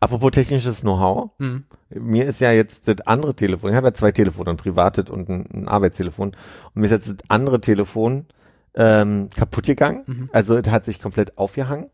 Apropos 0.00 0.30
technisches 0.32 0.82
Know-how. 0.82 1.30
Hm. 1.38 1.64
Mir 1.90 2.26
ist 2.26 2.40
ja 2.40 2.52
jetzt 2.52 2.86
das 2.86 3.00
andere 3.06 3.34
Telefon, 3.34 3.70
ich 3.70 3.76
habe 3.76 3.88
ja 3.88 3.94
zwei 3.94 4.12
Telefone, 4.12 4.50
ein 4.50 4.56
privates 4.56 5.08
und 5.10 5.28
ein, 5.28 5.46
ein 5.52 5.68
Arbeitstelefon. 5.68 6.28
Und 6.30 6.36
mir 6.74 6.86
ist 6.86 6.92
jetzt 6.92 7.08
das 7.08 7.16
andere 7.28 7.60
Telefon 7.60 8.26
ähm, 8.74 9.28
kaputt 9.34 9.64
gegangen. 9.64 10.02
Mhm. 10.06 10.30
Also 10.32 10.56
es 10.56 10.70
hat 10.70 10.84
sich 10.84 11.00
komplett 11.00 11.38
aufgehangen. 11.38 11.90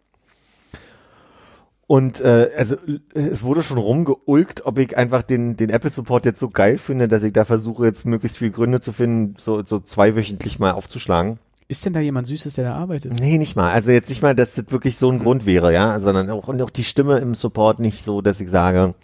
Und 1.91 2.20
äh, 2.20 2.51
also 2.57 2.76
es 3.14 3.43
wurde 3.43 3.64
schon 3.64 3.76
rumgeulkt, 3.76 4.64
ob 4.64 4.78
ich 4.78 4.97
einfach 4.97 5.22
den, 5.22 5.57
den 5.57 5.70
Apple 5.70 5.91
Support 5.91 6.24
jetzt 6.24 6.38
so 6.38 6.49
geil 6.49 6.78
finde, 6.78 7.09
dass 7.09 7.24
ich 7.24 7.32
da 7.32 7.45
versuche, 7.45 7.84
jetzt 7.84 8.07
möglichst 8.07 8.38
viele 8.38 8.53
Gründe 8.53 8.80
zu 8.80 8.93
finden, 8.93 9.34
so, 9.41 9.64
so 9.64 9.80
zweiwöchentlich 9.80 10.61
mal 10.61 10.70
aufzuschlagen. 10.70 11.41
Ist 11.66 11.84
denn 11.84 11.93
da 11.93 11.99
jemand 11.99 12.28
Süßes, 12.28 12.55
der 12.55 12.62
da 12.62 12.74
arbeitet? 12.76 13.18
Nee, 13.18 13.38
nicht 13.38 13.57
mal. 13.57 13.72
Also 13.72 13.91
jetzt 13.91 14.09
nicht 14.09 14.22
mal, 14.22 14.36
dass 14.36 14.53
das 14.53 14.70
wirklich 14.70 14.99
so 14.99 15.11
ein 15.11 15.18
Grund 15.18 15.47
wäre, 15.47 15.74
ja, 15.74 15.99
sondern 15.99 16.30
auch, 16.30 16.47
und 16.47 16.62
auch 16.62 16.70
die 16.70 16.84
Stimme 16.84 17.18
im 17.18 17.34
Support 17.34 17.80
nicht 17.80 18.05
so, 18.05 18.20
dass 18.20 18.41
ich 18.41 18.51
sage, 18.51 18.95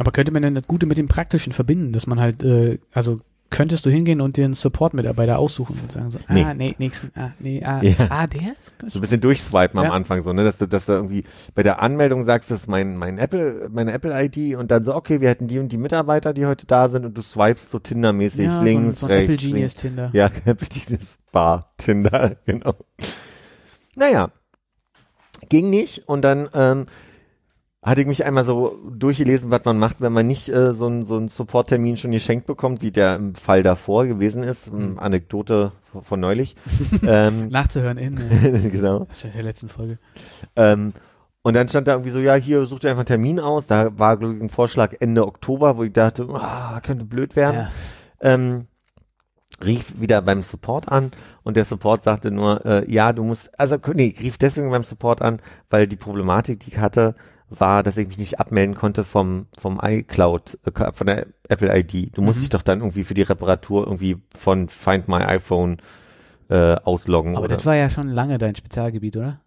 Aber 0.00 0.10
könnte 0.10 0.32
man 0.32 0.42
denn 0.42 0.56
das 0.56 0.66
Gute 0.66 0.86
mit 0.86 0.98
dem 0.98 1.06
Praktischen 1.06 1.52
verbinden, 1.52 1.92
dass 1.92 2.08
man 2.08 2.18
halt, 2.18 2.42
äh, 2.42 2.80
also 2.92 3.20
könntest 3.56 3.86
du 3.86 3.90
hingehen 3.90 4.20
und 4.20 4.36
dir 4.36 4.44
einen 4.44 4.52
Support-Mitarbeiter 4.52 5.38
aussuchen 5.38 5.78
und 5.82 5.90
sagen 5.90 6.10
so, 6.10 6.18
Nee. 6.28 6.44
ah, 6.44 6.52
nee, 6.52 6.74
nächsten, 6.78 7.10
ah, 7.18 7.30
nee, 7.38 7.62
ah, 7.64 7.80
Ja. 7.82 7.94
ah, 8.10 8.26
der 8.26 8.52
ist 8.52 8.74
so 8.92 8.98
ein 8.98 9.00
bisschen 9.00 9.22
durchswipen 9.22 9.78
am 9.78 9.86
Ja. 9.86 9.92
Anfang 9.92 10.20
so, 10.20 10.34
ne, 10.34 10.44
dass 10.44 10.58
du, 10.58 10.66
dass 10.68 10.84
du 10.84 10.92
irgendwie 10.92 11.24
bei 11.54 11.62
der 11.62 11.80
Anmeldung 11.80 12.22
sagst, 12.22 12.50
das 12.50 12.60
ist 12.62 12.68
mein, 12.68 12.98
mein 12.98 13.16
Apple, 13.16 13.68
meine 13.72 13.92
Apple-ID 13.92 14.56
und 14.56 14.70
dann 14.70 14.84
so, 14.84 14.94
okay, 14.94 15.22
wir 15.22 15.30
hätten 15.30 15.48
die 15.48 15.58
und 15.58 15.72
die 15.72 15.78
Mitarbeiter, 15.78 16.34
die 16.34 16.44
heute 16.44 16.66
da 16.66 16.90
sind 16.90 17.06
und 17.06 17.16
du 17.16 17.22
swipest 17.22 17.70
so 17.70 17.78
Tinder-mäßig 17.78 18.44
ja, 18.46 18.62
links, 18.62 19.00
so 19.00 19.06
ein, 19.06 19.08
so 19.10 19.14
ein 19.14 19.18
rechts, 19.20 19.34
Apple 19.34 19.36
Genius 19.48 19.58
links. 19.60 19.74
Tinder. 19.76 20.10
Ja, 20.12 20.26
Apple 20.44 20.68
Genius 20.68 21.18
Bar, 21.32 21.72
Tinder, 21.78 22.36
genau. 22.44 22.74
Naja, 23.94 24.30
ging 25.48 25.70
nicht 25.70 26.08
und 26.08 26.22
dann 26.22 26.48
ähm, 26.54 26.86
hatte 27.86 28.00
ich 28.00 28.06
mich 28.08 28.24
einmal 28.24 28.42
so 28.42 28.80
durchgelesen, 28.90 29.52
was 29.52 29.64
man 29.64 29.78
macht, 29.78 30.00
wenn 30.00 30.12
man 30.12 30.26
nicht 30.26 30.48
äh, 30.48 30.74
so 30.74 30.86
einen 30.86 31.06
so 31.06 31.16
einen 31.16 31.28
Support-Termin 31.28 31.96
schon 31.96 32.10
geschenkt 32.10 32.46
bekommt, 32.46 32.82
wie 32.82 32.90
der 32.90 33.14
im 33.14 33.36
Fall 33.36 33.62
davor 33.62 34.06
gewesen 34.06 34.42
ist. 34.42 34.72
Mhm. 34.72 34.98
Anekdote 34.98 35.70
von, 36.02 36.18
neulich. 36.18 36.56
ähm, 37.06 37.48
Nachzuhören 37.48 37.96
in 37.96 38.16
äh, 38.30 38.70
genau. 38.70 39.06
der 39.22 39.42
letzten 39.44 39.68
Folge. 39.68 39.98
Ähm, 40.56 40.92
und 41.42 41.54
dann 41.54 41.68
stand 41.68 41.86
da 41.86 41.92
irgendwie 41.92 42.10
so, 42.10 42.18
ja, 42.18 42.34
hier 42.34 42.64
such 42.64 42.80
dir 42.80 42.90
einfach 42.90 43.02
einen 43.02 43.06
Termin 43.06 43.38
aus. 43.38 43.68
Da 43.68 43.96
war, 43.96 44.16
glaube 44.16 44.34
ich, 44.34 44.42
ein 44.42 44.48
Vorschlag 44.48 44.92
Ende 44.98 45.24
Oktober, 45.24 45.76
wo 45.76 45.84
ich 45.84 45.92
dachte, 45.92 46.26
ah, 46.32 46.80
könnte 46.80 47.04
blöd 47.04 47.36
werden. 47.36 47.68
Ja. 48.20 48.32
Ähm, 48.32 48.66
rief 49.64 50.00
wieder 50.00 50.22
beim 50.22 50.42
Support 50.42 50.90
an 50.90 51.12
und 51.44 51.56
der 51.56 51.64
Support 51.64 52.02
sagte 52.02 52.32
nur, 52.32 52.66
äh, 52.66 52.92
ja, 52.92 53.12
du 53.12 53.22
musst, 53.22 53.48
also 53.58 53.76
nee, 53.94 54.12
rief 54.20 54.38
deswegen 54.38 54.70
beim 54.70 54.82
Support 54.82 55.22
an, 55.22 55.40
weil 55.70 55.86
die 55.86 55.96
Problematik, 55.96 56.60
die 56.60 56.70
ich 56.70 56.78
hatte, 56.78 57.14
war, 57.48 57.82
dass 57.82 57.96
ich 57.96 58.08
mich 58.08 58.18
nicht 58.18 58.40
abmelden 58.40 58.74
konnte 58.74 59.04
vom, 59.04 59.46
vom 59.56 59.80
iCloud, 59.82 60.58
äh, 60.64 60.92
von 60.92 61.06
der 61.06 61.26
Apple 61.48 61.76
ID. 61.78 62.16
Du 62.16 62.22
musst 62.22 62.38
Mhm. 62.38 62.42
dich 62.42 62.48
doch 62.50 62.62
dann 62.62 62.80
irgendwie 62.80 63.04
für 63.04 63.14
die 63.14 63.22
Reparatur 63.22 63.84
irgendwie 63.86 64.16
von 64.36 64.68
Find 64.68 65.08
My 65.08 65.22
iPhone 65.24 65.76
äh, 66.48 66.74
ausloggen. 66.76 67.36
Aber 67.36 67.46
oder? 67.46 67.56
das 67.56 67.66
war 67.66 67.74
ja 67.76 67.88
schon 67.90 68.08
lange 68.08 68.38
dein 68.38 68.54
Spezialgebiet, 68.56 69.16
oder? 69.16 69.40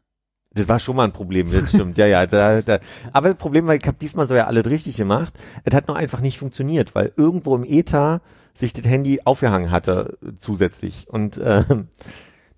Das 0.53 0.67
war 0.67 0.79
schon 0.79 0.95
mal 0.95 1.03
ein 1.03 1.13
Problem, 1.13 1.51
das 1.51 1.69
stimmt. 1.69 1.97
ja, 1.97 2.07
ja. 2.07 2.25
Da, 2.25 2.61
da. 2.61 2.79
Aber 3.13 3.29
das 3.29 3.37
Problem 3.37 3.67
war, 3.67 3.75
ich 3.75 3.85
habe 3.85 3.97
diesmal 4.01 4.27
so 4.27 4.33
ja 4.35 4.47
alles 4.47 4.65
richtig 4.69 4.97
gemacht. 4.97 5.33
Es 5.63 5.75
hat 5.75 5.87
nur 5.87 5.95
einfach 5.95 6.21
nicht 6.21 6.39
funktioniert, 6.39 6.95
weil 6.95 7.13
irgendwo 7.17 7.55
im 7.55 7.63
Ether 7.63 8.21
sich 8.55 8.73
das 8.73 8.85
Handy 8.85 9.21
aufgehangen 9.25 9.71
hatte 9.71 10.17
äh, 10.25 10.31
zusätzlich. 10.39 11.05
Und 11.07 11.39
ähm, 11.43 11.87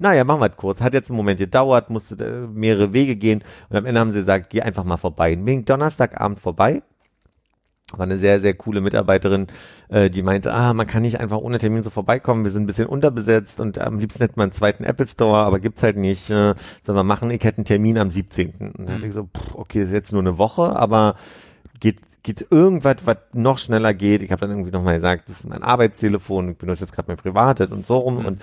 naja, 0.02 0.24
machen 0.24 0.41
wir 0.41 0.49
es 0.49 0.58
kurz. 0.58 0.82
Hat 0.82 0.93
jetzt 0.93 1.10
einen 1.10 1.18
Moment 1.18 1.39
gedauert, 1.39 1.89
musste 1.89 2.16
äh, 2.16 2.47
mehrere 2.47 2.91
Wege 2.93 3.16
gehen. 3.16 3.43
Und 3.70 3.78
am 3.78 3.86
Ende 3.86 3.99
haben 3.99 4.12
sie 4.12 4.20
gesagt, 4.20 4.49
geh 4.49 4.62
einfach 4.62 4.84
mal 4.84 4.97
vorbei. 4.97 5.36
Bin 5.36 5.60
ich 5.60 5.66
Donnerstagabend 5.66 6.39
vorbei. 6.39 6.82
War 7.93 8.06
eine 8.06 8.18
sehr, 8.18 8.39
sehr 8.39 8.54
coole 8.54 8.80
Mitarbeiterin, 8.80 9.47
äh, 9.89 10.10
die 10.10 10.24
meinte, 10.24 10.54
ah, 10.54 10.74
man 10.74 10.88
kann 10.88 11.02
nicht 11.02 11.20
einfach 11.20 11.38
ohne 11.39 11.58
Termin 11.58 11.84
so 11.84 11.89
vorbeikommen, 11.89 12.45
wir 12.45 12.52
sind 12.52 12.64
ein 12.64 12.68
bisschen 12.68 12.88
unterbesetzt 12.88 13.60
und 13.60 13.80
am 13.80 13.99
liebsten 13.99 14.24
hätten 14.24 14.38
wir 14.38 14.43
einen 14.43 14.54
zweiten 14.54 14.86
Apple 14.86 15.06
Store, 15.08 15.39
aber 15.39 15.60
gibt's 15.60 15.84
halt 15.84 15.97
nicht, 15.97 16.30
äh, 16.30 16.56
sollen 16.84 16.97
wir 16.97 17.04
machen, 17.04 17.30
ich 17.32 17.43
hätte 17.43 17.58
einen 17.58 17.66
Termin 17.66 17.97
am 17.97 18.10
17. 18.10 18.54
Und 18.78 18.88
da 18.88 18.93
dachte 18.93 19.08
ich 19.08 19.14
so, 19.14 19.24
pff, 19.24 19.56
okay, 19.56 19.84
ist 19.84 19.91
jetzt 19.91 20.14
nur 20.14 20.22
eine 20.22 20.38
Woche, 20.38 20.74
aber 20.74 21.16
geht 21.82 21.97
geht 22.24 22.45
irgendwas, 22.52 22.97
was 23.06 23.18
noch 23.34 23.58
schneller 23.58 23.95
geht. 23.95 24.22
Ich 24.22 24.32
habe 24.32 24.41
dann 24.41 24.52
irgendwie 24.52 24.70
nochmal 24.70 24.93
gesagt, 24.93 25.28
das 25.28 25.39
ist 25.39 25.49
mein 25.49 25.64
Arbeitstelefon, 25.64 26.49
ich 26.52 26.58
benutze 26.60 26.82
jetzt 26.86 26.93
gerade 26.93 27.08
mein 27.10 27.18
privates 27.18 27.72
und 27.72 27.88
so 27.88 27.97
rum 27.97 28.20
Mhm. 28.20 28.26
und 28.26 28.41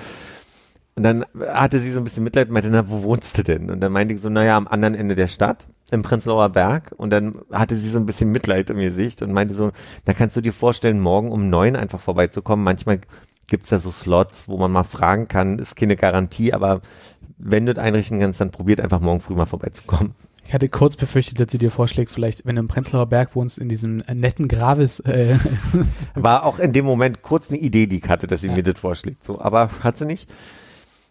und 0.99 1.05
dann 1.05 1.25
hatte 1.55 1.79
sie 1.79 1.93
so 1.93 1.99
ein 1.99 2.05
bisschen 2.05 2.25
Mitleid 2.25 2.49
und 2.49 2.55
meinte, 2.55 2.71
na, 2.71 2.91
wo 2.91 3.05
wohnst 3.05 3.39
du 3.39 3.45
denn? 3.45 3.71
Und 3.71 3.79
dann 3.79 3.93
meinte 3.93 4.15
ich 4.15 4.21
so, 4.21 4.29
naja, 4.29 4.57
am 4.57 4.67
anderen 4.67 4.97
Ende 4.97 5.15
der 5.15 5.29
Stadt, 5.29 5.69
im 5.93 6.03
Prenzlauer 6.03 6.49
Berg. 6.49 6.93
Und 6.97 7.11
dann 7.11 7.35
hatte 7.53 7.79
sie 7.79 7.89
so 7.89 7.99
ein 8.01 8.05
bisschen 8.07 8.33
Mitleid 8.33 8.69
im 8.71 8.79
Gesicht 8.79 9.23
und 9.23 9.33
meinte 9.33 9.55
so, 9.55 9.71
da 10.07 10.13
kannst 10.13 10.37
du 10.37 10.41
dir 10.41 10.53
vorstellen, 10.53 10.99
morgen 10.99 11.31
um 11.31 11.49
neun 11.49 11.77
einfach 11.77 12.01
vorbeizukommen. 12.01 12.65
Manchmal 12.65 12.99
gibt's 13.47 13.71
da 13.71 13.79
so 13.79 13.93
Slots, 13.93 14.49
wo 14.49 14.59
man 14.59 14.73
mal 14.73 14.83
fragen 14.83 15.29
kann, 15.29 15.61
ist 15.61 15.77
keine 15.77 15.95
Garantie, 15.95 16.53
aber 16.53 16.81
wenn 17.39 17.65
du 17.65 17.75
das 17.75 17.85
einrichten 17.85 18.19
kannst, 18.19 18.41
dann 18.41 18.51
probiert 18.51 18.81
einfach 18.81 18.99
morgen 18.99 19.21
früh 19.21 19.37
mal 19.37 19.47
vorbeizukommen. 19.47 20.15
Ich 20.45 20.53
hatte 20.53 20.69
kurz 20.69 20.97
befürchtet, 20.97 21.39
dass 21.39 21.53
sie 21.53 21.59
dir 21.59 21.71
vorschlägt, 21.71 22.11
vielleicht, 22.11 22.45
wenn 22.45 22.57
du 22.57 22.61
im 22.61 22.69
Prenzlauer 22.69 23.07
Berg 23.07 23.37
wohnst, 23.37 23.59
in 23.59 23.69
diesem 23.69 23.99
netten 24.13 24.49
Gravis, 24.49 24.99
äh, 25.01 25.37
War 26.15 26.43
auch 26.45 26.59
in 26.59 26.73
dem 26.73 26.87
Moment 26.87 27.23
kurz 27.23 27.51
eine 27.51 27.59
Idee, 27.59 27.87
die 27.87 27.99
ich 27.99 28.09
hatte, 28.09 28.27
dass 28.27 28.41
sie 28.41 28.49
Ja. 28.49 28.55
mir 28.55 28.63
das 28.65 28.81
vorschlägt. 28.81 29.23
So, 29.25 29.41
aber 29.41 29.71
hat 29.81 29.97
sie 29.99 30.07
nicht. 30.07 30.29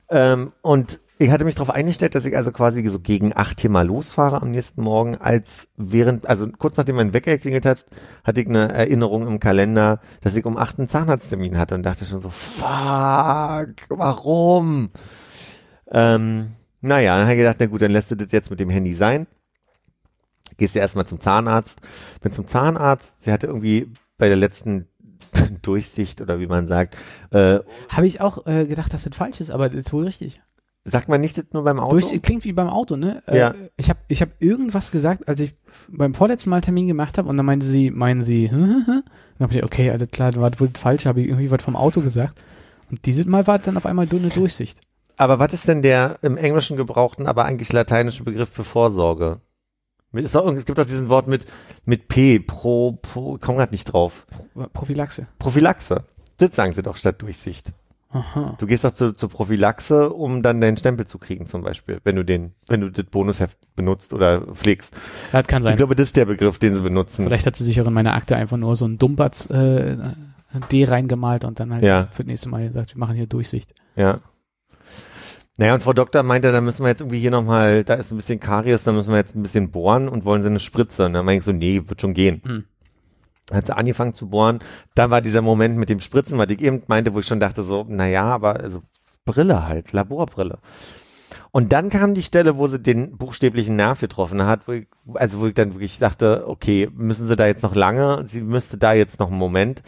Ähm, 0.10 0.50
und 0.62 1.00
Ich 1.20 1.32
hatte 1.32 1.46
mich 1.46 1.56
darauf 1.56 1.72
eingestellt, 1.72 2.14
dass 2.14 2.28
ich 2.28 2.38
also 2.38 2.52
quasi 2.52 2.88
so 2.88 3.00
gegen 3.00 3.36
acht 3.36 3.60
hier 3.60 3.72
mal 3.72 3.88
losfahre 3.88 4.40
am 4.40 4.52
nächsten 4.52 4.84
Morgen, 4.84 5.16
als 5.16 5.68
während, 5.76 6.28
also 6.28 6.48
kurz 6.48 6.78
nachdem 6.78 6.98
mein 6.98 7.12
Wecker 7.14 7.32
geklingelt 7.32 7.66
hat, 7.66 7.88
hatte 8.24 8.42
ich 8.42 8.48
eine 8.48 8.72
Erinnerung 8.72 9.26
im 9.26 9.40
Kalender, 9.40 10.00
dass 10.22 10.36
ich 10.36 10.46
um 10.46 10.58
acht 10.58 10.78
einen 10.78 10.90
Zahnarzttermin 10.90 11.58
hatte 11.58 11.74
und 11.74 11.82
dachte 11.82 12.06
schon 12.06 12.22
so, 12.22 12.30
fuck, 12.30 13.74
warum? 13.90 14.92
Ähm, 15.90 16.52
naja, 16.82 17.16
dann 17.18 17.24
habe 17.24 17.34
ich 17.34 17.40
gedacht, 17.40 17.58
na 17.60 17.66
gut, 17.66 17.82
dann 17.82 17.92
lässt 17.92 18.12
du 18.12 18.16
das 18.16 18.32
jetzt 18.32 18.52
mit 18.52 18.60
dem 18.60 18.70
Handy 18.70 18.94
sein. 18.94 19.26
Gehst 20.58 20.76
ja 20.76 20.82
erstmal 20.82 21.08
zum 21.08 21.20
Zahnarzt. 21.20 21.80
Bin 22.22 22.32
zum 22.32 22.48
Zahnarzt, 22.48 23.16
sie 23.24 23.32
hatte 23.32 23.48
irgendwie 23.48 23.92
bei 24.20 24.28
der 24.28 24.38
letzten 24.38 24.88
Durchsicht 25.62 26.22
oder 26.22 26.40
wie 26.40 26.48
man 26.48 26.66
sagt, 26.66 26.96
äh, 27.32 27.60
Habe 27.90 28.08
ich 28.08 28.22
auch 28.22 28.46
äh, 28.48 28.66
gedacht, 28.66 28.94
dass 28.94 29.04
das 29.04 29.16
falsch 29.16 29.42
ist, 29.42 29.52
aber 29.52 29.70
das 29.70 29.78
ist 29.80 29.94
wohl 29.94 30.06
richtig. 30.06 30.42
sagt 30.86 31.10
man 31.10 31.22
nicht 31.22 31.38
das 31.38 31.46
nur 31.52 31.64
beim 31.64 31.80
Auto? 31.80 32.00
Durch, 32.00 32.22
klingt 32.22 32.46
wie 32.46 32.54
beim 32.54 32.70
Auto, 32.70 32.96
ne? 32.96 33.24
Ja. 33.28 33.50
Äh, 33.50 33.54
ich 33.78 33.90
habe 33.90 34.00
ich 34.08 34.22
hab 34.22 34.30
irgendwas 34.40 34.92
gesagt, 34.92 35.28
als 35.28 35.40
ich 35.40 35.56
beim 35.88 36.14
vorletzten 36.14 36.50
Mal 36.50 36.62
Termin 36.62 36.88
gemacht 36.88 37.18
habe 37.18 37.30
und 37.30 37.38
dann 37.38 37.46
meinte 37.46 37.66
sie, 37.66 37.92
meinen 37.92 38.24
sie, 38.24 38.48
dann 38.48 39.04
habe 39.40 39.54
ich, 39.54 39.64
okay, 39.64 39.92
alles 39.92 40.10
klar, 40.12 40.32
dann 40.32 40.42
war 40.42 40.52
das 40.52 40.60
wohl 40.60 40.72
falsch, 40.76 41.06
habe 41.06 41.22
ich 41.22 41.28
irgendwie 41.28 41.52
was 41.52 41.64
vom 41.64 41.76
Auto 41.76 42.02
gesagt. 42.02 42.42
Und 42.90 43.06
dieses 43.06 43.26
Mal 43.26 43.48
war 43.48 43.60
dann 43.60 43.78
auf 43.78 43.86
einmal 43.86 44.08
eine 44.10 44.30
Durchsicht. 44.30 44.80
Aber 45.18 45.40
was 45.40 45.52
ist 45.52 45.68
denn 45.68 45.82
der 45.82 46.20
im 46.22 46.38
Englischen 46.38 46.78
gebrauchten, 46.78 47.26
aber 47.28 47.46
eigentlich 47.46 47.74
lateinische 47.74 48.24
Begriff 48.24 48.50
für 48.50 48.64
Vorsorge? 48.64 49.42
Es 50.14 50.66
gibt 50.66 50.78
doch 50.80 50.86
diesen 50.86 51.10
Wort 51.10 51.28
mit, 51.28 51.46
mit 51.86 52.08
P, 52.08 52.40
pro, 52.40 52.94
pro, 52.94 53.38
komm 53.40 53.58
grad 53.58 53.72
nicht 53.72 53.86
drauf. 53.86 54.26
Pro- 54.54 54.68
Prophylaxe. 54.74 55.28
Prophylaxe. 55.38 56.04
Das 56.38 56.56
sagen 56.56 56.74
sie 56.74 56.82
doch 56.84 56.98
statt 56.98 57.22
Durchsicht. 57.22 57.74
Aha. 58.10 58.56
Du 58.58 58.68
gehst 58.68 58.86
doch 58.86 58.94
zu, 58.94 59.12
zur 59.12 59.28
Prophylaxe, 59.30 60.10
um 60.10 60.42
dann 60.42 60.62
deinen 60.62 60.78
Stempel 60.78 61.06
zu 61.06 61.18
kriegen, 61.18 61.46
zum 61.46 61.62
Beispiel, 61.62 62.00
wenn 62.06 62.16
du 62.16 62.24
den, 62.24 62.54
wenn 62.70 62.80
du 62.80 62.90
das 62.90 63.04
Bonusheft 63.06 63.58
benutzt 63.76 64.14
oder 64.14 64.42
pflegst. 64.56 64.96
Das 65.34 65.46
kann 65.46 65.62
sein. 65.62 65.74
Ich 65.74 65.78
glaube, 65.78 65.94
das 65.96 66.08
ist 66.08 66.16
der 66.18 66.26
Begriff, 66.26 66.58
den 66.58 66.74
sie 66.76 66.82
benutzen. 66.82 67.26
Vielleicht 67.26 67.46
hat 67.46 67.58
sie 67.58 67.66
sich 67.66 67.82
auch 67.82 67.88
in 67.88 67.94
meine 67.94 68.14
Akte 68.14 68.38
einfach 68.38 68.56
nur 68.58 68.78
so 68.78 68.86
ein 68.86 68.98
Dumbatz 68.98 69.50
äh, 69.50 69.98
D 70.72 70.86
reingemalt 70.86 71.44
und 71.44 71.60
dann 71.60 71.74
halt 71.74 71.84
Ja. 71.84 72.06
für 72.08 72.24
das 72.24 72.28
nächste 72.28 72.48
Mal 72.50 72.70
gesagt, 72.70 72.96
wir 72.96 73.00
machen 73.00 73.16
hier 73.18 73.28
Durchsicht. 73.28 73.76
Ja. 73.98 74.22
Naja, 75.58 75.74
und 75.74 75.82
Frau 75.82 75.94
Doktor 75.94 76.22
meinte, 76.22 76.52
da 76.52 76.62
müssen 76.62 76.84
wir 76.84 76.90
jetzt 76.90 77.02
irgendwie 77.02 77.20
hier 77.20 77.32
nochmal, 77.32 77.84
da 77.84 77.96
ist 77.96 78.12
ein 78.12 78.18
bisschen 78.18 78.40
Karies, 78.40 78.84
da 78.84 78.92
müssen 78.92 79.10
wir 79.10 79.18
jetzt 79.18 79.36
ein 79.36 79.42
bisschen 79.42 79.72
bohren 79.72 80.08
und 80.08 80.24
wollen 80.24 80.44
sie 80.44 80.50
eine 80.50 80.60
Spritze. 80.60 81.06
Und 81.06 81.14
dann 81.14 81.26
meinte 81.26 81.40
ich 81.40 81.46
so, 81.46 81.52
nee, 81.52 81.82
wird 81.86 82.00
schon 82.00 82.14
gehen. 82.14 82.42
Hm. 82.46 82.64
Hat 83.52 83.66
sie 83.66 83.76
angefangen 83.76 84.14
zu 84.14 84.30
bohren. 84.30 84.60
Dann 84.94 85.10
war 85.10 85.22
dieser 85.22 85.42
Moment 85.42 85.78
mit 85.78 85.90
dem 85.90 86.00
Spritzen, 86.00 86.38
was 86.38 86.50
ich 86.50 86.62
eben 86.62 86.84
meinte, 86.88 87.14
wo 87.14 87.20
ich 87.20 87.26
schon 87.28 87.40
dachte 87.40 87.64
so, 87.64 87.86
naja, 87.88 88.24
aber 88.24 88.60
also 88.60 88.82
Brille 89.26 89.68
halt, 89.68 89.94
Laborbrille. 89.94 90.60
Und 91.52 91.74
dann 91.74 91.90
kam 91.90 92.14
die 92.14 92.24
Stelle, 92.24 92.58
wo 92.58 92.68
sie 92.68 92.80
den 92.80 93.18
buchstäblichen 93.18 93.76
Nerv 93.76 94.00
getroffen 94.00 94.44
hat, 94.44 94.68
wo 94.68 94.74
ich, 94.74 94.88
also 95.16 95.40
wo 95.40 95.48
ich 95.48 95.56
dann 95.56 95.74
wirklich 95.74 95.98
dachte, 95.98 96.44
okay, 96.48 96.90
müssen 96.94 97.28
sie 97.28 97.36
da 97.36 97.48
jetzt 97.48 97.64
noch 97.64 97.74
lange? 97.74 98.24
Sie 98.28 98.42
müsste 98.42 98.78
da 98.78 98.94
jetzt 98.94 99.20
noch 99.20 99.30
einen 99.30 99.40
Moment. 99.40 99.82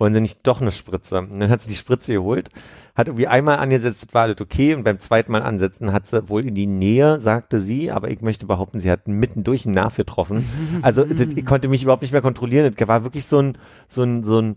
Wollen 0.00 0.14
sie 0.14 0.22
nicht 0.22 0.46
doch 0.46 0.62
eine 0.62 0.72
Spritze? 0.72 1.18
Und 1.18 1.38
dann 1.38 1.50
hat 1.50 1.62
sie 1.62 1.68
die 1.68 1.76
Spritze 1.76 2.14
geholt, 2.14 2.48
hat 2.94 3.08
irgendwie 3.08 3.26
einmal 3.26 3.58
angesetzt, 3.58 4.14
war 4.14 4.22
alles 4.22 4.40
okay, 4.40 4.74
und 4.74 4.82
beim 4.82 4.98
zweiten 4.98 5.30
Mal 5.30 5.42
ansetzen 5.42 5.92
hat 5.92 6.06
sie 6.06 6.26
wohl 6.30 6.46
in 6.46 6.54
die 6.54 6.66
Nähe, 6.66 7.20
sagte 7.20 7.60
sie, 7.60 7.90
aber 7.90 8.10
ich 8.10 8.22
möchte 8.22 8.46
behaupten, 8.46 8.80
sie 8.80 8.90
hat 8.90 9.08
mitten 9.08 9.44
durch 9.44 9.64
den 9.64 9.72
Nerv 9.72 9.96
getroffen. 9.96 10.42
Also 10.82 11.04
das, 11.04 11.34
ich 11.34 11.44
konnte 11.44 11.68
mich 11.68 11.82
überhaupt 11.82 12.00
nicht 12.00 12.12
mehr 12.12 12.22
kontrollieren. 12.22 12.74
Das 12.74 12.88
war 12.88 13.04
wirklich 13.04 13.26
so 13.26 13.40
ein, 13.40 13.58
so 13.88 14.02
ein, 14.02 14.24
so 14.24 14.40
ein, 14.40 14.56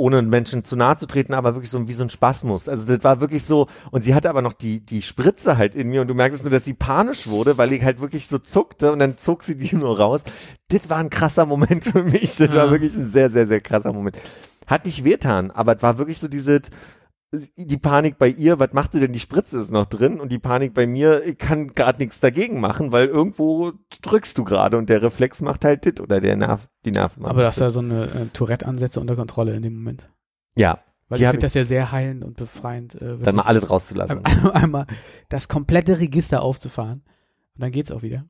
ohne 0.00 0.22
Menschen 0.22 0.64
zu 0.64 0.74
nahe 0.76 0.96
zu 0.96 1.06
treten, 1.06 1.34
aber 1.34 1.54
wirklich 1.54 1.70
so 1.70 1.86
wie 1.86 1.92
so 1.92 2.02
ein 2.02 2.10
Spasmus. 2.10 2.68
Also 2.68 2.84
das 2.86 3.04
war 3.04 3.20
wirklich 3.20 3.44
so, 3.44 3.68
und 3.90 4.02
sie 4.02 4.14
hatte 4.14 4.28
aber 4.30 4.42
noch 4.42 4.54
die, 4.54 4.80
die 4.80 5.02
Spritze 5.02 5.56
halt 5.56 5.74
in 5.74 5.88
mir 5.88 6.00
und 6.00 6.08
du 6.08 6.14
merkst 6.14 6.42
nur, 6.42 6.50
dass 6.50 6.64
sie 6.64 6.74
panisch 6.74 7.26
wurde, 7.28 7.58
weil 7.58 7.72
ich 7.72 7.82
halt 7.84 8.00
wirklich 8.00 8.26
so 8.26 8.38
zuckte 8.38 8.90
und 8.92 8.98
dann 8.98 9.18
zog 9.18 9.44
sie 9.44 9.56
die 9.56 9.76
nur 9.76 9.98
raus. 9.98 10.24
Das 10.68 10.88
war 10.90 10.98
ein 10.98 11.10
krasser 11.10 11.46
Moment 11.46 11.84
für 11.84 12.02
mich. 12.02 12.36
Das 12.36 12.52
war 12.54 12.66
Ja. 12.66 12.70
wirklich 12.70 12.96
ein 12.96 13.10
sehr, 13.12 13.30
sehr, 13.30 13.46
sehr 13.46 13.60
krasser 13.60 13.92
Moment. 13.92 14.16
Hat 14.66 14.86
nicht 14.86 15.04
wehtan, 15.04 15.50
aber 15.50 15.76
es 15.76 15.82
war 15.82 15.98
wirklich 15.98 16.18
so 16.18 16.28
diese, 16.28 16.60
die 17.32 17.76
Panik 17.76 18.18
bei 18.18 18.28
ihr, 18.28 18.58
was 18.58 18.72
macht 18.72 18.92
sie 18.92 19.00
denn? 19.00 19.12
Die 19.12 19.20
Spritze 19.20 19.60
ist 19.60 19.70
noch 19.70 19.86
drin 19.86 20.18
und 20.20 20.32
die 20.32 20.40
Panik 20.40 20.74
bei 20.74 20.86
mir, 20.86 21.24
ich 21.24 21.38
kann 21.38 21.68
gerade 21.68 22.02
nichts 22.02 22.18
dagegen 22.18 22.60
machen, 22.60 22.90
weil 22.90 23.06
irgendwo 23.06 23.72
drückst 24.02 24.36
du 24.36 24.44
gerade 24.44 24.76
und 24.76 24.88
der 24.88 25.02
Reflex 25.02 25.40
macht 25.40 25.64
halt 25.64 25.84
dit 25.84 26.00
oder 26.00 26.20
der 26.20 26.36
Nerv, 26.36 26.68
die 26.84 26.90
Nerven. 26.90 27.24
Aber 27.24 27.42
das 27.42 27.56
ist 27.56 27.60
ja 27.60 27.70
so 27.70 27.80
eine 27.80 28.10
äh, 28.10 28.26
Tourette-Ansätze 28.32 29.00
unter 29.00 29.14
Kontrolle 29.14 29.54
in 29.54 29.62
dem 29.62 29.74
Moment. 29.74 30.10
ja, 30.56 30.80
Weil 31.08 31.18
Die 31.18 31.24
ich 31.24 31.30
finde 31.30 31.46
das 31.46 31.54
ja 31.54 31.64
sehr 31.64 31.92
heilend 31.92 32.24
und 32.24 32.36
befreiend. 32.36 33.00
Äh, 33.00 33.18
dann 33.18 33.36
mal 33.36 33.42
alles 33.42 33.70
rauszulassen. 33.70 34.24
einmal, 34.24 34.52
einmal 34.54 34.86
das 35.28 35.46
komplette 35.48 36.00
Register 36.00 36.42
aufzufahren. 36.42 37.04
Und 37.54 37.62
dann 37.62 37.70
geht's 37.70 37.92
auch 37.92 38.02
wieder. 38.02 38.24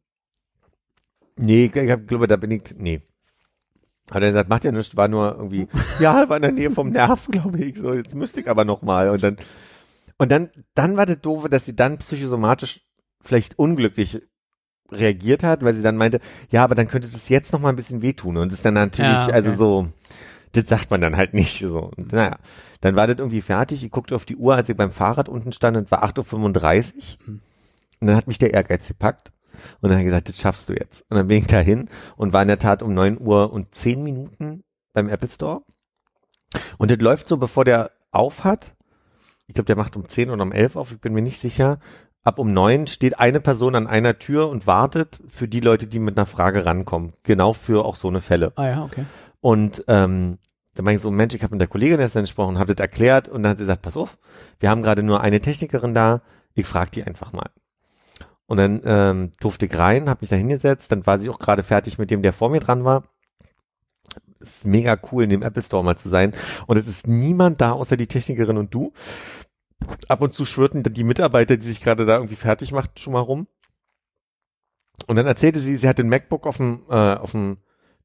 Nee, 1.37 1.71
ich 1.73 1.91
hab, 1.91 2.07
glaube, 2.07 2.27
da 2.27 2.37
bin 2.37 2.51
ich, 2.51 2.75
nee. 2.77 3.01
Hat 4.11 4.23
er 4.23 4.31
gesagt, 4.31 4.49
macht 4.49 4.65
ja 4.65 4.73
nichts, 4.73 4.97
war 4.97 5.09
nur 5.09 5.37
irgendwie, 5.37 5.69
ja, 6.01 6.29
war 6.29 6.37
in 6.37 6.43
der 6.43 6.53
Nähe 6.53 6.71
vom 6.71 6.91
Nerv, 6.91 7.29
glaube 7.31 7.59
ich, 7.63 7.79
so, 7.79 7.95
jetzt 7.95 8.15
müsste 8.15 8.41
ich 8.41 8.49
aber 8.49 8.65
noch 8.65 8.83
mal. 8.83 9.11
Und 9.11 9.23
dann, 9.23 9.37
und 10.19 10.31
dann, 10.33 10.51
dann 10.75 10.97
war 10.97 11.07
das 11.07 11.21
doofe, 11.21 11.49
dass 11.49 11.65
sie 11.67 11.77
dann 11.77 11.99
psychosomatisch 11.99 12.81
vielleicht 13.23 13.59
unglücklich 13.59 14.21
reagiert 14.91 15.45
hat, 15.45 15.63
weil 15.65 15.75
sie 15.75 15.83
dann 15.83 15.97
meinte, 15.97 16.21
ja, 16.51 16.65
aber 16.65 16.75
dann 16.75 16.89
könnte 16.89 17.09
das 17.11 17.29
jetzt 17.29 17.53
noch 17.53 17.61
mal 17.61 17.69
ein 17.69 17.77
bisschen 17.77 18.03
wehtun. 18.03 18.37
Und 18.37 18.49
das 18.51 18.59
ist 18.59 18.65
dann 18.65 18.75
natürlich, 18.75 19.13
Ja, 19.13 19.25
okay. 19.25 19.33
also 19.33 19.55
so, 19.55 19.89
das 20.53 20.65
sagt 20.67 20.91
man 20.91 21.01
dann 21.01 21.17
halt 21.17 21.33
nicht, 21.33 21.61
so, 21.61 21.93
und 21.97 22.13
naja, 22.13 22.37
dann 22.81 22.97
war 22.97 23.07
das 23.07 23.19
irgendwie 23.19 23.41
fertig, 23.43 23.85
ich 23.85 23.91
guckte 23.93 24.17
auf 24.17 24.25
die 24.25 24.35
Uhr, 24.37 24.57
als 24.57 24.69
ich 24.69 24.77
beim 24.77 24.91
Fahrrad 24.91 25.29
unten 25.29 25.53
stand 25.53 25.77
und 25.77 25.91
war 25.93 26.03
8.35 26.05 26.95
Uhr 26.97 27.27
Hm. 27.27 27.41
und 28.01 28.07
dann 28.09 28.17
hat 28.17 28.27
mich 28.27 28.39
der 28.39 28.53
Ehrgeiz 28.53 28.89
gepackt 28.89 29.31
und 29.81 29.91
dann 29.91 29.93
hat 29.93 30.01
er 30.01 30.05
gesagt, 30.05 30.29
das 30.29 30.39
schaffst 30.39 30.69
du 30.69 30.75
jetzt. 30.75 31.03
Und 31.09 31.17
dann 31.17 31.29
bin 31.29 31.39
ich 31.39 31.47
dahin 31.47 31.89
und 32.17 32.33
war 32.33 32.43
in 32.43 32.49
der 32.49 32.59
Tat 32.59 32.83
um 32.83 32.95
9 32.95 33.21
Uhr 33.21 33.53
und 33.53 33.75
10 33.75 34.03
Minuten 34.03 34.65
beim 34.93 35.09
Apple 35.09 35.29
Store. 35.29 35.63
Und 36.79 36.91
das 36.91 36.99
läuft 36.99 37.29
so, 37.29 37.37
bevor 37.37 37.65
der 37.65 37.91
auf 38.11 38.45
hat. 38.45 38.75
Ich 39.47 39.55
glaube, 39.55 39.67
der 39.67 39.77
macht 39.77 39.97
um 39.97 40.09
10 40.09 40.31
oder 40.31 40.43
um 40.43 40.53
11 40.53 40.77
auf, 40.77 40.93
ich 40.93 41.01
bin 41.01 41.13
mir 41.13 41.23
nicht 41.23 41.41
sicher. 41.41 41.79
Ab 42.23 42.39
um 42.39 42.53
9 42.53 42.87
steht 42.87 43.19
eine 43.19 43.41
Person 43.41 43.75
an 43.75 43.87
einer 43.87 44.19
Tür 44.19 44.49
und 44.49 44.67
wartet 44.67 45.21
für 45.29 45.49
die 45.49 45.61
Leute, 45.61 45.87
die 45.87 45.99
mit 45.99 46.19
einer 46.19 46.27
Frage 46.27 46.67
rankommen. 46.67 47.15
Genau 47.23 47.53
für 47.53 47.85
auch 47.85 47.97
so 47.97 48.09
eine 48.09 48.21
Fälle. 48.21 48.53
Ah 48.57 48.69
ja, 48.69 48.85
okay. 48.85 49.07
Und 49.41 49.85
ähm, 49.89 50.39
da 50.75 50.83
meine 50.83 50.97
ich 50.97 51.03
so, 51.03 51.11
Mensch, 51.11 51.35
ich 51.35 51.43
habe 51.43 51.55
mit 51.55 51.61
der 51.61 51.69
Kollegin 51.69 52.01
jetzt 52.01 52.15
gesprochen, 52.15 52.59
habe 52.59 52.75
das 52.75 52.81
erklärt 52.81 53.29
und 53.29 53.43
dann 53.43 53.51
hat 53.51 53.59
sie 53.59 53.65
gesagt, 53.65 53.83
pass 53.83 53.97
auf, 53.97 54.19
wir 54.59 54.71
haben 54.71 54.83
gerade 54.83 55.03
nur 55.03 55.21
eine 55.21 55.41
Technikerin 55.41 55.95
da, 55.95 56.23
ich 56.55 56.67
frage 56.67 56.91
die 56.91 57.05
einfach 57.05 57.33
mal. 57.33 57.51
Und 58.51 58.57
dann 58.57 58.83
ähm, 58.85 59.31
durfte 59.39 59.67
ich 59.67 59.79
rein, 59.79 60.09
habe 60.09 60.23
mich 60.23 60.31
da 60.31 60.35
hingesetzt, 60.35 60.91
dann 60.91 61.07
war 61.07 61.21
sie 61.21 61.31
auch 61.31 61.39
gerade 61.39 61.63
fertig 61.63 61.99
mit 61.99 62.11
dem, 62.11 62.21
der 62.21 62.33
vor 62.33 62.51
mir 62.51 62.59
dran 62.59 62.83
war. 62.83 63.05
Ist 64.41 64.65
mega 64.65 64.99
cool, 65.13 65.23
in 65.23 65.31
dem 65.31 65.43
Apple 65.43 65.63
Store 65.63 65.85
mal 65.85 65.97
zu 65.97 66.09
sein. 66.09 66.33
Und 66.67 66.77
es 66.77 66.89
ist 66.89 67.07
niemand 67.07 67.61
da, 67.61 67.71
außer 67.71 67.97
die 67.97 68.09
Technikerin 68.09 68.57
und 68.57 68.75
du. 68.75 68.93
Ab 70.09 70.21
und 70.21 70.35
zu 70.35 70.45
schwirrten 70.45 70.83
die 70.83 71.05
Mitarbeiter, 71.05 71.59
die 71.59 71.65
sich 71.65 71.81
gerade 71.81 72.07
da 72.07 72.17
irgendwie 72.17 72.35
fertig 72.35 72.73
macht, 72.73 72.99
schon 72.99 73.13
mal 73.13 73.21
rum. 73.21 73.47
Und 75.07 75.15
dann 75.15 75.29
erzählte 75.29 75.61
sie, 75.61 75.77
sie 75.77 75.89
hat 75.89 76.01
den 76.01 76.09
MacBook 76.09 76.45
auf 76.45 76.57
dem, 76.57 76.83
äh, 76.91 77.15
auf 77.15 77.31
dem 77.31 77.59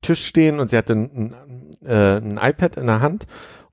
Tisch 0.03 0.27
stehen 0.27 0.59
und 0.59 0.69
sie 0.69 0.77
hatte 0.77 0.93
ein, 0.93 1.33
ein, 1.33 1.71
äh, 1.83 2.17
ein 2.17 2.37
iPad 2.37 2.77
in 2.77 2.85
der 2.85 3.01
Hand 3.01 3.25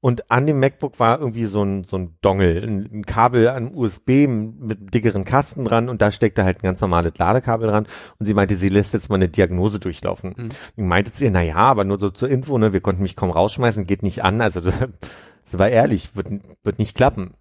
und 0.03 0.33
an 0.33 0.49
dem 0.49 0.59
MacBook 0.59 0.99
war 0.99 1.21
irgendwie 1.21 1.45
so 1.45 1.63
ein, 1.63 1.85
so 1.85 1.97
ein 1.97 2.17
Dongle, 2.23 2.61
ein, 2.61 2.91
ein 2.93 3.07
Kabel 3.07 3.47
an 3.47 3.73
USB 3.73 4.27
mit 4.27 4.81
einem 4.81 4.91
dickeren 4.91 5.25
Kasten 5.25 5.65
dran 5.65 5.89
und 5.89 6.03
da 6.03 6.11
steckte 6.11 6.43
halt 6.43 6.59
ein 6.59 6.67
ganz 6.67 6.81
normales 6.81 7.17
Ladekabel 7.17 7.69
dran 7.69 7.87
und 8.19 8.27
sie 8.27 8.35
meinte, 8.35 8.57
sie 8.57 8.69
lässt 8.69 8.95
jetzt 8.95 9.11
mal 9.11 9.15
eine 9.15 9.29
Diagnose 9.29 9.79
durchlaufen. 9.79 10.35
Mhm. 10.37 10.49
Ich 10.77 10.83
meinte 10.83 11.13
zu 11.13 11.23
ihr, 11.23 11.31
na 11.31 11.43
ja, 11.43 11.55
aber 11.55 11.85
nur 11.85 12.01
so 12.01 12.11
zur 12.11 12.29
Info, 12.29 12.59
ne, 12.59 12.73
wir 12.73 12.81
konnten 12.81 13.05
mich 13.05 13.15
kaum 13.15 13.31
rausschmeißen, 13.31 13.87
geht 13.87 14.03
nicht 14.03 14.25
an, 14.25 14.41
also 14.41 14.61
das, 14.61 14.75
sie 15.45 15.59
war 15.61 15.69
ehrlich, 15.69 16.17
wird, 16.17 16.27
wird 16.65 16.81
nicht 16.81 16.97
klappen. 16.97 17.35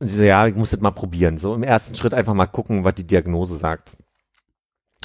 Und 0.00 0.08
sie 0.08 0.16
so, 0.16 0.22
ja, 0.24 0.48
ich 0.48 0.56
muss 0.56 0.70
das 0.70 0.80
mal 0.80 0.90
probieren, 0.90 1.38
so 1.38 1.54
im 1.54 1.62
ersten 1.62 1.94
Schritt 1.94 2.14
einfach 2.14 2.34
mal 2.34 2.46
gucken, 2.46 2.82
was 2.82 2.96
die 2.96 3.06
Diagnose 3.06 3.56
sagt. 3.56 3.96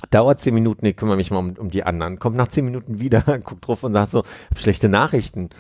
Dauert 0.10 0.42
zehn 0.42 0.56
Minuten, 0.56 0.88
ich 0.88 0.98
kümmere 0.98 1.16
mich 1.16 1.30
mal 1.30 1.38
um, 1.38 1.54
um 1.60 1.70
die 1.70 1.84
anderen. 1.84 2.18
Kommt 2.18 2.38
nach 2.38 2.48
zehn 2.48 2.66
Minuten 2.66 3.00
wieder, 3.00 3.22
guckt 3.44 3.68
drauf 3.68 3.84
und 3.84 3.94
sagt 3.94 4.12
so, 4.12 4.24
hab 4.50 4.60
schlechte 4.60 4.90
Nachrichten. 4.90 5.52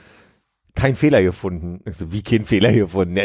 Kein 0.75 0.95
Fehler 0.95 1.23
gefunden. 1.23 1.79
Ich 1.85 1.95
so, 1.95 2.11
wie 2.11 2.21
kein 2.21 2.43
Fehler 2.43 2.73
gefunden? 2.73 3.17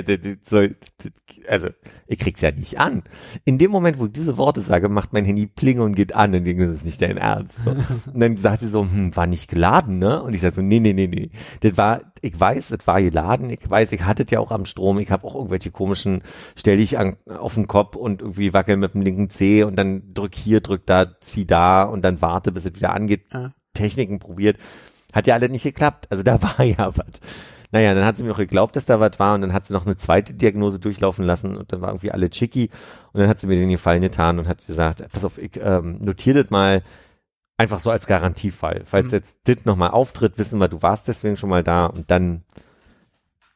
Also, 1.49 1.67
ich 2.07 2.19
krieg's 2.21 2.41
ja 2.41 2.53
nicht 2.53 2.79
an. 2.79 3.03
In 3.45 3.59
dem 3.59 3.73
Moment, 3.73 3.99
wo 3.99 4.07
ich 4.07 4.13
diese 4.13 4.37
Worte 4.37 4.61
sage, 4.61 4.89
macht 4.89 5.13
mein 5.13 5.25
Handy 5.25 5.47
Pling 5.47 5.81
und 5.81 5.97
geht 5.97 6.15
an 6.15 6.33
und 6.33 6.45
denke, 6.45 6.69
das 6.69 6.77
ist 6.77 6.85
nicht 6.85 7.03
dein 7.03 7.17
Ernst. 7.17 7.59
So. 7.65 7.71
Und 8.13 8.21
dann 8.21 8.37
sagt 8.37 8.63
sie 8.63 8.69
so, 8.69 8.83
hm, 8.83 9.17
war 9.17 9.27
nicht 9.27 9.49
geladen, 9.49 9.99
ne? 9.99 10.23
Und 10.23 10.35
ich 10.35 10.41
sage 10.43 10.57
so, 10.57 10.63
nee, 10.63 10.79
nee, 10.79 10.93
nee, 10.93 11.09
nee. 11.09 11.31
Das 11.61 11.77
war, 11.77 12.13
ich 12.21 12.39
weiß, 12.39 12.69
das 12.69 12.87
war 12.87 13.03
geladen. 13.03 13.51
Ich 13.51 13.69
weiß, 13.69 13.93
ich 13.93 14.03
hatte 14.03 14.25
ja 14.31 14.39
auch 14.39 14.53
am 14.53 14.65
Strom. 14.65 15.01
Ich 15.01 15.11
habe 15.11 15.27
auch 15.27 15.35
irgendwelche 15.35 15.73
komischen, 15.73 16.23
stell 16.55 16.77
dich 16.77 16.99
an, 16.99 17.17
auf 17.27 17.55
den 17.55 17.67
Kopf 17.67 17.97
und 17.97 18.23
irgendwie 18.23 18.53
wackel 18.53 18.77
mit 18.77 18.95
dem 18.95 19.03
linken 19.03 19.29
Zeh 19.29 19.65
und 19.65 19.77
dann 19.77 20.15
drück 20.15 20.35
hier, 20.35 20.61
drück 20.61 20.87
da, 20.87 21.19
zieh 21.21 21.47
da 21.47 21.83
und 21.83 22.03
dann 22.03 22.23
warte, 22.23 22.53
bis 22.53 22.65
es 22.65 22.75
wieder 22.75 22.95
angeht. 22.95 23.27
Ah. 23.33 23.51
Techniken 23.75 24.19
probiert. 24.19 24.57
Hat 25.13 25.27
ja 25.27 25.35
alle 25.35 25.49
nicht 25.49 25.63
geklappt. 25.63 26.07
Also 26.11 26.23
da 26.23 26.41
war 26.59 26.63
ja 26.65 26.89
was. 26.97 27.21
Naja, 27.73 27.95
dann 27.95 28.05
hat 28.05 28.17
sie 28.17 28.25
mir 28.25 28.33
auch 28.33 28.37
geglaubt, 28.37 28.75
dass 28.75 28.85
da 28.85 28.99
was 28.99 29.19
war 29.21 29.35
und 29.37 29.43
dann 29.43 29.53
hat 29.53 29.67
sie 29.67 29.73
noch 29.73 29.87
eine 29.87 29.97
zweite 29.97 30.35
Diagnose 30.35 30.81
durchlaufen 30.81 31.25
lassen 31.25 31.57
und 31.57 31.73
dann 31.73 31.81
war 31.81 31.91
irgendwie 31.91 32.11
alle 32.11 32.29
chicky 32.29 32.69
und 33.13 33.21
dann 33.21 33.29
hat 33.29 33.39
sie 33.39 33.47
mir 33.47 33.55
den 33.57 33.71
Gefallen 33.71 34.03
getan 34.03 34.41
und 34.41 34.49
hat 34.49 34.67
gesagt, 34.67 35.05
pass 35.13 35.25
auf, 35.25 35.39
ich 35.39 35.53
ähm, 35.63 35.99
notiere 36.01 36.43
das 36.43 36.51
mal 36.51 36.83
einfach 37.59 37.79
so 37.79 37.91
als 37.93 38.09
Garantiefall. 38.09 38.83
Falls 38.87 39.13
Mhm. 39.13 39.19
jetzt 39.19 39.37
dit 39.47 39.67
nochmal 39.67 39.91
auftritt, 39.91 40.37
wissen 40.37 40.59
wir, 40.59 40.67
du 40.67 40.83
warst 40.83 41.07
deswegen 41.07 41.37
schon 41.37 41.51
mal 41.51 41.63
da 41.63 41.87
und 41.87 42.11
dann 42.11 42.43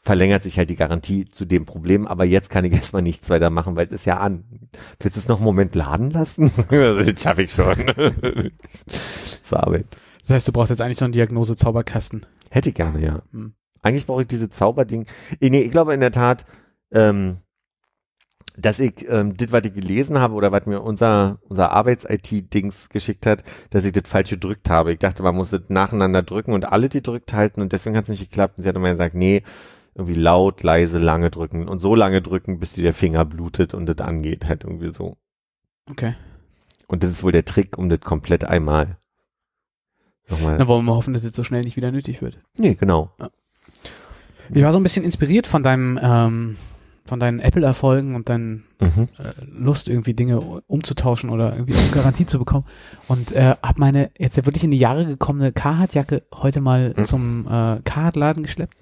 verlängert 0.00 0.44
sich 0.44 0.58
halt 0.58 0.70
die 0.70 0.76
Garantie 0.76 1.24
zu 1.24 1.44
dem 1.46 1.64
Problem, 1.64 2.06
aber 2.06 2.24
jetzt 2.24 2.50
kann 2.50 2.64
ich 2.64 2.72
erstmal 2.72 3.02
nichts 3.02 3.30
weiter 3.30 3.50
machen, 3.50 3.74
weil 3.74 3.88
es 3.92 4.04
ja 4.04 4.18
an. 4.18 4.44
Willst 5.00 5.16
du 5.16 5.20
es 5.22 5.28
noch 5.28 5.38
einen 5.38 5.46
Moment 5.46 5.74
laden 5.74 6.10
lassen? 6.10 6.52
das 6.68 7.20
schaffe 7.22 7.42
ich 7.42 7.52
schon. 7.52 7.74
Zur 9.42 9.60
Arbeit. 9.64 9.86
Das 10.26 10.36
heißt, 10.36 10.48
du 10.48 10.52
brauchst 10.52 10.70
jetzt 10.70 10.80
eigentlich 10.80 10.98
so 10.98 11.04
einen 11.04 11.12
Diagnose-Zauberkasten. 11.12 12.26
Hätte 12.50 12.70
ich 12.70 12.74
gerne, 12.74 13.00
ja. 13.00 13.22
Hm. 13.32 13.54
Eigentlich 13.82 14.06
brauche 14.06 14.22
ich 14.22 14.28
diese 14.28 14.48
Zauberding. 14.48 15.06
Eh, 15.40 15.50
Nee, 15.50 15.60
ich 15.60 15.70
glaube 15.70 15.92
in 15.92 16.00
der 16.00 16.12
Tat, 16.12 16.46
ähm, 16.90 17.38
dass 18.56 18.80
ich 18.80 19.06
ähm, 19.08 19.36
das, 19.36 19.52
was 19.52 19.64
ich 19.64 19.74
gelesen 19.74 20.18
habe 20.18 20.34
oder 20.34 20.50
was 20.50 20.64
mir 20.64 20.80
unser, 20.80 21.38
unser 21.42 21.72
Arbeits-IT-Dings 21.72 22.88
geschickt 22.88 23.26
hat, 23.26 23.44
dass 23.70 23.84
ich 23.84 23.92
das 23.92 24.08
falsch 24.08 24.30
gedrückt 24.30 24.70
habe. 24.70 24.92
Ich 24.92 24.98
dachte, 24.98 25.22
man 25.22 25.34
muss 25.34 25.50
das 25.50 25.68
nacheinander 25.68 26.22
drücken 26.22 26.52
und 26.52 26.64
alle 26.64 26.88
die 26.88 27.02
drückt 27.02 27.34
halten 27.34 27.60
und 27.60 27.72
deswegen 27.72 27.96
hat 27.96 28.04
es 28.04 28.10
nicht 28.10 28.30
geklappt. 28.30 28.56
Und 28.56 28.62
sie 28.62 28.68
hat 28.68 28.76
immer 28.76 28.92
gesagt, 28.92 29.14
nee, 29.14 29.42
irgendwie 29.94 30.14
laut, 30.14 30.62
leise, 30.62 30.98
lange 30.98 31.30
drücken 31.30 31.68
und 31.68 31.80
so 31.80 31.94
lange 31.94 32.22
drücken, 32.22 32.58
bis 32.58 32.72
dir 32.72 32.82
der 32.82 32.94
Finger 32.94 33.26
blutet 33.26 33.74
und 33.74 33.86
das 33.86 33.98
angeht, 33.98 34.46
halt 34.46 34.64
irgendwie 34.64 34.92
so. 34.92 35.18
Okay. 35.90 36.14
Und 36.86 37.02
das 37.02 37.10
ist 37.10 37.22
wohl 37.22 37.32
der 37.32 37.44
Trick, 37.44 37.76
um 37.76 37.88
das 37.88 38.00
komplett 38.00 38.44
einmal 38.44 38.96
nochmal. 40.28 40.58
Dann 40.58 40.68
wollen 40.68 40.84
wir 40.84 40.90
mal 40.92 40.96
hoffen, 40.96 41.14
dass 41.14 41.22
jetzt 41.24 41.36
so 41.36 41.44
schnell 41.44 41.62
nicht 41.62 41.76
wieder 41.76 41.90
nötig 41.92 42.22
wird. 42.22 42.38
Nee, 42.58 42.74
genau. 42.74 43.10
Ich 44.52 44.62
war 44.62 44.72
so 44.72 44.78
ein 44.78 44.82
bisschen 44.82 45.04
inspiriert 45.04 45.46
von 45.46 45.62
deinem, 45.62 45.98
ähm, 46.02 46.56
von 47.06 47.20
deinen 47.20 47.40
Apple-Erfolgen 47.40 48.14
und 48.14 48.28
deinen 48.28 48.64
Mhm. 48.80 49.08
äh, 49.18 49.32
Lust, 49.46 49.88
irgendwie 49.88 50.14
Dinge 50.14 50.40
umzutauschen 50.66 51.30
oder 51.30 51.54
irgendwie 51.54 51.76
eine 51.78 51.88
Garantie 51.88 52.26
zu 52.26 52.38
bekommen. 52.38 52.64
Und 53.08 53.32
äh, 53.32 53.56
habe 53.62 53.78
meine 53.80 54.10
jetzt 54.18 54.36
ja 54.36 54.44
wirklich 54.46 54.64
in 54.64 54.70
die 54.70 54.78
Jahre 54.78 55.06
gekommene 55.06 55.52
Carhartt-Jacke 55.52 56.22
heute 56.34 56.60
mal 56.60 56.94
Mhm. 56.96 57.04
zum 57.04 57.46
äh, 57.46 57.80
Carhartt-Laden 57.84 58.42
geschleppt. 58.42 58.76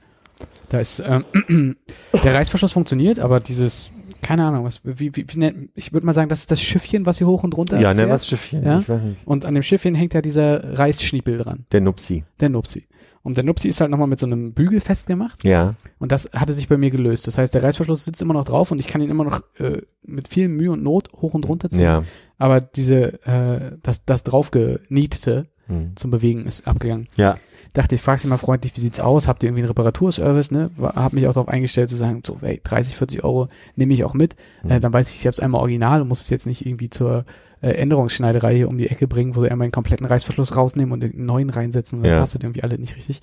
Da 0.68 0.80
ist 0.80 1.02
ähm, 1.06 1.24
der 2.24 2.34
Reißverschluss 2.34 2.72
funktioniert, 2.72 3.18
aber 3.20 3.38
dieses, 3.40 3.90
keine 4.22 4.46
Ahnung, 4.46 4.64
was, 4.64 4.80
wie, 4.84 5.14
wie, 5.14 5.26
wie 5.28 5.38
nennt, 5.38 5.70
ich 5.74 5.92
würde 5.92 6.06
mal 6.06 6.12
sagen, 6.12 6.28
das 6.28 6.40
ist 6.40 6.50
das 6.50 6.60
Schiffchen, 6.62 7.04
was 7.06 7.18
hier 7.18 7.26
hoch 7.26 7.44
und 7.44 7.56
runter 7.56 7.78
Ja, 7.80 7.90
ne, 7.90 7.96
fährt. 8.02 8.10
was 8.10 8.26
Schiffchen. 8.26 8.62
Ja? 8.64 8.80
Ich 8.80 8.88
weiß 8.88 9.02
nicht. 9.02 9.26
Und 9.26 9.44
an 9.44 9.54
dem 9.54 9.62
Schiffchen 9.62 9.94
hängt 9.94 10.14
ja 10.14 10.22
dieser 10.22 10.78
Reißschniepel 10.78 11.38
dran, 11.38 11.66
Der 11.72 11.80
Nupsi. 11.80 12.24
der 12.40 12.48
Nupsi. 12.48 12.86
Und 13.24 13.36
der 13.36 13.44
Nupsi 13.44 13.68
ist 13.68 13.80
halt 13.80 13.90
nochmal 13.92 14.08
mit 14.08 14.18
so 14.18 14.26
einem 14.26 14.52
Bügel 14.52 14.80
festgemacht. 14.80 15.44
Ja. 15.44 15.74
Und 16.00 16.10
das 16.10 16.28
hatte 16.32 16.54
sich 16.54 16.66
bei 16.68 16.76
mir 16.76 16.90
gelöst. 16.90 17.28
Das 17.28 17.38
heißt, 17.38 17.54
der 17.54 17.62
Reißverschluss 17.62 18.04
sitzt 18.04 18.20
immer 18.20 18.34
noch 18.34 18.44
drauf 18.44 18.72
und 18.72 18.80
ich 18.80 18.88
kann 18.88 19.00
ihn 19.00 19.10
immer 19.10 19.22
noch 19.22 19.42
äh, 19.60 19.82
mit 20.02 20.26
viel 20.26 20.48
Mühe 20.48 20.72
und 20.72 20.82
Not 20.82 21.10
hoch 21.12 21.32
und 21.34 21.48
runter 21.48 21.68
ziehen. 21.70 21.82
Ja. 21.82 22.02
Aber 22.38 22.60
diese, 22.60 23.24
äh, 23.24 23.76
das, 23.84 24.04
das 24.04 24.24
draufgenietete 24.24 25.46
Hm. 25.68 25.92
zum 25.94 26.10
Bewegen 26.10 26.44
ist 26.46 26.66
abgegangen. 26.66 27.06
Ja. 27.16 27.36
Dachte, 27.72 27.94
ich 27.94 28.00
frage 28.02 28.20
sie 28.20 28.26
mal 28.28 28.36
freundlich, 28.36 28.74
wie 28.76 28.80
sieht's 28.80 28.98
aus? 29.00 29.28
Habt 29.28 29.42
ihr 29.42 29.48
irgendwie 29.48 29.62
einen 29.62 29.68
Reparaturservice? 29.68 30.50
Ne? 30.50 30.70
Hab 30.80 31.12
mich 31.12 31.26
auch 31.28 31.32
darauf 31.34 31.48
eingestellt 31.48 31.88
zu 31.88 31.96
sagen, 31.96 32.22
so, 32.26 32.36
ey, 32.42 32.60
30, 32.64 32.96
40 32.96 33.22
Euro 33.24 33.48
nehme 33.76 33.94
ich 33.94 34.02
auch 34.04 34.14
mit. 34.14 34.34
Äh, 34.64 34.74
Hm. 34.74 34.80
dann 34.80 34.92
weiß 34.92 35.08
ich, 35.10 35.16
ich 35.20 35.26
habe 35.26 35.32
es 35.32 35.40
einmal 35.40 35.60
original 35.60 36.02
und 36.02 36.08
muss 36.08 36.20
es 36.20 36.30
jetzt 36.30 36.46
nicht 36.46 36.66
irgendwie 36.66 36.90
zur 36.90 37.24
äh, 37.60 37.70
Änderungsschneiderei 37.70 38.56
hier 38.56 38.68
um 38.68 38.76
die 38.76 38.88
Ecke 38.88 39.06
bringen, 39.06 39.36
wo 39.36 39.40
sie 39.40 39.50
einmal 39.50 39.66
einen 39.66 39.72
kompletten 39.72 40.04
Reißverschluss 40.04 40.56
rausnehmen 40.56 40.92
und 40.92 41.04
einen 41.04 41.24
neuen 41.24 41.48
reinsetzen. 41.48 42.02
Dann 42.02 42.10
Ja. 42.12 42.18
passt 42.18 42.34
das 42.34 42.42
irgendwie 42.42 42.64
alle 42.64 42.76
nicht 42.78 42.96
richtig. 42.96 43.20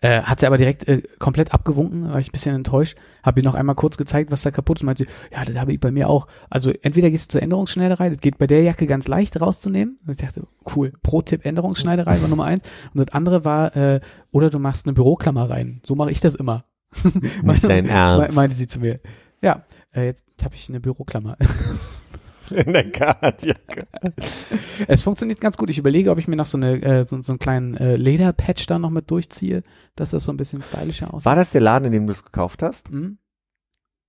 Äh, 0.00 0.22
hat 0.22 0.38
sie 0.38 0.46
aber 0.46 0.58
direkt 0.58 0.86
äh, 0.86 1.02
komplett 1.18 1.52
abgewunken, 1.52 2.08
war 2.08 2.20
ich 2.20 2.28
ein 2.28 2.32
bisschen 2.32 2.54
enttäuscht. 2.54 2.96
Habe 3.24 3.40
ihr 3.40 3.44
noch 3.44 3.56
einmal 3.56 3.74
kurz 3.74 3.96
gezeigt, 3.96 4.30
was 4.30 4.42
da 4.42 4.52
kaputt 4.52 4.78
ist. 4.78 4.84
Meinte 4.84 5.04
sie, 5.04 5.10
ja, 5.34 5.44
das 5.44 5.56
habe 5.56 5.72
ich 5.72 5.80
bei 5.80 5.90
mir 5.90 6.08
auch. 6.08 6.28
Also 6.50 6.70
entweder 6.82 7.10
gehst 7.10 7.26
du 7.26 7.32
zur 7.32 7.42
Änderungsschneiderei, 7.42 8.08
das 8.10 8.20
geht 8.20 8.38
bei 8.38 8.46
der 8.46 8.62
Jacke 8.62 8.86
ganz 8.86 9.08
leicht 9.08 9.40
rauszunehmen. 9.40 9.98
Und 10.06 10.12
ich 10.12 10.24
dachte, 10.24 10.44
cool, 10.76 10.92
Pro-Tipp 11.02 11.44
Änderungsschneiderei 11.44 12.22
war 12.22 12.28
Nummer 12.28 12.44
eins. 12.44 12.62
Und 12.94 13.00
das 13.08 13.12
andere 13.12 13.44
war, 13.44 13.74
äh, 13.76 14.00
oder 14.30 14.50
du 14.50 14.60
machst 14.60 14.86
eine 14.86 14.92
Büroklammer 14.92 15.50
rein. 15.50 15.80
So 15.84 15.96
mache 15.96 16.12
ich 16.12 16.20
das 16.20 16.36
immer. 16.36 16.64
Nicht 17.42 17.64
dein 17.64 17.86
Ernst. 17.88 18.34
meinte 18.34 18.54
sie 18.54 18.68
zu 18.68 18.78
mir. 18.78 19.00
Ja, 19.42 19.64
äh, 19.92 20.06
jetzt 20.06 20.24
habe 20.44 20.54
ich 20.54 20.68
eine 20.68 20.78
Büroklammer. 20.78 21.36
In 22.66 22.72
der 22.72 22.90
Kartjacke. 22.90 23.86
es 24.86 25.02
funktioniert 25.02 25.40
ganz 25.40 25.56
gut. 25.56 25.70
Ich 25.70 25.78
überlege, 25.78 26.10
ob 26.10 26.18
ich 26.18 26.28
mir 26.28 26.36
noch 26.36 26.46
so, 26.46 26.58
eine, 26.58 26.82
äh, 26.82 27.04
so, 27.04 27.20
so 27.22 27.32
einen 27.32 27.38
kleinen 27.38 27.76
äh, 27.76 27.96
Lederpatch 27.96 28.66
da 28.66 28.78
noch 28.78 28.90
mit 28.90 29.10
durchziehe, 29.10 29.62
dass 29.96 30.10
das 30.10 30.24
so 30.24 30.32
ein 30.32 30.36
bisschen 30.36 30.62
stylischer 30.62 31.12
aussieht. 31.12 31.26
War 31.26 31.36
das 31.36 31.50
der 31.50 31.60
Laden, 31.60 31.86
in 31.86 31.92
dem 31.92 32.06
du 32.06 32.12
es 32.12 32.24
gekauft 32.24 32.62
hast? 32.62 32.88
Hm? 32.88 33.18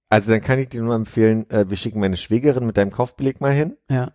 Also 0.09 0.31
dann 0.31 0.41
kann 0.41 0.57
ich 0.57 0.69
dir 0.69 0.81
nur 0.81 0.95
empfehlen, 0.95 1.47
äh, 1.51 1.69
wir 1.69 1.77
schicken 1.77 1.99
meine 1.99 2.17
Schwägerin 2.17 2.65
mit 2.65 2.77
deinem 2.77 2.91
Kaufbeleg 2.91 3.41
mal 3.41 3.53
hin. 3.53 3.77
Ja, 3.89 4.11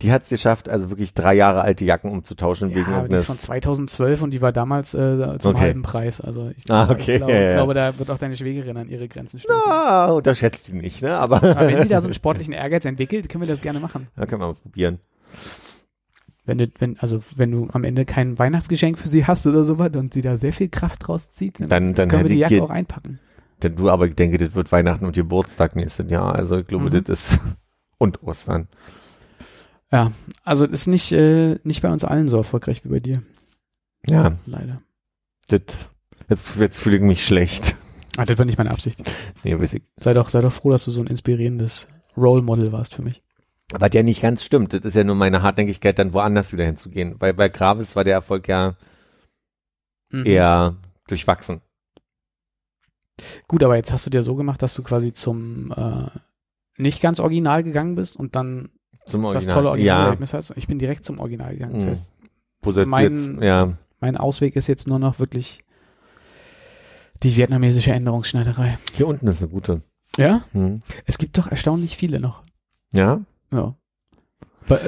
Die 0.00 0.12
hat 0.12 0.22
es 0.24 0.30
geschafft, 0.30 0.68
also 0.68 0.90
wirklich 0.90 1.12
drei 1.12 1.34
Jahre 1.34 1.62
alte 1.62 1.84
Jacken 1.84 2.12
umzutauschen 2.12 2.72
wegen 2.72 2.88
ja 2.92 2.98
aber 2.98 3.08
die 3.08 3.16
ist 3.16 3.26
von 3.26 3.36
2012 3.38 4.22
und 4.22 4.30
die 4.32 4.40
war 4.40 4.52
damals 4.52 4.94
äh, 4.94 5.38
zum 5.40 5.52
Okay. 5.56 5.60
halben 5.60 5.82
Preis. 5.82 6.20
Also 6.20 6.52
ich, 6.56 6.70
Ah, 6.70 6.88
okay, 6.88 7.14
ich, 7.14 7.16
glaube, 7.18 7.32
ja, 7.32 7.40
ja. 7.40 7.48
ich 7.48 7.54
glaube, 7.56 7.74
da 7.74 7.98
wird 7.98 8.08
auch 8.12 8.18
deine 8.18 8.36
Schwägerin 8.36 8.76
an 8.76 8.88
ihre 8.88 9.08
Grenzen 9.08 9.40
stoßen. 9.40 9.68
Ah, 9.70 10.06
unterschätzt 10.12 10.62
sie 10.62 10.76
nicht, 10.76 11.02
ne? 11.02 11.16
Aber, 11.18 11.38
Aber 11.42 11.66
wenn 11.66 11.82
sie 11.82 11.88
da 11.88 12.00
so 12.00 12.06
einen 12.06 12.14
sportlichen 12.14 12.54
Ehrgeiz 12.54 12.84
entwickelt, 12.84 13.28
können 13.28 13.42
wir 13.42 13.48
das 13.48 13.60
gerne 13.60 13.80
machen. 13.80 14.06
da 14.14 14.26
können 14.26 14.40
wir 14.40 14.46
mal 14.46 14.54
probieren. 14.54 15.00
Wenn 16.46 16.58
du, 16.58 16.66
wenn, 16.78 16.96
also 17.00 17.22
wenn 17.34 17.50
du 17.50 17.68
am 17.72 17.84
Ende 17.84 18.04
kein 18.06 18.38
Weihnachtsgeschenk 18.38 18.98
für 18.98 19.08
sie 19.08 19.26
hast 19.26 19.46
oder 19.46 19.64
sowas 19.64 19.90
und 19.96 20.14
sie 20.14 20.22
da 20.22 20.36
sehr 20.36 20.52
viel 20.52 20.68
Kraft 20.68 21.06
draus 21.08 21.30
zieht, 21.30 21.60
dann, 21.60 21.68
Dann, 21.68 21.94
dann 21.94 22.08
können 22.08 22.22
wir 22.22 22.30
die 22.30 22.38
Jacke 22.38 22.62
auch 22.62 22.70
einpacken. 22.70 23.18
denn 23.62 23.74
du 23.76 23.90
aber 23.90 24.06
ich 24.06 24.14
denke, 24.14 24.38
das 24.38 24.54
wird 24.54 24.70
Weihnachten 24.72 25.04
und 25.04 25.12
Geburtstag 25.14 25.76
nächstes 25.76 26.08
Jahr. 26.10 26.34
Also 26.36 26.58
ich 26.58 26.66
glaube, 26.68 26.84
Mhm. 26.86 27.04
das 27.04 27.18
ist 27.20 27.38
und 27.98 28.22
Ostern. 28.22 28.68
Ja, 29.90 30.12
also 30.44 30.66
ist 30.66 30.86
nicht, 30.86 31.12
äh, 31.12 31.58
nicht 31.64 31.82
bei 31.82 31.90
uns 31.90 32.04
allen 32.04 32.28
so 32.28 32.36
erfolgreich 32.36 32.84
wie 32.84 32.88
bei 32.90 33.00
dir, 33.00 33.22
Ja, 34.06 34.36
leider. 34.46 34.82
das, 35.48 35.62
jetzt, 36.28 36.56
jetzt 36.56 36.78
fühle 36.78 36.96
ich 36.96 37.02
mich 37.02 37.24
schlecht. 37.24 37.74
Ah, 38.18 38.24
das 38.24 38.36
war 38.38 38.44
nicht 38.44 38.58
meine 38.58 38.70
Absicht. 38.70 39.02
Nee, 39.44 39.58
weiß 39.58 39.74
ich. 39.74 39.82
Sei 39.98 40.12
doch, 40.12 40.28
sei 40.28 40.40
doch 40.40 40.52
froh, 40.52 40.70
dass 40.70 40.84
du 40.84 40.90
so 40.90 41.00
ein 41.00 41.06
inspirierendes 41.06 41.88
Role 42.16 42.42
Model 42.42 42.72
warst 42.72 42.94
für 42.96 43.02
mich. 43.02 43.22
Was 43.70 43.90
ja 43.94 44.02
nicht 44.02 44.20
ganz 44.22 44.42
stimmt. 44.44 44.72
Das 44.74 44.84
ist 44.84 44.94
ja 44.96 45.04
nur 45.04 45.14
meine 45.14 45.42
Hartnäckigkeit, 45.42 45.98
dann 45.98 46.12
woanders 46.14 46.52
wieder 46.52 46.64
hinzugehen. 46.64 47.14
Weil 47.20 47.32
bei 47.34 47.48
Gravis 47.48 47.94
war 47.96 48.04
der 48.04 48.14
Erfolg 48.14 48.48
ja 48.48 48.76
Mhm. 50.10 50.24
eher 50.26 50.76
durchwachsen. 51.06 51.60
Gut, 53.46 53.62
aber 53.62 53.76
jetzt 53.76 53.92
hast 53.92 54.06
du 54.06 54.10
dir 54.10 54.22
so 54.22 54.36
gemacht, 54.36 54.62
dass 54.62 54.74
du 54.74 54.82
quasi 54.82 55.12
zum 55.12 55.72
äh, 55.72 56.08
nicht 56.76 57.00
ganz 57.02 57.20
Original 57.20 57.62
gegangen 57.62 57.94
bist 57.94 58.16
und 58.16 58.34
dann 58.36 58.70
Zum 59.10 59.24
Original. 59.24 59.44
das 59.46 59.54
tolle 59.54 59.68
Original 59.70 60.04
Ja, 60.06 60.10
hast. 60.32 60.52
Ich 60.56 60.66
bin 60.66 60.78
direkt 60.78 61.04
zum 61.04 61.18
Original 61.18 61.52
gegangen. 61.52 61.74
Das 61.74 61.84
Mhm. 61.84 61.90
heißt, 61.90 62.12
mein- 62.86 63.32
jetzt, 63.34 63.42
ja, 63.42 63.72
mein 64.00 64.16
Ausweg 64.16 64.56
ist 64.56 64.66
jetzt 64.66 64.88
nur 64.88 64.98
noch 64.98 65.18
wirklich 65.18 65.60
die 67.22 67.36
vietnamesische 67.36 67.92
Änderungsschneiderei. 67.92 68.78
hier 68.94 69.06
unten 69.08 69.26
ist 69.26 69.40
eine 69.42 69.50
gute. 69.50 69.82
Ja? 70.16 70.42
Hm. 70.52 70.80
Es 71.04 71.18
gibt 71.18 71.36
doch 71.38 71.48
erstaunlich 71.48 71.96
viele 71.96 72.20
noch. 72.20 72.42
Ja? 72.92 73.20
Ja. 73.52 73.74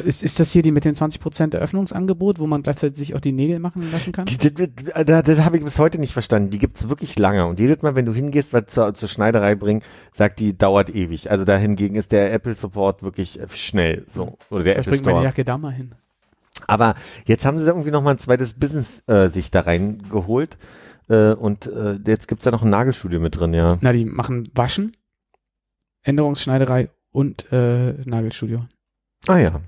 Ist, 0.05 0.22
ist 0.22 0.41
das 0.41 0.53
hier 0.53 0.62
die 0.62 0.72
mit 0.72 0.85
dem 0.85 0.95
20% 0.95 1.55
Eröffnungsangebot, 1.55 2.39
wo 2.39 2.47
man 2.47 2.62
gleichzeitig 2.62 2.97
sich 2.99 3.14
auch 3.14 3.20
die 3.20 3.33
Nägel 3.33 3.59
machen 3.59 3.91
lassen 3.91 4.12
kann? 4.12 4.26
Die, 4.26 4.53
das, 5.05 5.24
das 5.24 5.41
habe 5.45 5.57
ich 5.57 5.64
bis 5.64 5.78
heute 5.78 5.99
nicht 5.99 6.12
verstanden. 6.12 6.51
Die 6.51 6.59
gibt's 6.59 6.89
wirklich 6.89 7.18
lange. 7.18 7.47
Und 7.47 7.61
jedes 7.61 7.83
Mal, 7.83 7.95
wenn 7.95 8.07
du 8.07 8.12
hingehst, 8.12 8.53
was 8.53 8.66
zur, 8.66 8.95
zur 8.95 9.09
Schneiderei 9.09 9.55
bringen, 9.55 9.83
sagt 10.12 10.39
die, 10.39 10.57
dauert 10.57 10.95
ewig. 10.95 11.31
Also 11.31 11.45
da 11.45 11.57
hingegen 11.57 11.95
ist 11.95 12.12
der 12.12 12.33
Apple 12.33 12.55
Support 12.55 13.03
wirklich 13.03 13.41
äh, 13.41 13.47
schnell. 13.53 14.05
So. 14.14 14.37
Oder 14.51 14.64
der 14.64 14.78
Apple 14.78 14.93
bringt 14.93 15.05
meine 15.05 15.16
Store. 15.16 15.24
Jacke 15.24 15.45
da 15.45 15.59
mal 15.59 15.72
hin. 15.72 15.95
Aber 16.66 16.95
jetzt 17.26 17.45
haben 17.47 17.59
sie 17.59 17.66
irgendwie 17.66 17.91
noch 17.91 18.03
mal 18.03 18.12
ein 18.12 18.18
zweites 18.18 18.55
Business 18.55 19.03
äh, 19.07 19.28
sich 19.28 19.51
da 19.51 19.61
reingeholt. 19.61 20.59
Äh, 21.09 21.33
und 21.33 21.66
äh, 21.66 21.99
jetzt 22.07 22.28
gibt's 22.28 22.45
da 22.45 22.51
noch 22.51 22.62
ein 22.62 22.70
Nagelstudio 22.70 23.20
mit 23.20 23.39
drin, 23.39 23.53
ja. 23.53 23.76
Na, 23.81 23.93
die 23.93 24.05
machen 24.05 24.51
Waschen, 24.55 24.93
Änderungsschneiderei 26.03 26.91
und 27.11 27.51
äh, 27.53 27.95
Nagelstudio. 28.05 28.64
Ah 29.26 29.39
ja. 29.39 29.61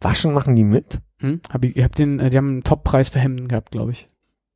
Waschen 0.00 0.32
machen 0.32 0.56
die 0.56 0.64
mit? 0.64 1.00
Hm? 1.18 1.40
Hab 1.50 1.64
ich, 1.64 1.76
ihr 1.76 1.84
habt 1.84 1.98
den, 1.98 2.18
äh, 2.20 2.30
die 2.30 2.36
haben 2.36 2.48
einen 2.50 2.62
Toppreis 2.64 3.08
für 3.08 3.18
Hemden 3.18 3.48
gehabt, 3.48 3.70
glaube 3.70 3.92
ich. 3.92 4.06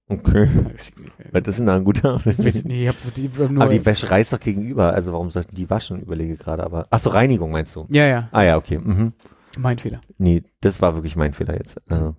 Okay. 0.09 0.49
Ich. 0.77 0.93
Weil 1.31 1.41
das 1.43 1.59
ist 1.59 1.69
ein 1.69 1.85
guter. 1.85 2.21
nee, 2.25 2.83
ich 2.83 2.89
hab 2.89 2.97
die 3.15 3.31
nur, 3.39 3.63
Aber 3.63 3.69
die 3.71 3.87
Wäscherei 3.87 4.21
ist 4.23 4.33
doch 4.33 4.41
gegenüber. 4.41 4.93
Also 4.93 5.13
warum 5.13 5.31
sollten 5.31 5.55
die 5.55 5.71
waschen? 5.71 6.01
Überlege 6.03 6.37
gerade. 6.37 6.65
Aber 6.65 6.89
ach 6.91 6.99
so, 6.99 7.11
Reinigung 7.11 7.53
meinst 7.53 7.77
du? 7.77 7.87
ja, 7.91 8.07
ja, 8.07 8.29
Ah 8.33 8.43
ja, 8.43 8.57
okay. 8.57 8.79
Mhm. 8.79 9.13
mein 9.59 9.79
Fehler. 9.79 10.01
Nee, 10.19 10.43
das 10.63 10.83
war 10.83 10.95
wirklich 10.97 11.15
mein 11.17 11.33
Fehler 11.33 11.55
jetzt. 11.57 11.77
Also, 11.89 12.17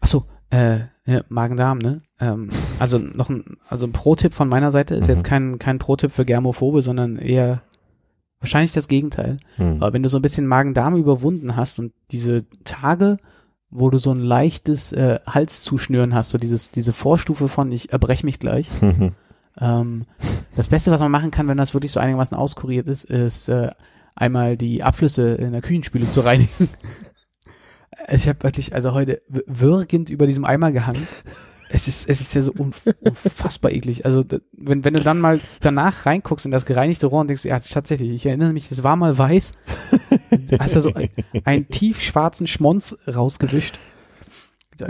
Ach 0.00 0.08
so, 0.08 0.24
äh, 0.50 0.80
ja, 1.06 1.22
Magen-Darm, 1.28 1.78
ne? 1.78 1.98
Ähm, 2.20 2.50
also 2.78 2.98
noch 2.98 3.30
ein, 3.30 3.56
also 3.68 3.86
ein 3.86 3.92
Pro-Tipp 3.92 4.34
von 4.34 4.48
meiner 4.48 4.70
Seite 4.70 4.94
ist 4.94 5.08
Mhm. 5.08 5.14
jetzt 5.14 5.24
kein, 5.24 5.58
kein 5.58 5.78
Pro-Tipp 5.78 6.12
für 6.12 6.24
Germophobe, 6.24 6.82
sondern 6.82 7.16
eher 7.16 7.62
wahrscheinlich 8.40 8.72
das 8.72 8.88
Gegenteil. 8.88 9.36
hm. 9.56 9.76
Aber 9.82 9.92
wenn 9.92 10.02
du 10.02 10.08
so 10.08 10.18
ein 10.18 10.22
bisschen 10.22 10.46
Magen-Darm 10.46 10.96
überwunden 10.96 11.56
hast 11.56 11.78
und 11.78 11.92
diese 12.10 12.44
Tage 12.64 13.16
wo 13.70 13.88
du 13.88 13.98
so 13.98 14.10
ein 14.10 14.20
leichtes 14.20 14.92
äh, 14.92 15.20
Halszuschnüren 15.26 16.14
hast, 16.14 16.30
so 16.30 16.38
dieses, 16.38 16.70
diese 16.70 16.92
Vorstufe 16.92 17.48
von 17.48 17.70
ich 17.70 17.92
erbrech 17.92 18.24
mich 18.24 18.38
gleich. 18.40 18.68
ähm, 19.60 20.06
das 20.56 20.68
Beste, 20.68 20.90
was 20.90 21.00
man 21.00 21.12
machen 21.12 21.30
kann, 21.30 21.46
wenn 21.48 21.56
das 21.56 21.72
wirklich 21.72 21.92
so 21.92 22.00
einigermaßen 22.00 22.36
auskuriert 22.36 22.88
ist, 22.88 23.04
ist 23.04 23.48
äh, 23.48 23.70
einmal 24.16 24.56
die 24.56 24.82
Abflüsse 24.82 25.34
in 25.34 25.52
der 25.52 25.62
Küchenspüle 25.62 26.10
zu 26.10 26.20
reinigen. 26.20 26.68
ich 28.08 28.28
habe 28.28 28.42
wirklich 28.42 28.74
also 28.74 28.92
heute 28.92 29.22
w- 29.28 29.42
wirkend 29.46 30.10
über 30.10 30.26
diesem 30.26 30.44
Eimer 30.44 30.72
gehangen. 30.72 31.06
Es 31.72 31.86
ist, 31.86 32.08
es 32.08 32.20
ist 32.20 32.34
ja 32.34 32.40
so 32.40 32.52
unf 32.52 32.82
unfassbar 33.00 33.70
eklig. 33.70 34.04
Also 34.04 34.24
wenn, 34.52 34.84
wenn 34.84 34.94
du 34.94 35.00
dann 35.00 35.20
mal 35.20 35.40
danach 35.60 36.04
reinguckst 36.04 36.44
in 36.44 36.52
das 36.52 36.66
gereinigte 36.66 37.06
Rohr 37.06 37.20
und 37.20 37.28
denkst, 37.28 37.44
ja 37.44 37.60
tatsächlich, 37.60 38.10
ich 38.10 38.26
erinnere 38.26 38.52
mich, 38.52 38.68
das 38.68 38.82
war 38.82 38.96
mal 38.96 39.16
weiß, 39.16 39.54
hast 40.58 40.76
du 40.76 40.80
so 40.80 40.94
ein, 40.94 41.10
einen 41.44 41.68
tief 41.68 42.00
schwarzen 42.00 42.46
Schmonz 42.46 42.96
rausgewischt. 43.06 43.78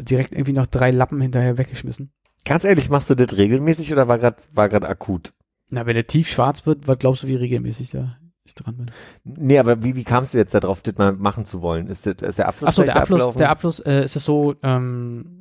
Direkt 0.02 0.32
irgendwie 0.32 0.52
noch 0.52 0.66
drei 0.66 0.90
Lappen 0.90 1.20
hinterher 1.20 1.58
weggeschmissen. 1.58 2.12
Ganz 2.44 2.64
ehrlich, 2.64 2.88
machst 2.88 3.10
du 3.10 3.14
das 3.14 3.36
regelmäßig 3.36 3.92
oder 3.92 4.08
war 4.08 4.18
gerade 4.18 4.36
war 4.52 4.68
grad 4.68 4.84
akut? 4.84 5.34
Na, 5.68 5.84
wenn 5.86 5.94
der 5.94 6.06
tief 6.06 6.28
schwarz 6.28 6.64
wird, 6.64 6.88
was 6.88 6.98
glaubst 6.98 7.22
du, 7.22 7.26
wie 7.26 7.36
regelmäßig 7.36 7.90
da 7.90 8.16
ich 8.44 8.54
dran 8.54 8.76
bin? 8.76 8.90
Nee, 9.24 9.58
aber 9.58 9.82
wie, 9.82 9.94
wie 9.94 10.04
kamst 10.04 10.32
du 10.32 10.38
jetzt 10.38 10.54
darauf, 10.54 10.80
das 10.80 10.96
mal 10.96 11.12
machen 11.12 11.44
zu 11.44 11.60
wollen? 11.60 11.88
Ist, 11.88 12.06
das, 12.06 12.16
ist 12.22 12.38
der 12.38 12.48
Abfluss 12.48 12.68
Achso, 12.68 12.82
schlecht 12.82 12.94
der 12.94 13.02
Abfluss, 13.02 13.16
abgelaufen? 13.20 13.38
der 13.38 13.50
Abfluss 13.50 13.80
äh, 13.80 14.04
ist 14.04 14.16
es 14.16 14.24
so, 14.24 14.54
ähm, 14.62 15.39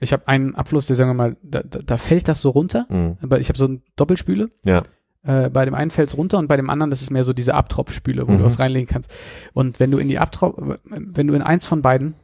ich 0.00 0.12
habe 0.12 0.26
einen 0.28 0.54
Abfluss, 0.54 0.86
der 0.86 0.96
sagen 0.96 1.10
wir 1.10 1.14
mal, 1.14 1.36
da, 1.42 1.62
da, 1.62 1.78
da 1.84 1.96
fällt 1.96 2.26
das 2.28 2.40
so 2.40 2.50
runter, 2.50 2.86
Mhm. 2.88 3.18
aber 3.22 3.38
ich 3.40 3.48
habe 3.48 3.58
so 3.58 3.66
eine 3.66 3.80
Doppelspüle. 3.96 4.50
Ja. 4.64 4.82
Äh, 5.22 5.50
bei 5.50 5.66
dem 5.66 5.74
einen 5.74 5.90
fällt's 5.90 6.16
runter 6.16 6.38
und 6.38 6.48
bei 6.48 6.56
dem 6.56 6.70
anderen, 6.70 6.90
das 6.90 7.02
ist 7.02 7.10
mehr 7.10 7.24
so 7.24 7.32
diese 7.34 7.54
Abtropfspüle, 7.54 8.26
wo 8.26 8.32
Mhm. 8.32 8.38
du 8.38 8.44
was 8.44 8.58
reinlegen 8.58 8.88
kannst. 8.88 9.12
Und 9.52 9.78
wenn 9.78 9.90
du 9.90 9.98
in 9.98 10.08
die 10.08 10.18
Abtropf, 10.18 10.56
wenn 10.84 11.26
du 11.26 11.34
in 11.34 11.42
eins 11.42 11.66
von 11.66 11.82
beiden 11.82 12.14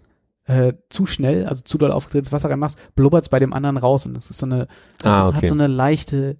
äh, 0.49 0.74
zu 0.89 1.07
schnell, 1.07 1.47
also 1.47 1.64
zu 1.64 1.77
doll 1.77 1.91
aufgedrehtes 1.91 2.31
Wasser 2.33 2.49
reinmachst, 2.49 2.79
blubbert's 2.95 3.29
bei 3.29 3.41
dem 3.41 3.53
anderen 3.53 3.77
raus 3.77 4.07
und 4.07 4.14
das 4.14 4.31
ist 4.31 4.39
so 4.39 4.47
eine, 4.47 4.68
Ah, 5.03 5.09
hat, 5.09 5.16
so, 5.16 5.24
okay. 5.24 5.37
hat 5.39 5.47
so 5.49 5.55
eine 5.55 5.66
leichte 5.66 6.37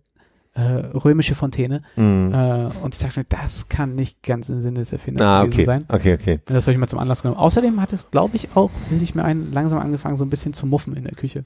äh, 0.57 0.86
römische 0.96 1.34
Fontäne. 1.34 1.82
Mhm. 1.96 2.32
Äh, 2.32 2.68
und 2.82 2.94
ich 2.94 3.00
dachte 3.00 3.20
mir, 3.20 3.26
das 3.28 3.68
kann 3.68 3.94
nicht 3.94 4.22
ganz 4.22 4.48
im 4.48 4.61
Sinne 4.61 4.78
des 4.78 4.92
Erfinders 4.92 5.26
ah, 5.26 5.42
gewesen 5.44 5.54
okay. 5.54 5.64
sein. 5.64 5.84
Okay, 5.88 6.14
okay. 6.14 6.40
Und 6.48 6.54
Das 6.54 6.66
habe 6.66 6.72
ich 6.72 6.78
mal 6.78 6.88
zum 6.88 6.98
Anlass 6.98 7.22
genommen. 7.22 7.38
Außerdem 7.38 7.80
hat 7.80 7.92
es, 7.92 8.11
glaube 8.11 8.36
ich, 8.36 8.57
auch, 8.57 8.70
bilde 8.88 9.04
ich 9.04 9.14
mir 9.14 9.24
ein, 9.24 9.52
langsam 9.52 9.78
angefangen, 9.78 10.16
so 10.16 10.24
ein 10.24 10.30
bisschen 10.30 10.54
zu 10.54 10.66
muffen 10.66 10.96
in 10.96 11.04
der 11.04 11.14
Küche. 11.14 11.44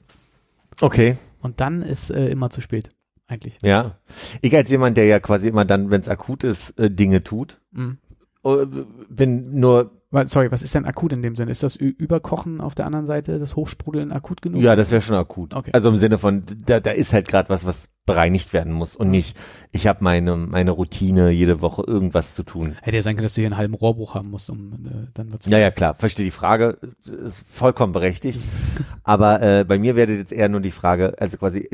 Okay, 0.79 1.17
Und 1.41 1.59
dann 1.59 1.81
ist 1.81 2.09
äh, 2.09 2.29
immer 2.29 2.49
zu 2.49 2.61
spät, 2.61 2.89
eigentlich. 3.27 3.57
ja. 3.61 3.97
Ich 4.41 4.55
als 4.55 4.71
jemand, 4.71 4.95
der 4.95 5.05
ja 5.05 5.19
quasi 5.19 5.49
immer 5.49 5.65
dann, 5.65 5.91
wenn 5.91 5.99
es 6.01 6.07
akut 6.07 6.43
ist, 6.45 6.71
äh, 6.79 6.89
Dinge 6.89 7.23
tut, 7.23 7.59
äh, 7.75 8.65
bin 9.09 9.59
nur, 9.59 9.91
Sorry, 10.25 10.51
was 10.51 10.61
ist 10.61 10.75
denn 10.75 10.85
akut 10.85 11.13
in 11.13 11.21
dem 11.21 11.35
Sinne? 11.35 11.51
Ist 11.51 11.63
das 11.63 11.75
Überkochen 11.75 12.59
auf 12.59 12.75
der 12.75 12.85
anderen 12.85 13.05
Seite, 13.05 13.39
das 13.39 13.55
Hochsprudeln 13.55 14.11
akut 14.11 14.41
genug? 14.41 14.61
ja, 14.61 14.75
das 14.75 14.91
wäre 14.91 15.01
schon 15.01 15.15
akut. 15.15 15.53
Okay. 15.53 15.71
Also 15.73 15.89
im 15.89 15.97
Sinne 15.97 16.17
von, 16.17 16.43
da, 16.65 16.79
da 16.79 16.91
ist 16.91 17.13
halt 17.13 17.27
gerade 17.27 17.49
was, 17.49 17.65
was 17.65 17.87
bereinigt 18.05 18.51
werden 18.51 18.73
muss 18.73 18.95
und 18.95 19.09
nicht, 19.09 19.37
ich 19.71 19.87
habe 19.87 20.03
meine, 20.03 20.35
meine 20.35 20.71
Routine, 20.71 21.29
jede 21.29 21.61
Woche 21.61 21.83
irgendwas 21.85 22.33
zu 22.33 22.43
tun. 22.43 22.75
Hätte 22.81 22.97
ja 22.97 23.03
sein 23.03 23.15
können, 23.15 23.23
dass 23.23 23.35
du 23.35 23.41
hier 23.41 23.47
einen 23.47 23.57
halben 23.57 23.73
Rohrbruch 23.75 24.15
haben 24.15 24.31
musst, 24.31 24.49
um 24.49 24.73
äh, 24.85 25.07
dann 25.13 25.31
wird's 25.31 25.45
Ja, 25.45 25.59
ja, 25.59 25.71
klar, 25.71 25.93
verstehe 25.93 26.25
die 26.25 26.31
Frage, 26.31 26.77
ist 27.03 27.35
vollkommen 27.45 27.93
berechtigt. 27.93 28.39
Aber 29.03 29.41
äh, 29.41 29.63
bei 29.65 29.77
mir 29.77 29.95
wäre 29.95 30.11
jetzt 30.11 30.33
eher 30.33 30.49
nur 30.49 30.61
die 30.61 30.71
Frage, 30.71 31.15
also 31.19 31.37
quasi, 31.37 31.69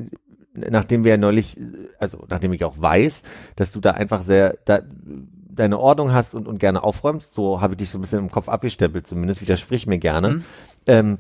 nachdem 0.54 1.06
wir 1.06 1.12
ja 1.12 1.18
neulich, 1.18 1.58
also 1.98 2.26
nachdem 2.30 2.54
ich 2.54 2.64
auch 2.66 2.80
weiß, 2.80 3.22
dass 3.56 3.72
du 3.72 3.80
da 3.80 3.92
einfach 3.92 4.22
sehr, 4.22 4.58
da, 4.66 4.82
deine 5.58 5.80
Ordnung 5.80 6.14
hast 6.14 6.34
und, 6.34 6.48
und 6.48 6.60
gerne 6.60 6.84
aufräumst, 6.84 7.34
so 7.34 7.62
habe 7.62 7.74
ich 7.74 7.78
dich 7.78 7.90
so 7.90 7.98
ein 7.98 8.02
bisschen 8.02 8.20
im 8.20 8.32
Kopf 8.32 8.50
abgestempelt, 8.50 9.08
zumindest 9.08 9.42
widersprich 9.42 9.88
mir 9.88 9.98
gerne. 9.98 10.30
Mhm. 10.30 10.44
Ähm, 10.88 11.18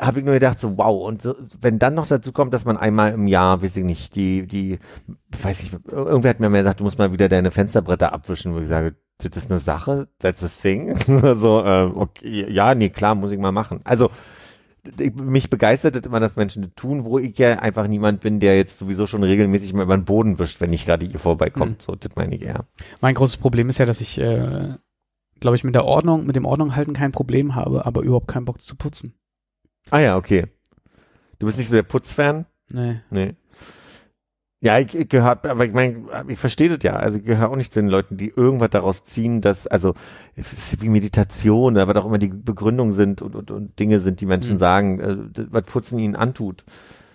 habe 0.00 0.20
ich 0.20 0.24
nur 0.24 0.34
gedacht, 0.34 0.58
so 0.58 0.78
wow, 0.78 1.06
und 1.06 1.22
so, 1.22 1.34
wenn 1.60 1.78
dann 1.78 1.94
noch 1.94 2.06
dazu 2.06 2.32
kommt, 2.32 2.54
dass 2.54 2.64
man 2.64 2.76
einmal 2.76 3.12
im 3.12 3.26
Jahr, 3.26 3.62
weiß 3.62 3.76
ich 3.76 3.84
nicht, 3.84 4.14
die, 4.14 4.46
die, 4.46 4.78
weiß 5.42 5.62
ich, 5.62 5.72
irgendwer 5.90 6.30
hat 6.30 6.40
mir 6.40 6.48
mal 6.48 6.58
gesagt, 6.58 6.80
du 6.80 6.84
musst 6.84 6.98
mal 6.98 7.12
wieder 7.12 7.28
deine 7.28 7.50
Fensterbretter 7.50 8.12
abwischen, 8.12 8.54
wo 8.54 8.60
ich 8.60 8.68
sage, 8.68 8.96
das 9.18 9.36
ist 9.36 9.50
eine 9.50 9.60
Sache, 9.60 10.08
that's 10.18 10.42
a 10.42 10.48
thing. 10.48 10.96
so, 11.36 11.62
ähm, 11.64 11.92
okay, 11.96 12.50
ja, 12.50 12.74
nee, 12.74 12.88
klar, 12.88 13.14
muss 13.14 13.32
ich 13.32 13.38
mal 13.38 13.52
machen. 13.52 13.80
Also, 13.84 14.10
mich 15.14 15.50
begeistert 15.50 16.06
immer, 16.06 16.20
dass 16.20 16.36
Menschen 16.36 16.62
das 16.62 16.72
tun, 16.74 17.04
wo 17.04 17.18
ich 17.18 17.36
ja 17.38 17.58
einfach 17.58 17.86
niemand 17.86 18.20
bin, 18.20 18.40
der 18.40 18.56
jetzt 18.56 18.78
sowieso 18.78 19.06
schon 19.06 19.22
regelmäßig 19.22 19.72
mal 19.74 19.82
über 19.82 19.96
den 19.96 20.04
Boden 20.04 20.38
wischt, 20.38 20.60
wenn 20.60 20.70
nicht 20.70 20.86
gerade 20.86 21.06
ihr 21.06 21.18
vorbeikommt. 21.18 21.72
Mhm. 21.72 21.80
So, 21.80 21.94
das 21.94 22.16
meine 22.16 22.34
ich 22.34 22.42
eher. 22.42 22.66
Mein 23.00 23.14
großes 23.14 23.36
Problem 23.36 23.68
ist 23.68 23.78
ja, 23.78 23.86
dass 23.86 24.00
ich, 24.00 24.18
äh, 24.18 24.74
glaube 25.40 25.56
ich, 25.56 25.64
mit 25.64 25.74
der 25.74 25.84
Ordnung, 25.84 26.26
mit 26.26 26.36
dem 26.36 26.46
Ordnung 26.46 26.74
halten 26.76 26.94
kein 26.94 27.12
Problem 27.12 27.54
habe, 27.54 27.84
aber 27.86 28.02
überhaupt 28.02 28.28
keinen 28.28 28.44
Bock 28.44 28.60
zu 28.60 28.76
putzen. 28.76 29.14
Ah 29.90 30.00
ja, 30.00 30.16
okay. 30.16 30.46
Du 31.38 31.46
bist 31.46 31.58
nicht 31.58 31.68
so 31.68 31.74
der 31.74 31.82
Putzfan? 31.82 32.46
Nee. 32.72 33.00
Nee. 33.10 33.34
Ja, 34.62 34.78
ich, 34.78 34.94
ich 34.94 35.08
gehöre, 35.08 35.42
aber 35.44 35.64
ich 35.64 35.72
meine, 35.72 36.04
ich 36.28 36.38
verstehe 36.38 36.68
das 36.68 36.82
ja. 36.82 36.94
Also 36.94 37.18
ich 37.18 37.24
gehöre 37.24 37.48
auch 37.50 37.56
nicht 37.56 37.72
zu 37.72 37.80
den 37.80 37.88
Leuten, 37.88 38.18
die 38.18 38.28
irgendwas 38.28 38.68
daraus 38.70 39.04
ziehen, 39.04 39.40
dass, 39.40 39.66
also 39.66 39.94
es 40.36 40.52
ist 40.52 40.82
wie 40.82 40.90
Meditation, 40.90 41.74
oder 41.74 41.88
was 41.88 41.96
auch 41.96 42.04
immer 42.04 42.18
die 42.18 42.28
Begründungen 42.28 42.92
sind 42.92 43.22
und, 43.22 43.34
und, 43.34 43.50
und 43.50 43.78
Dinge 43.78 44.00
sind, 44.00 44.20
die 44.20 44.26
Menschen 44.26 44.54
Mhm. 44.54 44.58
sagen, 44.58 45.00
äh, 45.00 45.46
was 45.50 45.62
Putzen 45.64 45.98
ihnen 45.98 46.14
antut. 46.14 46.64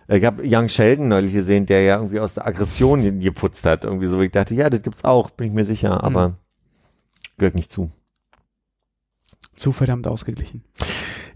Ich 0.07 0.23
habe 0.23 0.43
Young 0.43 0.69
Sheldon 0.69 1.07
neulich 1.07 1.33
gesehen, 1.33 1.65
der 1.67 1.83
ja 1.83 1.97
irgendwie 1.97 2.19
aus 2.19 2.33
der 2.35 2.47
Aggression 2.47 3.19
geputzt 3.19 3.65
hat. 3.65 3.85
Irgendwie 3.85 4.05
so, 4.07 4.19
ich 4.21 4.31
dachte, 4.31 4.55
ja, 4.55 4.69
das 4.69 4.81
gibt's 4.81 5.03
auch, 5.03 5.29
bin 5.31 5.47
ich 5.47 5.53
mir 5.53 5.65
sicher, 5.65 6.03
aber 6.03 6.37
gehört 7.37 7.55
nicht 7.55 7.71
zu. 7.71 7.89
Zu 9.55 9.71
verdammt 9.71 10.07
ausgeglichen. 10.07 10.63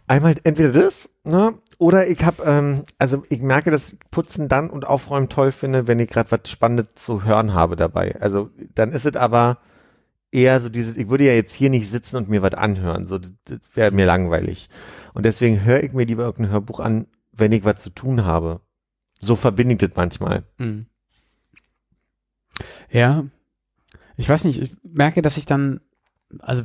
Einmal 0.10 0.34
entweder 0.44 0.72
das, 0.72 1.08
ne? 1.24 1.54
Oder 1.78 2.08
ich 2.08 2.24
habe, 2.26 2.42
ähm, 2.44 2.84
also 2.98 3.22
ich 3.30 3.42
merke, 3.42 3.70
dass 3.70 3.94
ich 3.94 4.00
Putzen 4.10 4.50
dann 4.50 4.72
und 4.72 4.88
Aufräumen 4.88 5.30
toll 5.30 5.52
finde, 5.52 5.86
wenn 5.86 6.00
ich 6.00 6.10
gerade 6.10 6.32
was 6.32 6.50
Spannendes 6.50 6.96
zu 6.96 7.26
hören 7.26 7.54
habe 7.54 7.76
dabei. 7.76 8.20
Also 8.20 8.50
dann 8.74 8.92
ist 8.92 9.06
es 9.06 9.16
aber 9.16 9.60
eher 10.32 10.62
so 10.62 10.70
dieses, 10.70 10.98
ich 10.98 11.10
würde 11.10 11.26
ja 11.26 11.34
jetzt 11.34 11.54
hier 11.54 11.70
nicht 11.70 11.88
sitzen 11.88 12.18
und 12.18 12.28
mir 12.28 12.42
was 12.42 12.56
anhören, 12.56 13.06
so 13.06 13.20
das, 13.20 13.60
wäre 13.76 13.92
mir 13.92 14.08
langweilig. 14.08 14.68
Und 15.14 15.28
deswegen 15.28 15.64
höre 15.64 15.84
ich 15.84 15.94
mir 15.94 16.06
lieber 16.06 16.24
irgendein 16.24 16.54
Hörbuch 16.54 16.80
an, 16.80 17.06
wenn 17.32 17.52
ich 17.52 17.64
was 17.64 17.84
zu 17.84 17.92
tun 17.92 18.26
habe. 18.26 18.62
So 19.22 19.36
verbinde 19.36 19.74
ich 19.74 19.80
das 19.80 19.96
manchmal. 19.96 20.44
Mhm. 20.58 20.88
Ja. 22.90 23.26
Ich 24.18 24.28
weiß 24.28 24.46
nicht, 24.46 24.60
ich 24.60 24.76
merke, 24.82 25.22
dass 25.22 25.38
ich 25.38 25.46
dann, 25.46 25.82
also 26.40 26.64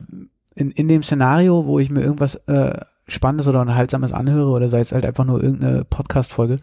in, 0.54 0.70
in 0.70 0.88
dem 0.88 1.02
Szenario, 1.02 1.66
wo 1.66 1.78
ich 1.78 1.90
mir 1.90 2.00
irgendwas 2.00 2.36
äh, 2.46 2.80
Spannendes 3.06 3.48
oder 3.48 3.60
Unterhaltsames 3.60 4.12
anhöre 4.12 4.50
oder 4.50 4.68
sei 4.68 4.80
es 4.80 4.92
halt 4.92 5.04
einfach 5.04 5.24
nur 5.24 5.42
irgendeine 5.42 5.84
Podcast-Folge 5.84 6.58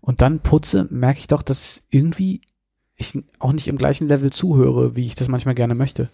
und 0.00 0.22
dann 0.22 0.40
putze, 0.40 0.86
merke 0.90 1.18
ich 1.18 1.26
doch, 1.26 1.42
dass 1.42 1.84
irgendwie 1.90 2.40
ich 2.96 3.18
auch 3.38 3.52
nicht 3.52 3.68
im 3.68 3.76
gleichen 3.76 4.08
Level 4.08 4.30
zuhöre, 4.30 4.96
wie 4.96 5.06
ich 5.06 5.14
das 5.14 5.28
manchmal 5.28 5.54
gerne 5.54 5.74
möchte. 5.74 6.08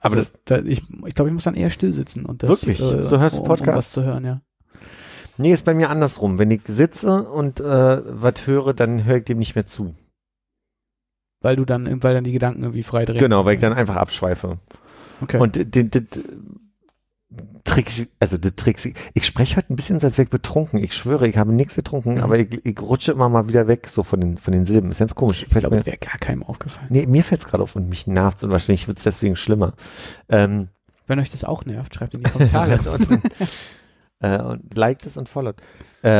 Aber 0.00 0.16
Also 0.16 0.28
da, 0.44 0.58
ich, 0.58 0.82
ich 1.06 1.14
glaube, 1.14 1.28
ich 1.28 1.34
muss 1.34 1.44
dann 1.44 1.54
eher 1.54 1.70
still 1.70 1.92
sitzen 1.92 2.24
und 2.24 2.42
das 2.42 2.50
Wirklich? 2.50 2.80
Äh, 2.80 3.04
So 3.04 3.18
hörst 3.18 3.36
du 3.36 3.42
um, 3.42 3.46
Podcast? 3.48 3.68
Um 3.68 3.74
was 3.76 3.92
zu 3.92 4.02
hören, 4.04 4.24
ja. 4.24 4.40
Nee, 5.36 5.52
ist 5.52 5.64
bei 5.64 5.74
mir 5.74 5.88
andersrum. 5.90 6.38
Wenn 6.38 6.50
ich 6.50 6.62
sitze 6.68 7.22
und 7.22 7.60
äh, 7.60 7.64
was 7.64 8.46
höre, 8.46 8.74
dann 8.74 9.04
höre 9.04 9.18
ich 9.18 9.24
dem 9.24 9.38
nicht 9.38 9.54
mehr 9.54 9.66
zu. 9.66 9.94
Weil 11.40 11.56
du 11.56 11.64
dann, 11.64 12.02
weil 12.02 12.14
dann 12.14 12.24
die 12.24 12.32
Gedanken 12.32 12.62
irgendwie 12.62 12.82
frei 12.82 13.06
drehen. 13.06 13.18
Genau, 13.18 13.46
weil 13.46 13.54
ich 13.54 13.60
dann 13.60 13.72
einfach 13.72 13.96
abschweife. 13.96 14.58
Okay. 15.22 15.38
Und 15.38 15.56
Tricks, 17.64 18.06
also 18.18 18.36
Tricks, 18.38 18.86
ich 19.14 19.24
spreche 19.24 19.56
heute 19.56 19.72
ein 19.72 19.76
bisschen 19.76 20.00
so, 20.00 20.06
als 20.08 20.18
wäre 20.18 20.24
ich 20.24 20.30
betrunken. 20.30 20.82
Ich 20.82 20.94
schwöre, 20.94 21.28
ich 21.28 21.36
habe 21.36 21.52
nichts 21.52 21.76
getrunken, 21.76 22.14
Mhm. 22.14 22.22
aber 22.22 22.38
ich, 22.38 22.64
ich 22.66 22.80
rutsche 22.80 23.12
immer 23.12 23.28
mal 23.28 23.46
wieder 23.46 23.68
weg, 23.68 23.88
so 23.88 24.02
von 24.02 24.20
den, 24.20 24.36
von 24.36 24.52
den 24.52 24.64
Silben. 24.64 24.90
Ist 24.90 24.98
ganz 24.98 25.14
komisch. 25.14 25.42
ich 25.44 25.48
glaube, 25.48 25.76
mir, 25.76 25.86
wäre 25.86 25.96
gar 25.98 26.18
keinem 26.18 26.42
aufgefallen. 26.42 26.88
nee, 26.90 27.06
mir 27.06 27.22
fällt 27.22 27.42
es 27.42 27.48
gerade 27.48 27.62
auf 27.62 27.76
und 27.76 27.88
mich 27.88 28.06
nervt 28.08 28.42
und 28.42 28.50
wahrscheinlich 28.50 28.88
wird 28.88 28.98
es 28.98 29.04
deswegen 29.04 29.36
schlimmer. 29.36 29.74
Ähm, 30.28 30.68
Wenn 31.06 31.20
euch 31.20 31.30
das 31.30 31.44
auch 31.44 31.64
nervt, 31.64 31.94
schreibt 31.94 32.14
in 32.14 32.24
die 32.24 32.30
Kommentare. 32.30 32.80
und, 32.90 33.08
äh, 34.20 34.38
und 34.42 34.76
liked 34.76 35.06
es 35.06 35.16
und 35.16 35.28
followed. 35.28 35.56
Äh, 36.02 36.10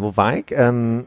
wo 0.00 0.16
war 0.16 0.36
ich? 0.36 0.46
Ähm, 0.52 1.06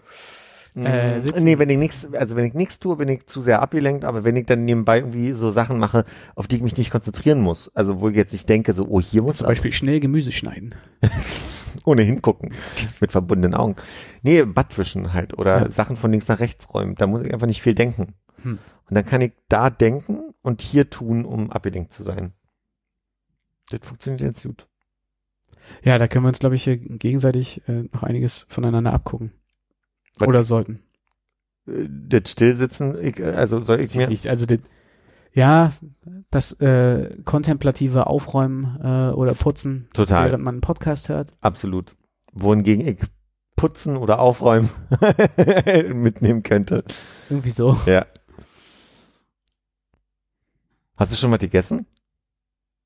Äh, 0.75 1.15
mh, 1.15 1.21
sitzen. 1.21 1.43
nee, 1.45 1.57
wenn 1.57 1.69
ich 1.69 1.77
nichts, 1.77 2.13
also 2.13 2.35
wenn 2.35 2.45
ich 2.45 2.53
nichts 2.53 2.79
tue, 2.79 2.97
bin 2.97 3.07
ich 3.07 3.27
zu 3.27 3.41
sehr 3.41 3.61
abgelenkt, 3.61 4.03
aber 4.03 4.25
wenn 4.25 4.35
ich 4.35 4.45
dann 4.45 4.65
nebenbei 4.65 4.97
irgendwie 4.99 5.31
so 5.31 5.49
Sachen 5.49 5.79
mache, 5.79 6.03
auf 6.35 6.47
die 6.47 6.57
ich 6.57 6.61
mich 6.61 6.75
nicht 6.77 6.91
konzentrieren 6.91 7.39
muss, 7.39 7.73
also 7.73 8.01
wo 8.01 8.09
ich 8.09 8.15
jetzt 8.15 8.33
nicht 8.33 8.49
denke, 8.49 8.73
so, 8.73 8.85
oh, 8.87 8.99
hier 8.99 9.21
muss 9.21 9.37
Zum 9.37 9.47
Beispiel 9.47 9.71
schnell 9.71 9.99
Gemüse 10.01 10.31
schneiden. 10.31 10.75
ohne 11.85 12.01
hingucken, 12.01 12.53
mit 13.01 13.11
verbundenen 13.11 13.53
Augen. 13.53 13.75
Nee, 14.21 14.43
Badwischen 14.43 15.13
halt 15.13 15.37
oder 15.37 15.63
Ja. 15.63 15.71
Sachen 15.71 15.95
von 15.95 16.11
links 16.11 16.27
nach 16.27 16.39
rechts 16.39 16.73
räumen, 16.73 16.95
da 16.95 17.07
muss 17.07 17.23
ich 17.23 17.33
einfach 17.33 17.47
nicht 17.47 17.61
viel 17.61 17.75
denken. 17.75 18.15
Hm. 18.41 18.59
Und 18.87 18.95
dann 18.95 19.05
kann 19.05 19.21
ich 19.21 19.31
da 19.47 19.69
denken 19.69 20.33
und 20.41 20.61
hier 20.61 20.89
tun, 20.89 21.25
um 21.25 21.51
abgelenkt 21.51 21.93
zu 21.93 22.03
sein. 22.03 22.33
Das 23.69 23.79
funktioniert 23.81 24.21
jetzt 24.21 24.43
gut. 24.43 24.67
Ja, 25.83 25.97
da 25.97 26.07
können 26.07 26.25
wir 26.25 26.29
uns, 26.29 26.39
glaube 26.39 26.55
ich, 26.55 26.63
hier 26.63 26.77
gegenseitig 26.77 27.67
äh, 27.67 27.83
noch 27.91 28.03
einiges 28.03 28.45
voneinander 28.49 28.93
abgucken. 28.93 29.31
Was- 30.19 30.27
Oder 30.27 30.43
sollten. 30.43 30.79
Äh, 31.67 31.87
Das 31.89 32.31
Stillsitzen, 32.31 32.97
ich, 33.01 33.19
äh, 33.19 33.31
also 33.31 33.59
soll 33.59 33.81
ich 33.81 33.95
mir, 33.95 34.07
nicht. 34.07 34.27
Also, 34.27 34.45
das, 34.45 34.59
ja, 35.33 35.73
das 36.31 36.53
äh, 36.61 37.17
kontemplative 37.25 38.07
Aufräumen 38.07 38.79
äh, 38.81 39.11
oder 39.13 39.33
Putzen, 39.33 39.89
Total. 39.93 40.27
während 40.27 40.43
man 40.43 40.55
einen 40.55 40.61
Podcast 40.61 41.09
hört. 41.09 41.31
Absolut. 41.41 41.95
Wohingegen 42.33 42.85
ich 42.87 42.99
putzen 43.55 43.95
oder 43.97 44.19
aufräumen 44.19 44.69
mitnehmen 45.93 46.43
könnte. 46.43 46.83
Irgendwie 47.29 47.49
so. 47.51 47.77
Ja. 47.85 48.05
Hast 50.97 51.11
du 51.11 51.17
schon 51.17 51.29
mal 51.29 51.37
gegessen? 51.37 51.85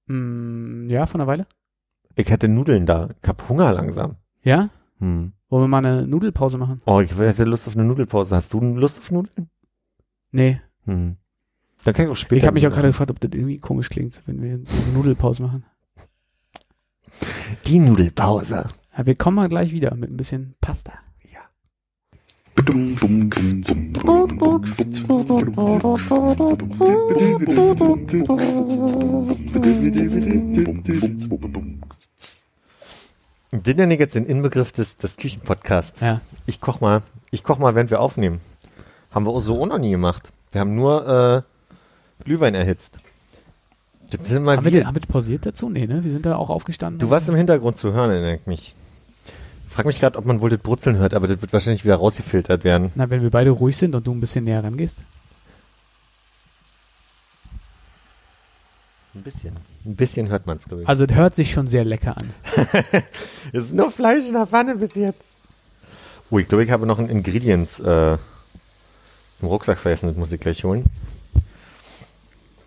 Mm, 0.08 0.88
ja, 0.90 1.06
von 1.06 1.22
einer 1.22 1.28
Weile. 1.28 1.48
Ich 2.16 2.32
hatte 2.32 2.48
Nudeln 2.48 2.86
da. 2.86 3.10
Ich 3.22 3.28
hab 3.28 3.48
Hunger 3.50 3.72
langsam. 3.72 4.16
Ja? 4.42 4.70
Hm. 5.00 5.34
Wollen 5.50 5.64
wir 5.64 5.68
mal 5.68 5.86
eine 5.86 6.08
Nudelpause 6.08 6.58
machen? 6.58 6.82
Oh, 6.86 7.00
ich 7.00 7.18
hätte 7.18 7.46
Lust 7.46 7.68
auf 7.68 7.76
eine 7.76 7.86
Nudelpause. 7.86 8.36
Hast 8.36 8.54
du 8.54 8.60
Lust 8.60 9.00
auf 9.00 9.12
Nudeln? 9.12 9.50
Nee. 10.32 10.62
Hm. 10.86 11.18
Dann 11.84 11.94
kann 11.94 12.06
ich 12.06 12.12
auch 12.12 12.16
später. 12.16 12.38
Ich 12.38 12.46
habe 12.46 12.56
mich 12.56 12.68
auch 12.68 12.72
gerade 12.72 12.90
gefragt, 12.90 13.12
ob 13.12 13.20
das 13.20 13.32
irgendwie 13.34 13.58
komisch 13.58 13.90
klingt, 13.90 14.22
wenn 14.26 14.42
wir 14.42 14.58
jetzt 14.58 14.74
eine 14.74 14.94
Nudelpause 14.94 15.44
machen. 15.44 15.66
Die 17.66 17.80
Nudelpause. 17.80 18.68
Ja, 18.98 19.06
wir 19.06 19.16
kommen 19.16 19.36
mal 19.36 19.50
gleich 19.50 19.72
wieder 19.72 19.96
mit 19.96 20.12
ein 20.12 20.18
bisschen 20.18 20.56
Pasta. 20.62 20.94
Den 22.68 23.00
ich 33.52 34.00
jetzt 34.00 34.16
den 34.16 34.26
Inbegriff 34.26 34.72
des, 34.72 34.98
des 34.98 35.18
Küchenpodcasts. 35.18 36.02
Ja. 36.02 36.22
Ich 36.46 36.62
koch 36.62 36.82
mal, 36.82 37.02
ich 37.32 37.44
koch 37.44 37.58
mal, 37.58 37.76
während 37.76 37.90
wir 37.90 38.00
aufnehmen. 38.00 38.42
Haben 39.12 39.26
wir 39.26 39.32
auch 39.32 39.42
so 39.42 39.62
auch 39.62 39.66
noch 39.68 39.80
nie 39.80 39.92
gemacht. 39.92 40.32
Wir 40.52 40.62
haben 40.62 40.76
nur 40.76 41.08
äh, 41.08 42.24
Glühwein 42.24 42.56
erhitzt. 42.56 43.00
Das 44.12 44.28
sind 44.28 44.44
mal 44.44 44.58
Haben 44.58 44.66
wir, 44.66 44.72
den, 44.72 44.88
haben 44.88 44.96
wir 44.96 45.02
pausiert 45.02 45.46
dazu? 45.46 45.70
Nee, 45.70 45.86
ne? 45.86 46.04
Wir 46.04 46.12
sind 46.12 46.26
da 46.26 46.36
auch 46.36 46.50
aufgestanden. 46.50 47.00
Du 47.00 47.10
warst 47.10 47.30
im 47.30 47.36
Hintergrund 47.36 47.78
zu 47.78 47.94
hören, 47.94 48.10
erinnere 48.10 48.36
ich 48.36 48.46
mich. 48.48 48.76
Frag 49.70 49.86
mich 49.86 50.00
gerade, 50.00 50.18
ob 50.18 50.26
man 50.26 50.42
wohl 50.42 50.50
das 50.50 50.60
Brutzeln 50.60 50.98
hört, 50.98 51.14
aber 51.14 51.28
das 51.28 51.42
wird 51.42 51.54
wahrscheinlich 51.54 51.86
wieder 51.86 51.96
rausgefiltert 51.96 52.64
werden. 52.64 52.92
Na, 52.96 53.10
wenn 53.10 53.22
wir 53.22 53.30
beide 53.30 53.52
ruhig 53.52 53.78
sind 53.78 53.94
und 53.94 54.06
du 54.08 54.12
ein 54.12 54.20
bisschen 54.20 54.46
näher 54.46 54.64
rangehst. 54.64 55.02
Ein 59.14 59.22
bisschen. 59.22 59.56
Ein 59.86 59.96
bisschen 59.96 60.30
hört 60.30 60.46
man 60.46 60.58
es, 60.58 60.68
glaube 60.68 60.84
ich. 60.84 60.90
Also, 60.90 61.06
es 61.06 61.14
hört 61.14 61.36
sich 61.36 61.52
schon 61.52 61.68
sehr 61.68 61.86
lecker 61.86 62.16
an. 62.18 62.34
Es 63.52 63.66
ist 63.66 63.74
nur 63.74 63.90
Fleisch 63.90 64.26
in 64.28 64.34
der 64.34 64.46
Pfanne 64.46 64.76
bis 64.76 64.94
jetzt. 64.96 65.20
Oh, 66.30 66.38
ich 66.38 66.48
glaube, 66.48 66.64
ich 66.64 66.70
habe 66.70 66.86
noch 66.86 67.00
ein 67.00 67.10
Ingredients 67.10 67.80
äh, 67.80 68.18
im 69.42 69.48
Rucksack 69.48 69.80
vergessen, 69.80 70.08
das 70.08 70.18
muss 70.18 70.32
ich 70.32 70.40
gleich 70.40 70.64
holen. 70.64 70.86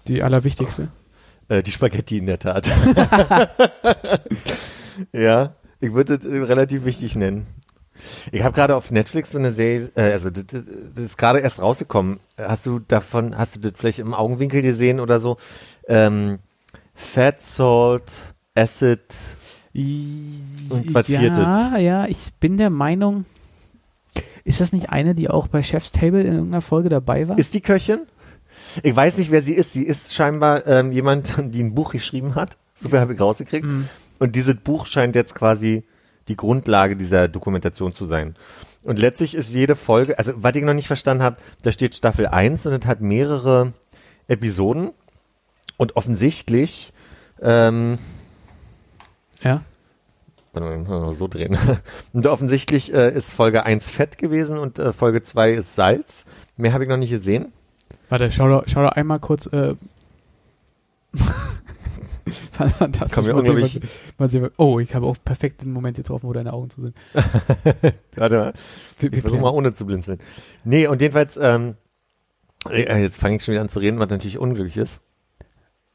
Die 0.08 0.22
allerwichtigste. 0.22 0.88
Äh, 1.48 1.62
die 1.62 1.70
Spaghetti 1.70 2.18
in 2.18 2.26
der 2.26 2.38
Tat. 2.38 2.66
ja, 5.12 5.54
ich 5.80 5.92
würde 5.92 6.18
das 6.18 6.26
äh, 6.26 6.38
relativ 6.38 6.84
wichtig 6.84 7.14
nennen. 7.14 7.46
Ich 8.32 8.42
habe 8.42 8.54
gerade 8.54 8.74
auf 8.74 8.90
Netflix 8.90 9.32
so 9.32 9.38
eine 9.38 9.52
Serie, 9.52 9.90
äh, 9.94 10.12
also 10.12 10.30
das, 10.30 10.46
das 10.46 10.62
das 10.94 11.04
ist 11.04 11.18
gerade 11.18 11.38
erst 11.40 11.62
rausgekommen. 11.62 12.18
Hast 12.36 12.66
du 12.66 12.80
davon, 12.80 13.36
hast 13.36 13.56
du 13.56 13.60
das 13.60 13.72
vielleicht 13.76 14.00
im 14.00 14.14
Augenwinkel 14.14 14.62
gesehen 14.62 14.98
oder 14.98 15.20
so? 15.20 15.36
Ähm, 15.86 16.38
Fat, 17.02 17.44
Salt, 17.44 18.04
Acid. 18.54 19.00
Und 19.74 20.94
was 20.94 21.08
ja, 21.08 21.20
viertes? 21.20 21.82
ja, 21.82 22.06
ich 22.06 22.32
bin 22.40 22.56
der 22.56 22.70
Meinung, 22.70 23.24
ist 24.44 24.60
das 24.60 24.72
nicht 24.72 24.90
eine, 24.90 25.14
die 25.14 25.28
auch 25.28 25.46
bei 25.46 25.62
Chef's 25.62 25.92
Table 25.92 26.20
in 26.20 26.34
irgendeiner 26.34 26.60
Folge 26.60 26.88
dabei 26.88 27.28
war? 27.28 27.38
Ist 27.38 27.54
die 27.54 27.60
Köchin? 27.60 28.00
Ich 28.82 28.94
weiß 28.94 29.18
nicht, 29.18 29.30
wer 29.30 29.42
sie 29.42 29.54
ist. 29.54 29.72
Sie 29.72 29.84
ist 29.84 30.14
scheinbar 30.14 30.66
ähm, 30.66 30.92
jemand, 30.92 31.34
die 31.54 31.62
ein 31.62 31.74
Buch 31.74 31.92
geschrieben 31.92 32.34
hat. 32.34 32.56
So 32.74 32.88
viel 32.88 33.00
habe 33.00 33.14
ich 33.14 33.20
rausgekriegt. 33.20 33.66
Mhm. 33.66 33.88
Und 34.18 34.36
dieses 34.36 34.56
Buch 34.56 34.86
scheint 34.86 35.14
jetzt 35.14 35.34
quasi 35.34 35.84
die 36.28 36.36
Grundlage 36.36 36.96
dieser 36.96 37.28
Dokumentation 37.28 37.94
zu 37.94 38.06
sein. 38.06 38.36
Und 38.84 38.98
letztlich 38.98 39.34
ist 39.34 39.52
jede 39.52 39.76
Folge, 39.76 40.18
also 40.18 40.32
was 40.36 40.54
ich 40.56 40.62
noch 40.62 40.74
nicht 40.74 40.86
verstanden 40.86 41.22
habe, 41.22 41.36
da 41.62 41.72
steht 41.72 41.94
Staffel 41.94 42.26
1 42.26 42.66
und 42.66 42.72
es 42.72 42.86
hat 42.86 43.00
mehrere 43.00 43.72
Episoden. 44.28 44.90
Und 45.76 45.96
offensichtlich, 45.96 46.91
ähm, 47.42 47.98
ja. 49.42 49.62
warte 50.52 50.68
mal, 50.68 51.00
mal 51.00 51.12
so 51.12 51.28
drehen. 51.28 51.56
Und 52.12 52.26
offensichtlich 52.26 52.92
äh, 52.94 53.10
ist 53.12 53.32
Folge 53.34 53.64
1 53.64 53.90
Fett 53.90 54.18
gewesen 54.18 54.58
und 54.58 54.78
äh, 54.78 54.92
Folge 54.92 55.22
2 55.22 55.52
ist 55.54 55.74
Salz. 55.74 56.24
Mehr 56.56 56.72
habe 56.72 56.84
ich 56.84 56.90
noch 56.90 56.96
nicht 56.96 57.10
gesehen. 57.10 57.52
Warte, 58.08 58.30
schau 58.30 58.48
doch, 58.48 58.64
schau 58.66 58.82
doch 58.82 58.92
einmal 58.92 59.18
kurz. 59.20 59.46
Äh, 59.46 59.74
Fantastisch. 62.52 63.14
Komm, 63.14 63.26
Mal 63.34 63.44
sehen, 63.44 63.82
was- 63.82 63.90
mal 64.18 64.28
sehen, 64.28 64.50
oh, 64.56 64.78
ich 64.78 64.94
habe 64.94 65.06
auch 65.06 65.16
perfekt 65.24 65.62
den 65.62 65.72
Moment 65.72 65.96
getroffen, 65.96 66.28
wo 66.28 66.32
deine 66.32 66.52
Augen 66.52 66.70
zu 66.70 66.82
sind. 66.82 66.96
Warte 68.14 68.36
mal. 68.36 68.52
Wir, 69.00 69.12
Ich 69.12 69.20
versuche 69.20 69.40
mal 69.40 69.50
ohne 69.50 69.74
zu 69.74 69.86
blinzeln. 69.86 70.18
Nee, 70.64 70.86
und 70.86 71.00
jedenfalls, 71.00 71.36
ähm, 71.36 71.74
äh, 72.68 73.00
jetzt 73.02 73.18
fange 73.18 73.36
ich 73.36 73.44
schon 73.44 73.52
wieder 73.52 73.62
an 73.62 73.68
zu 73.68 73.80
reden, 73.80 73.98
was 73.98 74.10
natürlich 74.10 74.38
unglücklich 74.38 74.76
ist. 74.76 75.00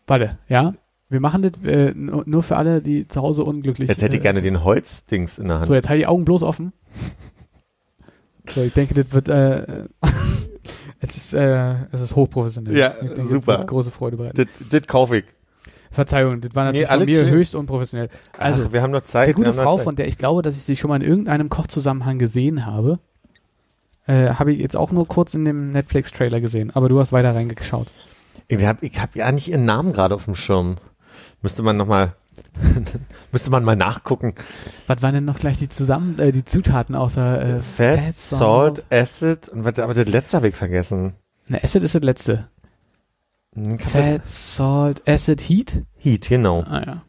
Warte, 0.07 0.37
ja. 0.49 0.73
Wir 1.09 1.21
machen 1.21 1.41
das 1.41 1.53
äh, 1.63 1.93
nur 1.95 2.43
für 2.43 2.57
alle, 2.57 2.81
die 2.81 3.07
zu 3.07 3.21
Hause 3.21 3.45
unglücklich 3.45 3.87
Jetzt 3.87 4.01
hätte 4.01 4.15
ich 4.15 4.19
äh, 4.19 4.23
gerne 4.23 4.39
sind. 4.39 4.45
den 4.45 4.63
Holzdings 4.63 5.37
in 5.37 5.47
der 5.47 5.57
Hand. 5.57 5.65
So, 5.65 5.73
jetzt 5.73 5.87
halt 5.87 6.01
die 6.01 6.07
Augen 6.07 6.25
bloß 6.25 6.43
offen. 6.43 6.73
So, 8.49 8.61
ich 8.61 8.73
denke, 8.73 8.93
das 8.93 9.11
wird, 9.13 9.29
äh, 9.29 9.85
es 10.99 11.17
ist, 11.17 11.33
äh, 11.33 11.85
es 11.91 12.01
ist 12.01 12.15
hochprofessionell. 12.15 12.77
Ja, 12.77 12.95
ich 13.01 13.13
denke, 13.13 13.31
super. 13.31 13.53
Das 13.53 13.61
wird 13.61 13.69
große 13.69 13.91
Freude 13.91 14.17
bereiten. 14.17 14.35
das, 14.35 14.69
das 14.69 14.87
kaufe 14.87 15.17
ich. 15.17 15.25
Verzeihung, 15.91 16.41
das 16.41 16.53
war 16.53 16.65
natürlich 16.65 16.89
Nee, 16.89 16.95
von 16.97 17.05
mir 17.05 17.29
höchst 17.29 17.55
unprofessionell. 17.55 18.09
Also, 18.37 18.65
Ach, 18.67 18.73
wir 18.73 18.81
haben 18.81 18.91
noch 18.91 19.01
Zeit. 19.01 19.27
der 19.27 19.33
gute 19.33 19.53
Frau, 19.53 19.77
von 19.77 19.95
der 19.95 20.07
ich 20.07 20.17
glaube, 20.17 20.41
dass 20.41 20.55
ich 20.57 20.63
sie 20.63 20.75
schon 20.75 20.89
mal 20.89 21.01
in 21.01 21.09
irgendeinem 21.09 21.47
Kochzusammenhang 21.49 22.19
gesehen 22.19 22.65
habe, 22.65 22.99
äh, 24.05 24.29
habe 24.31 24.53
ich 24.53 24.59
jetzt 24.59 24.75
auch 24.75 24.91
nur 24.91 25.07
kurz 25.07 25.33
in 25.33 25.45
dem 25.45 25.71
Netflix-Trailer 25.71 26.41
gesehen. 26.41 26.71
Aber 26.75 26.89
du 26.89 26.99
hast 26.99 27.11
weiter 27.13 27.33
reingeschaut. 27.33 27.91
Ich 28.47 28.63
habe 28.65 28.85
ich 28.85 28.99
hab 29.01 29.15
ja 29.15 29.31
nicht 29.31 29.49
ihren 29.49 29.65
Namen 29.65 29.93
gerade 29.93 30.15
auf 30.15 30.25
dem 30.25 30.35
Schirm. 30.35 30.75
Müsste 31.41 31.61
man 31.61 31.77
noch 31.77 31.87
mal, 31.87 32.15
müsste 33.31 33.49
man 33.49 33.63
mal 33.63 33.75
nachgucken. 33.75 34.33
Was 34.87 35.01
waren 35.01 35.13
denn 35.13 35.25
noch 35.25 35.39
gleich 35.39 35.57
die 35.57 35.69
zusammen, 35.69 36.17
äh, 36.19 36.31
die 36.31 36.45
Zutaten 36.45 36.95
außer 36.95 37.57
äh, 37.57 37.61
Fat, 37.61 38.17
Salt, 38.17 38.85
Acid 38.91 39.49
und 39.49 39.65
was, 39.65 39.79
aber 39.79 39.93
das 39.93 40.07
letzte 40.07 40.37
habe 40.37 40.47
ich 40.47 40.55
vergessen. 40.55 41.13
Ne, 41.47 41.63
Acid 41.63 41.83
ist 41.83 41.95
das 41.95 42.03
letzte. 42.03 42.49
Hm, 43.55 43.79
Fat, 43.79 44.27
Salt, 44.27 45.07
Acid, 45.07 45.41
Heat. 45.41 45.85
Heat, 45.97 46.27
genau. 46.29 46.63
Ah 46.63 46.83
ja. 46.85 47.01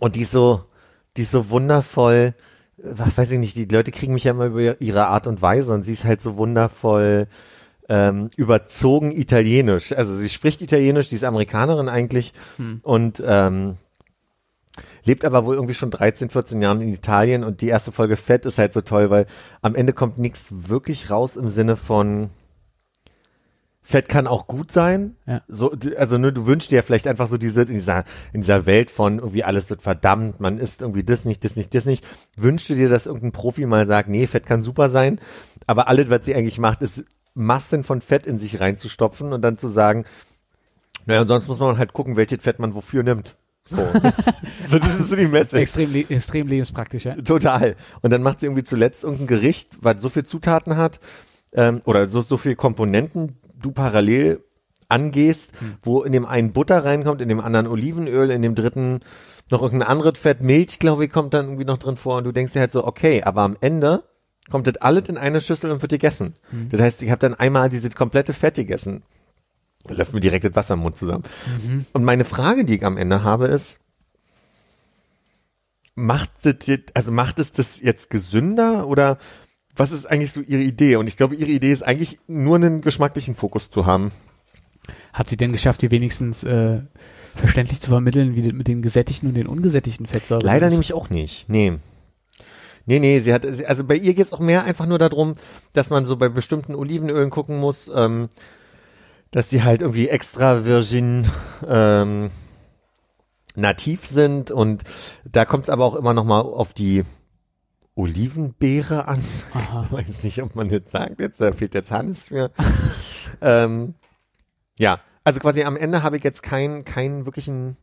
Und 0.00 0.16
die 0.16 0.22
ist 0.22 0.32
so, 0.32 0.62
die 1.16 1.22
ist 1.22 1.30
so 1.30 1.50
wundervoll, 1.50 2.34
was 2.76 3.16
weiß 3.16 3.30
ich 3.30 3.38
nicht, 3.38 3.56
die 3.56 3.66
Leute 3.66 3.92
kriegen 3.92 4.14
mich 4.14 4.24
ja 4.24 4.32
immer 4.32 4.46
über 4.46 4.80
ihre 4.80 5.06
Art 5.06 5.26
und 5.26 5.40
Weise 5.42 5.72
und 5.72 5.82
sie 5.82 5.92
ist 5.92 6.04
halt 6.04 6.20
so 6.20 6.36
wundervoll 6.36 7.28
ähm, 7.88 8.30
überzogen 8.36 9.12
italienisch. 9.12 9.92
Also 9.92 10.14
sie 10.14 10.28
spricht 10.28 10.62
italienisch, 10.62 11.08
sie 11.08 11.16
ist 11.16 11.24
Amerikanerin 11.24 11.88
eigentlich 11.88 12.32
Hm. 12.56 12.80
und 12.82 13.22
ähm, 13.24 13.76
lebt 15.04 15.24
aber 15.24 15.44
wohl 15.44 15.54
irgendwie 15.54 15.74
schon 15.74 15.90
13, 15.90 16.30
14 16.30 16.60
Jahren 16.62 16.80
in 16.80 16.92
Italien 16.92 17.44
und 17.44 17.60
die 17.60 17.68
erste 17.68 17.92
Folge 17.92 18.16
Fett 18.16 18.46
ist 18.46 18.58
halt 18.58 18.72
so 18.72 18.80
toll, 18.80 19.10
weil 19.10 19.26
am 19.62 19.74
Ende 19.74 19.92
kommt 19.92 20.18
nichts 20.18 20.46
wirklich 20.50 21.10
raus 21.10 21.36
im 21.36 21.48
Sinne 21.48 21.76
von 21.76 22.30
Fett 23.86 24.08
kann 24.08 24.26
auch 24.26 24.46
gut 24.46 24.72
sein. 24.72 25.16
Ja. 25.26 25.42
So, 25.46 25.74
also 25.98 26.16
ne, 26.16 26.32
du 26.32 26.46
wünschst 26.46 26.70
dir 26.70 26.76
ja 26.76 26.82
vielleicht 26.82 27.06
einfach 27.06 27.28
so 27.28 27.36
diese, 27.36 27.62
in 27.62 27.74
dieser, 27.74 28.04
in 28.32 28.40
dieser 28.40 28.64
Welt 28.64 28.90
von 28.90 29.18
irgendwie 29.18 29.44
alles 29.44 29.68
wird 29.68 29.82
verdammt, 29.82 30.40
man 30.40 30.58
isst 30.58 30.80
irgendwie 30.80 31.04
das 31.04 31.26
nicht, 31.26 31.44
das 31.44 31.54
nicht, 31.54 31.74
das 31.74 31.84
nicht. 31.84 32.02
Wünschst 32.34 32.70
du 32.70 32.74
dir, 32.76 32.88
dass 32.88 33.04
irgendein 33.04 33.32
Profi 33.32 33.66
mal 33.66 33.86
sagt, 33.86 34.08
nee, 34.08 34.26
Fett 34.26 34.46
kann 34.46 34.62
super 34.62 34.88
sein, 34.88 35.20
aber 35.66 35.86
alles, 35.88 36.08
was 36.08 36.24
sie 36.24 36.34
eigentlich 36.34 36.58
macht, 36.58 36.80
ist 36.80 37.04
Massen 37.34 37.84
von 37.84 38.00
Fett 38.00 38.26
in 38.26 38.38
sich 38.38 38.60
reinzustopfen 38.60 39.32
und 39.32 39.42
dann 39.42 39.58
zu 39.58 39.68
sagen, 39.68 40.04
naja, 41.06 41.20
und 41.20 41.28
sonst 41.28 41.48
muss 41.48 41.58
man 41.58 41.78
halt 41.78 41.92
gucken, 41.92 42.16
welches 42.16 42.40
Fett 42.40 42.58
man 42.58 42.74
wofür 42.74 43.02
nimmt. 43.02 43.36
So. 43.66 43.76
so 44.68 44.78
das 44.78 45.00
ist 45.00 45.08
so 45.08 45.16
die 45.16 45.26
Message. 45.26 45.60
Extrem, 45.60 45.94
extrem 45.94 46.46
lebenspraktisch, 46.46 47.04
ja. 47.04 47.14
Total. 47.16 47.76
Und 48.02 48.12
dann 48.12 48.22
macht 48.22 48.40
sie 48.40 48.46
irgendwie 48.46 48.64
zuletzt 48.64 49.04
irgendein 49.04 49.26
Gericht, 49.26 49.70
was 49.80 49.96
so 50.00 50.08
viel 50.08 50.24
Zutaten 50.24 50.76
hat 50.76 51.00
ähm, 51.52 51.80
oder 51.84 52.08
so, 52.08 52.20
so 52.20 52.36
viel 52.36 52.56
Komponenten 52.56 53.38
du 53.54 53.72
parallel 53.72 54.44
angehst, 54.88 55.52
wo 55.82 56.02
in 56.02 56.12
dem 56.12 56.26
einen 56.26 56.52
Butter 56.52 56.84
reinkommt, 56.84 57.22
in 57.22 57.28
dem 57.28 57.40
anderen 57.40 57.66
Olivenöl, 57.66 58.30
in 58.30 58.42
dem 58.42 58.54
dritten 58.54 59.00
noch 59.50 59.62
irgendein 59.62 59.88
anderes 59.88 60.18
Fett, 60.18 60.40
Milch, 60.40 60.78
glaube 60.78 61.04
ich, 61.04 61.10
kommt 61.10 61.34
dann 61.34 61.46
irgendwie 61.46 61.64
noch 61.64 61.78
drin 61.78 61.96
vor 61.96 62.18
und 62.18 62.24
du 62.24 62.32
denkst 62.32 62.52
dir 62.52 62.60
halt 62.60 62.72
so, 62.72 62.86
okay, 62.86 63.22
aber 63.22 63.42
am 63.42 63.56
Ende 63.60 64.04
kommt 64.50 64.66
das 64.66 64.76
alles 64.76 65.08
in 65.08 65.16
eine 65.16 65.40
Schüssel 65.40 65.70
und 65.70 65.82
wird 65.82 65.90
gegessen. 65.90 66.34
Das 66.70 66.80
heißt, 66.80 67.02
ich 67.02 67.10
habe 67.10 67.20
dann 67.20 67.34
einmal 67.34 67.68
dieses 67.68 67.94
komplette 67.94 68.32
Fett 68.32 68.54
gegessen. 68.54 69.02
Da 69.84 69.94
läuft 69.94 70.14
mir 70.14 70.20
direkt 70.20 70.44
das 70.44 70.54
Wasser 70.56 70.74
im 70.74 70.80
Mund 70.80 70.96
zusammen. 70.96 71.24
Und 71.92 72.04
meine 72.04 72.24
Frage, 72.24 72.64
die 72.64 72.76
ich 72.76 72.84
am 72.84 72.96
Ende 72.96 73.22
habe, 73.22 73.46
ist, 73.46 73.80
macht 75.94 76.30
es 76.44 76.66
jetzt, 76.66 76.96
also 76.96 77.12
macht 77.12 77.38
es 77.38 77.52
das 77.52 77.80
jetzt 77.80 78.10
gesünder 78.10 78.86
oder 78.88 79.18
was 79.76 79.92
ist 79.92 80.06
eigentlich 80.06 80.32
so 80.32 80.40
ihre 80.40 80.62
Idee? 80.62 80.96
Und 80.96 81.06
ich 81.08 81.16
glaube, 81.16 81.34
ihre 81.34 81.50
Idee 81.50 81.72
ist 81.72 81.82
eigentlich 81.82 82.18
nur 82.26 82.56
einen 82.56 82.80
geschmacklichen 82.80 83.34
Fokus 83.34 83.70
zu 83.70 83.86
haben. 83.86 84.12
hat 85.12 85.28
sie 85.28 85.36
denn 85.36 85.52
geschafft, 85.52 85.82
die 85.82 85.90
wenigstens 85.90 86.44
äh, 86.44 86.80
verständlich 87.34 87.80
zu 87.80 87.90
vermitteln, 87.90 88.36
wie 88.36 88.42
das 88.42 88.52
mit 88.52 88.68
den 88.68 88.82
gesättigten 88.82 89.28
und 89.28 89.34
den 89.34 89.46
ungesättigten 89.46 90.06
Fettsäuren 90.06 90.44
Leider 90.44 90.66
ist? 90.68 90.72
nämlich 90.74 90.92
auch 90.94 91.10
nicht. 91.10 91.48
Nee. 91.48 91.78
Nee, 92.86 92.98
nee, 92.98 93.20
sie 93.20 93.32
hat, 93.32 93.46
also 93.66 93.84
bei 93.84 93.96
ihr 93.96 94.14
geht 94.14 94.26
es 94.26 94.32
auch 94.32 94.40
mehr 94.40 94.64
einfach 94.64 94.86
nur 94.86 94.98
darum, 94.98 95.32
dass 95.72 95.90
man 95.90 96.06
so 96.06 96.16
bei 96.16 96.28
bestimmten 96.28 96.74
Olivenölen 96.74 97.30
gucken 97.30 97.58
muss, 97.58 97.90
ähm, 97.94 98.28
dass 99.30 99.50
sie 99.50 99.62
halt 99.62 99.82
irgendwie 99.82 100.08
extra 100.08 100.64
virgin 100.64 101.26
ähm, 101.66 102.30
nativ 103.54 104.04
sind 104.06 104.50
und 104.50 104.84
da 105.24 105.44
kommt 105.44 105.64
es 105.64 105.70
aber 105.70 105.84
auch 105.84 105.94
immer 105.94 106.12
noch 106.12 106.24
mal 106.24 106.40
auf 106.40 106.74
die 106.74 107.04
Olivenbeere 107.94 109.08
an. 109.08 109.24
Aha. 109.52 109.84
Ich 109.86 109.92
weiß 110.08 110.22
nicht, 110.24 110.42
ob 110.42 110.54
man 110.54 110.68
das 110.68 110.82
sagt 110.90 111.20
jetzt, 111.20 111.40
da 111.40 111.52
fehlt 111.52 111.74
der 111.74 111.84
Zahnis 111.84 112.28
für. 112.28 112.50
ähm, 113.40 113.94
ja, 114.78 115.00
also 115.22 115.40
quasi 115.40 115.62
am 115.64 115.76
Ende 115.76 116.02
habe 116.02 116.16
ich 116.16 116.24
jetzt 116.24 116.42
keinen, 116.42 116.84
keinen 116.84 117.24
wirklichen 117.24 117.76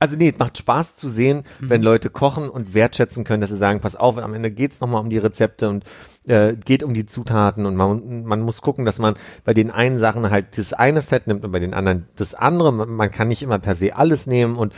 also 0.00 0.16
nee, 0.16 0.28
es 0.28 0.38
macht 0.38 0.58
Spaß 0.58 0.94
zu 0.94 1.08
sehen, 1.08 1.42
wenn 1.58 1.82
Leute 1.82 2.08
kochen 2.10 2.48
und 2.48 2.72
wertschätzen 2.74 3.24
können, 3.24 3.40
dass 3.40 3.50
sie 3.50 3.58
sagen, 3.58 3.80
pass 3.80 3.96
auf, 3.96 4.16
am 4.18 4.34
Ende 4.34 4.50
geht's 4.50 4.80
nochmal 4.80 5.00
um 5.00 5.10
die 5.10 5.18
Rezepte 5.18 5.68
und 5.68 5.84
äh, 6.26 6.54
geht 6.54 6.82
um 6.82 6.94
die 6.94 7.06
Zutaten 7.06 7.66
und 7.66 7.74
man, 7.74 8.24
man 8.24 8.40
muss 8.40 8.62
gucken, 8.62 8.84
dass 8.84 8.98
man 8.98 9.16
bei 9.44 9.54
den 9.54 9.70
einen 9.70 9.98
Sachen 9.98 10.30
halt 10.30 10.56
das 10.56 10.72
eine 10.72 11.02
Fett 11.02 11.26
nimmt 11.26 11.44
und 11.44 11.50
bei 11.50 11.58
den 11.58 11.74
anderen 11.74 12.06
das 12.16 12.34
andere. 12.34 12.72
Man, 12.72 12.90
man 12.90 13.10
kann 13.10 13.28
nicht 13.28 13.42
immer 13.42 13.58
per 13.58 13.74
se 13.74 13.96
alles 13.96 14.26
nehmen 14.26 14.56
und 14.56 14.72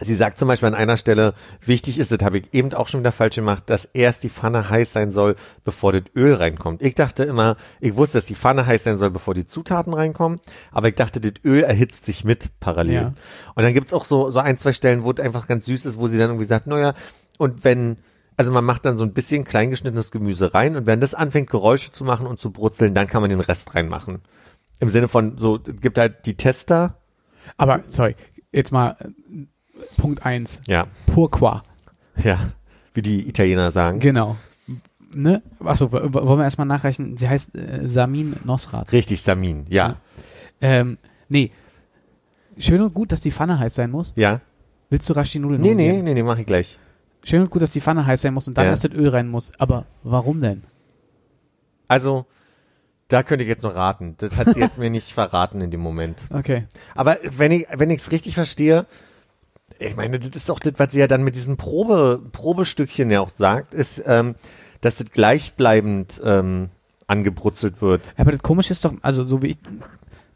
Sie 0.00 0.14
sagt 0.14 0.38
zum 0.38 0.48
Beispiel 0.48 0.68
an 0.68 0.74
einer 0.74 0.96
Stelle, 0.96 1.34
wichtig 1.64 1.98
ist, 1.98 2.10
das 2.10 2.18
habe 2.22 2.38
ich 2.38 2.52
eben 2.52 2.72
auch 2.74 2.88
schon 2.88 3.00
wieder 3.00 3.12
falsch 3.12 3.36
gemacht, 3.36 3.64
dass 3.66 3.84
erst 3.84 4.24
die 4.24 4.28
Pfanne 4.28 4.68
heiß 4.68 4.92
sein 4.92 5.12
soll, 5.12 5.36
bevor 5.64 5.92
das 5.92 6.02
Öl 6.16 6.34
reinkommt. 6.34 6.82
Ich 6.82 6.94
dachte 6.94 7.24
immer, 7.24 7.56
ich 7.80 7.94
wusste, 7.96 8.18
dass 8.18 8.26
die 8.26 8.34
Pfanne 8.34 8.66
heiß 8.66 8.84
sein 8.84 8.98
soll, 8.98 9.10
bevor 9.10 9.34
die 9.34 9.46
Zutaten 9.46 9.94
reinkommen, 9.94 10.40
aber 10.72 10.88
ich 10.88 10.96
dachte, 10.96 11.20
das 11.20 11.34
Öl 11.44 11.62
erhitzt 11.62 12.04
sich 12.04 12.24
mit 12.24 12.58
parallel. 12.60 12.94
Ja. 12.94 13.14
Und 13.54 13.62
dann 13.62 13.72
gibt's 13.72 13.92
auch 13.92 14.04
so, 14.04 14.30
so 14.30 14.40
ein, 14.40 14.58
zwei 14.58 14.72
Stellen, 14.72 15.04
wo 15.04 15.12
es 15.12 15.20
einfach 15.20 15.46
ganz 15.46 15.66
süß 15.66 15.86
ist, 15.86 15.98
wo 15.98 16.08
sie 16.08 16.18
dann 16.18 16.30
irgendwie 16.30 16.46
sagt, 16.46 16.66
naja, 16.66 16.94
und 17.38 17.62
wenn, 17.64 17.98
also 18.36 18.50
man 18.50 18.64
macht 18.64 18.84
dann 18.86 18.98
so 18.98 19.04
ein 19.04 19.12
bisschen 19.12 19.44
kleingeschnittenes 19.44 20.10
Gemüse 20.10 20.54
rein 20.54 20.76
und 20.76 20.86
wenn 20.86 21.00
das 21.00 21.14
anfängt, 21.14 21.50
Geräusche 21.50 21.92
zu 21.92 22.04
machen 22.04 22.26
und 22.26 22.40
zu 22.40 22.50
brutzeln, 22.50 22.94
dann 22.94 23.06
kann 23.06 23.22
man 23.22 23.30
den 23.30 23.40
Rest 23.40 23.74
reinmachen. 23.74 24.22
Im 24.80 24.88
Sinne 24.88 25.06
von, 25.06 25.38
so, 25.38 25.56
es 25.56 25.80
gibt 25.80 25.98
halt 25.98 26.26
die 26.26 26.36
Tester, 26.36 26.98
Aber, 27.56 27.82
sorry, 27.86 28.16
jetzt 28.52 28.72
mal 28.72 28.96
Punkt 30.04 30.24
eins. 30.26 30.60
ja, 30.66 30.86
Pourquoi. 31.06 31.60
ja, 32.22 32.50
wie 32.94 33.02
die 33.02 33.28
Italiener 33.28 33.70
sagen. 33.70 33.98
Genau. 34.00 34.36
Ne? 35.16 35.42
Achso, 35.60 35.92
wollen 35.92 36.12
wir 36.12 36.42
erstmal 36.44 36.66
nachreichen? 36.66 37.16
Sie 37.16 37.28
heißt 37.28 37.54
äh, 37.56 37.86
Samin 37.86 38.36
Nosrat. 38.44 38.92
Richtig, 38.92 39.22
Samin, 39.22 39.64
ja. 39.68 39.96
Ähm, 40.60 40.98
nee. 41.28 41.52
Schön 42.58 42.80
und 42.80 42.94
gut, 42.94 43.12
dass 43.12 43.20
die 43.20 43.30
Pfanne 43.32 43.58
heiß 43.58 43.74
sein 43.74 43.90
muss. 43.90 44.12
Ja. 44.16 44.40
Willst 44.90 45.08
du 45.08 45.12
rasch 45.14 45.30
die 45.32 45.38
Nudeln 45.38 45.60
Nee, 45.60 45.74
nee, 45.74 46.02
nee, 46.02 46.14
nee, 46.14 46.22
mach 46.22 46.38
ich 46.38 46.46
gleich. 46.46 46.78
Schön 47.22 47.42
und 47.42 47.50
gut, 47.50 47.62
dass 47.62 47.72
die 47.72 47.80
Pfanne 47.80 48.04
heiß 48.06 48.22
sein 48.22 48.34
muss 48.34 48.46
und 48.48 48.58
dann 48.58 48.64
Ja. 48.66 48.70
erst 48.70 48.84
das 48.84 48.92
Öl 48.92 49.08
rein 49.08 49.28
muss. 49.28 49.52
Aber 49.58 49.86
warum 50.02 50.40
denn? 50.40 50.62
Also, 51.88 52.26
da 53.08 53.22
könnte 53.22 53.44
ich 53.44 53.48
jetzt 53.48 53.62
noch 53.62 53.74
raten. 53.74 54.14
Das 54.18 54.36
hat 54.36 54.48
sie 54.48 54.60
jetzt 54.60 54.78
mir 54.78 54.90
nicht 54.90 55.10
verraten 55.10 55.60
in 55.60 55.70
dem 55.70 55.80
Moment. 55.80 56.22
Okay. 56.30 56.66
Aber 56.94 57.16
wenn 57.36 57.52
ich, 57.52 57.66
wenn 57.76 57.90
ich 57.90 58.00
es 58.02 58.10
richtig 58.10 58.34
verstehe, 58.34 58.86
ich 59.78 59.96
meine, 59.96 60.18
das 60.18 60.30
ist 60.30 60.50
auch 60.50 60.58
das, 60.60 60.74
was 60.78 60.92
sie 60.92 61.00
ja 61.00 61.06
dann 61.06 61.22
mit 61.24 61.34
diesem 61.34 61.56
Probe, 61.56 62.20
Probestückchen 62.32 63.10
ja 63.10 63.20
auch 63.20 63.30
sagt, 63.34 63.74
ist, 63.74 64.02
ähm, 64.06 64.34
dass 64.80 64.96
das 64.96 65.06
gleichbleibend 65.10 66.20
ähm, 66.24 66.68
angebrutzelt 67.06 67.80
wird. 67.82 68.02
Ja, 68.16 68.22
aber 68.22 68.32
das 68.32 68.42
Komische 68.42 68.72
ist 68.72 68.84
doch, 68.84 68.94
also 69.02 69.22
so 69.24 69.42
wie 69.42 69.48
ich, 69.48 69.58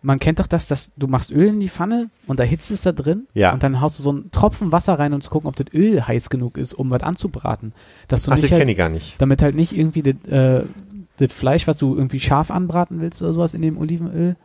man 0.02 0.18
kennt 0.20 0.38
doch 0.40 0.46
das, 0.46 0.68
dass 0.68 0.92
du 0.96 1.06
machst 1.08 1.30
Öl 1.32 1.48
in 1.48 1.60
die 1.60 1.68
Pfanne 1.68 2.10
und 2.26 2.38
erhitzt 2.40 2.70
es 2.70 2.82
da 2.82 2.92
drin 2.92 3.26
Ja. 3.34 3.52
und 3.52 3.62
dann 3.62 3.80
haust 3.80 3.98
du 3.98 4.02
so 4.02 4.10
einen 4.10 4.30
Tropfen 4.30 4.70
Wasser 4.70 4.98
rein, 4.98 5.12
um 5.12 5.20
zu 5.20 5.30
gucken, 5.30 5.48
ob 5.48 5.56
das 5.56 5.66
Öl 5.74 6.06
heiß 6.06 6.30
genug 6.30 6.56
ist, 6.56 6.72
um 6.74 6.90
was 6.90 7.02
anzubraten. 7.02 7.72
Dass 8.06 8.22
du 8.22 8.30
Ach, 8.30 8.36
das 8.36 8.42
nicht 8.42 8.50
kenne 8.50 8.60
halt, 8.60 8.70
ich 8.70 8.76
gar 8.76 8.88
nicht. 8.90 9.20
damit 9.20 9.42
halt 9.42 9.54
nicht 9.54 9.76
irgendwie 9.76 10.02
das, 10.02 10.14
äh, 10.30 10.64
das 11.18 11.32
Fleisch, 11.32 11.66
was 11.66 11.76
du 11.78 11.96
irgendwie 11.96 12.20
scharf 12.20 12.50
anbraten 12.50 13.00
willst 13.00 13.22
oder 13.22 13.32
sowas 13.32 13.54
in 13.54 13.62
dem 13.62 13.76
Olivenöl, 13.76 14.36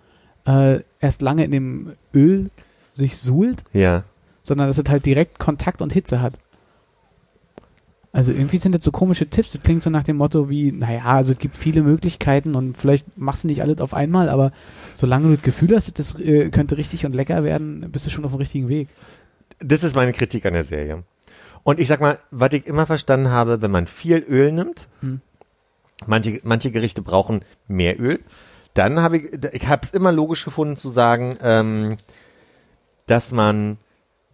äh, 0.47 0.79
erst 0.99 1.21
lange 1.21 1.43
in 1.45 1.51
dem 1.51 1.93
Öl 2.13 2.49
sich 2.89 3.17
suhlt, 3.17 3.63
Ja. 3.73 4.03
Sondern 4.43 4.67
dass 4.67 4.77
es 4.77 4.87
halt 4.89 5.05
direkt 5.05 5.39
Kontakt 5.39 5.81
und 5.81 5.91
Hitze 5.93 6.21
hat. 6.21 6.33
Also 8.11 8.31
irgendwie 8.31 8.57
sind 8.59 8.75
das 8.75 8.83
so 8.83 8.91
komische 8.91 9.27
Tipps. 9.27 9.53
Das 9.53 9.63
klingt 9.63 9.81
so 9.81 9.89
nach 9.89 10.03
dem 10.03 10.17
Motto 10.17 10.47
wie, 10.47 10.71
naja, 10.71 11.03
also 11.05 11.31
es 11.31 11.39
gibt 11.39 11.57
viele 11.57 11.81
Möglichkeiten 11.81 12.53
und 12.53 12.77
vielleicht 12.77 13.17
machst 13.17 13.43
du 13.43 13.47
nicht 13.47 13.63
alles 13.63 13.79
auf 13.81 13.95
einmal, 13.95 14.29
aber 14.29 14.51
solange 14.93 15.29
du 15.29 15.33
das 15.33 15.41
Gefühl 15.41 15.75
hast, 15.75 15.97
das 15.97 16.19
äh, 16.19 16.49
könnte 16.51 16.77
richtig 16.77 17.07
und 17.07 17.13
lecker 17.15 17.43
werden, 17.43 17.89
bist 17.91 18.05
du 18.05 18.11
schon 18.11 18.23
auf 18.23 18.31
dem 18.31 18.37
richtigen 18.37 18.69
Weg. 18.69 18.89
Das 19.59 19.83
ist 19.83 19.95
meine 19.95 20.13
Kritik 20.13 20.45
an 20.45 20.53
der 20.53 20.63
Serie. 20.63 21.03
Und 21.63 21.79
ich 21.79 21.87
sag 21.87 22.01
mal, 22.01 22.19
was 22.29 22.53
ich 22.53 22.67
immer 22.67 22.85
verstanden 22.85 23.29
habe, 23.29 23.63
wenn 23.63 23.71
man 23.71 23.87
viel 23.87 24.17
Öl 24.17 24.51
nimmt, 24.51 24.87
Hm. 24.99 25.21
manche, 26.05 26.39
manche 26.43 26.69
Gerichte 26.69 27.01
brauchen 27.01 27.43
mehr 27.67 27.99
Öl, 27.99 28.19
dann 28.75 28.99
habe 28.99 29.17
ich, 29.17 29.43
ich 29.53 29.67
habe 29.67 29.87
es 29.87 29.91
immer 29.91 30.11
logisch 30.11 30.45
gefunden 30.45 30.77
zu 30.77 30.91
sagen, 30.91 31.35
ähm, 31.41 31.95
dass 33.07 33.31
man 33.31 33.77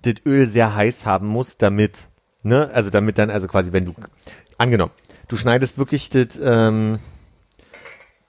das 0.03 0.15
Öl 0.25 0.49
sehr 0.49 0.75
heiß 0.75 1.05
haben 1.05 1.27
muss, 1.27 1.57
damit, 1.57 2.07
ne, 2.43 2.69
also 2.73 2.89
damit 2.89 3.17
dann, 3.17 3.29
also 3.29 3.47
quasi, 3.47 3.71
wenn 3.71 3.85
du, 3.85 3.95
angenommen, 4.57 4.91
du 5.27 5.37
schneidest 5.37 5.77
wirklich 5.77 6.09
das, 6.09 6.39
ähm, 6.41 6.99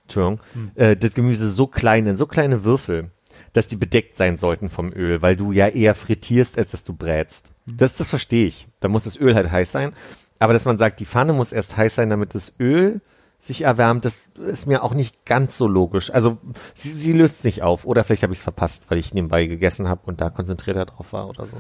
Entschuldigung, 0.04 0.40
äh, 0.74 0.96
das 0.96 1.14
Gemüse 1.14 1.48
so 1.48 1.66
klein 1.66 2.06
in 2.06 2.16
so 2.16 2.26
kleine 2.26 2.64
Würfel, 2.64 3.10
dass 3.52 3.66
die 3.66 3.76
bedeckt 3.76 4.16
sein 4.16 4.36
sollten 4.36 4.68
vom 4.68 4.92
Öl, 4.92 5.22
weil 5.22 5.36
du 5.36 5.52
ja 5.52 5.68
eher 5.68 5.94
frittierst, 5.94 6.58
als 6.58 6.72
dass 6.72 6.84
du 6.84 6.92
brätst. 6.92 7.46
Das, 7.66 7.94
das 7.94 8.08
verstehe 8.08 8.46
ich. 8.46 8.68
Da 8.80 8.88
muss 8.88 9.04
das 9.04 9.18
Öl 9.18 9.34
halt 9.34 9.50
heiß 9.50 9.70
sein. 9.72 9.92
Aber 10.38 10.52
dass 10.52 10.64
man 10.64 10.78
sagt, 10.78 11.00
die 11.00 11.06
Pfanne 11.06 11.32
muss 11.32 11.52
erst 11.52 11.76
heiß 11.76 11.94
sein, 11.94 12.10
damit 12.10 12.34
das 12.34 12.54
Öl 12.58 13.00
sich 13.40 13.62
erwärmt, 13.62 14.04
das 14.04 14.28
ist 14.46 14.66
mir 14.66 14.84
auch 14.84 14.92
nicht 14.94 15.24
ganz 15.24 15.56
so 15.56 15.66
logisch. 15.66 16.12
Also 16.12 16.38
sie, 16.74 16.90
sie 16.98 17.12
löst 17.12 17.42
sich 17.42 17.62
auf. 17.62 17.86
Oder 17.86 18.04
vielleicht 18.04 18.22
habe 18.22 18.32
ich 18.32 18.38
es 18.38 18.42
verpasst, 18.42 18.82
weil 18.88 18.98
ich 18.98 19.14
nebenbei 19.14 19.46
gegessen 19.46 19.88
habe 19.88 20.02
und 20.04 20.20
da 20.20 20.28
konzentrierter 20.30 20.84
drauf 20.84 21.12
war 21.12 21.28
oder 21.28 21.46
so. 21.46 21.56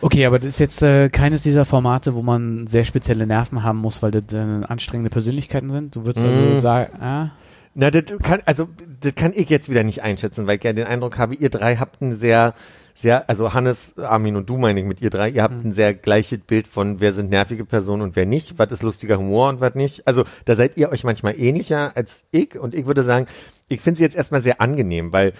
Okay, 0.00 0.24
aber 0.24 0.38
das 0.38 0.46
ist 0.48 0.58
jetzt 0.60 0.82
äh, 0.82 1.10
keines 1.10 1.42
dieser 1.42 1.66
Formate, 1.66 2.14
wo 2.14 2.22
man 2.22 2.66
sehr 2.66 2.84
spezielle 2.86 3.26
Nerven 3.26 3.62
haben 3.62 3.78
muss, 3.78 4.02
weil 4.02 4.10
das 4.12 4.32
äh, 4.32 4.64
anstrengende 4.66 5.10
Persönlichkeiten 5.10 5.68
sind. 5.70 5.94
Du 5.94 6.06
würdest 6.06 6.24
also 6.24 6.40
Mm. 6.40 6.54
sagen, 6.56 7.02
ah, 7.02 7.30
Na, 7.74 7.90
das 7.90 8.04
kann, 8.22 8.40
also, 8.46 8.68
das 9.00 9.14
kann 9.14 9.32
ich 9.34 9.48
jetzt 9.48 9.68
wieder 9.68 9.84
nicht 9.84 10.02
einschätzen, 10.02 10.46
weil 10.46 10.56
ich 10.56 10.64
ja 10.64 10.72
den 10.72 10.86
Eindruck 10.86 11.18
habe, 11.18 11.34
ihr 11.36 11.50
drei 11.50 11.76
habt 11.76 12.00
ein 12.02 12.18
sehr, 12.18 12.54
sehr, 13.00 13.28
also 13.28 13.54
Hannes, 13.54 13.96
Armin 13.98 14.36
und 14.36 14.48
du 14.48 14.58
meine 14.58 14.80
ich 14.80 14.86
mit 14.86 15.00
ihr 15.00 15.10
drei, 15.10 15.30
ihr 15.30 15.42
habt 15.42 15.64
ein 15.64 15.72
sehr 15.72 15.94
gleiches 15.94 16.40
Bild 16.40 16.68
von, 16.68 17.00
wer 17.00 17.12
sind 17.12 17.30
nervige 17.30 17.64
Personen 17.64 18.02
und 18.02 18.16
wer 18.16 18.26
nicht, 18.26 18.58
was 18.58 18.70
ist 18.72 18.82
lustiger 18.82 19.18
Humor 19.18 19.48
und 19.48 19.60
was 19.60 19.74
nicht. 19.74 20.06
Also, 20.06 20.24
da 20.44 20.54
seid 20.54 20.76
ihr 20.76 20.90
euch 20.90 21.04
manchmal 21.04 21.38
ähnlicher 21.38 21.96
als 21.96 22.24
ich. 22.30 22.58
Und 22.58 22.74
ich 22.74 22.86
würde 22.86 23.02
sagen, 23.02 23.26
ich 23.68 23.80
finde 23.80 23.98
sie 23.98 24.04
jetzt 24.04 24.16
erstmal 24.16 24.42
sehr 24.42 24.60
angenehm, 24.60 25.12
weil 25.12 25.32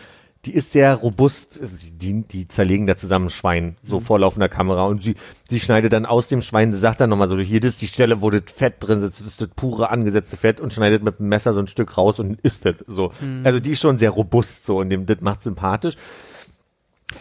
die 0.46 0.54
ist 0.54 0.72
sehr 0.72 0.94
robust, 0.94 1.60
die, 2.00 2.22
die 2.22 2.48
zerlegen 2.48 2.86
da 2.86 2.96
zusammen 2.96 3.26
ein 3.26 3.30
Schwein, 3.30 3.76
so 3.84 4.00
vor 4.00 4.18
laufender 4.18 4.48
Kamera. 4.48 4.86
Und 4.86 5.02
sie, 5.02 5.16
sie 5.50 5.60
schneidet 5.60 5.92
dann 5.92 6.06
aus 6.06 6.28
dem 6.28 6.40
Schwein, 6.40 6.72
sie 6.72 6.78
sagt 6.78 7.02
dann 7.02 7.10
nochmal 7.10 7.28
so, 7.28 7.38
hier 7.38 7.60
das 7.60 7.74
ist 7.74 7.82
die 7.82 7.88
Stelle, 7.88 8.22
wo 8.22 8.30
das 8.30 8.44
Fett 8.46 8.76
drin 8.80 9.02
sitzt, 9.02 9.20
das 9.20 9.26
ist 9.28 9.40
das 9.42 9.50
pure 9.50 9.90
angesetzte 9.90 10.38
Fett 10.38 10.58
und 10.58 10.72
schneidet 10.72 11.02
mit 11.02 11.18
dem 11.18 11.28
Messer 11.28 11.52
so 11.52 11.60
ein 11.60 11.68
Stück 11.68 11.98
raus 11.98 12.18
und 12.18 12.40
isst 12.40 12.64
das 12.64 12.76
so. 12.86 13.12
Also 13.44 13.60
die 13.60 13.72
ist 13.72 13.80
schon 13.80 13.98
sehr 13.98 14.10
robust 14.10 14.64
so 14.64 14.78
und 14.78 14.88
dem, 14.88 15.04
das 15.04 15.20
macht 15.20 15.42
sympathisch. 15.42 15.96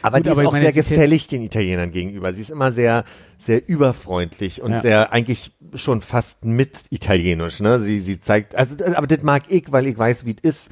Aber 0.02 0.18
Gut, 0.18 0.26
die 0.26 0.30
aber 0.32 0.42
ist 0.42 0.44
ich 0.44 0.48
auch 0.48 0.52
meine, 0.54 0.66
sehr 0.66 0.74
ja- 0.76 0.82
gefällig 0.82 1.28
den 1.28 1.42
Italienern 1.44 1.92
gegenüber. 1.92 2.34
Sie 2.34 2.42
ist 2.42 2.50
immer 2.50 2.72
sehr, 2.72 3.04
sehr 3.40 3.68
überfreundlich 3.68 4.62
und 4.62 4.72
Ja. 4.72 4.82
sehr 4.82 5.12
eigentlich 5.14 5.52
schon 5.76 6.02
fast 6.02 6.46
mit 6.46 6.86
italienisch. 6.90 7.60
Ne? 7.60 7.80
Sie, 7.80 8.00
sie 8.00 8.22
zeigt, 8.22 8.56
also, 8.56 8.76
aber 8.96 9.08
das 9.08 9.24
mag 9.24 9.44
ich, 9.50 9.72
weil 9.72 9.88
ich 9.88 9.98
weiß, 9.98 10.26
wie 10.26 10.36
es 10.42 10.58
ist. 10.68 10.72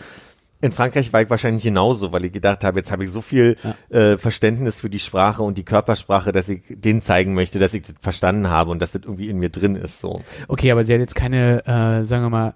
In 0.59 0.71
Frankreich 0.71 1.13
war 1.13 1.21
ich 1.21 1.29
wahrscheinlich 1.29 1.63
genauso, 1.63 2.11
weil 2.11 2.25
ich 2.25 2.31
gedacht 2.33 2.63
habe, 2.63 2.79
jetzt 2.79 2.91
habe 2.91 3.03
ich 3.03 3.11
so 3.11 3.21
viel 3.21 3.57
äh, 3.89 4.17
Verständnis 4.17 4.79
für 4.79 4.89
die 4.89 4.97
Sprache 4.97 5.43
und 5.43 5.55
die 5.55 5.63
Körpersprache, 5.63 6.31
dass 6.31 6.49
ich 6.49 6.61
denen 6.69 7.03
zeigen 7.03 7.35
möchte, 7.35 7.59
dass 7.59 7.75
ich 7.75 7.83
das 7.83 7.93
verstanden 8.01 8.49
habe 8.49 8.71
und 8.71 8.79
dass 8.81 8.93
das 8.93 9.03
irgendwie 9.03 9.29
in 9.29 9.37
mir 9.37 9.49
drin 9.49 9.75
ist. 9.75 9.99
So. 9.99 10.19
okay, 10.47 10.71
aber 10.71 10.83
sie 10.83 10.93
hat 10.95 10.99
jetzt 10.99 11.13
keine, 11.13 11.59
äh, 11.67 12.03
sagen 12.05 12.23
wir 12.23 12.29
mal, 12.31 12.53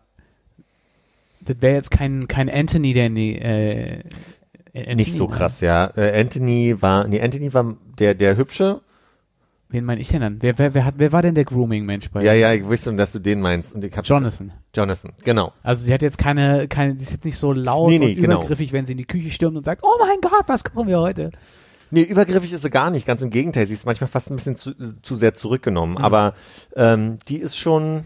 das 1.41 1.57
wäre 1.61 1.75
jetzt 1.75 1.91
kein, 1.91 2.27
kein 2.27 2.49
Anthony, 2.49 2.93
der 2.93 3.05
in 3.07 3.15
die, 3.15 3.35
äh, 3.37 3.99
Anthony, 4.73 4.95
Nicht 4.95 5.17
so 5.17 5.27
krass, 5.27 5.61
ja. 5.61 5.91
Äh, 5.97 6.19
Anthony 6.19 6.81
war, 6.81 7.07
nee, 7.07 7.21
Anthony 7.21 7.53
war 7.53 7.75
der, 7.99 8.15
der 8.15 8.37
hübsche. 8.37 8.81
Wen 9.69 9.85
meine 9.85 10.01
ich 10.01 10.09
denn 10.09 10.19
dann? 10.19 10.37
Wer, 10.41 10.57
wer, 10.57 10.73
wer, 10.73 10.85
hat, 10.85 10.95
wer 10.97 11.13
war 11.13 11.21
denn 11.21 11.33
der 11.33 11.45
Grooming-Mensch 11.45 12.11
bei 12.11 12.23
Ja, 12.23 12.33
ja, 12.33 12.53
ich 12.53 12.65
wusste 12.65 12.93
dass 12.93 13.13
du 13.13 13.19
den 13.19 13.39
meinst. 13.39 13.73
Und 13.73 13.83
ich 13.83 13.95
hab's 13.95 14.09
Jonathan. 14.09 14.51
Jonathan, 14.75 15.13
genau. 15.23 15.53
Also 15.63 15.85
sie 15.85 15.93
hat 15.93 16.01
jetzt 16.01 16.17
keine, 16.17 16.67
keine, 16.67 16.97
sie 16.97 17.03
ist 17.03 17.11
jetzt 17.11 17.25
nicht 17.25 17.37
so 17.37 17.53
laut 17.53 17.89
Nee, 17.89 17.99
nee, 17.99 18.15
und 18.15 18.21
genau. 18.21 18.39
übergriffig, 18.39 18.73
wenn 18.73 18.83
sie 18.83 18.91
in 18.93 18.97
die 18.97 19.05
Küche 19.05 19.31
stürmt 19.31 19.55
und 19.55 19.63
sagt, 19.63 19.83
oh 19.83 19.97
mein 19.99 20.19
Gott, 20.21 20.43
was 20.47 20.65
kochen 20.65 20.87
wir 20.89 20.99
heute? 20.99 21.31
Nee, 21.89 22.03
übergriffig 22.03 22.51
ist 22.51 22.63
sie 22.63 22.69
gar 22.69 22.89
nicht, 22.89 23.05
ganz 23.05 23.21
im 23.21 23.29
Gegenteil. 23.29 23.65
Sie 23.65 23.73
ist 23.73 23.85
manchmal 23.85 24.09
fast 24.09 24.29
ein 24.29 24.35
bisschen 24.35 24.57
zu, 24.57 24.73
zu 25.01 25.15
sehr 25.15 25.33
zurückgenommen. 25.35 25.93
Mhm. 25.93 26.03
Aber 26.03 26.33
ähm, 26.75 27.17
die 27.29 27.37
ist 27.37 27.57
schon. 27.57 28.05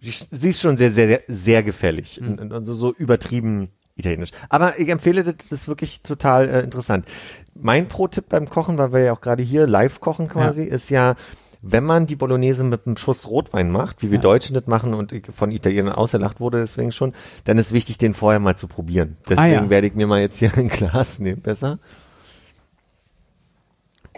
Sie, 0.00 0.12
sie 0.30 0.50
ist 0.50 0.60
schon 0.60 0.76
sehr, 0.76 0.92
sehr, 0.92 1.22
sehr 1.28 1.62
gefällig. 1.62 2.20
Mhm. 2.20 2.38
Und, 2.38 2.52
und 2.52 2.64
so, 2.64 2.74
so 2.74 2.92
übertrieben 2.94 3.70
Italienisch. 3.96 4.30
Aber 4.48 4.78
ich 4.78 4.88
empfehle 4.88 5.22
das, 5.22 5.36
das 5.36 5.52
ist 5.52 5.68
wirklich 5.68 6.02
total 6.02 6.48
äh, 6.48 6.60
interessant. 6.62 7.06
Mein 7.54 7.86
Pro-Tipp 7.86 8.28
beim 8.28 8.48
Kochen, 8.50 8.76
weil 8.78 8.92
wir 8.92 9.00
ja 9.00 9.12
auch 9.12 9.20
gerade 9.20 9.42
hier 9.42 9.66
live 9.68 10.00
kochen 10.00 10.28
quasi, 10.28 10.64
ist 10.64 10.90
ja, 10.90 11.14
wenn 11.62 11.84
man 11.84 12.06
die 12.06 12.16
Bolognese 12.16 12.64
mit 12.64 12.86
einem 12.86 12.96
Schuss 12.96 13.28
Rotwein 13.28 13.70
macht, 13.70 14.02
wie 14.02 14.10
wir 14.10 14.16
Ja. 14.18 14.22
Deutschen 14.22 14.54
das 14.54 14.66
machen 14.66 14.94
und 14.94 15.14
von 15.34 15.50
Italienern 15.52 15.94
ausgelacht 15.94 16.40
wurde 16.40 16.58
deswegen 16.58 16.90
schon, 16.92 17.12
dann 17.44 17.56
ist 17.56 17.72
wichtig, 17.72 17.96
den 17.98 18.14
vorher 18.14 18.40
mal 18.40 18.56
zu 18.56 18.66
probieren. 18.66 19.16
Deswegen 19.28 19.40
Ah, 19.40 19.62
ja. 19.64 19.70
werde 19.70 19.86
ich 19.86 19.94
mir 19.94 20.06
mal 20.08 20.20
jetzt 20.20 20.38
hier 20.38 20.52
ein 20.56 20.68
Glas 20.68 21.20
nehmen, 21.20 21.40
besser, 21.40 21.78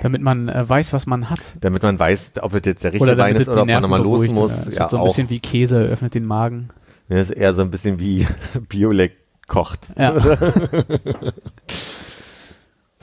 Damit 0.03 0.23
man 0.23 0.49
äh, 0.49 0.69
weiß, 0.69 0.93
was 0.93 1.07
man 1.07 1.31
hat. 1.31 1.55
damit 1.61 1.83
man 1.83 1.99
weiß, 1.99 2.33
ob 2.43 2.55
es 2.55 2.63
jetzt 2.65 2.83
der 2.85 2.93
richtige 2.95 3.13
Oder 3.13 3.19
Wein 3.23 3.37
ist 3.37 3.49
oder 3.49 3.63
ob 3.63 3.69
man 3.69 3.83
nochmal 3.83 4.03
los 4.03 4.27
muss. 4.29 4.67
Es 4.67 4.77
Ja, 4.77 4.85
ist 4.87 4.91
so 4.91 4.97
ein 4.97 5.03
auch. 5.03 5.07
bisschen 5.07 5.31
wie 5.31 5.41
Käse, 5.41 5.81
öffnet 5.83 6.15
den 6.15 6.27
Magen. 6.27 6.69
Das 7.09 7.29
ist 7.29 7.37
eher 7.37 7.55
so 7.55 7.63
ein 7.63 7.71
bisschen 7.71 7.99
wie 7.99 8.27
Biolek 8.69 9.13
kocht. 9.47 9.89
Ja. 9.99 10.15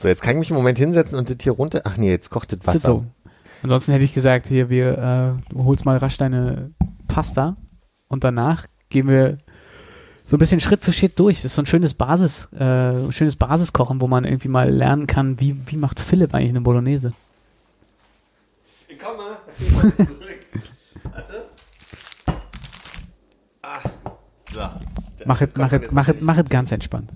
So, 0.04 0.08
jetzt 0.08 0.20
kann 0.20 0.32
ich 0.32 0.40
mich 0.40 0.50
im 0.50 0.56
Moment 0.56 0.76
hinsetzen 0.76 1.18
und 1.18 1.30
das 1.30 1.38
hier 1.40 1.52
runter. 1.52 1.80
Ach 1.84 1.96
nee, 1.96 2.10
jetzt 2.10 2.28
kocht 2.28 2.52
das 2.52 2.60
Wasser. 2.60 2.72
das 2.74 2.82
so? 2.82 3.04
Ansonsten 3.62 3.92
hätte 3.92 4.04
ich 4.04 4.12
gesagt, 4.12 4.48
hier, 4.48 4.68
wir 4.68 5.38
äh, 5.48 5.54
du 5.54 5.64
holst 5.64 5.86
mal 5.86 5.96
rasch 5.96 6.18
deine 6.18 6.72
Pasta 7.08 7.56
und 8.08 8.22
danach 8.22 8.66
gehen 8.90 9.08
wir 9.08 9.38
so 10.22 10.36
ein 10.36 10.40
bisschen 10.40 10.60
Schritt 10.60 10.84
für 10.84 10.92
Schritt 10.92 11.18
durch. 11.18 11.38
Das 11.38 11.46
ist 11.46 11.54
so 11.54 11.62
ein 11.62 11.66
schönes 11.66 11.94
Basis, 11.94 12.52
äh, 12.52 13.10
schönes 13.12 13.36
Basiskochen, 13.36 14.02
wo 14.02 14.06
man 14.06 14.24
irgendwie 14.24 14.48
mal 14.48 14.70
lernen 14.70 15.06
kann, 15.06 15.40
wie, 15.40 15.56
wie 15.68 15.78
macht 15.78 15.98
Philipp 15.98 16.34
eigentlich 16.34 16.50
eine 16.50 16.60
Bolognese. 16.60 17.12
Ich 18.88 18.98
komme. 18.98 19.38
Zurück. 19.56 20.46
Warte. 21.04 21.44
Ah, 23.62 23.80
so. 24.52 24.93
Mach 25.26 25.40
es, 25.40 25.48
mach 25.56 25.72
es, 25.72 25.90
mach 25.90 26.08
es, 26.08 26.14
mach 26.20 26.38
es 26.38 26.48
ganz 26.48 26.72
entspannt. 26.72 27.10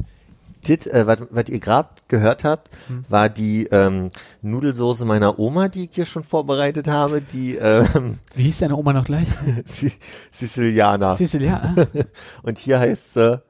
Das, 0.66 0.86
äh, 0.89 1.06
was, 1.06 1.18
was 1.30 1.48
ihr 1.48 1.60
gerade 1.60 1.89
gehört 2.09 2.43
habt, 2.44 2.68
Hm. 2.89 3.05
war 3.09 3.28
die 3.28 3.66
ähm, 3.66 4.10
Nudelsoße 4.43 5.05
meiner 5.05 5.39
Oma, 5.39 5.68
die 5.68 5.85
ich 5.85 5.90
hier 5.93 6.05
schon 6.05 6.24
vorbereitet 6.24 6.89
habe, 6.89 7.20
die 7.20 7.55
ähm, 7.55 8.18
Wie 8.35 8.43
hieß 8.43 8.59
deine 8.59 8.76
Oma 8.76 8.93
noch 8.93 9.05
gleich? 9.05 9.28
Si- 9.66 9.93
Siciliana. 10.32 11.10
Ah. 11.10 11.86
Und 12.43 12.59
hier 12.59 12.80
heißt 12.80 13.14
sie 13.14 13.40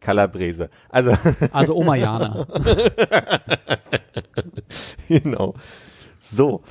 Calabrese. 0.00 0.68
Also, 0.88 1.16
Also 1.52 1.76
Oma 1.76 1.94
Jana. 1.96 2.46
genau. 5.08 5.54
So. 6.32 6.62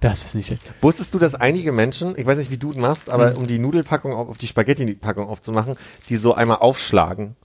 Das 0.00 0.24
ist 0.24 0.34
nicht 0.34 0.46
schlecht. 0.46 0.62
Wusstest 0.80 1.12
du, 1.12 1.18
dass 1.18 1.34
einige 1.34 1.72
Menschen, 1.72 2.16
ich 2.18 2.24
weiß 2.24 2.38
nicht, 2.38 2.50
wie 2.50 2.56
du 2.56 2.68
das 2.68 2.78
machst, 2.78 3.10
aber 3.10 3.36
um 3.36 3.46
die 3.46 3.58
Nudelpackung 3.58 4.14
auf, 4.14 4.28
auf 4.30 4.38
die 4.38 4.46
Spaghetti-Packung 4.46 5.28
aufzumachen, 5.28 5.74
die 6.08 6.16
so 6.16 6.34
einmal 6.34 6.58
aufschlagen 6.58 7.36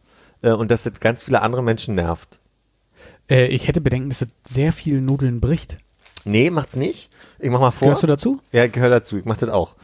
äh, 0.41 0.51
und 0.51 0.71
dass 0.71 0.83
das 0.83 0.99
ganz 1.01 1.23
viele 1.23 1.41
andere 1.41 1.61
Menschen 1.61 1.95
nervt. 1.95 2.39
Äh, 3.29 3.47
ich 3.47 3.67
hätte 3.67 3.81
Bedenken, 3.81 4.09
dass 4.09 4.21
es 4.21 4.29
sehr 4.45 4.71
viel 4.71 5.01
Nudeln 5.01 5.41
bricht. 5.41 5.77
Nee, 6.23 6.49
macht's 6.49 6.75
nicht. 6.75 7.09
Ich 7.39 7.49
mach 7.51 7.59
mal 7.59 7.71
vor. 7.71 7.87
Gehörst 7.87 8.03
du 8.03 8.07
dazu? 8.07 8.41
Ja, 8.51 8.65
ich 8.65 8.71
gehöre 8.71 8.89
dazu. 8.89 9.17
Ich 9.17 9.25
mach 9.25 9.37
das 9.37 9.49
auch. 9.49 9.75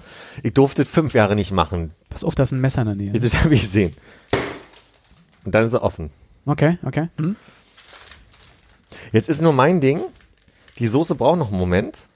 Ich 0.41 0.53
durfte 0.53 0.83
das 0.83 0.91
fünf 0.91 1.13
Jahre 1.13 1.35
nicht 1.35 1.51
machen. 1.51 1.91
Pass 2.09 2.23
auf, 2.23 2.35
da 2.35 2.43
ist 2.43 2.51
ein 2.51 2.61
Messer 2.61 2.81
in 2.81 2.87
der 2.87 2.95
Nähe. 2.95 3.19
Das 3.19 3.35
habe 3.43 3.53
ich 3.53 3.61
gesehen. 3.61 3.93
Und 5.45 5.53
dann 5.53 5.67
ist 5.67 5.73
er 5.73 5.83
offen. 5.83 6.09
Okay, 6.45 6.79
okay. 6.83 7.09
Hm? 7.17 7.35
Jetzt 9.11 9.29
ist 9.29 9.41
nur 9.41 9.53
mein 9.53 9.81
Ding. 9.81 10.01
Die 10.79 10.87
Soße 10.87 11.15
braucht 11.15 11.37
noch 11.37 11.49
einen 11.49 11.59
Moment. 11.59 12.07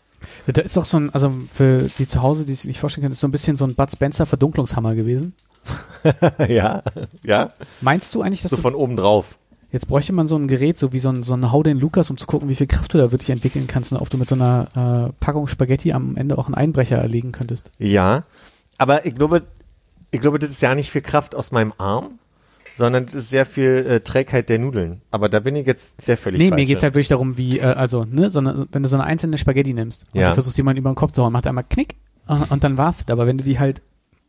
Da 0.48 0.62
ist 0.62 0.78
doch 0.78 0.86
so 0.86 0.98
ein, 0.98 1.10
also 1.14 1.30
für 1.30 1.84
die 1.98 2.08
zu 2.08 2.22
Hause, 2.22 2.46
die 2.46 2.54
sich 2.54 2.66
nicht 2.66 2.80
vorstellen 2.80 3.04
können, 3.04 3.14
ist 3.14 3.20
so 3.20 3.28
ein 3.28 3.32
bisschen 3.32 3.56
so 3.58 3.66
ein 3.66 3.76
Bud 3.76 3.92
Spencer 3.92 4.26
Verdunklungshammer 4.26 4.96
gewesen. 4.96 5.34
ja, 6.48 6.84
ja. 7.24 7.50
Meinst 7.82 8.14
du 8.14 8.22
eigentlich, 8.22 8.42
dass 8.44 8.52
So 8.52 8.58
du, 8.58 8.62
von 8.62 8.76
oben 8.76 8.96
drauf. 8.96 9.38
jetzt 9.72 9.88
bräuchte 9.88 10.14
man 10.14 10.28
so 10.28 10.36
ein 10.38 10.48
Gerät, 10.48 10.78
so 10.78 10.94
wie 10.94 11.00
so 11.00 11.10
ein, 11.10 11.24
so 11.24 11.34
ein 11.34 11.52
Hau 11.52 11.64
den 11.64 11.80
Lukas, 11.80 12.10
um 12.12 12.18
zu 12.18 12.28
gucken, 12.28 12.50
wie 12.50 12.56
viel 12.56 12.68
Kraft 12.68 12.94
du 12.94 12.98
da 13.00 13.12
wirklich 13.12 13.32
entwickeln 13.32 13.66
kannst 13.68 13.92
und 13.92 13.98
ob 14.00 14.10
du 14.10 14.18
mit 14.18 14.28
so 14.30 14.36
einer 14.36 15.10
äh, 15.10 15.14
Packung 15.20 15.48
Spaghetti 15.48 15.94
am 15.94 16.16
Ende 16.16 16.38
auch 16.38 16.46
einen 16.46 16.56
Einbrecher 16.56 16.98
erlegen 16.98 17.32
könntest. 17.32 17.72
Ja. 17.80 18.24
Aber 18.78 19.06
ich 19.06 19.16
glaube, 19.16 19.44
ich 20.12 20.22
glaube, 20.22 20.38
das 20.38 20.50
ist 20.52 20.62
ja 20.62 20.76
nicht 20.76 20.92
viel 20.92 21.02
Kraft 21.02 21.34
aus 21.34 21.52
meinem 21.52 21.74
Arm, 21.78 22.20
sondern 22.76 23.06
das 23.06 23.16
ist 23.16 23.30
sehr 23.30 23.46
viel 23.46 23.86
äh, 23.88 24.00
Trägheit 24.02 24.50
der 24.50 24.60
Nudeln. 24.60 25.02
Aber 25.12 25.30
da 25.30 25.40
bin 25.40 25.56
ich 25.56 25.66
jetzt 25.66 26.08
der 26.08 26.18
völlig 26.18 26.40
nee, 26.40 26.50
falsche. 26.50 26.62
mir 26.62 26.66
geht's 26.68 26.84
halt 26.84 26.94
wirklich 26.94 27.08
darum, 27.08 27.38
wie, 27.38 27.60
äh, 27.60 27.64
also, 27.64 28.04
ne, 28.06 28.30
so 28.30 28.40
eine, 28.40 28.68
wenn 28.72 28.84
du 28.84 28.90
so 28.90 28.96
eine 28.98 29.06
einzelne 29.06 29.38
Spaghetti 29.38 29.74
nimmst 29.74 30.06
und 30.14 30.20
Ja. 30.22 30.30
du 30.30 30.34
versuchst 30.34 30.58
jemanden 30.58 30.80
über 30.80 30.90
den 30.92 30.96
Kopf 30.96 31.12
zu 31.12 31.24
hauen, 31.24 31.32
macht 31.34 31.46
er 31.46 31.50
einmal 31.50 31.66
Knick 31.70 31.96
äh, 32.28 32.36
und 32.50 32.64
dann 32.64 32.78
war's 32.78 33.06
das. 33.06 33.14
Aber 33.14 33.28
wenn 33.28 33.38
du 33.38 33.44
die 33.44 33.60
halt 33.60 33.82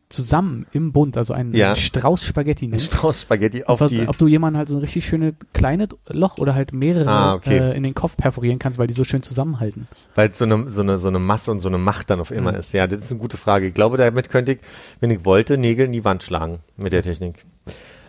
zusammen 0.09 0.65
im 0.71 0.93
Bund, 0.93 1.17
also 1.17 1.33
einen 1.33 1.53
Ja. 1.53 1.75
Strauß 1.75 2.23
Spaghetti 2.23 2.67
nimmst, 2.67 2.93
Strauß 2.93 3.23
Spaghetti 3.23 3.65
auf 3.65 3.81
was, 3.81 3.91
die. 3.91 4.07
ob 4.07 4.17
du 4.17 4.27
jemanden 4.27 4.57
halt 4.57 4.69
so 4.69 4.75
ein 4.75 4.79
richtig 4.79 5.05
schönes 5.05 5.33
kleines 5.51 5.89
Loch 6.07 6.37
oder 6.37 6.55
halt 6.55 6.71
mehrere 6.71 7.09
Ah, 7.09 7.33
okay. 7.33 7.57
äh, 7.57 7.75
in 7.75 7.83
den 7.83 7.93
Kopf 7.93 8.15
perforieren 8.15 8.57
kannst, 8.57 8.79
weil 8.79 8.87
die 8.87 8.93
so 8.93 9.03
schön 9.03 9.21
zusammenhalten. 9.21 9.89
Weil 10.15 10.29
es 10.29 10.37
so 10.37 10.45
eine, 10.45 10.71
so, 10.71 10.81
eine, 10.81 10.97
so 10.97 11.09
eine 11.09 11.19
Masse 11.19 11.51
und 11.51 11.59
so 11.59 11.67
eine 11.67 11.77
Macht 11.77 12.09
dann 12.09 12.21
auf 12.21 12.31
immer 12.31 12.53
Mhm. 12.53 12.59
ist. 12.59 12.71
Ja, 12.73 12.87
das 12.87 13.01
ist 13.01 13.11
eine 13.11 13.19
gute 13.19 13.35
Frage. 13.35 13.67
Ich 13.67 13.73
glaube, 13.73 13.97
damit 13.97 14.29
könnte 14.29 14.53
ich, 14.53 14.59
wenn 15.01 15.11
ich 15.11 15.25
wollte, 15.25 15.57
Nägel 15.57 15.87
in 15.87 15.91
die 15.91 16.05
Wand 16.05 16.23
schlagen 16.23 16.59
mit 16.77 16.93
der 16.93 17.03
Technik. 17.03 17.43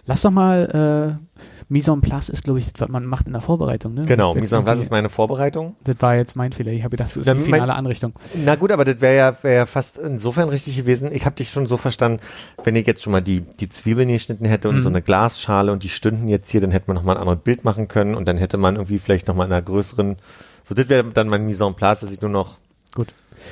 Lass 0.09 0.23
doch 0.23 0.31
mal, 0.33 1.19
äh, 1.21 1.43
Mise 1.71 1.91
en 1.93 2.01
place 2.01 2.31
ist, 2.31 2.45
glaube 2.45 2.59
ich, 2.61 2.69
was 2.79 2.89
man 2.89 3.05
macht 3.05 3.27
in 3.27 3.35
der 3.35 3.43
Vorbereitung, 3.43 3.93
ne? 3.93 4.07
Genau, 4.07 4.35
Mise 4.35 4.57
en 4.57 4.65
place 4.65 4.79
ist 4.81 4.91
meine 4.91 5.11
Vorbereitung. 5.11 5.77
Das 5.85 5.97
war 6.01 6.17
jetzt 6.17 6.35
mein 6.35 6.51
Fehler. 6.53 6.73
Ich 6.73 6.81
habe 6.83 6.93
gedacht, 6.93 7.11
das 7.11 7.19
ist 7.19 7.27
Na, 7.27 7.35
die 7.35 7.41
mein- 7.41 7.61
finale 7.61 7.75
Anrichtung. 7.75 8.15
Na 8.43 8.55
gut, 8.55 8.73
aber 8.73 8.87
das 8.87 9.03
wäre 9.03 9.15
ja, 9.15 9.37
wär 9.43 9.53
ja 9.53 9.67
fast 9.67 9.99
insofern 9.99 10.49
richtig 10.49 10.77
gewesen. 10.77 11.13
Ich 11.13 11.27
habe 11.27 11.37
dich 11.37 11.51
schon 11.51 11.67
so 11.67 11.77
verstanden, 11.77 12.21
wenn 12.65 12.75
ich 12.75 12.87
jetzt 12.87 13.03
schon 13.03 13.11
mal 13.13 13.21
die, 13.21 13.43
die 13.43 13.69
Zwiebeln 13.69 14.09
geschnitten 14.09 14.47
hätte 14.47 14.71
und 14.71 14.77
Mhm. 14.77 14.81
so 14.81 14.89
eine 14.89 15.03
Glasschale 15.03 15.71
und 15.71 15.83
die 15.83 15.91
stünden 15.91 16.27
jetzt 16.27 16.49
hier, 16.49 16.63
dann 16.63 16.71
hätte 16.71 16.85
man 16.87 16.97
noch 16.97 17.03
mal 17.03 17.13
ein 17.17 17.21
anderes 17.21 17.41
Bild 17.41 17.65
machen 17.65 17.87
können 17.87 18.15
und 18.15 18.27
dann 18.27 18.39
hätte 18.39 18.57
man 18.57 18.77
irgendwie 18.77 18.99
vielleicht 18.99 19.29
noch 19.29 19.35
mal 19.35 19.45
in 19.45 19.53
einer 19.53 19.61
größeren, 19.61 20.17
so 20.65 20.75
das 20.75 20.89
wäre 20.89 21.05
dann 21.05 21.27
mein 21.27 21.45
Mise 21.45 21.67
en 21.67 21.75
place, 21.75 22.01
dass 22.01 22.11
ich 22.13 22.23
nur 22.23 22.31
noch, 22.31 22.57
Gut. 22.95 23.09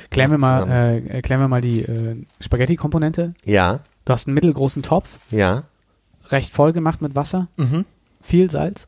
Klären 0.09 0.31
wir 0.31 0.39
mal, 0.39 0.67
äh, 0.67 1.07
erklären 1.07 1.39
wir 1.39 1.47
mal 1.47 1.61
die 1.61 1.81
äh, 1.83 2.15
Spaghetti-Komponente. 2.41 3.33
ja, 3.45 3.79
Du 4.05 4.13
hast 4.13 4.27
einen 4.27 4.33
mittelgroßen 4.33 4.81
Topf, 4.83 5.19
ja, 5.29 5.63
recht 6.31 6.53
voll 6.53 6.73
gemacht 6.73 7.01
mit 7.01 7.15
Wasser, 7.15 7.47
mhm. 7.57 7.85
viel 8.21 8.49
Salz. 8.49 8.87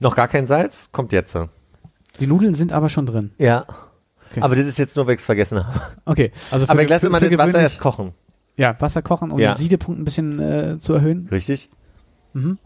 noch 0.00 0.16
gar 0.16 0.28
kein 0.28 0.46
Salz, 0.46 0.90
kommt 0.92 1.12
jetzt. 1.12 1.36
Die 2.20 2.26
Nudeln 2.26 2.54
sind 2.54 2.72
aber 2.72 2.88
schon 2.88 3.06
drin. 3.06 3.32
Ja. 3.38 3.66
Okay. 4.30 4.40
Aber 4.42 4.56
das 4.56 4.66
ist 4.66 4.78
jetzt 4.78 4.96
nur, 4.96 5.06
weil 5.06 5.14
ich 5.14 5.20
es 5.20 5.26
vergessen 5.26 5.66
habe. 5.66 5.80
Okay, 6.04 6.32
also 6.50 6.66
für, 6.66 6.72
Aber 6.72 6.82
ich 6.82 6.88
lasse 6.88 7.06
immer 7.06 7.20
das 7.20 7.38
Wasser 7.38 7.60
erst 7.60 7.80
kochen. 7.80 8.12
Ja, 8.56 8.78
Wasser 8.80 9.02
kochen, 9.02 9.30
um 9.30 9.38
Ja. 9.38 9.52
den 9.52 9.56
Siedepunkt 9.56 10.00
ein 10.00 10.04
bisschen 10.04 10.38
äh, 10.40 10.78
zu 10.78 10.92
erhöhen. 10.92 11.28
Richtig? 11.30 11.70
Mhm. 12.34 12.58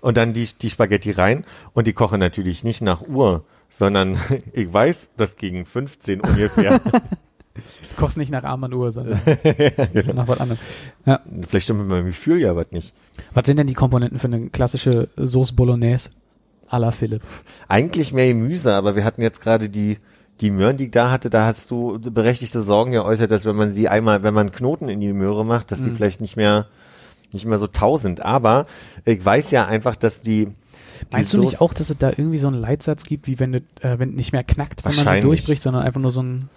Und 0.00 0.16
dann 0.16 0.32
die, 0.32 0.46
die 0.60 0.70
Spaghetti 0.70 1.10
rein 1.12 1.44
und 1.72 1.86
die 1.86 1.92
kochen 1.92 2.20
natürlich 2.20 2.64
nicht 2.64 2.82
nach 2.82 3.02
Uhr, 3.02 3.44
sondern 3.70 4.18
ich 4.52 4.72
weiß, 4.72 5.14
dass 5.16 5.36
gegen 5.36 5.64
15 5.64 6.20
ungefähr. 6.20 6.80
Du 7.54 7.96
kochst 7.96 8.16
nicht 8.16 8.30
nach 8.30 8.44
Armbanduhr, 8.44 8.92
sondern 8.92 9.20
Genau. 9.92 10.14
nach 10.14 10.28
was 10.28 10.40
anderem. 10.40 10.58
Vielleicht 11.48 11.64
stimmt 11.64 11.80
mit 11.80 11.88
meinem 11.88 12.06
Gefühl 12.06 12.40
ja 12.40 12.56
was 12.56 12.70
nicht. 12.70 12.94
Was 13.34 13.44
sind 13.46 13.58
denn 13.58 13.66
die 13.66 13.74
Komponenten 13.74 14.18
für 14.18 14.28
eine 14.28 14.48
klassische 14.48 15.08
Sauce 15.16 15.52
Bolognese 15.52 16.10
à 16.70 16.78
la 16.78 16.90
Philipp? 16.90 17.22
Eigentlich 17.68 18.12
mehr 18.12 18.28
Gemüse, 18.28 18.72
aber 18.74 18.96
wir 18.96 19.04
hatten 19.04 19.20
jetzt 19.22 19.42
gerade 19.42 19.68
die, 19.68 19.98
die 20.40 20.50
Möhren, 20.50 20.76
die 20.78 20.84
ich 20.86 20.90
da 20.92 21.10
hatte, 21.10 21.28
da 21.30 21.44
hast 21.46 21.70
du 21.70 21.98
berechtigte 22.00 22.62
Sorgen 22.62 22.92
geäußert, 22.92 23.30
dass 23.30 23.44
wenn 23.44 23.56
man 23.56 23.72
sie 23.72 23.88
einmal, 23.88 24.22
wenn 24.22 24.34
man 24.34 24.50
Knoten 24.50 24.88
in 24.88 25.00
die 25.00 25.12
Möhre 25.12 25.44
macht, 25.44 25.70
dass 25.70 25.82
die 25.82 25.90
Mhm. 25.90 25.96
vielleicht 25.96 26.20
nicht 26.22 26.36
mehr, 26.36 26.66
nicht 27.32 27.44
mehr 27.44 27.58
so 27.58 27.66
tausend. 27.66 28.20
Aber 28.22 28.66
ich 29.04 29.22
weiß 29.22 29.50
ja 29.50 29.66
einfach, 29.66 29.94
dass 29.96 30.20
die, 30.22 30.46
die 30.46 30.52
Meinst 31.12 31.34
du 31.34 31.40
nicht 31.40 31.60
auch, 31.60 31.74
dass 31.74 31.90
es 31.90 31.98
da 31.98 32.10
irgendwie 32.10 32.38
so 32.38 32.48
einen 32.48 32.60
Leitsatz 32.60 33.04
gibt, 33.04 33.26
wie 33.26 33.38
wenn 33.40 33.52
du, 33.52 33.58
äh, 33.82 33.98
wenn 33.98 34.14
nicht 34.14 34.32
mehr 34.32 34.42
knackt, 34.44 34.84
wenn 34.84 34.94
man 34.96 35.14
sie 35.16 35.20
durchbricht, 35.20 35.62
sondern 35.62 35.82
einfach 35.82 36.00
nur 36.00 36.10
so 36.10 36.22
ein, 36.22 36.48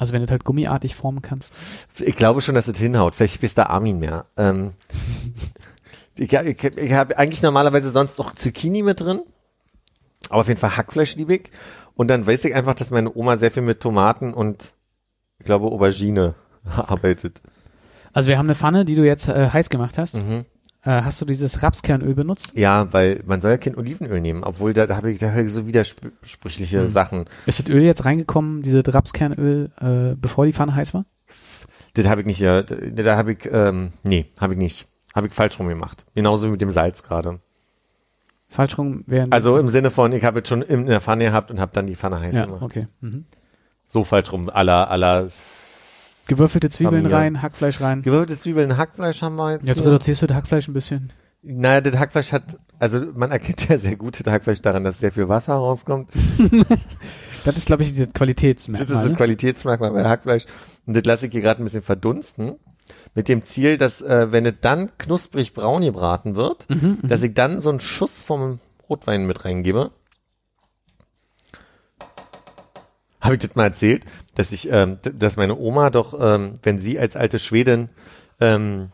also 0.00 0.14
wenn 0.14 0.24
du 0.24 0.30
halt 0.30 0.44
gummiartig 0.44 0.94
formen 0.96 1.20
kannst? 1.20 1.54
Ich 1.98 2.16
glaube 2.16 2.40
schon, 2.40 2.54
dass 2.54 2.66
es 2.66 2.78
hinhaut. 2.78 3.14
Vielleicht 3.14 3.42
wisst 3.42 3.58
der 3.58 3.68
Armin 3.68 3.98
mehr. 3.98 4.24
Ähm, 4.38 4.72
ich 6.16 6.32
ich, 6.32 6.64
ich 6.64 6.92
habe 6.94 7.18
eigentlich 7.18 7.42
normalerweise 7.42 7.90
sonst 7.90 8.18
noch 8.18 8.34
Zucchini 8.34 8.82
mit 8.82 9.02
drin. 9.02 9.20
Aber 10.30 10.40
auf 10.40 10.48
jeden 10.48 10.58
Fall 10.58 10.76
Hackfleisch 10.76 11.16
liebe 11.16 11.34
ich. 11.34 11.50
Und 11.94 12.08
dann 12.08 12.26
weiß 12.26 12.46
ich 12.46 12.54
einfach, 12.54 12.74
dass 12.74 12.90
meine 12.90 13.14
Oma 13.14 13.36
sehr 13.36 13.50
viel 13.50 13.62
mit 13.62 13.80
Tomaten 13.80 14.32
und 14.32 14.72
ich 15.38 15.44
glaube 15.44 15.66
Aubergine 15.66 16.34
arbeitet. 16.64 17.42
Also 18.14 18.30
wir 18.30 18.38
haben 18.38 18.46
eine 18.46 18.54
Pfanne, 18.54 18.86
die 18.86 18.94
du 18.94 19.04
jetzt 19.04 19.28
äh, 19.28 19.50
heiß 19.50 19.68
gemacht 19.68 19.98
hast. 19.98 20.16
Mhm. 20.16 20.46
Äh, 20.82 21.02
hast 21.02 21.20
du 21.20 21.26
dieses 21.26 21.62
Rapskernöl 21.62 22.14
benutzt? 22.14 22.56
Ja, 22.56 22.90
weil 22.92 23.22
man 23.26 23.40
soll 23.40 23.50
ja 23.50 23.58
kein 23.58 23.76
Olivenöl 23.76 24.20
nehmen, 24.20 24.42
obwohl 24.44 24.72
da, 24.72 24.86
da 24.86 24.96
habe 24.96 25.10
ich, 25.10 25.18
da 25.18 25.30
habe 25.30 25.42
ich 25.42 25.52
so 25.52 25.66
widersprüchliche 25.66 26.84
Hm. 26.84 26.92
Sachen. 26.92 27.24
Ist 27.46 27.58
das 27.58 27.68
Öl 27.68 27.82
jetzt 27.82 28.04
reingekommen, 28.06 28.62
diese 28.62 28.82
Rapskernöl, 28.86 29.70
äh, 29.78 30.16
bevor 30.16 30.46
die 30.46 30.52
Pfanne 30.54 30.74
heiß 30.74 30.94
war? 30.94 31.04
Das 31.94 32.06
habe 32.06 32.22
ich 32.22 32.26
nicht, 32.26 32.40
ja, 32.40 32.62
da, 32.62 32.76
da 32.76 33.16
habe 33.16 33.32
ich, 33.32 33.48
ähm, 33.50 33.90
nee, 34.04 34.26
habe 34.38 34.54
ich 34.54 34.58
nicht. 34.58 34.88
Habe 35.14 35.26
ich 35.26 35.32
falsch 35.34 35.58
rum 35.58 35.68
gemacht. 35.68 36.06
Genauso 36.14 36.46
wie 36.46 36.52
mit 36.52 36.62
dem 36.62 36.70
Salz 36.70 37.02
gerade. 37.02 37.40
Falsch 38.48 38.78
rum 38.78 39.04
während. 39.06 39.32
Also 39.32 39.58
im 39.58 39.68
Sinne 39.70 39.90
von, 39.90 40.12
ich 40.12 40.24
habe 40.24 40.40
es 40.40 40.48
schon 40.48 40.62
in 40.62 40.86
der 40.86 41.00
Pfanne 41.00 41.24
gehabt 41.24 41.50
und 41.50 41.60
habe 41.60 41.72
dann 41.74 41.86
die 41.86 41.96
Pfanne 41.96 42.20
heiß 42.20 42.34
ja, 42.34 42.44
gemacht. 42.46 42.62
okay. 42.62 42.86
Mhm. 43.00 43.24
So 43.86 44.04
falsch 44.04 44.32
rum, 44.32 44.48
aller, 44.48 44.88
aller 44.88 45.26
Gewürfelte 46.30 46.70
Zwiebeln 46.70 47.02
Familie. 47.02 47.16
rein, 47.18 47.42
Hackfleisch 47.42 47.80
rein. 47.80 48.02
gewürfelte 48.02 48.38
Zwiebeln, 48.38 48.76
Hackfleisch 48.76 49.20
haben 49.22 49.34
wir 49.36 49.52
jetzt. 49.52 49.66
Jetzt 49.66 49.78
hier. 49.78 49.86
reduzierst 49.88 50.22
du 50.22 50.26
das 50.28 50.36
Hackfleisch 50.36 50.68
ein 50.68 50.74
bisschen. 50.74 51.12
Naja, 51.42 51.80
das 51.80 51.96
Hackfleisch 51.98 52.32
hat, 52.32 52.58
also 52.78 53.00
man 53.14 53.30
erkennt 53.30 53.68
ja 53.68 53.78
sehr 53.78 53.96
gut 53.96 54.24
das 54.24 54.32
Hackfleisch 54.32 54.60
daran, 54.62 54.84
dass 54.84 55.00
sehr 55.00 55.10
viel 55.12 55.28
Wasser 55.28 55.54
rauskommt. 55.54 56.08
Das 57.42 57.56
ist, 57.56 57.64
glaube 57.68 57.82
ich, 57.82 57.94
das 57.96 58.12
Qualitätsmerkmal. 58.12 58.86
Das 58.86 59.02
ist 59.02 59.12
das? 59.12 59.16
Qualitätsmerkmal 59.16 59.90
bei 59.92 60.04
Hackfleisch. 60.06 60.44
Und 60.86 60.94
das 60.94 61.04
lasse 61.06 61.24
ich 61.24 61.32
hier 61.32 61.40
gerade 61.40 61.62
ein 61.62 61.64
bisschen 61.64 61.80
verdunsten. 61.80 62.56
Mit 63.14 63.28
dem 63.28 63.46
Ziel, 63.46 63.78
dass, 63.78 64.02
äh, 64.02 64.30
wenn 64.30 64.44
es 64.44 64.56
dann 64.60 64.90
knusprig 64.98 65.54
braun 65.54 65.80
gebraten 65.80 66.36
wird, 66.36 66.66
Mhm, 66.68 66.98
dass 67.02 67.22
ich 67.22 67.32
dann 67.32 67.62
so 67.62 67.70
einen 67.70 67.80
Schuss 67.80 68.22
vom 68.22 68.60
Rotwein 68.90 69.26
mit 69.26 69.42
reingebe. 69.46 69.90
Habe 73.20 73.34
ich 73.34 73.40
das 73.40 73.54
mal 73.54 73.64
erzählt, 73.64 74.04
dass 74.34 74.52
ich, 74.52 74.70
ähm, 74.70 74.98
dass 75.02 75.36
meine 75.36 75.56
Oma 75.56 75.90
doch, 75.90 76.14
ähm, 76.18 76.54
wenn 76.62 76.80
sie 76.80 76.98
als 76.98 77.16
alte 77.16 77.38
Schwedin 77.38 77.90
ähm, 78.40 78.90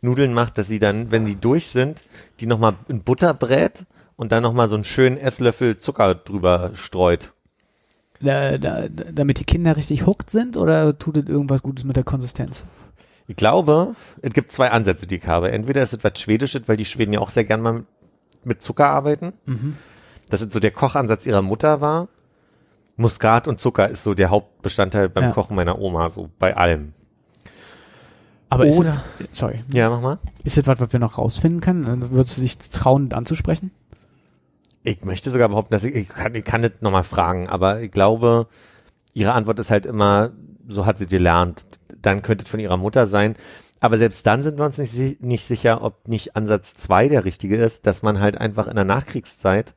Nudeln 0.00 0.32
macht, 0.32 0.58
dass 0.58 0.68
sie 0.68 0.78
dann, 0.78 1.10
wenn 1.10 1.26
die 1.26 1.36
durch 1.36 1.66
sind, 1.66 2.04
die 2.40 2.46
nochmal 2.46 2.74
in 2.88 3.02
Butter 3.02 3.34
brät 3.34 3.86
und 4.16 4.32
dann 4.32 4.42
nochmal 4.42 4.68
so 4.68 4.74
einen 4.74 4.84
schönen 4.84 5.18
Esslöffel 5.18 5.78
Zucker 5.78 6.14
drüber 6.14 6.72
streut. 6.74 7.32
da, 8.58 8.58
da, 8.58 8.88
damit 8.88 9.38
die 9.38 9.44
Kinder 9.44 9.76
richtig 9.76 10.06
hooked 10.06 10.30
sind 10.30 10.56
oder 10.56 10.98
tut 10.98 11.16
es 11.16 11.28
irgendwas 11.28 11.62
Gutes 11.62 11.84
mit 11.84 11.96
der 11.96 12.04
Konsistenz? 12.04 12.64
Ich 13.26 13.36
glaube, 13.36 13.94
es 14.22 14.32
gibt 14.32 14.50
zwei 14.52 14.70
Ansätze, 14.72 15.06
die 15.06 15.16
ich 15.16 15.26
habe. 15.26 15.52
Entweder 15.52 15.82
ist 15.82 15.92
es 15.92 16.02
was 16.02 16.18
Schwedisches, 16.18 16.62
weil 16.66 16.76
die 16.76 16.84
Schweden 16.84 17.12
ja 17.12 17.20
auch 17.20 17.30
sehr 17.30 17.44
gern 17.44 17.60
mal 17.60 17.84
mit 18.42 18.60
Zucker 18.60 18.86
arbeiten. 18.86 19.32
Dass 20.28 20.40
es 20.40 20.52
so 20.52 20.60
der 20.60 20.72
Kochansatz 20.72 21.26
ihrer 21.26 21.40
Mutter 21.40 21.80
war. 21.80 22.08
Muskat 23.00 23.48
und 23.48 23.60
Zucker 23.60 23.88
ist 23.88 24.02
so 24.02 24.14
der 24.14 24.30
Hauptbestandteil 24.30 25.08
beim 25.08 25.24
Ja. 25.24 25.32
Kochen 25.32 25.56
meiner 25.56 25.78
Oma, 25.78 26.10
so 26.10 26.30
bei 26.38 26.56
allem. 26.56 26.92
Aber 28.48 28.66
ist 28.66 28.78
Oder- 28.78 29.02
es, 29.20 29.38
sorry, 29.38 29.62
Ja, 29.72 29.88
mach 29.90 30.00
mal. 30.00 30.18
ist 30.44 30.56
das 30.56 30.66
was, 30.66 30.80
was 30.80 30.92
wir 30.92 31.00
noch 31.00 31.18
rausfinden 31.18 31.60
können? 31.60 31.86
Also 31.86 32.10
Würdest 32.10 32.36
du 32.36 32.40
dich 32.42 32.58
trauen, 32.58 33.12
anzusprechen? 33.12 33.70
Ich 34.82 35.04
möchte 35.04 35.30
sogar 35.30 35.48
behaupten, 35.48 35.72
dass 35.72 35.84
ich, 35.84 35.94
ich 35.94 36.08
kann, 36.08 36.34
ich 36.34 36.44
kann 36.44 36.62
das 36.62 36.72
nochmal 36.80 37.04
fragen, 37.04 37.48
aber 37.48 37.80
ich 37.80 37.90
glaube, 37.92 38.48
ihre 39.14 39.32
Antwort 39.32 39.58
ist 39.60 39.70
halt 39.70 39.86
immer, 39.86 40.32
so 40.68 40.84
hat 40.86 40.98
sie 40.98 41.06
gelernt. 41.06 41.66
Dann 42.00 42.22
könnte 42.22 42.44
es 42.44 42.50
von 42.50 42.60
ihrer 42.60 42.76
Mutter 42.76 43.06
sein. 43.06 43.36
Aber 43.78 43.98
selbst 43.98 44.26
dann 44.26 44.42
sind 44.42 44.58
wir 44.58 44.64
uns 44.66 44.78
nicht, 44.78 45.22
nicht 45.22 45.44
sicher, 45.44 45.82
ob 45.82 46.08
nicht 46.08 46.34
Ansatz 46.36 46.74
zwei 46.74 47.08
der 47.08 47.24
richtige 47.24 47.56
ist, 47.56 47.86
dass 47.86 48.02
man 48.02 48.20
halt 48.20 48.36
einfach 48.38 48.66
in 48.68 48.76
der 48.76 48.84
Nachkriegszeit 48.84 49.74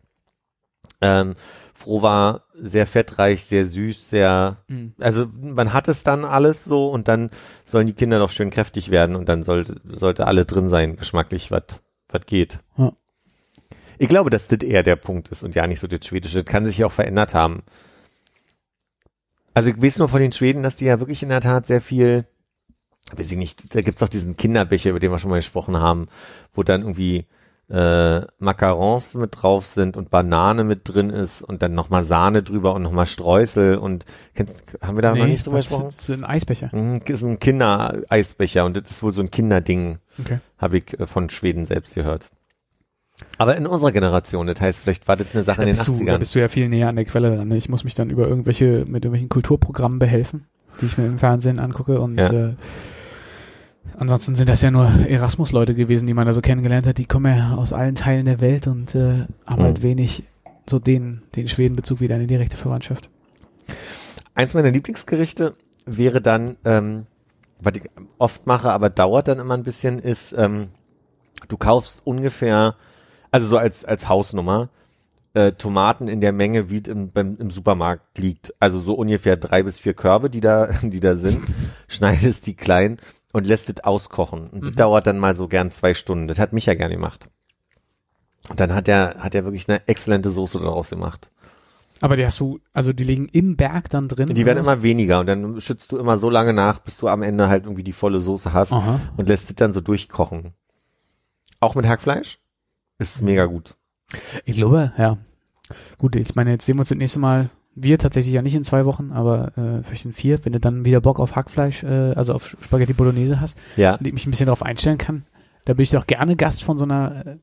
ähm, 1.01 1.35
froh 1.73 2.01
war, 2.01 2.43
sehr 2.55 2.85
fettreich, 2.87 3.43
sehr 3.43 3.65
süß, 3.65 4.09
sehr, 4.09 4.57
Mhm. 4.67 4.93
also 4.99 5.27
man 5.41 5.73
hat 5.73 5.87
es 5.87 6.03
dann 6.03 6.23
alles 6.23 6.63
so 6.63 6.89
und 6.89 7.07
dann 7.07 7.29
sollen 7.65 7.87
die 7.87 7.93
Kinder 7.93 8.19
doch 8.19 8.29
schön 8.29 8.51
kräftig 8.51 8.91
werden 8.91 9.15
und 9.15 9.27
dann 9.27 9.43
sollte, 9.43 9.81
sollte 9.85 10.27
alle 10.27 10.45
drin 10.45 10.69
sein, 10.69 10.95
geschmacklich, 10.95 11.51
was 11.51 11.81
was 12.09 12.25
geht. 12.25 12.59
Ja. 12.77 12.93
Ich 13.97 14.07
glaube, 14.07 14.29
dass 14.29 14.47
das 14.47 14.59
eher 14.59 14.83
der 14.83 14.95
Punkt 14.95 15.29
ist 15.29 15.43
und 15.43 15.55
ja 15.55 15.65
nicht 15.67 15.79
so 15.79 15.87
das 15.87 16.05
Schwedische. 16.05 16.43
Das 16.43 16.51
kann 16.51 16.65
sich 16.65 16.77
ja 16.77 16.85
auch 16.85 16.91
verändert 16.91 17.33
haben. 17.33 17.63
Also 19.53 19.69
ich 19.69 19.81
weiß 19.81 19.99
nur 19.99 20.09
von 20.09 20.19
den 20.19 20.31
Schweden, 20.31 20.63
dass 20.63 20.75
die 20.75 20.85
ja 20.85 20.99
wirklich 20.99 21.23
in 21.23 21.29
der 21.29 21.41
Tat 21.41 21.67
sehr 21.67 21.81
viel, 21.81 22.25
weiß 23.15 23.31
ich 23.31 23.37
nicht, 23.37 23.75
da 23.75 23.81
gibt's 23.81 23.99
doch 23.99 24.09
diesen 24.09 24.37
Kinderbecher, 24.37 24.89
über 24.89 24.99
den 24.99 25.11
wir 25.11 25.19
schon 25.19 25.29
mal 25.29 25.37
gesprochen 25.37 25.77
haben, 25.77 26.07
wo 26.53 26.63
dann 26.63 26.81
irgendwie 26.81 27.25
äh, 27.73 28.21
Macarons 28.37 29.15
mit 29.15 29.41
drauf 29.41 29.65
sind 29.65 29.97
und 29.97 30.09
Banane 30.11 30.63
mit 30.63 30.81
drin 30.83 31.09
ist 31.09 31.41
und 31.41 31.63
dann 31.63 31.73
nochmal 31.73 32.03
Sahne 32.03 32.43
drüber 32.43 32.75
und 32.75 32.83
nochmal 32.83 33.07
Streusel 33.07 33.77
und 33.77 34.05
kennst, 34.35 34.53
haben 34.81 34.95
wir 34.95 35.01
da 35.01 35.15
noch 35.15 35.25
nicht 35.25 35.45
drüber 35.47 35.57
gesprochen? 35.57 35.85
das 35.85 35.95
ist 35.95 36.11
ein 36.11 36.23
Eisbecher. 36.23 36.69
Mhm, 36.71 36.99
Das 36.99 37.09
ist 37.21 37.23
ein 37.23 37.39
Kindereisbecher 37.39 38.63
und 38.65 38.77
das 38.77 38.91
ist 38.91 39.01
wohl 39.03 39.13
so 39.13 39.21
ein 39.21 39.31
Kinderding, 39.31 39.97
Okay. 40.19 40.37
habe 40.59 40.77
ich 40.77 40.99
äh, 40.99 41.07
von 41.07 41.29
Schweden 41.29 41.65
selbst 41.65 41.95
gehört. 41.95 42.29
Aber 43.39 43.55
in 43.57 43.65
unserer 43.65 43.91
Generation, 43.91 44.45
das 44.47 44.61
heißt, 44.61 44.79
vielleicht 44.79 45.07
war 45.07 45.15
das 45.15 45.33
eine 45.33 45.43
Sache 45.43 45.61
Da 45.61 45.63
in 45.63 45.67
den 45.69 45.75
bist, 45.75 45.87
du, 45.87 46.05
da 46.05 46.13
80ern. 46.13 46.17
bist 46.19 46.35
du 46.35 46.39
ja 46.39 46.47
viel 46.49 46.69
näher 46.69 46.89
an 46.89 46.95
der 46.95 47.05
Quelle 47.05 47.35
dran. 47.35 47.47
ne? 47.47 47.57
Ich 47.57 47.69
muss 47.69 47.83
mich 47.83 47.95
dann 47.95 48.09
über 48.11 48.27
irgendwelche, 48.27 48.85
mit 48.85 49.03
irgendwelchen 49.05 49.29
Kulturprogrammen 49.29 49.97
behelfen, 49.99 50.45
die 50.81 50.85
ich 50.87 50.97
mir 50.97 51.05
im 51.07 51.17
Fernsehen 51.19 51.57
angucke 51.59 51.99
und 52.01 52.17
Ja. 52.17 52.29
äh, 52.29 52.55
ansonsten 53.97 54.35
sind 54.35 54.49
das 54.49 54.61
ja 54.61 54.71
nur 54.71 54.85
Erasmus-Leute 55.07 55.73
gewesen, 55.75 56.07
die 56.07 56.13
man 56.13 56.25
da 56.25 56.33
so 56.33 56.41
kennengelernt 56.41 56.87
hat. 56.87 56.97
Die 56.97 57.05
kommen 57.05 57.35
ja 57.35 57.55
aus 57.55 57.73
allen 57.73 57.95
Teilen 57.95 58.25
der 58.25 58.41
Welt 58.41 58.67
und 58.67 58.95
äh, 58.95 59.25
haben 59.45 59.61
Mhm. 59.61 59.65
halt 59.65 59.81
wenig 59.81 60.23
so 60.69 60.79
den, 60.79 61.21
den 61.35 61.47
Schwedenbezug 61.47 61.99
wie 61.99 62.07
deine 62.07 62.27
direkte 62.27 62.57
Verwandtschaft. 62.57 63.09
Eins 64.35 64.53
meiner 64.53 64.71
Lieblingsgerichte 64.71 65.55
wäre 65.85 66.21
dann, 66.21 66.57
ähm, 66.65 67.05
was 67.59 67.73
ich 67.75 67.83
oft 68.17 68.47
mache, 68.47 68.71
aber 68.71 68.89
dauert 68.89 69.27
dann 69.27 69.39
immer 69.39 69.53
ein 69.53 69.63
bisschen, 69.63 69.99
ist, 69.99 70.33
ähm, 70.33 70.69
du 71.47 71.57
kaufst 71.57 72.01
ungefähr, 72.05 72.75
also 73.31 73.47
so 73.47 73.57
als, 73.57 73.85
als 73.85 74.07
Hausnummer, 74.09 74.69
äh, 75.33 75.51
Tomaten 75.53 76.07
in 76.07 76.21
der 76.21 76.31
Menge, 76.31 76.69
wie 76.69 76.77
es 76.77 76.87
im, 76.87 77.11
beim, 77.11 77.37
im 77.39 77.49
Supermarkt 77.49 78.17
liegt. 78.19 78.53
Also 78.59 78.79
so 78.79 78.93
ungefähr 78.93 79.35
drei 79.35 79.63
bis 79.63 79.79
vier 79.79 79.93
Körbe, 79.93 80.29
die 80.29 80.41
da, 80.41 80.67
die 80.81 80.99
da 80.99 81.15
sind. 81.15 81.41
Schneidest 81.87 82.45
die 82.47 82.55
klein 82.55 82.97
und 83.33 83.45
lässt 83.45 83.67
es 83.69 83.83
auskochen. 83.83 84.47
Und 84.47 84.63
das 84.63 84.75
dauert 84.75 85.05
dann 85.07 85.19
mal 85.19 85.35
so 85.35 85.49
gern 85.49 85.71
zwei 85.71 85.93
Stunden. 85.93 86.29
Das 86.29 86.39
hat 86.39 86.53
mich 86.53 86.67
ja 86.67 86.75
gern 86.75 86.91
gemacht. 86.91 87.29
Und 88.47 88.59
dann 88.59 88.73
hat 88.73 88.87
er, 88.87 89.17
hat 89.19 89.35
er 89.35 89.43
wirklich 89.43 89.67
eine 89.67 89.85
exzellente 89.87 90.29
Soße 90.29 90.59
daraus 90.59 90.91
gemacht. 90.91 91.29
Aber 91.99 92.15
die 92.15 92.25
hast 92.25 92.39
du, 92.39 92.59
also 92.73 92.93
die 92.93 93.05
liegen 93.05 93.27
im 93.29 93.55
Berg 93.55 93.89
dann 93.89 94.07
drin. 94.07 94.33
Die 94.33 94.45
werden 94.45 94.59
was? 94.59 94.67
immer 94.67 94.83
weniger 94.83 95.19
und 95.19 95.25
dann 95.27 95.61
schützt 95.61 95.91
du 95.91 95.97
immer 95.97 96.17
so 96.17 96.29
lange 96.29 96.53
nach, 96.53 96.79
bis 96.79 96.97
du 96.97 97.07
am 97.07 97.23
Ende 97.23 97.47
halt 97.47 97.63
irgendwie 97.63 97.83
die 97.83 97.93
volle 97.93 98.19
Soße 98.19 98.53
hast 98.53 98.73
Aha. 98.73 98.99
und 99.17 99.27
lässt 99.27 99.49
es 99.49 99.55
dann 99.55 99.73
so 99.73 99.81
durchkochen. 99.81 100.53
Auch 101.59 101.75
mit 101.75 101.87
Hackfleisch? 101.87 102.39
Ist 102.99 103.21
mega 103.21 103.45
gut. 103.45 103.75
Ich 104.45 104.57
glaube, 104.57 104.91
ja. 104.97 105.17
Gut, 105.97 106.15
ich 106.17 106.35
meine, 106.35 106.51
jetzt 106.51 106.65
sehen 106.65 106.75
wir 106.75 106.81
uns 106.81 106.89
das 106.89 106.97
nächste 106.97 107.19
Mal. 107.19 107.49
Wir 107.75 107.97
tatsächlich 107.97 108.33
ja 108.33 108.41
nicht 108.41 108.53
in 108.55 108.63
zwei 108.63 108.85
Wochen, 108.85 109.11
aber 109.11 109.57
äh, 109.57 109.83
vielleicht 109.83 110.05
in 110.05 110.13
vier, 110.13 110.37
wenn 110.43 110.53
du 110.53 110.59
dann 110.59 110.85
wieder 110.85 111.01
Bock 111.01 111.19
auf 111.19 111.35
Hackfleisch, 111.35 111.83
äh, 111.83 112.13
also 112.15 112.33
auf 112.33 112.55
Spaghetti 112.61 112.93
Bolognese 112.93 113.39
hast, 113.41 113.57
Ja. 113.77 113.95
und 113.95 114.05
ich 114.05 114.13
mich 114.13 114.27
ein 114.27 114.31
bisschen 114.31 114.45
darauf 114.45 114.61
einstellen 114.63 114.97
kann, 114.99 115.23
da 115.65 115.73
bin 115.73 115.83
ich 115.83 115.89
doch 115.89 116.05
gerne 116.05 116.35
Gast 116.35 116.63
von 116.63 116.77
so 116.77 116.83
einer 116.83 117.25
äh, 117.25 117.37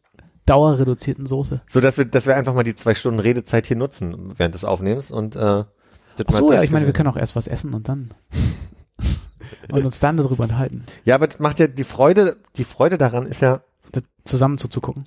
dauerreduzierten 0.46 1.26
Soße. 1.26 1.62
So 1.68 1.80
dass 1.80 1.98
wir, 1.98 2.04
dass 2.04 2.26
wir 2.26 2.36
einfach 2.36 2.54
mal 2.54 2.62
die 2.62 2.74
zwei 2.74 2.94
Stunden 2.94 3.18
Redezeit 3.20 3.66
hier 3.66 3.76
nutzen 3.76 4.34
während 4.36 4.54
des 4.54 4.64
Aufnehmens 4.64 5.10
und 5.10 5.34
äh, 5.36 5.38
das 5.38 6.26
Ach 6.28 6.32
so, 6.32 6.52
ja, 6.52 6.62
ich 6.62 6.70
meine, 6.70 6.86
wir 6.86 6.92
können 6.92 7.08
auch 7.08 7.16
erst 7.16 7.34
was 7.36 7.46
essen 7.46 7.72
und 7.74 7.88
dann 7.88 8.10
und 9.70 9.84
uns 9.84 10.00
dann 10.00 10.16
darüber 10.16 10.42
unterhalten, 10.44 10.84
Ja, 11.04 11.14
aber 11.14 11.26
das 11.28 11.38
macht 11.40 11.58
ja 11.60 11.66
die 11.66 11.84
Freude, 11.84 12.36
die 12.56 12.64
Freude 12.64 12.98
daran 12.98 13.26
ist 13.26 13.40
ja, 13.40 13.62
das 13.92 14.02
zusammen 14.24 14.58
zuzugucken. 14.58 15.04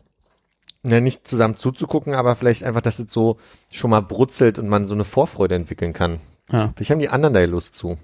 Ja 0.86 1.00
nicht 1.00 1.28
zusammen 1.28 1.58
zuzugucken, 1.58 2.14
aber 2.14 2.36
vielleicht 2.36 2.64
einfach, 2.64 2.82
dass 2.82 3.00
es 3.00 3.12
so 3.12 3.38
schon 3.72 3.92
mal 3.92 4.02
brutzelt 4.02 4.60
und 4.60 4.68
man 4.68 4.86
so 4.86 4.94
eine 4.94 5.06
Vorfreude 5.06 5.56
entwickeln 5.56 5.94
kann. 5.94 6.20
Ja. 6.52 6.74
Vielleicht 6.76 6.92
haben 6.92 7.00
die 7.00 7.10
anderen 7.10 7.34
da 7.34 7.40
ja 7.40 7.46
Lust 7.46 7.76
zu. 7.76 7.98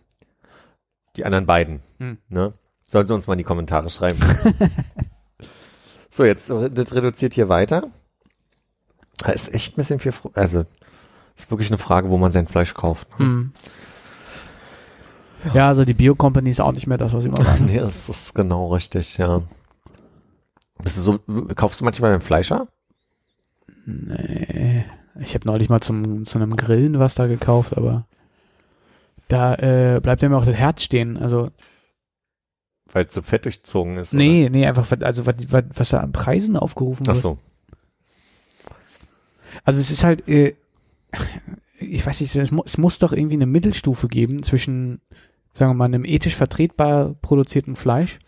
Die 1.16 1.26
anderen 1.26 1.46
beiden. 1.46 1.82
Hm. 1.98 2.18
Ne? 2.30 2.54
Sollen 2.88 3.08
sie 3.08 3.14
uns 3.14 3.28
mal 3.28 3.34
in 3.34 3.40
die 3.40 3.44
Kommentare 3.44 3.90
schreiben. 3.90 4.20
so, 6.12 6.24
jetzt 6.24 6.50
äh, 6.50 6.70
das 6.72 6.94
reduziert 6.94 7.34
hier 7.34 7.50
weiter. 7.50 7.90
Da 9.18 9.32
ist 9.32 9.54
echt 9.54 9.74
ein 9.74 9.76
bisschen 9.78 10.00
viel, 10.00 10.14
also 10.34 10.66
ist 11.36 11.52
wirklich 11.52 11.70
eine 11.70 11.78
Frage, 11.78 12.10
wo 12.10 12.18
man 12.18 12.32
sein 12.32 12.48
Fleisch 12.48 12.74
kauft. 12.74 13.08
Hm. 13.18 13.52
Ja, 15.54 15.68
also 15.68 15.86
die 15.86 15.94
Bio-Company 15.94 16.50
ist 16.50 16.60
auch 16.60 16.74
nicht 16.74 16.88
mehr 16.88 16.98
das, 16.98 17.14
was 17.14 17.26
immer 17.26 17.38
war. 17.38 17.58
ne? 17.58 17.66
nee, 17.66 17.80
das 17.80 18.10
ist 18.10 18.36
genau 18.36 18.74
richtig, 18.74 19.18
ja. 19.18 19.42
Bist 20.84 20.98
du 20.98 21.02
so, 21.02 21.20
kaufst 21.56 21.80
du 21.82 21.86
manchmal 21.86 22.12
beim 22.12 22.22
Fleischer? 22.22 22.68
Nee. 23.86 24.86
Ich 25.20 25.34
habe 25.34 25.48
neulich 25.48 25.70
mal 25.70 25.82
zum, 25.82 26.26
zu 26.26 26.38
einem 26.40 26.56
Grillen 26.56 27.00
was 27.00 27.16
da 27.16 27.28
gekauft, 27.28 27.76
aber 27.76 28.06
da 29.28 29.56
äh, 29.56 30.00
bleibt 30.02 30.22
ja 30.22 30.30
mir 30.30 30.38
auch 30.38 30.46
das 30.46 30.56
Herz 30.56 30.84
stehen. 30.84 31.18
Also, 31.18 31.50
Weil 32.92 33.06
es 33.06 33.14
so 33.14 33.22
fett 33.22 33.46
durchzogen 33.46 33.98
ist? 33.98 34.14
nee, 34.14 34.50
nee, 34.52 34.66
einfach, 34.66 34.90
was- 34.90 35.02
also 35.02 35.26
was, 35.26 35.36
was, 35.50 35.64
was 35.76 35.90
da 35.90 36.00
an 36.00 36.12
Preisen 36.14 36.56
aufgerufen 36.56 37.04
Oder? 37.04 37.12
Ach 37.12 37.16
wird. 37.16 37.24
so. 37.24 37.38
Also 39.66 39.82
es 39.82 39.92
ist 39.92 40.04
halt, 40.04 40.28
äh, 40.28 40.56
ich 41.80 42.06
weiß 42.06 42.22
nicht, 42.22 42.36
es, 42.36 42.52
mu 42.52 42.62
es 42.66 42.78
muss 42.78 43.00
doch 43.00 43.12
irgendwie 43.14 43.36
eine 43.36 43.46
Mittelstufe 43.46 44.08
geben 44.08 44.44
zwischen, 44.44 45.02
sagen 45.54 45.72
wir 45.72 45.76
mal, 45.76 45.86
einem 45.86 46.06
ethisch 46.06 46.36
vertretbar 46.36 47.16
produzierten 47.22 47.76
Fleisch, 47.76 48.20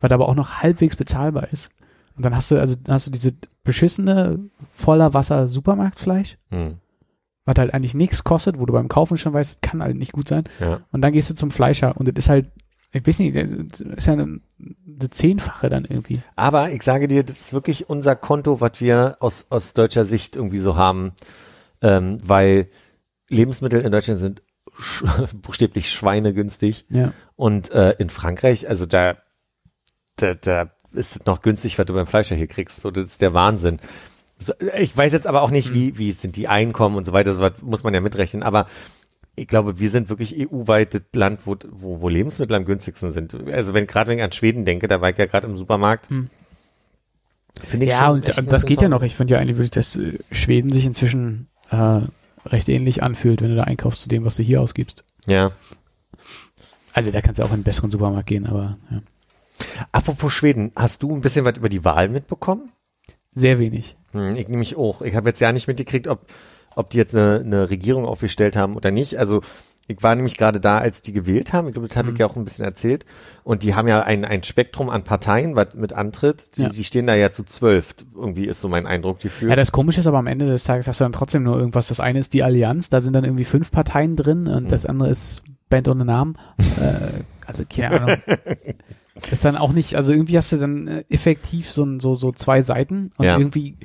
was 0.00 0.10
aber 0.12 0.28
auch 0.28 0.34
noch 0.34 0.62
halbwegs 0.62 0.96
bezahlbar 0.96 1.52
ist. 1.52 1.70
Und 2.16 2.24
dann 2.24 2.34
hast 2.36 2.50
du, 2.50 2.58
also 2.58 2.76
hast 2.88 3.06
du 3.06 3.10
diese 3.10 3.32
beschissene, 3.64 4.38
voller 4.70 5.14
Wasser 5.14 5.48
Supermarktfleisch, 5.48 6.38
Hm. 6.50 6.78
was 7.44 7.54
halt 7.58 7.72
eigentlich 7.74 7.94
nichts 7.94 8.24
kostet, 8.24 8.58
wo 8.58 8.66
du 8.66 8.72
beim 8.72 8.88
Kaufen 8.88 9.16
schon 9.16 9.32
weißt, 9.32 9.52
das 9.52 9.60
kann 9.70 9.82
halt 9.82 9.96
nicht 9.96 10.12
gut 10.12 10.28
sein. 10.28 10.44
Ja. 10.60 10.80
Und 10.92 11.02
dann 11.02 11.12
gehst 11.12 11.30
du 11.30 11.34
zum 11.34 11.50
Fleischer 11.50 11.96
und 11.96 12.06
das 12.08 12.14
ist 12.24 12.28
halt, 12.28 12.50
ich 12.92 13.06
weiß 13.06 13.20
nicht, 13.20 13.34
das 13.36 13.80
ist 13.80 14.06
ja 14.06 14.12
eine, 14.12 14.40
eine 14.60 15.10
Zehnfache 15.10 15.68
dann 15.70 15.84
irgendwie. 15.86 16.20
Aber 16.36 16.70
ich 16.72 16.82
sage 16.82 17.08
dir, 17.08 17.24
das 17.24 17.38
ist 17.40 17.52
wirklich 17.54 17.88
unser 17.88 18.16
Konto, 18.16 18.60
was 18.60 18.80
wir 18.80 19.16
aus, 19.20 19.46
aus 19.48 19.72
deutscher 19.72 20.04
Sicht 20.04 20.36
irgendwie 20.36 20.58
so 20.58 20.76
haben, 20.76 21.12
ähm, 21.80 22.18
weil 22.24 22.68
Lebensmittel 23.30 23.80
in 23.80 23.92
Deutschland 23.92 24.20
sind 24.20 24.42
sch 24.78 25.04
buchstäblich 25.42 25.90
schweinegünstig 25.90 26.84
Ja. 26.90 27.12
und 27.36 27.70
äh, 27.70 27.92
in 27.92 28.10
Frankreich, 28.10 28.68
also 28.68 28.84
da, 28.86 29.16
da, 30.16 30.34
da 30.34 30.70
ist 30.94 31.26
noch 31.26 31.42
günstig, 31.42 31.78
was 31.78 31.86
du 31.86 31.94
beim 31.94 32.06
Fleischer 32.06 32.36
hier 32.36 32.46
kriegst. 32.46 32.80
So, 32.80 32.90
das 32.90 33.08
ist 33.10 33.20
der 33.20 33.34
Wahnsinn. 33.34 33.78
So, 34.38 34.54
ich 34.76 34.96
weiß 34.96 35.12
jetzt 35.12 35.26
aber 35.26 35.42
auch 35.42 35.50
nicht, 35.50 35.72
wie, 35.72 35.98
wie 35.98 36.12
sind 36.12 36.36
die 36.36 36.48
Einkommen 36.48 36.96
und 36.96 37.04
so 37.04 37.12
weiter, 37.12 37.34
so 37.34 37.40
was 37.40 37.52
muss 37.62 37.84
man 37.84 37.94
ja 37.94 38.00
mitrechnen, 38.00 38.42
aber 38.42 38.66
ich 39.34 39.48
glaube, 39.48 39.78
wir 39.78 39.88
sind 39.88 40.08
wirklich 40.08 40.36
EU-weit 40.38 40.94
das 40.94 41.02
Land, 41.14 41.46
wo, 41.46 41.56
wo, 41.70 42.00
wo 42.00 42.08
Lebensmittel 42.08 42.54
am 42.54 42.64
günstigsten 42.64 43.12
sind. 43.12 43.34
Also 43.48 43.72
wenn 43.72 43.86
gerade 43.86 44.10
wenn 44.10 44.18
ich 44.18 44.24
an 44.24 44.32
Schweden 44.32 44.64
denke, 44.64 44.88
da 44.88 45.00
war 45.00 45.10
ich 45.10 45.16
ja 45.16 45.26
gerade 45.26 45.46
im 45.46 45.56
Supermarkt. 45.56 46.10
Hm. 46.10 46.28
Finde 47.60 47.86
ich 47.86 47.92
Ja, 47.92 48.06
schon 48.06 48.16
und 48.16 48.38
ein 48.38 48.46
das 48.46 48.66
geht 48.66 48.82
ja 48.82 48.88
noch. 48.88 49.02
Ich 49.02 49.14
finde 49.14 49.34
ja 49.34 49.40
eigentlich 49.40 49.56
wirklich, 49.56 49.70
dass 49.70 49.96
äh, 49.96 50.18
Schweden 50.30 50.72
sich 50.72 50.84
inzwischen 50.84 51.48
äh, 51.70 52.00
recht 52.46 52.68
ähnlich 52.68 53.02
anfühlt, 53.02 53.40
wenn 53.42 53.50
du 53.50 53.56
da 53.56 53.64
einkaufst 53.64 54.02
zu 54.02 54.08
dem, 54.08 54.24
was 54.24 54.36
du 54.36 54.42
hier 54.42 54.60
ausgibst. 54.60 55.04
Ja. 55.26 55.52
Also 56.92 57.10
da 57.10 57.20
kannst 57.20 57.38
du 57.38 57.44
auch 57.44 57.48
in 57.48 57.54
einen 57.54 57.62
besseren 57.62 57.90
Supermarkt 57.90 58.26
gehen, 58.26 58.46
aber 58.46 58.78
ja. 58.90 59.02
Apropos 59.92 60.32
Schweden, 60.32 60.72
hast 60.76 61.02
du 61.02 61.14
ein 61.14 61.20
bisschen 61.20 61.44
was 61.44 61.56
über 61.56 61.68
die 61.68 61.84
Wahl 61.84 62.08
mitbekommen? 62.08 62.70
sehr 63.34 63.58
wenig. 63.58 63.96
Hm, 64.12 64.36
ich 64.36 64.48
nämlich 64.48 64.76
auch. 64.76 65.00
Ich 65.00 65.14
habe 65.16 65.30
jetzt 65.30 65.40
ja 65.40 65.52
nicht 65.52 65.66
mitgekriegt, 65.66 66.06
ob, 66.06 66.26
ob 66.76 66.90
die 66.90 66.98
jetzt 66.98 67.16
eine, 67.16 67.40
eine 67.42 67.70
Regierung 67.70 68.04
aufgestellt 68.04 68.56
haben 68.56 68.76
oder 68.76 68.90
nicht. 68.90 69.16
Also 69.18 69.40
ich 69.88 70.02
war 70.02 70.14
nämlich 70.14 70.36
gerade 70.36 70.60
da, 70.60 70.76
als 70.78 71.00
die 71.00 71.12
gewählt 71.14 71.54
haben. 71.54 71.66
Ich 71.66 71.72
glaube, 71.72 71.88
das 71.88 71.96
habe 71.96 72.08
ich 72.08 72.14
Mhm. 72.14 72.20
ja 72.20 72.26
auch 72.26 72.36
ein 72.36 72.44
bisschen 72.44 72.66
erzählt. 72.66 73.06
Und 73.42 73.62
die 73.62 73.74
haben 73.74 73.88
ja 73.88 74.02
ein, 74.02 74.26
ein 74.26 74.42
Spektrum 74.42 74.90
an 74.90 75.02
Parteien, 75.02 75.56
was 75.56 75.72
mit 75.74 75.94
antritt. 75.94 76.58
Die, 76.58 76.62
Ja. 76.64 76.68
die 76.68 76.84
stehen 76.84 77.06
da 77.06 77.14
ja 77.14 77.32
zu 77.32 77.42
zwölf. 77.44 77.94
Irgendwie 78.14 78.44
ist 78.46 78.60
so 78.60 78.68
mein 78.68 78.86
Eindruck, 78.86 79.20
die 79.20 79.30
Ja, 79.46 79.56
das 79.56 79.72
Komische 79.72 80.00
ist 80.00 80.06
aber 80.06 80.18
am 80.18 80.26
Ende 80.26 80.44
des 80.44 80.64
Tages 80.64 80.86
hast 80.86 81.00
du 81.00 81.04
dann 81.04 81.12
trotzdem 81.12 81.42
nur 81.42 81.56
irgendwas. 81.56 81.88
Das 81.88 82.00
eine 82.00 82.18
ist 82.18 82.34
die 82.34 82.42
Allianz, 82.42 82.90
da 82.90 83.00
sind 83.00 83.14
dann 83.14 83.24
irgendwie 83.24 83.44
fünf 83.44 83.70
Parteien 83.72 84.14
drin 84.16 84.46
und 84.46 84.64
Mhm. 84.64 84.68
das 84.68 84.84
andere 84.84 85.08
ist 85.08 85.42
Band 85.70 85.88
ohne 85.88 86.04
Namen. 86.04 86.36
äh, 86.58 87.22
also 87.46 87.64
keine 87.68 88.00
Ahnung. 88.02 88.16
ist 89.30 89.44
dann 89.44 89.56
auch 89.56 89.72
nicht, 89.72 89.94
also 89.94 90.12
irgendwie 90.12 90.36
hast 90.38 90.52
du 90.52 90.56
dann 90.56 90.88
äh, 90.88 91.04
effektiv 91.10 91.70
so, 91.70 91.98
so, 91.98 92.14
so 92.14 92.32
zwei 92.32 92.62
Seiten 92.62 93.10
und 93.18 93.24
Ja. 93.24 93.38
irgendwie 93.38 93.76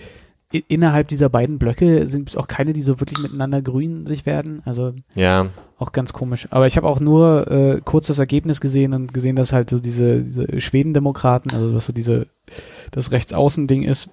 innerhalb 0.69 1.09
dieser 1.09 1.27
beiden 1.27 1.59
Blöcke 1.59 2.07
sind 2.07 2.29
es 2.29 2.37
auch 2.37 2.47
keine, 2.47 2.71
die 2.71 2.81
so 2.81 3.01
wirklich 3.01 3.19
miteinander 3.19 3.61
grün 3.61 4.05
sich 4.05 4.25
werden. 4.25 4.61
Also 4.63 4.93
ja, 5.13 5.47
auch 5.77 5.91
ganz 5.91 6.13
komisch. 6.13 6.47
Aber 6.51 6.67
ich 6.67 6.77
habe 6.77 6.87
auch 6.87 7.01
nur 7.01 7.51
äh, 7.51 7.81
kurz 7.83 8.07
das 8.07 8.19
Ergebnis 8.19 8.61
gesehen 8.61 8.93
und 8.93 9.13
gesehen, 9.13 9.35
dass 9.35 9.51
halt 9.51 9.69
so 9.69 9.79
diese, 9.79 10.21
diese 10.21 10.61
Schwedendemokraten, 10.61 11.51
also 11.53 11.73
dass 11.73 11.85
so 11.85 11.91
diese 11.91 12.27
das 12.91 13.11
Rechtsaußen-Ding 13.11 13.83
ist. 13.83 14.09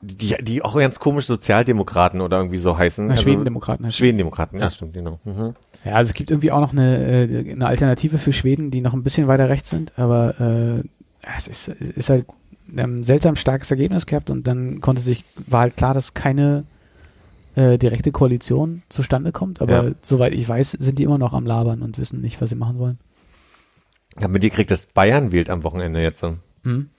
die, 0.00 0.34
die 0.42 0.62
auch 0.62 0.76
ganz 0.76 0.98
komisch 0.98 1.26
Sozialdemokraten 1.26 2.20
oder 2.22 2.38
irgendwie 2.38 2.56
so 2.56 2.76
heißen. 2.76 3.06
Na, 3.06 3.12
Also- 3.12 3.22
Schwedendemokraten. 3.22 3.86
heißt 3.86 3.96
Schwedendemokraten, 3.96 4.58
ja, 4.58 4.64
Ja. 4.64 4.70
stimmt, 4.72 4.94
genau. 4.94 5.20
Mhm. 5.24 5.54
Ja, 5.84 5.92
also 5.94 6.10
es 6.10 6.14
gibt 6.14 6.30
irgendwie 6.30 6.50
auch 6.50 6.60
noch 6.60 6.72
eine, 6.72 7.28
äh, 7.28 7.52
eine 7.52 7.66
Alternative 7.66 8.18
für 8.18 8.32
Schweden, 8.32 8.70
die 8.70 8.80
noch 8.80 8.94
ein 8.94 9.02
bisschen 9.02 9.28
weiter 9.28 9.48
rechts 9.48 9.70
sind, 9.70 9.98
aber 9.98 10.80
äh, 10.82 10.82
es 11.36 11.48
ist, 11.48 11.68
es 11.80 11.90
ist 11.90 12.10
halt 12.10 12.26
ein 12.76 13.04
seltsam 13.04 13.36
starkes 13.36 13.70
Ergebnis 13.70 14.06
gehabt 14.06 14.28
und 14.30 14.46
dann 14.46 14.80
konnte 14.80 15.00
sich, 15.00 15.24
war 15.46 15.60
halt 15.60 15.76
klar, 15.76 15.94
dass 15.94 16.14
keine 16.14 16.64
äh, 17.54 17.78
direkte 17.78 18.12
Koalition 18.12 18.82
zustande 18.88 19.32
kommt, 19.32 19.60
aber 19.62 19.84
Ja. 19.88 19.94
soweit 20.02 20.34
ich 20.34 20.48
weiß, 20.48 20.72
sind 20.72 20.98
die 20.98 21.04
immer 21.04 21.18
noch 21.18 21.32
am 21.32 21.46
Labern 21.46 21.82
und 21.82 21.98
wissen 21.98 22.20
nicht, 22.20 22.40
was 22.40 22.50
sie 22.50 22.56
machen 22.56 22.78
wollen. 22.78 22.98
Ich 24.16 24.22
habe 24.22 24.32
mitgekriegt, 24.32 24.70
dass 24.70 24.86
Bayern 24.86 25.32
wählt 25.32 25.48
am 25.48 25.62
Wochenende 25.64 26.02
jetzt. 26.02 26.20
so. 26.20 26.36
Hm? 26.64 26.90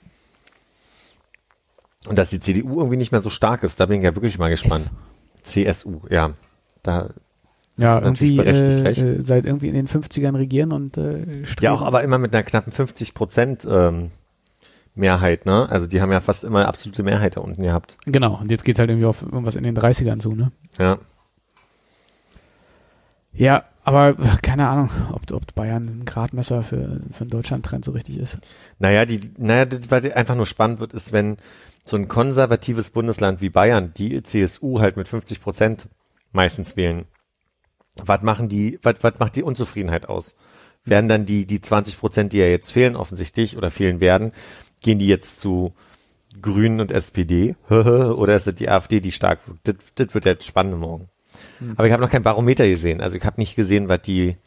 Und 2.07 2.15
dass 2.17 2.29
die 2.29 2.39
CDU 2.39 2.77
irgendwie 2.79 2.97
nicht 2.97 3.11
mehr 3.11 3.21
so 3.21 3.29
stark 3.29 3.61
ist, 3.63 3.79
da 3.79 3.85
bin 3.85 3.97
ich 3.99 4.05
ja 4.05 4.15
wirklich 4.15 4.39
mal 4.39 4.49
gespannt. 4.49 4.89
CSU, 5.43 6.01
ja. 6.09 6.33
Da 6.81 7.09
Ja, 7.81 8.01
irgendwie 8.01 8.37
äh, 8.37 8.49
äh, 8.49 9.21
seit 9.21 9.45
irgendwie 9.45 9.67
in 9.67 9.73
den 9.73 9.87
50ern 9.87 10.35
regieren 10.35 10.71
und 10.71 10.97
äh, 10.97 11.45
streben. 11.45 11.65
Ja, 11.65 11.73
auch 11.73 11.81
aber 11.81 12.03
immer 12.03 12.17
mit 12.17 12.33
einer 12.35 12.43
knappen 12.43 12.71
50 12.71 13.13
Prozent 13.13 13.67
ähm, 13.69 14.11
Mehrheit, 14.95 15.45
ne? 15.45 15.67
Also 15.69 15.87
die 15.87 16.01
haben 16.01 16.11
ja 16.11 16.19
fast 16.19 16.43
immer 16.43 16.67
absolute 16.67 17.03
Mehrheit 17.03 17.37
da 17.37 17.41
unten 17.41 17.63
gehabt. 17.63 17.97
Genau, 18.05 18.39
und 18.39 18.51
jetzt 18.51 18.65
geht's 18.65 18.79
halt 18.79 18.89
irgendwie 18.89 19.05
auf 19.05 19.21
irgendwas 19.21 19.55
in 19.55 19.63
den 19.63 19.77
30ern 19.77 20.19
zu, 20.19 20.35
ne? 20.35 20.51
Ja. 20.77 20.99
Ja, 23.31 23.63
aber 23.83 24.15
keine 24.41 24.67
Ahnung, 24.67 24.89
ob, 25.13 25.31
ob 25.31 25.55
Bayern 25.55 25.87
ein 25.87 26.05
Gradmesser 26.05 26.63
für, 26.63 26.99
für 27.11 27.21
einen 27.21 27.29
Deutschland-Trend 27.29 27.85
so 27.85 27.91
richtig 27.91 28.17
ist. 28.17 28.39
Naja, 28.79 29.05
die, 29.05 29.31
naja, 29.37 29.65
das, 29.65 29.89
was 29.89 30.03
einfach 30.11 30.35
nur 30.35 30.45
spannend 30.45 30.79
wird, 30.79 30.93
ist, 30.93 31.13
wenn 31.13 31.37
so 31.85 31.95
ein 31.95 32.07
konservatives 32.07 32.89
Bundesland 32.89 33.41
wie 33.41 33.49
Bayern 33.49 33.93
die 33.95 34.21
CSU 34.23 34.79
halt 34.79 34.97
mit 34.97 35.07
50 35.07 35.41
Prozent 35.41 35.89
meistens 36.31 36.75
wählen. 36.75 37.05
Was 38.05 38.21
machen 38.21 38.49
die, 38.49 38.79
was, 38.83 38.95
was 39.01 39.19
macht 39.19 39.35
die 39.35 39.43
Unzufriedenheit 39.43 40.07
aus? 40.07 40.35
Werden 40.85 41.07
dann 41.07 41.25
die, 41.25 41.45
die 41.45 41.61
20 41.61 41.99
Prozent, 41.99 42.33
die 42.33 42.37
ja 42.37 42.45
jetzt 42.45 42.71
fehlen, 42.71 42.95
offensichtlich 42.95 43.57
oder 43.57 43.69
fehlen 43.71 43.99
werden, 43.99 44.31
gehen 44.81 44.99
die 44.99 45.07
jetzt 45.07 45.41
zu 45.41 45.73
Grünen 46.41 46.79
und 46.79 46.91
SPD? 46.91 47.55
oder 47.69 48.35
ist 48.35 48.47
es 48.47 48.55
die 48.55 48.69
AfD, 48.69 48.99
die 48.99 49.11
stark 49.11 49.39
wird? 49.47 49.59
Das, 49.63 49.75
das 49.95 50.13
wird 50.13 50.25
jetzt 50.25 50.45
spannend 50.45 50.79
morgen. 50.79 51.09
Aber 51.75 51.87
ich 51.87 51.93
habe 51.93 52.01
noch 52.01 52.09
kein 52.09 52.23
Barometer 52.23 52.67
gesehen. 52.67 53.01
Also 53.01 53.17
ich 53.17 53.23
habe 53.23 53.39
nicht 53.39 53.55
gesehen, 53.55 53.89
was 53.89 54.01
die, 54.01 54.37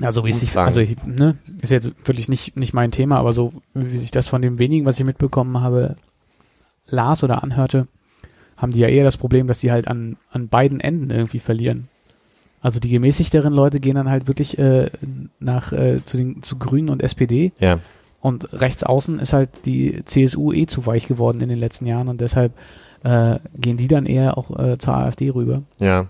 Ja, 0.00 0.12
so 0.12 0.24
wie 0.24 0.32
sich, 0.32 0.56
also 0.56 0.82
ne, 1.06 1.36
ist 1.60 1.70
jetzt 1.70 1.90
wirklich 2.06 2.28
nicht, 2.28 2.56
nicht 2.56 2.74
mein 2.74 2.90
Thema, 2.90 3.16
aber 3.16 3.32
so 3.32 3.52
wie 3.74 3.96
sich 3.96 4.10
das 4.10 4.28
von 4.28 4.42
dem 4.42 4.58
wenigen, 4.58 4.86
was 4.86 4.98
ich 4.98 5.04
mitbekommen 5.04 5.60
habe, 5.60 5.96
las 6.86 7.24
oder 7.24 7.42
anhörte, 7.42 7.88
haben 8.56 8.72
die 8.72 8.80
ja 8.80 8.88
eher 8.88 9.04
das 9.04 9.16
Problem, 9.16 9.46
dass 9.46 9.60
die 9.60 9.70
halt 9.70 9.88
an, 9.88 10.16
an 10.30 10.48
beiden 10.48 10.80
Enden 10.80 11.10
irgendwie 11.10 11.38
verlieren. 11.38 11.88
Also 12.60 12.80
die 12.80 12.90
gemäßigteren 12.90 13.52
Leute 13.52 13.80
gehen 13.80 13.94
dann 13.94 14.10
halt 14.10 14.26
wirklich 14.26 14.58
äh, 14.58 14.90
nach 15.38 15.72
äh, 15.72 16.04
zu 16.04 16.16
den 16.16 16.42
zu 16.42 16.58
Grünen 16.58 16.88
und 16.88 17.02
SPD 17.02 17.52
ja, 17.60 17.78
und 18.20 18.52
rechts 18.52 18.82
außen 18.82 19.20
ist 19.20 19.32
halt 19.32 19.50
die 19.64 20.04
CSU 20.04 20.52
eh 20.52 20.66
zu 20.66 20.84
weich 20.86 21.06
geworden 21.06 21.40
in 21.40 21.48
den 21.48 21.58
letzten 21.58 21.86
Jahren 21.86 22.08
und 22.08 22.20
deshalb 22.20 22.52
äh, 23.04 23.38
gehen 23.56 23.76
die 23.76 23.88
dann 23.88 24.06
eher 24.06 24.36
auch 24.36 24.58
äh, 24.58 24.78
zur 24.78 24.96
AfD 24.96 25.30
rüber. 25.30 25.62
ja, 25.78 26.06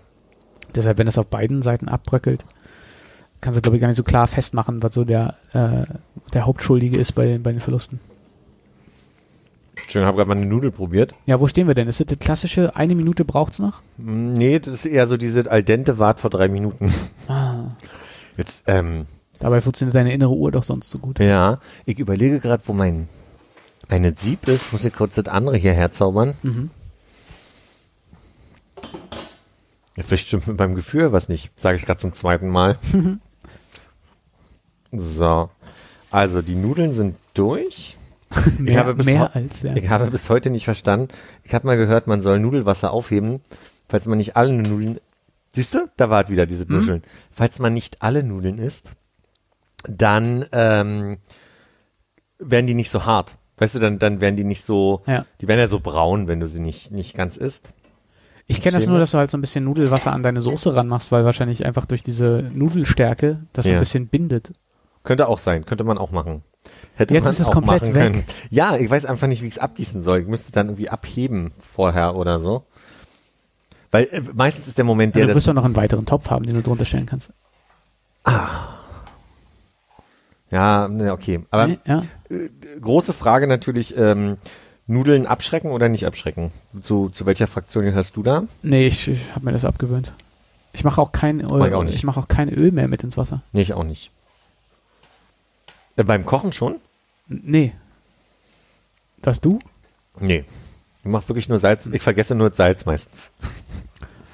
Deshalb, 0.74 0.98
wenn 0.98 1.06
es 1.06 1.18
auf 1.18 1.26
beiden 1.26 1.62
Seiten 1.62 1.88
abbröckelt, 1.88 2.44
kannst 3.40 3.56
du, 3.56 3.62
glaube 3.62 3.76
ich, 3.76 3.80
gar 3.80 3.88
nicht 3.88 3.96
so 3.96 4.02
klar 4.02 4.26
festmachen, 4.26 4.82
was 4.82 4.94
so 4.94 5.04
der, 5.04 5.34
äh, 5.52 5.86
der 6.34 6.46
Hauptschuldige 6.46 6.96
ist 6.96 7.12
bei, 7.12 7.38
bei 7.38 7.52
den 7.52 7.60
Verlusten. 7.60 8.00
Schön, 9.88 10.04
habe 10.04 10.16
gerade 10.16 10.28
mal 10.28 10.36
eine 10.36 10.46
Nudel 10.46 10.70
probiert. 10.70 11.14
Ja, 11.26 11.40
wo 11.40 11.48
stehen 11.48 11.66
wir 11.68 11.74
denn? 11.74 11.88
Ist 11.88 12.00
das 12.00 12.06
das 12.06 12.18
klassische, 12.18 12.74
eine 12.76 12.94
Minute 12.94 13.24
braucht's 13.24 13.58
noch? 13.58 13.82
Mm, 13.96 14.30
Nee, 14.30 14.58
das 14.58 14.74
ist 14.74 14.86
eher 14.86 15.06
so 15.06 15.16
diese 15.16 15.50
al 15.50 15.62
dente 15.62 15.98
Wart 15.98 16.20
vor 16.20 16.30
drei 16.30 16.48
Minuten. 16.48 16.92
Ah, 17.28 17.64
Jetzt, 18.36 18.64
ähm, 18.66 19.06
dabei 19.40 19.60
funktioniert 19.60 19.94
deine 19.94 20.12
innere 20.12 20.32
Uhr 20.34 20.52
doch 20.52 20.62
sonst 20.62 20.90
so 20.90 20.98
gut. 20.98 21.18
ja, 21.18 21.60
ich 21.86 21.98
überlege 21.98 22.40
gerade, 22.40 22.62
wo 22.66 22.72
mein 22.72 23.08
eine 23.88 24.12
Sieb 24.16 24.46
ist. 24.48 24.72
Muss 24.72 24.84
ich 24.84 24.92
kurz 24.94 25.14
das 25.14 25.26
andere 25.28 25.56
hier 25.56 25.72
herzaubern. 25.72 26.34
Mhm. 26.42 26.70
Vielleicht 30.00 30.28
stimmt 30.28 30.46
mit 30.46 30.58
meinem 30.58 30.74
Gefühl 30.76 31.10
was 31.12 31.28
nicht. 31.28 31.50
Sage 31.56 31.76
ich 31.76 31.84
gerade 31.84 31.98
zum 31.98 32.12
zweiten 32.12 32.48
Mal. 32.48 32.78
so. 34.92 35.50
Also, 36.10 36.40
die 36.40 36.54
Nudeln 36.54 36.94
sind 36.94 37.16
durch. 37.34 37.96
Mehr, 38.58 38.78
habe 38.80 38.94
bis 38.94 39.06
mehr 39.06 39.34
als, 39.34 39.62
ja. 39.62 39.74
Ich 39.76 39.88
habe 39.88 40.10
bis 40.10 40.28
heute 40.28 40.50
nicht 40.50 40.64
verstanden. 40.64 41.08
Ich 41.44 41.54
habe 41.54 41.66
mal 41.66 41.76
gehört, 41.76 42.06
man 42.06 42.20
soll 42.20 42.38
Nudelwasser 42.40 42.92
aufheben, 42.92 43.40
falls 43.88 44.06
man 44.06 44.18
nicht 44.18 44.36
alle 44.36 44.52
Nudeln. 44.52 44.98
Siehst 45.54 45.74
du? 45.74 45.88
Da 45.96 46.10
war 46.10 46.24
es 46.24 46.30
wieder 46.30 46.44
diese 46.46 46.70
Nudeln. 46.70 47.02
Falls 47.32 47.58
man 47.58 47.72
nicht 47.72 48.02
alle 48.02 48.22
Nudeln 48.22 48.58
isst, 48.58 48.92
dann 49.88 50.44
ähm, 50.52 51.18
werden 52.38 52.66
die 52.66 52.74
nicht 52.74 52.90
so 52.90 53.06
hart. 53.06 53.38
Weißt 53.56 53.74
du, 53.74 53.78
dann, 53.80 53.98
dann 53.98 54.20
werden 54.20 54.36
die 54.36 54.44
nicht 54.44 54.64
so, 54.64 55.02
Ja. 55.06 55.24
die 55.40 55.48
werden 55.48 55.60
ja 55.60 55.68
so 55.68 55.80
braun, 55.80 56.28
wenn 56.28 56.38
du 56.40 56.46
sie 56.46 56.60
nicht, 56.60 56.92
nicht 56.92 57.16
ganz 57.16 57.36
isst. 57.36 57.72
Ich 58.46 58.62
kenne 58.62 58.76
das 58.78 58.86
nur, 58.86 58.98
das? 58.98 59.06
dass 59.08 59.10
du 59.12 59.18
halt 59.18 59.30
so 59.30 59.36
ein 59.38 59.40
bisschen 59.42 59.64
Nudelwasser 59.64 60.12
an 60.12 60.22
deine 60.22 60.40
Soße 60.40 60.74
ranmachst, 60.74 61.12
weil 61.12 61.24
wahrscheinlich 61.24 61.66
einfach 61.66 61.86
durch 61.86 62.02
diese 62.02 62.50
Nudelstärke 62.54 63.40
das 63.52 63.66
Ja. 63.66 63.74
ein 63.74 63.80
bisschen 63.80 64.06
bindet. 64.06 64.52
Könnte 65.02 65.28
auch 65.28 65.38
sein, 65.38 65.64
könnte 65.66 65.84
man 65.84 65.98
auch 65.98 66.12
machen. 66.12 66.42
Hätte 66.96 67.14
Jetzt 67.14 67.28
ist 67.28 67.40
es 67.40 67.50
komplett 67.50 67.82
weg. 67.86 67.92
können. 67.92 68.24
Ja, 68.50 68.76
ich 68.76 68.90
weiß 68.90 69.04
einfach 69.04 69.26
nicht, 69.28 69.42
wie 69.42 69.46
ich 69.46 69.54
es 69.54 69.58
abgießen 69.58 70.02
soll. 70.02 70.20
Ich 70.20 70.26
müsste 70.26 70.50
dann 70.52 70.66
irgendwie 70.66 70.88
abheben 70.90 71.52
vorher 71.74 72.16
oder 72.16 72.40
so. 72.40 72.64
Weil 73.90 74.04
äh, 74.10 74.20
meistens 74.34 74.68
ist 74.68 74.78
der 74.78 74.84
Moment 74.84 75.14
der, 75.16 75.22
du 75.22 75.28
das 75.28 75.36
wirst 75.36 75.48
doch 75.48 75.54
noch 75.54 75.64
einen 75.64 75.76
weiteren 75.76 76.06
Topf 76.06 76.28
haben, 76.30 76.44
den 76.44 76.54
du 76.54 76.62
drunter 76.62 76.84
stellen 76.84 77.06
kannst. 77.06 77.30
Ja, 80.50 80.88
ne, 80.88 81.12
okay. 81.12 81.40
Aber 81.50 81.66
Nee, 81.68 81.78
ja. 81.86 82.02
große 82.80 83.12
Frage 83.12 83.46
natürlich, 83.46 83.96
ähm, 83.96 84.36
Nudeln 84.86 85.26
abschrecken 85.26 85.70
oder 85.70 85.88
nicht 85.88 86.06
abschrecken? 86.06 86.50
Zu, 86.80 87.10
zu 87.10 87.26
welcher 87.26 87.46
Fraktion 87.46 87.84
gehörst 87.84 88.16
du 88.16 88.22
da? 88.22 88.44
Nee, 88.62 88.86
ich, 88.86 89.08
ich 89.08 89.34
habe 89.34 89.44
mir 89.44 89.52
das 89.52 89.64
abgewöhnt. 89.66 90.12
Ich 90.72 90.84
mache 90.84 91.00
auch 91.00 91.12
kein 91.12 91.38
Mach 91.38 91.66
ich 91.66 91.74
auch 91.74 91.80
Öl, 91.80 91.84
nicht. 91.86 91.96
ich 91.96 92.04
mache 92.04 92.20
auch 92.20 92.28
kein 92.28 92.48
Öl 92.48 92.72
mehr 92.72 92.88
mit 92.88 93.02
ins 93.04 93.16
Wasser. 93.16 93.42
Nee, 93.52 93.62
ich 93.62 93.74
auch 93.74 93.84
nicht. 93.84 94.10
Beim 96.04 96.24
Kochen 96.24 96.52
schon? 96.52 96.76
Nee. 97.28 97.72
Das 99.22 99.40
du? 99.40 99.58
Nee. 100.20 100.44
Ich 101.00 101.06
mache 101.06 101.28
wirklich 101.28 101.48
nur 101.48 101.58
Salz. 101.58 101.86
Ich 101.86 102.02
vergesse 102.02 102.34
nur 102.34 102.52
Salz 102.52 102.84
meistens. 102.86 103.30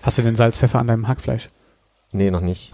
Hast 0.03 0.19
du 0.19 0.23
denn 0.23 0.37
Salz, 0.37 0.59
Pfeffer 0.59 0.79
an 0.79 0.87
deinem 0.87 1.09
Hackfleisch? 1.09 1.49
Nee, 2.13 2.31
noch 2.31 2.41
nicht. 2.43 2.73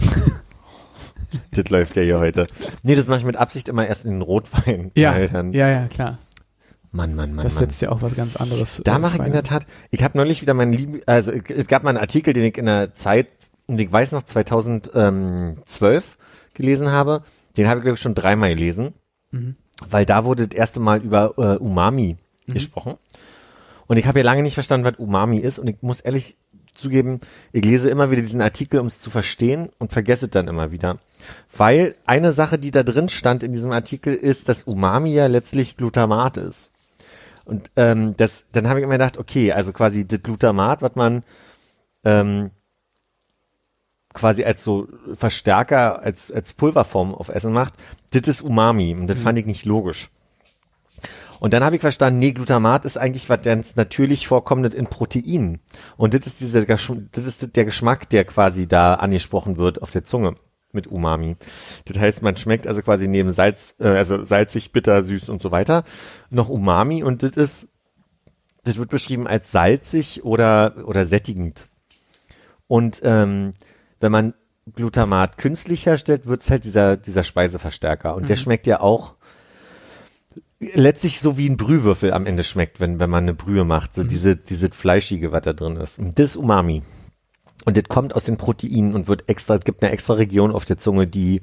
das 1.53 1.69
läuft 1.71 1.97
ja 1.97 2.03
hier 2.03 2.19
heute. 2.19 2.47
Nee, 2.83 2.95
das 2.97 3.07
mache 3.07 3.21
ich 3.21 3.25
mit 3.25 3.37
Absicht 3.37 3.69
immer 3.69 3.87
erst 3.87 4.05
in 4.05 4.13
den 4.13 4.23
Rotwein. 4.23 4.91
Ja, 4.95 5.17
ja, 5.19 5.69
ja, 5.69 5.87
klar. 5.89 6.19
Mann, 6.93 7.15
Mann, 7.15 7.33
Mann, 7.35 7.45
Das 7.45 7.55
Mann. 7.55 7.61
setzt 7.61 7.81
ja 7.83 7.91
auch 7.91 8.03
was 8.03 8.17
ganz 8.17 8.35
anderes. 8.37 8.83
Da 8.85 8.99
mache 8.99 9.19
ich 9.19 9.25
in 9.25 9.33
der 9.33 9.45
Tat, 9.45 9.65
ich 9.93 10.03
habe 10.03 10.19
neulich 10.19 10.43
wieder 10.43 10.55
meinen 10.55 10.73
lieben, 10.73 11.01
also 11.07 11.31
es 11.31 11.69
gab 11.69 11.85
mal 11.85 11.91
einen 11.91 11.99
Artikel, 11.99 12.33
den 12.35 12.45
ich 12.45 12.59
in 12.59 12.67
der 12.67 12.97
Zeit, 12.97 13.29
und 13.69 13.81
ich 13.81 13.93
weiß 13.93 14.11
noch, 14.11 14.25
2012 14.25 16.17
gelesen 16.55 16.91
habe, 16.91 17.23
den 17.57 17.69
habe 17.69 17.81
ich 17.81 17.85
glaube 17.85 17.97
ich 17.97 18.01
schon 18.03 18.15
dreimal 18.15 18.55
gelesen, 18.55 18.95
Mhm. 19.33 19.57
weil 19.89 20.05
da 20.07 20.25
wurde 20.25 20.49
das 20.49 20.57
erste 20.59 20.81
Mal 20.81 21.01
über 21.03 21.35
äh, 21.39 21.57
Umami 21.57 22.17
Mhm. 22.47 22.53
gesprochen. 22.53 22.95
Und 23.87 23.97
ich 23.97 24.07
habe 24.07 24.21
ja 24.21 24.25
lange 24.25 24.43
nicht 24.43 24.55
verstanden, 24.55 24.87
was 24.87 24.99
Umami 24.99 25.39
ist 25.39 25.59
und 25.59 25.69
ich 25.69 25.77
muss 25.83 26.01
ehrlich 26.01 26.37
zugeben, 26.75 27.21
ich 27.53 27.65
lese 27.65 27.91
immer 27.91 28.11
wieder 28.11 28.23
diesen 28.23 28.41
Artikel, 28.41 28.81
um 28.81 28.87
es 28.87 29.01
zu 29.01 29.11
verstehen 29.11 29.71
und 29.79 29.93
vergesse 29.93 30.27
es 30.27 30.31
dann 30.31 30.49
immer 30.49 30.71
wieder. 30.71 30.99
Weil 31.57 31.95
eine 32.07 32.33
Sache, 32.33 32.59
die 32.59 32.71
da 32.71 32.83
drin 32.83 33.09
stand 33.09 33.43
in 33.43 33.53
diesem 33.53 33.73
Artikel, 33.73 34.15
ist, 34.15 34.49
dass 34.49 34.63
Umami 34.63 35.13
ja 35.13 35.27
letztlich 35.27 35.77
Glutamat 35.77 36.37
ist. 36.37 36.73
Und 37.45 37.71
ähm, 37.77 38.17
das, 38.17 38.45
dann 38.53 38.69
habe 38.69 38.79
ich 38.79 38.85
immer 38.85 38.95
gedacht, 38.95 39.19
okay, 39.19 39.53
also 39.53 39.73
quasi 39.73 40.07
das 40.07 40.23
Glutamat, 40.23 40.83
was 40.83 40.95
man 40.95 41.25
ähm, 42.05 42.51
quasi 44.13 44.45
als 44.45 44.65
so 44.65 44.89
Verstärker, 45.15 46.03
als, 46.03 46.31
als 46.31 46.53
Pulverform 46.53 47.15
auf 47.15 47.29
Essen 47.29 47.53
macht, 47.53 47.75
das 48.11 48.29
ist 48.29 48.43
Umami. 48.43 48.95
Und 48.95 49.07
das 49.09 49.21
fand 49.21 49.39
ich 49.39 49.47
nicht 49.47 49.65
logisch. 49.65 50.11
Und 51.41 51.55
dann 51.55 51.65
habe 51.65 51.75
ich 51.75 51.81
verstanden, 51.81 52.19
nee, 52.19 52.33
Glutamat 52.33 52.85
ist 52.85 52.99
eigentlich 52.99 53.31
was 53.31 53.41
ganz 53.43 53.75
natürlich 53.75 54.27
vorkommendes 54.27 54.75
in 54.75 54.87
Proteinen. 54.87 55.61
Und 55.97 56.13
das 56.13 56.27
ist 56.27 56.41
dieser, 56.41 56.65
das 56.65 57.25
ist 57.25 57.57
der 57.57 57.65
Geschmack, 57.65 58.11
der 58.11 58.25
quasi 58.25 58.69
da 58.69 58.95
angesprochen 58.95 59.57
wird 59.57 59.81
auf 59.81 59.91
der 59.91 60.05
Zunge 60.05 60.37
mit 60.73 60.87
Umami. 60.87 61.37
Das 61.87 61.99
heißt, 61.99 62.23
man 62.23 62.37
schmeckt 62.37 62.67
also 62.67 62.83
quasi 62.83 63.09
neben 63.09 63.33
Salz, 63.33 63.75
äh, 63.81 63.89
also 63.89 64.23
salzig, 64.23 64.71
bitter, 64.73 65.03
süß 65.03 65.29
und 65.31 65.43
so 65.43 65.51
weiter, 65.51 65.85
noch 66.29 66.49
Umami 66.49 67.03
und 67.03 67.23
das 67.23 67.33
ist, 67.33 67.69
das 68.65 68.77
wird 68.77 68.91
beschrieben 68.91 69.27
als 69.27 69.51
salzig 69.51 70.23
oder, 70.25 70.85
oder 70.85 71.07
sättigend. 71.07 71.69
Und 72.69 73.01
ähm, 73.03 73.53
wenn 74.01 74.13
man 74.13 74.35
Glutamat 74.75 75.39
künstlich 75.39 75.87
herstellt, 75.87 76.27
wird's 76.27 76.51
halt 76.51 76.65
dieser, 76.65 76.97
dieser 76.97 77.23
Speiseverstärker. 77.23 78.15
Und 78.15 78.29
der 78.29 78.37
schmeckt 78.37 78.67
ja 78.67 78.81
auch 78.81 79.15
letztlich 80.61 81.21
so 81.21 81.39
wie 81.39 81.49
ein 81.49 81.57
Brühwürfel 81.57 82.13
am 82.13 82.27
Ende 82.27 82.45
schmeckt, 82.45 82.81
wenn, 82.81 82.99
wenn 82.99 83.11
man 83.11 83.25
eine 83.25 83.35
Brühe 83.35 83.65
macht. 83.65 83.95
So 83.95 84.05
diese, 84.05 84.37
diese 84.37 84.71
Fleischige, 84.71 85.33
was 85.33 85.43
da 85.43 85.53
drin 85.53 85.77
ist. 85.77 85.99
Und 85.99 86.19
das 86.19 86.31
ist 86.31 86.37
Umami. 86.37 86.83
Und 87.65 87.77
das 87.77 87.85
kommt 87.85 88.15
aus 88.15 88.25
den 88.25 88.37
Proteinen 88.37 88.95
und 88.95 89.09
wird 89.09 89.29
extra, 89.29 89.57
es 89.57 89.65
gibt 89.65 89.83
eine 89.83 89.93
extra 89.93 90.15
Region 90.15 90.53
auf 90.53 90.65
der 90.65 90.79
Zunge, 90.79 91.07
die 91.07 91.43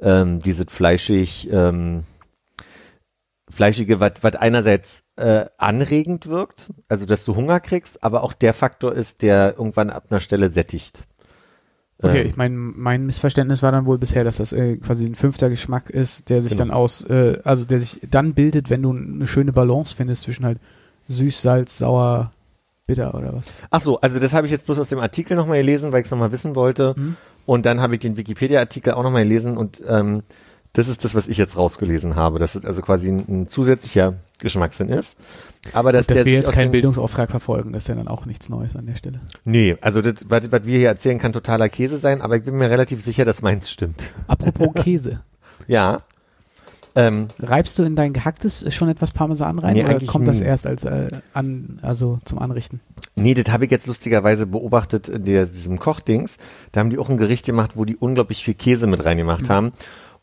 ähm, 0.00 0.38
diese 0.40 0.66
fleischig, 0.66 1.48
ähm, 1.50 2.04
fleischige, 3.50 4.00
was 4.00 4.12
was 4.22 4.36
einerseits 4.36 5.02
äh, 5.16 5.46
anregend 5.58 6.26
wirkt, 6.26 6.70
also 6.88 7.04
dass 7.04 7.24
du 7.24 7.34
Hunger 7.34 7.60
kriegst, 7.60 8.02
aber 8.02 8.22
auch 8.22 8.32
der 8.32 8.54
Faktor 8.54 8.94
ist, 8.94 9.22
der 9.22 9.54
irgendwann 9.58 9.90
ab 9.90 10.06
einer 10.10 10.20
Stelle 10.20 10.52
sättigt. 10.52 11.04
Okay, 12.00 12.20
Ähm, 12.22 12.26
ich 12.28 12.36
meine, 12.36 12.54
mein 12.56 13.06
Missverständnis 13.06 13.62
war 13.62 13.72
dann 13.72 13.86
wohl 13.86 13.98
bisher, 13.98 14.22
dass 14.24 14.36
das 14.36 14.52
äh, 14.52 14.76
quasi 14.76 15.04
ein 15.04 15.14
fünfter 15.16 15.50
Geschmack 15.50 15.90
ist, 15.90 16.28
der 16.30 16.42
sich 16.42 16.52
Genau. 16.52 16.64
dann 16.66 16.70
aus, 16.70 17.02
äh, 17.04 17.38
also 17.44 17.64
der 17.64 17.80
sich 17.80 17.98
dann 18.08 18.34
bildet, 18.34 18.70
wenn 18.70 18.82
du 18.82 18.92
eine 18.92 19.26
schöne 19.26 19.52
Balance 19.52 19.96
findest 19.96 20.22
zwischen 20.22 20.44
halt 20.44 20.58
süß, 21.08 21.42
salz, 21.42 21.78
sauer, 21.78 22.30
bitter 22.86 23.14
oder 23.14 23.34
was. 23.34 23.46
Ach 23.70 23.80
so, 23.80 24.00
also 24.00 24.18
das 24.18 24.32
habe 24.32 24.46
ich 24.46 24.52
jetzt 24.52 24.64
bloß 24.66 24.78
aus 24.78 24.88
dem 24.88 25.00
Artikel 25.00 25.36
nochmal 25.36 25.58
gelesen, 25.58 25.90
weil 25.92 26.00
ich 26.00 26.06
es 26.06 26.10
nochmal 26.10 26.32
wissen 26.32 26.54
wollte. 26.54 26.94
Mhm. 26.96 27.16
Und 27.46 27.66
dann 27.66 27.80
habe 27.80 27.94
ich 27.94 28.00
den 28.00 28.16
Wikipedia-Artikel 28.16 28.92
auch 28.92 29.02
nochmal 29.02 29.24
gelesen 29.24 29.56
und 29.56 29.82
ähm, 29.88 30.22
das 30.74 30.86
ist 30.86 31.02
das, 31.04 31.14
was 31.14 31.26
ich 31.28 31.38
jetzt 31.38 31.56
rausgelesen 31.56 32.14
habe, 32.14 32.38
dass 32.38 32.54
es 32.54 32.64
also 32.64 32.82
quasi 32.82 33.08
ein, 33.10 33.24
ein 33.28 33.48
zusätzlicher 33.48 34.14
Geschmackssinn 34.38 34.88
ist. 34.90 35.16
Aber 35.72 35.92
dass 35.92 36.06
Dass 36.06 36.16
der 36.16 36.24
wir 36.24 36.32
jetzt 36.34 36.52
keinen 36.52 36.70
Bildungsauftrag 36.70 37.30
verfolgen, 37.30 37.72
das 37.72 37.84
ist 37.84 37.88
ja 37.88 37.94
dann 37.94 38.08
auch 38.08 38.26
nichts 38.26 38.48
Neues 38.48 38.76
an 38.76 38.86
der 38.86 38.96
Stelle. 38.96 39.20
Nee, 39.44 39.76
also 39.80 40.02
das, 40.02 40.24
was, 40.28 40.44
wir 40.50 40.78
hier 40.78 40.88
erzählen, 40.88 41.18
kann 41.18 41.32
totaler 41.32 41.68
Käse 41.68 41.98
sein, 41.98 42.22
aber 42.22 42.36
ich 42.36 42.44
bin 42.44 42.56
mir 42.56 42.70
relativ 42.70 43.02
sicher, 43.02 43.24
dass 43.24 43.42
meins 43.42 43.70
stimmt. 43.70 44.02
Apropos 44.26 44.74
Käse. 44.74 45.20
Ja. 45.66 45.98
Ähm, 46.94 47.28
Reibst 47.38 47.78
du 47.78 47.84
in 47.84 47.94
dein 47.94 48.12
Gehacktes 48.12 48.64
schon 48.74 48.88
etwas 48.88 49.12
Parmesan 49.12 49.58
rein 49.58 49.74
Nee, 49.74 49.84
oder 49.84 50.00
kommt 50.00 50.26
das 50.26 50.40
erst 50.40 50.66
als 50.66 50.84
äh, 50.84 51.10
an, 51.32 51.78
also 51.82 52.18
zum 52.24 52.38
Anrichten? 52.38 52.80
Nee, 53.14 53.34
das 53.34 53.52
habe 53.52 53.66
ich 53.66 53.70
jetzt 53.70 53.86
lustigerweise 53.86 54.46
beobachtet 54.46 55.08
in 55.08 55.24
der, 55.24 55.46
diesem 55.46 55.78
Kochdings. 55.78 56.38
Da 56.72 56.80
haben 56.80 56.90
die 56.90 56.98
auch 56.98 57.08
ein 57.08 57.16
Gericht 57.16 57.46
gemacht, 57.46 57.72
wo 57.74 57.84
die 57.84 57.96
unglaublich 57.96 58.42
viel 58.42 58.54
Käse 58.54 58.86
mit 58.86 59.04
reingemacht 59.04 59.48
haben, 59.48 59.72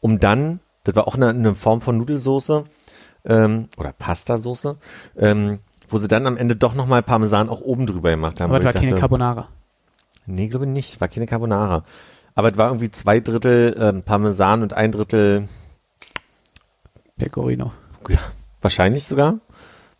um 0.01 0.19
dann, 0.19 0.59
das 0.83 0.95
war 0.95 1.07
auch 1.07 1.15
eine, 1.15 1.29
eine 1.29 1.55
Form 1.55 1.81
von 1.81 1.97
Nudelsoße 1.97 2.65
ähm, 3.25 3.69
oder 3.77 3.91
Pastasoße, 3.91 4.77
ähm, 5.17 5.59
wo 5.89 5.97
sie 5.97 6.07
dann 6.07 6.27
am 6.27 6.37
Ende 6.37 6.55
doch 6.55 6.73
nochmal 6.73 7.03
Parmesan 7.03 7.49
auch 7.49 7.61
oben 7.61 7.85
drüber 7.85 8.11
gemacht 8.11 8.39
haben. 8.39 8.49
Aber 8.49 8.59
das 8.59 8.65
war 8.65 8.75
ich 8.75 8.81
keine 8.81 8.91
dachte, 8.91 9.01
Carbonara. 9.01 9.47
Nee, 10.25 10.47
glaube 10.47 10.67
nicht, 10.67 10.99
war 11.01 11.07
keine 11.07 11.27
Carbonara. 11.27 11.83
Aber 12.33 12.51
es 12.51 12.57
war 12.57 12.67
irgendwie 12.67 12.91
zwei 12.91 13.19
Drittel 13.19 13.75
ähm, 13.79 14.03
Parmesan 14.03 14.61
und 14.61 14.73
ein 14.73 14.91
Drittel, 14.91 15.47
Pecorino. 17.17 17.71
ja, 18.09 18.19
wahrscheinlich 18.61 19.05
sogar. 19.05 19.39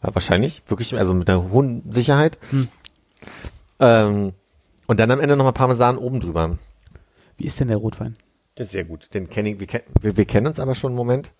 War 0.02 0.14
wahrscheinlich, 0.14 0.62
wirklich, 0.68 0.98
also 0.98 1.14
mit 1.14 1.30
einer 1.30 1.50
hohen 1.50 1.92
Sicherheit. 1.92 2.38
Hm. 2.50 2.68
Ähm, 3.80 4.34
und 4.88 5.00
dann 5.00 5.12
am 5.12 5.20
Ende 5.20 5.36
nochmal 5.36 5.54
Parmesan 5.54 5.98
oben 5.98 6.20
drüber. 6.20 6.58
Wie 7.38 7.46
ist 7.46 7.60
denn 7.60 7.70
der 7.70 7.78
Rotwein? 7.78 8.18
Das 8.56 8.68
ist 8.68 8.74
sehr 8.74 8.84
gut. 8.84 9.14
Den 9.14 9.30
kenn 9.30 9.46
ich, 9.46 9.60
wir, 9.60 9.68
wir, 10.02 10.18
wir 10.18 10.26
kennen 10.26 10.48
uns 10.48 10.60
aber 10.60 10.76
schon 10.76 10.92
einen 10.92 10.98
Moment. 10.98 11.32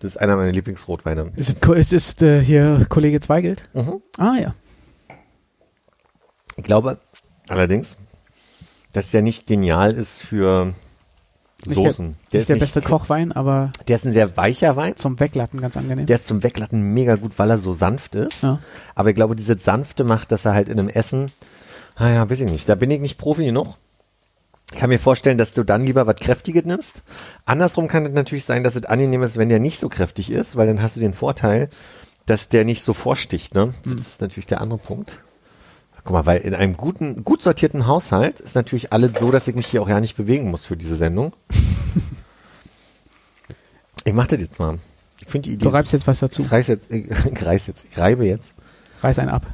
Das 0.00 0.12
ist 0.12 0.16
einer 0.18 0.36
meiner 0.36 0.52
Lieblingsrotweine. 0.52 1.32
Ist 1.36 1.62
es, 1.64 1.92
ist 1.92 1.92
es 1.92 2.22
äh, 2.22 2.40
hier 2.42 2.86
Kollege 2.88 3.20
Zweigelt? 3.20 3.68
Mhm. 3.74 4.00
Ah 4.16 4.34
ja. 4.40 4.54
Ich 6.56 6.64
glaube 6.64 6.98
allerdings, 7.48 7.96
dass 8.92 9.10
der 9.10 9.22
nicht 9.22 9.46
genial 9.46 9.92
ist 9.94 10.22
für 10.22 10.74
Nicht 11.66 11.78
der- 11.78 11.90
Soßen. 11.90 12.16
Nicht 12.32 12.48
der 12.48 12.56
beste 12.56 12.82
Kochwein, 12.82 13.32
aber 13.32 13.72
Der 13.86 13.96
ist 13.96 14.04
ein 14.04 14.12
sehr 14.12 14.36
weicher 14.36 14.76
Wein. 14.76 14.96
zum 14.96 15.18
Weglatten 15.20 15.60
ganz 15.60 15.76
angenehm. 15.76 16.06
Der 16.06 16.16
ist 16.16 16.26
zum 16.26 16.42
Weglatten 16.42 16.80
mega 16.94 17.16
gut, 17.16 17.32
weil 17.38 17.50
er 17.50 17.58
so 17.58 17.74
sanft 17.74 18.14
ist. 18.14 18.42
Ja. 18.42 18.60
Aber 18.94 19.10
ich 19.10 19.16
glaube, 19.16 19.36
diese 19.36 19.58
Sanfte 19.58 20.04
macht, 20.04 20.32
dass 20.32 20.44
er 20.44 20.54
halt 20.54 20.68
in 20.68 20.78
einem 20.78 20.88
Essen, 20.88 21.26
ah 21.96 22.08
ja, 22.08 22.28
weiß 22.30 22.40
ich 22.40 22.50
nicht, 22.50 22.68
da 22.68 22.74
bin 22.74 22.90
ich 22.90 23.00
nicht 23.00 23.18
Profi 23.18 23.44
genug. 23.44 23.76
Ich 24.72 24.78
kann 24.78 24.90
mir 24.90 24.98
vorstellen, 24.98 25.38
dass 25.38 25.52
du 25.52 25.64
dann 25.64 25.84
lieber 25.84 26.06
was 26.06 26.16
Kräftiges 26.16 26.64
nimmst. 26.64 27.02
Andersrum 27.46 27.88
kann 27.88 28.04
es 28.04 28.12
natürlich 28.12 28.44
sein, 28.44 28.62
dass 28.62 28.76
es 28.76 28.84
angenehm 28.84 29.22
ist, 29.22 29.38
wenn 29.38 29.48
der 29.48 29.60
nicht 29.60 29.78
so 29.78 29.88
kräftig 29.88 30.30
ist, 30.30 30.56
weil 30.56 30.66
dann 30.66 30.82
hast 30.82 30.96
du 30.96 31.00
den 31.00 31.14
Vorteil, 31.14 31.70
dass 32.26 32.50
der 32.50 32.64
nicht 32.64 32.82
so 32.82 32.92
vorsticht. 32.92 33.54
Ne? 33.54 33.72
Hm. 33.84 33.96
Das 33.96 34.06
ist 34.06 34.20
natürlich 34.20 34.46
der 34.46 34.60
andere 34.60 34.78
Punkt. 34.78 35.18
Guck 36.04 36.12
mal, 36.12 36.26
weil 36.26 36.40
in 36.40 36.54
einem 36.54 36.76
guten, 36.76 37.24
gut 37.24 37.42
sortierten 37.42 37.86
Haushalt 37.86 38.40
ist 38.40 38.54
natürlich 38.54 38.92
alles 38.92 39.18
so, 39.18 39.30
dass 39.30 39.48
ich 39.48 39.54
mich 39.54 39.66
hier 39.66 39.82
auch 39.82 39.88
ja 39.88 40.00
nicht 40.00 40.16
bewegen 40.16 40.50
muss 40.50 40.64
für 40.64 40.76
diese 40.76 40.96
Sendung. 40.96 41.32
ich 44.04 44.12
mach 44.12 44.26
das 44.26 44.40
jetzt 44.40 44.58
mal. 44.58 44.78
Ich 45.20 45.28
finde 45.28 45.48
die 45.48 45.54
Idee. 45.54 45.64
Du 45.64 45.70
reibst 45.70 45.92
jetzt 45.92 46.06
was 46.06 46.20
dazu. 46.20 46.42
Ich 46.42 46.52
reiß 46.52 46.68
jetzt, 46.68 46.90
ich, 46.90 47.10
ich 47.32 47.44
reiß 47.44 47.66
jetzt, 47.66 47.86
ich 47.90 47.98
reibe 47.98 48.26
jetzt. 48.26 48.54
Reiß 49.02 49.18
einen 49.18 49.30
ab. 49.30 49.46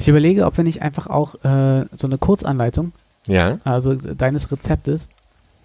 Ich 0.00 0.08
überlege, 0.08 0.46
ob 0.46 0.56
wir 0.56 0.64
nicht 0.64 0.82
einfach 0.82 1.06
auch 1.06 1.34
äh, 1.44 1.84
so 1.94 2.06
eine 2.06 2.18
Kurzanleitung, 2.18 2.92
Ja. 3.26 3.58
also 3.64 3.94
deines 3.94 4.50
Rezeptes, 4.50 5.08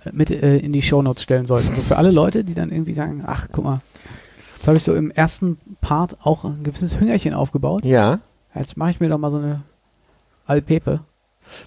äh, 0.03 0.10
mit 0.12 0.30
äh, 0.30 0.57
in 0.57 0.74
die 0.74 0.82
Shownotes 0.82 1.24
stellen 1.24 1.45
sollten. 1.45 1.74
So 1.74 1.82
für 1.82 1.95
alle 1.98 2.12
Leute, 2.12 2.44
die 2.44 2.53
dann 2.53 2.70
irgendwie 2.72 2.94
sagen, 2.94 3.24
ach, 3.26 3.48
guck 3.52 3.64
mal, 3.64 3.82
jetzt 4.57 4.68
habe 4.68 4.78
ich 4.78 4.84
so 4.84 4.94
im 4.94 5.10
ersten 5.10 5.57
Part 5.82 6.18
auch 6.24 6.44
ein 6.44 6.64
gewisses 6.64 6.99
Hüngerchen 6.99 7.34
aufgebaut. 7.34 7.86
Ja. 7.86 8.20
Jetzt 8.53 8.78
mache 8.78 8.91
ich 8.91 8.99
mir 8.99 9.10
doch 9.10 9.18
mal 9.18 9.32
so 9.32 9.38
eine 9.38 9.62
Alpepe. 10.48 10.99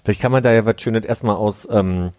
Vielleicht 0.03 0.21
kann 0.21 0.31
man 0.31 0.43
da 0.43 0.51
ja 0.51 0.65
was 0.65 0.81
Schönes 0.81 1.05
erstmal 1.05 1.35
aus, 1.37 1.67
ähm, 1.71 2.11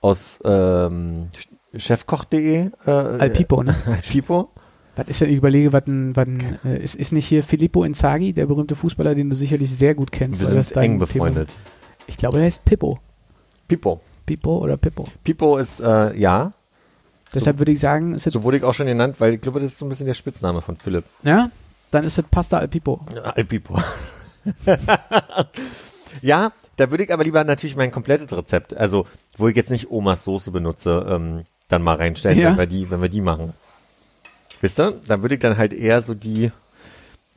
aus 0.00 0.38
ähm, 0.44 1.28
chefkoch.de. 1.74 2.70
Äh, 2.86 2.90
Alpipo, 2.90 3.62
ne? 3.62 3.74
Alpipo. 3.86 4.50
Was 4.96 5.06
ist 5.08 5.20
denn, 5.20 5.30
ich 5.30 5.36
überlege, 5.36 5.72
was 5.72 5.86
ein, 5.86 6.16
was 6.16 6.26
ein 6.26 6.58
äh, 6.64 6.82
ist, 6.82 6.94
ist 6.96 7.12
nicht 7.12 7.26
hier 7.26 7.42
Filippo 7.42 7.84
Inzaghi, 7.84 8.32
der 8.32 8.46
berühmte 8.46 8.74
Fußballer, 8.76 9.14
den 9.14 9.28
du 9.28 9.36
sicherlich 9.36 9.70
sehr 9.70 9.94
gut 9.94 10.10
kennst. 10.10 10.40
Wir 10.40 10.48
sind 10.48 10.76
eng 10.76 10.92
Thema- 10.92 10.98
befreundet. 11.00 11.50
Ich 12.06 12.16
glaube, 12.16 12.38
der 12.38 12.46
heißt 12.46 12.64
Pippo. 12.64 12.98
Pipo. 13.68 14.00
Pippo 14.24 14.58
oder 14.58 14.76
Pippo. 14.76 15.06
Pipo 15.22 15.58
ist, 15.58 15.80
äh, 15.80 16.16
ja, 16.18 16.52
Deshalb 17.34 17.58
würde 17.58 17.72
ich 17.72 17.80
sagen, 17.80 18.14
ist 18.14 18.30
so 18.30 18.42
wurde 18.44 18.56
ich 18.56 18.62
auch 18.64 18.72
schon 18.72 18.86
genannt, 18.86 19.16
weil 19.18 19.34
ich 19.34 19.40
glaube, 19.42 19.60
das 19.60 19.72
ist 19.72 19.78
so 19.78 19.84
ein 19.84 19.88
bisschen 19.88 20.06
der 20.06 20.14
Spitzname 20.14 20.62
von 20.62 20.76
Philipp. 20.76 21.04
ja, 21.24 21.50
dann 21.90 22.04
ist 22.04 22.16
es 22.18 22.24
Pasta 22.24 22.58
al 22.58 22.68
Pippo. 22.68 23.00
Alpipo. 23.34 23.78
ja, 26.22 26.52
da 26.76 26.90
würde 26.90 27.04
ich 27.04 27.12
aber 27.12 27.24
lieber 27.24 27.42
natürlich 27.44 27.76
mein 27.76 27.90
komplettes 27.92 28.32
Rezept, 28.36 28.74
also 28.76 29.06
wo 29.36 29.48
ich 29.48 29.56
jetzt 29.56 29.70
nicht 29.70 29.90
Omas 29.90 30.24
Soße 30.24 30.50
benutze, 30.50 31.04
ähm, 31.08 31.44
dann 31.68 31.82
mal 31.82 31.96
reinstellen, 31.96 32.38
Ja. 32.38 32.50
wenn 32.50 32.58
wir 32.58 32.66
die, 32.66 32.90
wenn 32.90 33.02
wir 33.02 33.08
die 33.08 33.20
machen. 33.20 33.52
Wisst 34.60 34.80
ihr? 34.80 35.00
Da 35.06 35.22
würde 35.22 35.34
ich 35.34 35.40
dann 35.40 35.56
halt 35.56 35.72
eher 35.72 36.02
so 36.02 36.14
die, 36.14 36.50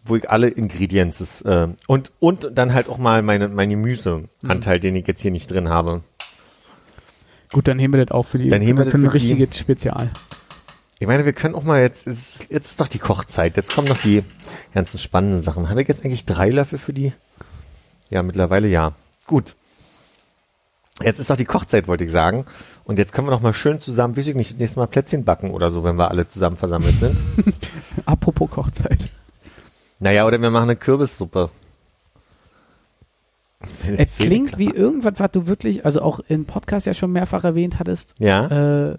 wo 0.03 0.15
ich 0.15 0.29
alle 0.29 0.47
Ingrediences 0.47 1.41
äh, 1.41 1.67
und 1.87 2.11
und 2.19 2.51
dann 2.53 2.73
halt 2.73 2.89
auch 2.89 2.97
mal 2.97 3.21
meine 3.21 3.47
mein 3.47 3.69
Gemüseanteil, 3.69 4.79
den 4.79 4.95
ich 4.95 5.07
jetzt 5.07 5.21
hier 5.21 5.31
nicht 5.31 5.51
drin 5.51 5.69
habe. 5.69 6.01
Gut, 7.51 7.67
dann 7.67 7.79
heben 7.79 7.93
wir 7.93 8.05
das 8.05 8.13
auch 8.13 8.23
für 8.23 8.37
die 8.37 8.49
Dann 8.49 8.61
heben 8.61 8.77
wir 8.77 8.85
das 8.85 8.91
für 8.91 8.99
ein 8.99 9.07
richtiges 9.07 9.57
Spezial. 9.57 10.09
Ich 10.99 11.07
meine, 11.07 11.25
wir 11.25 11.33
können 11.33 11.55
auch 11.55 11.63
mal 11.63 11.81
jetzt, 11.81 12.05
jetzt 12.05 12.51
ist 12.51 12.81
doch 12.81 12.89
die 12.89 12.99
Kochzeit, 12.99 13.55
jetzt 13.55 13.73
kommen 13.73 13.87
noch 13.87 13.97
die 13.97 14.23
ganzen 14.73 14.99
spannenden 14.99 15.43
Sachen. 15.43 15.69
Haben 15.69 15.77
wir 15.77 15.85
jetzt 15.85 16.03
eigentlich 16.03 16.25
drei 16.25 16.49
Löffel 16.49 16.77
für 16.77 16.93
die? 16.93 17.13
Ja, 18.09 18.21
mittlerweile 18.21 18.67
ja. 18.67 18.93
Gut. 19.25 19.55
Jetzt 21.03 21.19
ist 21.19 21.29
doch 21.29 21.35
die 21.37 21.45
Kochzeit, 21.45 21.87
wollte 21.87 22.03
ich 22.05 22.11
sagen. 22.11 22.45
Und 22.83 22.97
jetzt 22.99 23.13
können 23.13 23.27
wir 23.27 23.31
noch 23.31 23.41
mal 23.41 23.53
schön 23.53 23.79
zusammen, 23.81 24.17
weiß 24.17 24.27
ich 24.27 24.35
nicht, 24.35 24.59
nächstes 24.59 24.75
Mal 24.77 24.87
Plätzchen 24.87 25.23
backen 25.23 25.51
oder 25.51 25.69
so, 25.69 25.83
wenn 25.83 25.95
wir 25.95 26.09
alle 26.11 26.27
zusammen 26.27 26.57
versammelt 26.57 26.95
sind. 26.95 27.15
Apropos 28.05 28.49
Kochzeit. 28.49 29.09
naja, 29.99 30.25
oder 30.25 30.41
wir 30.41 30.49
machen 30.49 30.63
eine 30.63 30.75
Kürbissuppe. 30.75 31.49
Es 33.97 34.17
klingt 34.17 34.57
wie 34.57 34.69
irgendwas, 34.69 35.13
was 35.17 35.31
du 35.31 35.47
wirklich, 35.47 35.85
also 35.85 36.01
auch 36.01 36.19
im 36.29 36.45
Podcast 36.45 36.85
ja 36.85 36.93
schon 36.93 37.11
mehrfach 37.11 37.43
erwähnt 37.43 37.77
hattest 37.79 38.15
Ja, 38.19 38.91
äh, 38.91 38.97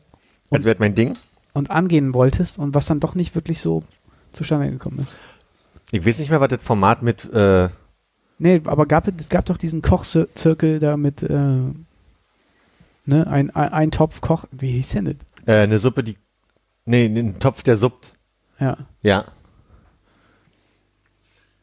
das 0.50 0.64
wird 0.64 0.80
mein 0.80 0.94
Ding. 0.94 1.14
und 1.54 1.70
angehen 1.70 2.12
wolltest 2.12 2.58
und 2.58 2.74
was 2.74 2.84
dann 2.86 3.00
doch 3.00 3.14
nicht 3.14 3.34
wirklich 3.34 3.60
so 3.60 3.84
zustande 4.32 4.70
gekommen 4.70 4.98
ist. 4.98 5.16
Ich 5.92 6.04
weiß 6.04 6.18
nicht 6.18 6.30
mehr, 6.30 6.40
was 6.40 6.48
das 6.50 6.62
Format 6.62 7.02
mit, 7.02 7.32
äh, 7.32 7.68
Nee, 8.38 8.60
aber 8.64 8.86
gab, 8.86 9.06
es 9.08 9.28
gab 9.28 9.44
doch 9.46 9.56
diesen 9.58 9.82
Kochzirkel 9.82 10.78
da 10.78 10.96
mit, 10.96 11.22
äh, 11.22 11.56
ne, 13.04 13.26
ein, 13.26 13.50
ein, 13.50 13.72
ein 13.72 13.90
Topf 13.90 14.20
Koch, 14.20 14.44
wie 14.52 14.72
hieß 14.72 14.90
denn 14.90 15.04
das? 15.06 15.16
äh, 15.46 15.62
eine 15.62 15.78
Suppe, 15.78 16.02
die, 16.04 16.16
nee, 16.84 17.06
ein 17.06 17.38
Topf, 17.38 17.62
der 17.62 17.76
suppt. 17.76 18.12
Ja. 18.58 18.76
Ja. 19.02 19.24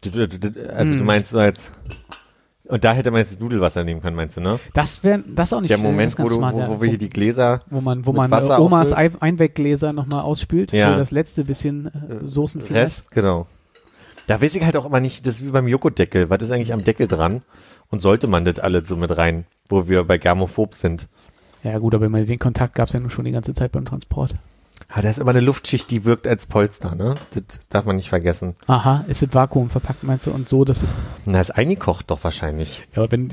Also 0.06 0.94
du 0.94 1.00
Hm. 1.00 1.06
meinst 1.06 1.30
so 1.32 1.40
als 1.40 1.72
und 2.66 2.84
da 2.84 2.92
hätte 2.94 3.12
man 3.12 3.22
jetzt 3.22 3.32
das 3.32 3.40
Nudelwasser 3.40 3.86
nehmen 3.86 4.02
können, 4.02 4.18
meinst 4.18 4.36
du, 4.36 4.42
ne? 4.42 4.60
Das 4.74 5.02
wäre, 5.02 5.24
das 5.26 5.54
auch 5.54 5.62
nicht 5.62 5.70
Der 5.72 5.78
äh, 5.80 5.84
Moment, 5.84 6.20
wo, 6.20 6.28
du, 6.28 6.36
smart, 6.36 6.54
wo, 6.54 6.68
wo 6.68 6.82
wir 6.82 6.90
hier 6.90 6.98
die 6.98 7.10
Gläser, 7.10 7.62
wo 7.70 7.80
man, 7.80 8.06
wo 8.06 8.12
man 8.12 8.30
Wasser 8.30 8.58
äh, 8.58 8.62
Omas 8.62 8.92
auffüllt. 8.92 9.14
Ei- 9.16 9.22
Einweggläser 9.22 9.94
nochmal 9.94 10.22
ausspült 10.22 10.74
Ja. 10.74 10.92
für 10.92 10.98
das 11.00 11.12
letzte 11.12 11.46
bisschen 11.46 11.86
äh, 11.88 12.28
Soßenfinesse. 12.28 12.82
Rest, 12.84 13.12
genau. 13.12 13.48
Da 14.28 14.42
weiß 14.42 14.54
ich 14.56 14.64
halt 14.66 14.76
auch 14.76 14.84
immer 14.86 15.00
nicht, 15.00 15.26
das 15.26 15.36
ist 15.36 15.46
wie 15.46 15.50
beim 15.52 15.70
Joghurtdeckel. 15.70 16.30
Was 16.30 16.42
ist 16.42 16.52
eigentlich 16.52 16.74
am 16.74 16.84
Deckel 16.84 17.08
dran? 17.08 17.42
Und 17.90 18.02
sollte 18.02 18.28
man 18.28 18.46
das 18.46 18.60
alle 18.60 18.86
so 18.86 18.96
mit 18.98 19.16
rein, 19.16 19.46
wo 19.70 19.88
wir 19.88 20.04
bei 20.04 20.18
Germophob 20.18 20.76
sind? 20.76 21.08
Ja 21.64 21.78
gut, 21.80 21.96
aber 21.96 22.08
den 22.10 22.40
Kontakt 22.40 22.76
gab 22.76 22.88
es 22.88 22.94
ja 22.94 23.00
nun 23.00 23.10
schon 23.10 23.26
die 23.26 23.32
ganze 23.32 23.54
Zeit 23.54 23.72
beim 23.72 23.86
Transport. 23.86 24.36
Ah, 24.90 25.02
da 25.02 25.10
ist 25.10 25.18
immer 25.20 25.32
eine 25.32 25.40
Luftschicht, 25.40 25.90
die 25.90 26.06
wirkt 26.06 26.28
als 26.28 26.46
Polster, 26.46 26.96
ne? 26.96 27.16
Das 27.34 27.44
darf 27.70 27.86
man 27.86 27.96
nicht 27.96 28.10
vergessen. 28.10 28.56
Aha, 28.68 29.06
ist 29.08 29.24
es 29.24 29.34
Vakuum 29.34 29.70
verpackt, 29.70 30.04
meinst 30.04 30.28
du? 30.28 30.32
Und 30.32 30.48
so, 30.48 30.64
dass, 30.66 30.86
Na, 31.26 31.42
ist 31.42 31.52
eingekocht 31.52 32.10
doch 32.12 32.24
wahrscheinlich. 32.24 32.88
ja, 32.96 33.02
aber 33.04 33.12
wenn, 33.12 33.30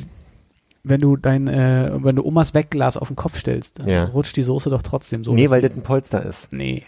wenn 0.82 1.00
du 1.00 1.16
dein, 1.16 1.46
äh, 1.48 1.90
wenn 2.02 2.16
du 2.16 2.24
Omas 2.24 2.54
Wegglas 2.54 2.96
auf 2.96 3.08
den 3.08 3.16
Kopf 3.16 3.38
stellst, 3.38 3.80
dann 3.80 3.88
Ja. 3.88 4.04
rutscht 4.06 4.36
die 4.36 4.42
Soße 4.42 4.70
doch 4.70 4.82
trotzdem 4.82 5.22
so. 5.22 5.34
nee, 5.34 5.50
weil 5.50 5.60
das 5.60 5.72
ein 5.72 5.82
Polster 5.82 6.24
ist. 6.24 6.52
Nee. 6.52 6.84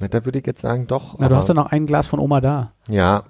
Na, 0.00 0.08
da 0.08 0.24
würde 0.24 0.38
ich 0.38 0.46
jetzt 0.46 0.62
sagen, 0.62 0.86
doch. 0.86 1.18
Na, 1.18 1.28
du 1.28 1.36
hast 1.36 1.48
ja 1.48 1.54
noch 1.54 1.66
ein 1.72 1.86
Glas 1.86 2.06
von 2.08 2.20
Oma 2.20 2.40
da. 2.40 2.72
Ja. 2.88 3.24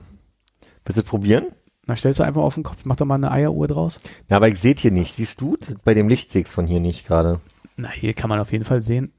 Willst 0.85 0.99
du 0.99 1.03
das 1.03 1.11
probieren? 1.11 1.47
Na, 1.91 1.97
stellst 1.97 2.21
du 2.21 2.25
einfach 2.25 2.43
auf 2.43 2.55
den 2.55 2.63
Kopf, 2.63 2.85
mach 2.85 2.95
doch 2.95 3.05
mal 3.05 3.17
eine 3.17 3.33
Eieruhr 3.33 3.67
draus. 3.67 3.99
Na, 4.29 4.37
aber 4.37 4.47
ich 4.47 4.61
sehe 4.61 4.77
hier 4.79 4.93
nicht. 4.93 5.17
Siehst 5.17 5.41
du? 5.41 5.57
Bei 5.83 5.93
dem 5.93 6.07
Licht 6.07 6.31
sehe 6.31 6.45
von 6.45 6.65
hier 6.69 6.79
nicht 6.79 7.05
gerade. 7.05 7.41
Na, 7.77 7.91
hier 7.91 8.15
kann 8.15 8.29
man 8.29 8.39
auf 8.39 8.53
jeden 8.53 8.65
Fall 8.65 8.81
sehen. 8.81 9.11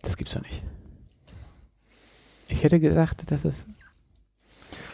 Das 0.00 0.16
gibt's 0.16 0.32
doch 0.32 0.40
nicht. 0.40 0.62
Ich 2.48 2.64
hätte 2.64 2.80
gedacht, 2.80 3.30
dass 3.30 3.44
es. 3.44 3.66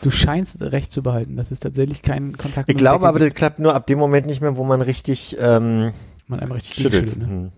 Du 0.02 0.10
scheinst 0.10 0.60
recht 0.62 0.90
zu 0.90 1.00
behalten, 1.00 1.36
dass 1.36 1.52
es 1.52 1.60
tatsächlich 1.60 2.02
keinen 2.02 2.36
Kontakt 2.36 2.68
Ich 2.68 2.74
mit 2.74 2.78
dem 2.80 2.82
glaube 2.82 3.06
aber, 3.06 3.20
das 3.20 3.28
gibt. 3.28 3.38
klappt 3.38 3.60
nur 3.60 3.72
ab 3.76 3.86
dem 3.86 4.00
Moment 4.00 4.26
nicht 4.26 4.40
mehr, 4.40 4.56
wo 4.56 4.64
man 4.64 4.82
richtig 4.82 5.36
ähm, 5.38 5.92
man 6.26 6.40
einem 6.40 6.50
richtig 6.50 6.74
schüttelt. 6.74 7.10
schüttelt. 7.10 7.28
Ne? 7.28 7.28
Hm. 7.28 7.52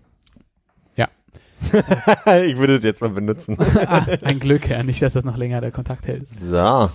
Ja. 0.95 1.07
ich 2.43 2.57
würde 2.57 2.75
das 2.75 2.83
jetzt 2.83 3.01
mal 3.01 3.09
benutzen. 3.09 3.57
ah, 3.87 4.05
ein 4.21 4.39
Glück, 4.39 4.69
ja, 4.69 4.83
nicht, 4.83 5.01
dass 5.01 5.13
das 5.13 5.25
noch 5.25 5.37
länger 5.37 5.59
der 5.59 5.71
Kontakt 5.71 6.05
hält. 6.05 6.27
So, 6.39 6.91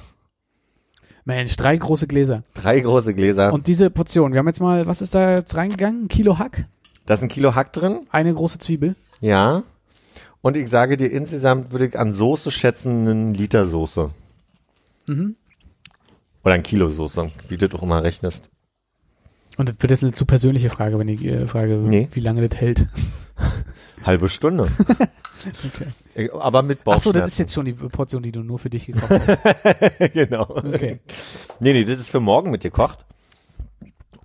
Mensch, 1.29 1.57
drei 1.57 1.77
große 1.77 2.07
Gläser. 2.09 2.43
drei 2.55 2.81
große 2.81 3.15
Gläser. 3.15 3.53
Und 3.53 3.67
diese 3.67 3.91
Portion, 3.91 4.33
wir 4.33 4.39
haben 4.41 4.47
jetzt 4.49 4.61
mal, 4.61 4.87
was 4.87 5.01
ist 5.03 5.15
da 5.15 5.35
jetzt 5.37 5.55
reingegangen? 5.55 6.05
Ein 6.05 6.09
Kilo 6.09 6.39
Hack, 6.39 6.65
da 7.07 7.15
ist 7.15 7.23
ein 7.23 7.29
Kilo 7.29 7.55
Hack 7.55 7.73
drin. 7.73 8.01
eine 8.11 8.33
große 8.35 8.59
Zwiebel. 8.59 8.97
Ja. 9.21 9.63
Und 10.41 10.57
ich 10.57 10.69
sage 10.71 10.97
dir, 10.97 11.11
insgesamt 11.11 11.73
würde 11.73 11.87
ich 11.89 11.99
an 11.99 12.13
Soße 12.13 12.51
schätzen, 12.51 13.07
einen 13.07 13.35
Liter 13.35 13.65
Soße. 13.65 14.11
Mhm. 15.07 15.37
Oder 16.45 16.55
ein 16.55 16.63
Kilo 16.63 16.89
Soße, 16.89 17.31
wie 17.49 17.57
du 17.59 17.69
doch 17.69 17.83
immer 17.83 18.03
rechnest. 18.03 18.49
Und 19.59 19.69
das 19.69 19.77
wird 19.81 19.91
jetzt 19.91 20.03
eine 20.05 20.13
zu 20.13 20.25
persönliche 20.25 20.71
Frage, 20.71 20.99
wenn 20.99 21.09
ich 21.09 21.25
äh, 21.25 21.47
frage, 21.47 21.75
Nee. 21.77 22.09
wie 22.13 22.21
lange 22.21 22.47
das 22.49 22.59
hält. 22.61 22.87
Halbe 24.05 24.29
Stunde. 24.29 24.69
Okay. 25.47 25.87
Ich- 26.17 26.33
Aber 26.35 26.63
mit 26.63 26.83
Bauchschmerzen. 26.83 27.21
das 27.21 27.31
ist 27.33 27.39
jetzt 27.39 27.55
schon 27.55 27.65
die 27.65 27.73
Portion, 27.73 28.25
die 28.25 28.33
du 28.33 28.41
nur 28.43 28.59
für 28.59 28.69
dich 28.71 28.87
gekocht 28.87 29.09
hast. 29.09 29.39
genau. 30.13 30.43
Okay. 30.51 30.99
Nee, 31.61 31.73
nee, 31.75 31.85
das 31.85 31.99
ist 31.99 32.11
für 32.11 32.19
morgen 32.19 32.51
mitgekocht. 32.51 32.99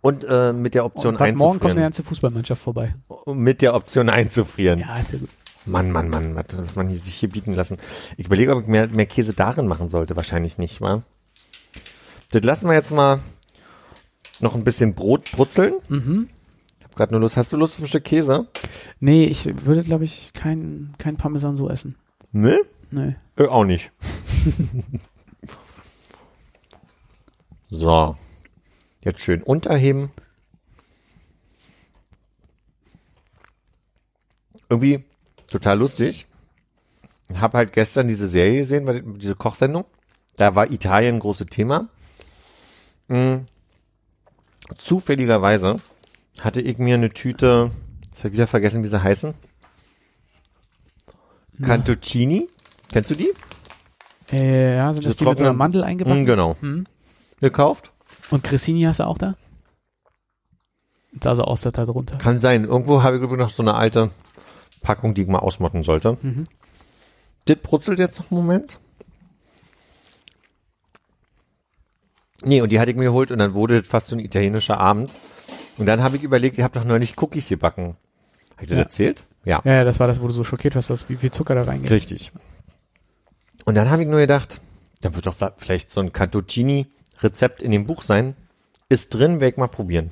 Und 0.01 0.23
äh, 0.27 0.51
mit 0.53 0.73
der 0.73 0.85
Option 0.85 1.13
Und 1.13 1.19
was, 1.19 1.29
morgen 1.35 1.37
kommt 1.37 1.45
eine 1.45 1.53
einzufrieren. 1.59 1.81
ganze 1.83 2.03
Fußballmannschaft 2.03 2.61
vorbei. 2.63 2.95
mit 3.27 3.61
der 3.61 3.75
Option 3.75 4.09
einzufrieren. 4.09 4.79
Ja, 4.79 4.97
ist 4.97 5.13
ja 5.13 5.19
gut. 5.19 5.29
Mann, 5.67 5.91
Mann, 5.91 6.09
Mann, 6.09 6.35
was 6.35 6.45
muss 6.57 6.75
man 6.75 6.87
hier- 6.87 6.97
sich 6.97 7.13
hier 7.13 7.29
bieten 7.29 7.53
lassen. 7.53 7.77
Ich 8.17 8.25
überlege, 8.25 8.55
ob 8.55 8.63
ich 8.63 8.67
mehr, 8.67 8.87
mehr 8.87 9.05
Käse 9.05 9.33
darin 9.33 9.67
machen 9.67 9.89
sollte. 9.89 10.15
Wahrscheinlich 10.15 10.57
nicht, 10.57 10.81
wa? 10.81 11.03
Das 12.31 12.41
lassen 12.41 12.65
wir 12.67 12.73
jetzt 12.73 12.89
mal 12.91 13.19
noch 14.39 14.55
ein 14.55 14.63
bisschen 14.63 14.95
Brot 14.95 15.31
brutzeln. 15.31 15.75
Mhm. 15.89 16.27
Ich 16.93 16.95
hab 16.95 17.07
grad 17.07 17.11
nur 17.11 17.21
Lust. 17.21 17.37
Hast 17.37 17.51
du 17.51 17.57
Lust 17.57 17.73
auf 17.73 17.81
ein 17.81 17.87
Stück 17.87 18.03
Käse? 18.03 18.45
Nee, 18.99 19.23
ich 19.23 19.65
würde, 19.65 19.81
glaube 19.81 20.03
ich, 20.03 20.31
kein, 20.33 20.93
kein 20.99 21.17
Parmesan 21.17 21.55
so 21.55 21.67
essen. 21.67 21.95
Ne? 22.31 22.59
Nee. 22.91 23.15
Äh, 23.35 23.47
auch 23.47 23.63
nicht. 23.63 23.91
so. 27.71 28.15
Jetzt 29.03 29.21
schön 29.21 29.41
unterheben. 29.41 30.11
Irgendwie 34.69 35.03
total 35.47 35.79
lustig. 35.79 36.27
Ich 37.27 37.41
habe 37.41 37.57
halt 37.57 37.73
gestern 37.73 38.07
diese 38.07 38.27
Serie 38.27 38.59
gesehen, 38.59 39.17
diese 39.17 39.33
Kochsendung. 39.33 39.85
Da 40.35 40.53
war 40.53 40.69
Italien 40.69 41.15
ein 41.15 41.19
großes 41.19 41.47
Thema. 41.47 41.89
Mm. 43.07 43.47
Zufälligerweise 44.77 45.77
hatte 46.39 46.61
ich 46.61 46.77
mir 46.77 46.95
eine 46.95 47.11
Tüte, 47.11 47.71
jetzt 48.05 48.19
habe 48.19 48.29
ich 48.29 48.33
wieder 48.33 48.47
vergessen, 48.47 48.83
wie 48.83 48.87
sie 48.87 49.01
heißen. 49.01 49.33
Cantuccini. 51.61 52.49
Kennst 52.91 53.11
du 53.11 53.15
die? 53.15 53.31
Äh, 54.31 54.75
ja, 54.75 54.91
sind 54.93 55.05
das 55.05 55.11
Das 55.11 55.17
die 55.17 55.25
mit 55.25 55.37
so 55.37 55.43
einer 55.43 55.53
Mandel 55.53 55.83
eingebacken? 55.83 56.23
Mm, 56.23 56.25
genau. 56.25 56.57
Mhm. 56.61 56.85
Gekauft? 57.39 57.91
Und 58.29 58.43
Cressini 58.43 58.83
hast 58.83 58.99
du 58.99 59.07
auch 59.07 59.17
da? 59.17 59.35
Da 61.11 61.35
sah 61.35 61.43
aus, 61.43 61.61
dass 61.61 61.73
da 61.73 61.85
drunter. 61.85 62.17
Kann 62.17 62.39
sein. 62.39 62.63
Irgendwo 62.65 63.03
habe 63.03 63.17
ich 63.17 63.21
glaube 63.21 63.35
ich, 63.35 63.39
noch 63.39 63.49
so 63.49 63.61
eine 63.61 63.75
alte 63.75 64.09
Packung, 64.81 65.13
die 65.13 65.21
ich 65.23 65.27
mal 65.27 65.39
ausmotten 65.39 65.83
sollte. 65.83 66.17
Mhm. 66.21 66.45
Das 67.45 67.57
brutzelt 67.57 67.99
jetzt 67.99 68.19
noch 68.19 68.31
einen 68.31 68.39
Moment. 68.39 68.79
Nee, 72.43 72.61
und 72.61 72.71
die 72.71 72.79
hatte 72.79 72.91
ich 72.91 72.97
mir 72.97 73.05
geholt 73.05 73.31
und 73.31 73.39
dann 73.39 73.53
wurde 73.53 73.81
das 73.81 73.87
fast 73.87 74.07
so 74.07 74.15
ein 74.15 74.19
italienischer 74.19 74.79
Abend. 74.79 75.11
Und 75.77 75.85
dann 75.85 76.03
habe 76.03 76.17
ich 76.17 76.23
überlegt, 76.23 76.57
ich 76.57 76.63
habe 76.63 76.77
doch 76.77 76.85
neulich 76.85 77.19
Cookies 77.21 77.49
gebacken. 77.49 77.95
Habe 78.55 78.63
ich 78.63 78.69
das 78.69 78.77
Ja. 78.77 78.83
erzählt? 78.83 79.23
Ja. 79.45 79.61
Ja, 79.65 79.73
ja, 79.73 79.83
das 79.83 79.99
war 79.99 80.07
das, 80.07 80.21
wo 80.21 80.27
du 80.27 80.33
so 80.33 80.43
schockiert 80.43 80.75
warst, 80.75 80.89
dass 80.89 81.09
wie 81.09 81.15
viel 81.17 81.31
Zucker 81.31 81.55
da 81.55 81.63
reingeht. 81.63 81.91
Richtig. 81.91 82.31
Und 83.65 83.75
dann 83.75 83.89
habe 83.89 84.03
ich 84.03 84.07
nur 84.07 84.19
gedacht, 84.19 84.61
da 85.01 85.13
wird 85.15 85.25
doch 85.25 85.35
vielleicht 85.57 85.91
so 85.91 85.99
ein 86.01 86.11
Cantuccini-Rezept 86.13 87.61
in 87.61 87.71
dem 87.71 87.85
Buch 87.85 88.03
sein. 88.03 88.35
Ist 88.89 89.13
drin, 89.13 89.39
werde 89.39 89.53
ich 89.53 89.57
mal 89.57 89.67
probieren. 89.67 90.11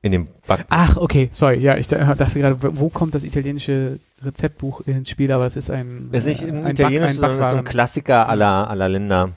In 0.00 0.12
dem 0.12 0.28
Back. 0.46 0.64
Ach, 0.68 0.96
okay, 0.96 1.28
sorry. 1.32 1.58
Ja, 1.58 1.76
ich 1.76 1.88
da- 1.88 2.14
dachte 2.14 2.38
gerade, 2.38 2.56
wo 2.80 2.88
kommt 2.88 3.16
das 3.16 3.24
italienische 3.24 3.98
Rezeptbuch 4.22 4.80
ins 4.82 5.10
Spiel? 5.10 5.32
Aber 5.32 5.42
das 5.44 5.56
ist 5.56 5.70
ein, 5.70 6.08
Ist 6.12 6.24
nicht 6.24 6.42
äh, 6.44 6.48
ein 6.48 6.64
ein, 6.66 6.70
italienisch, 6.72 7.00
Back, 7.20 7.30
ein 7.30 7.36
sondern 7.36 7.40
ist 7.44 7.50
so 7.50 7.56
ein. 7.58 7.64
Klassiker 7.64 8.28
aller, 8.28 8.70
aller 8.70 8.88
Länder. 8.88 9.30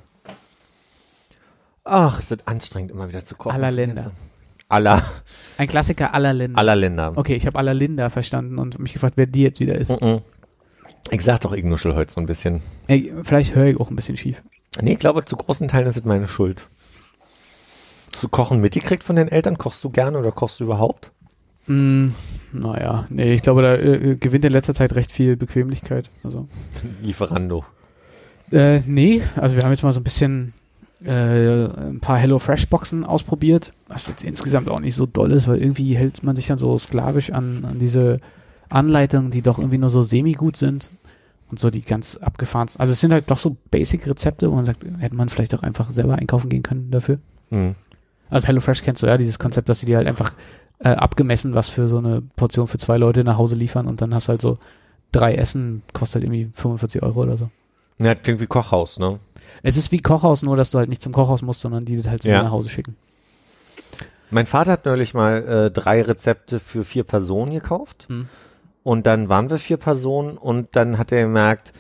Ach, 1.94 2.20
ist 2.20 2.32
das 2.32 2.48
anstrengend, 2.48 2.92
immer 2.92 3.10
wieder 3.10 3.26
zu 3.26 3.36
kochen. 3.36 3.54
Aller 3.54 3.70
Länder. 3.70 4.12
Aller, 4.70 5.04
Ein 5.58 5.68
Klassiker 5.68 6.14
aller 6.14 6.32
Länder. 6.34 6.58
aller 6.58 6.76
Länder. 6.78 7.12
Okay, 7.18 7.36
ich 7.36 7.46
habe 7.46 7.60
aller 7.60 7.74
Linda 7.74 8.10
verstanden 8.10 8.58
und 8.60 8.80
mich 8.80 8.94
gefragt, 8.94 9.16
wer 9.18 9.26
die 9.26 9.42
jetzt 9.42 9.60
wieder 9.60 9.76
ist. 9.76 9.90
Mhm. 9.90 10.22
Ich 11.10 11.22
sag 11.24 11.42
doch, 11.42 11.52
ich 11.52 11.66
nuschel 11.66 11.94
heute 11.94 12.14
so 12.14 12.22
ein 12.22 12.26
bisschen. 12.28 12.62
Ey, 12.88 13.14
vielleicht 13.24 13.56
höre 13.56 13.66
ich 13.66 13.78
auch 13.78 13.90
ein 13.90 13.98
bisschen 13.98 14.16
schief. 14.16 14.42
Nee, 14.82 14.94
ich 14.94 15.00
glaube, 15.00 15.26
zu 15.26 15.36
großen 15.36 15.68
Teilen 15.68 15.88
ist 15.88 15.98
es 15.98 16.06
meine 16.06 16.30
Schuld. 16.30 16.70
Zu 18.14 18.30
kochen 18.30 18.62
mitgekriegt 18.62 19.04
von 19.04 19.18
den 19.18 19.28
Eltern? 19.28 19.58
Kochst 19.58 19.84
du 19.84 19.90
gerne 19.90 20.18
oder 20.18 20.32
kochst 20.32 20.62
du 20.62 20.64
überhaupt? 20.64 21.12
Mm, 21.68 22.10
naja, 22.54 23.06
nee, 23.10 23.34
ich 23.34 23.42
glaube, 23.42 23.62
da 23.64 23.76
äh, 23.76 24.16
gewinnt 24.16 24.46
in 24.46 24.54
letzter 24.54 24.74
Zeit 24.74 24.96
recht 24.96 25.12
viel 25.12 25.36
Bequemlichkeit. 25.36 26.10
Also, 26.24 26.48
Lieferando. 27.02 27.66
äh, 28.52 28.80
nee, 28.86 29.22
also 29.36 29.58
wir 29.58 29.64
haben 29.64 29.72
jetzt 29.72 29.84
mal 29.84 29.92
so 29.92 30.00
ein 30.00 30.04
bisschen 30.06 30.54
äh, 31.06 31.66
ein 31.66 32.00
paar 32.00 32.18
HelloFresh-Boxen 32.18 33.04
ausprobiert, 33.04 33.74
was 33.88 34.08
jetzt 34.08 34.24
insgesamt 34.24 34.70
auch 34.70 34.80
nicht 34.80 34.96
so 34.96 35.06
doll 35.06 35.32
ist, 35.32 35.48
weil 35.48 35.62
irgendwie 35.62 35.96
hält 35.96 36.24
man 36.24 36.36
sich 36.36 36.48
dann 36.48 36.58
so 36.58 36.78
sklavisch 36.78 37.32
an, 37.32 37.66
an 37.66 37.80
diese 37.80 38.20
Anleitungen, 38.70 39.32
die 39.32 39.42
doch 39.42 39.58
irgendwie 39.58 39.78
nur 39.78 39.90
so 39.90 40.04
semi-gut 40.04 40.56
sind 40.58 40.90
und 41.50 41.60
so 41.60 41.70
die 41.70 41.82
ganz 41.82 42.18
abgefahrensten. 42.18 42.80
Also 42.80 42.94
es 42.94 43.02
sind 43.02 43.12
halt 43.12 43.30
doch 43.32 43.38
so 43.38 43.58
Basic-Rezepte, 43.72 44.52
wo 44.52 44.56
man 44.56 44.66
sagt, 44.66 44.84
hätte 45.00 45.16
man 45.16 45.30
vielleicht 45.30 45.56
auch 45.56 45.64
einfach 45.64 45.92
selber 45.92 46.16
einkaufen 46.16 46.50
gehen 46.50 46.64
können 46.64 46.92
dafür. 46.92 47.18
Mhm. 47.50 47.76
Also 48.30 48.48
HelloFresh 48.48 48.84
kennst 48.84 49.04
du 49.04 49.08
ja, 49.08 49.18
dieses 49.18 49.40
Konzept, 49.40 49.70
dass 49.70 49.80
sie 49.80 49.86
dir 49.86 49.98
halt 49.98 50.08
einfach 50.08 50.34
äh, 50.80 50.90
abgemessen 50.90 51.54
was 51.54 51.70
für 51.70 51.88
so 51.88 51.98
eine 51.98 52.22
Portion 52.36 52.68
für 52.68 52.78
zwei 52.78 52.98
Leute 52.98 53.24
nach 53.24 53.38
Hause 53.38 53.56
liefern 53.56 53.88
und 53.88 54.02
dann 54.02 54.14
hast 54.16 54.30
halt 54.30 54.42
so 54.42 54.58
drei 55.12 55.36
Essen, 55.36 55.84
kostet 55.94 56.22
halt 56.22 56.26
irgendwie 56.26 56.52
45 56.56 57.04
Euro 57.04 57.22
oder 57.24 57.38
so. 57.38 57.50
Ja, 58.00 58.16
klingt 58.16 58.40
wie 58.40 58.48
Kochhaus, 58.48 58.98
ne? 58.98 59.20
Es 59.64 59.78
ist 59.78 59.92
wie 59.92 60.00
Kochhaus, 60.00 60.44
nur 60.44 60.58
dass 60.58 60.72
du 60.72 60.80
halt 60.80 60.90
nicht 60.90 61.02
zum 61.02 61.14
Kochhaus 61.14 61.42
musst, 61.42 61.62
sondern 61.62 61.86
die 61.86 62.02
halt 62.04 62.24
so 62.24 62.30
Ja. 62.30 62.44
nach 62.44 62.52
Hause 62.52 62.70
schicken. 62.70 62.96
Mein 64.30 64.48
Vater 64.48 64.72
hat 64.72 64.86
neulich 64.86 65.14
mal 65.14 65.44
äh, 65.68 65.72
drei 65.72 66.02
Rezepte 66.02 66.60
für 66.60 66.84
vier 66.84 67.04
Personen 67.04 67.52
gekauft. 67.52 68.06
Hm. 68.08 68.28
Und 68.84 69.06
dann 69.06 69.30
waren 69.30 69.50
wir 69.50 69.60
vier 69.60 69.78
Personen 69.78 70.38
und 70.38 70.70
dann 70.76 70.98
hat 70.98 71.12
er 71.12 71.22
gemerkt, 71.24 71.74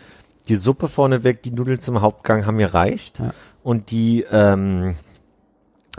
die 0.47 0.55
Suppe 0.55 0.87
vorneweg, 0.87 1.41
die 1.43 1.51
Nudeln 1.51 1.79
zum 1.79 2.01
Hauptgang 2.01 2.45
haben 2.45 2.57
mir 2.57 2.73
reicht. 2.73 3.19
Ja. 3.19 3.33
Und 3.63 3.89
die, 3.91 4.25
ähm, 4.29 4.95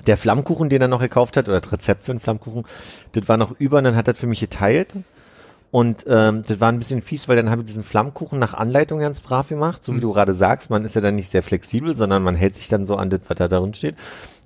der 0.06 0.16
Flammkuchen, 0.16 0.68
den 0.68 0.82
er 0.82 0.88
noch 0.88 1.00
gekauft 1.00 1.36
hat, 1.36 1.48
oder 1.48 1.60
das 1.60 1.72
Rezept 1.72 2.04
für 2.04 2.12
einen 2.12 2.20
Flammkuchen, 2.20 2.64
das 3.12 3.28
war 3.28 3.36
noch 3.36 3.58
über 3.58 3.78
und 3.78 3.84
dann 3.84 3.96
hat 3.96 4.08
er 4.08 4.14
das 4.14 4.20
für 4.20 4.26
mich 4.26 4.40
geteilt. 4.40 4.94
Und 5.72 6.04
ähm, 6.06 6.42
das 6.46 6.60
war 6.60 6.70
ein 6.70 6.78
bisschen 6.78 7.00
fies, 7.00 7.28
weil 7.28 7.36
dann 7.36 7.48
habe 7.48 7.62
ich 7.62 7.66
diesen 7.66 7.82
Flammkuchen 7.82 8.38
nach 8.38 8.52
Anleitung 8.52 9.00
ganz 9.00 9.22
brav 9.22 9.48
gemacht, 9.48 9.82
so 9.82 9.96
wie 9.96 10.00
du 10.00 10.12
gerade 10.12 10.34
sagst. 10.34 10.68
Man 10.68 10.84
ist 10.84 10.94
ja 10.94 11.00
dann 11.00 11.14
nicht 11.16 11.30
sehr 11.30 11.42
flexibel, 11.42 11.94
sondern 11.94 12.22
man 12.22 12.34
hält 12.34 12.56
sich 12.56 12.68
dann 12.68 12.84
so 12.84 12.96
an 12.96 13.08
das, 13.08 13.20
was 13.26 13.38
da 13.38 13.48
drin 13.48 13.72
steht. 13.72 13.94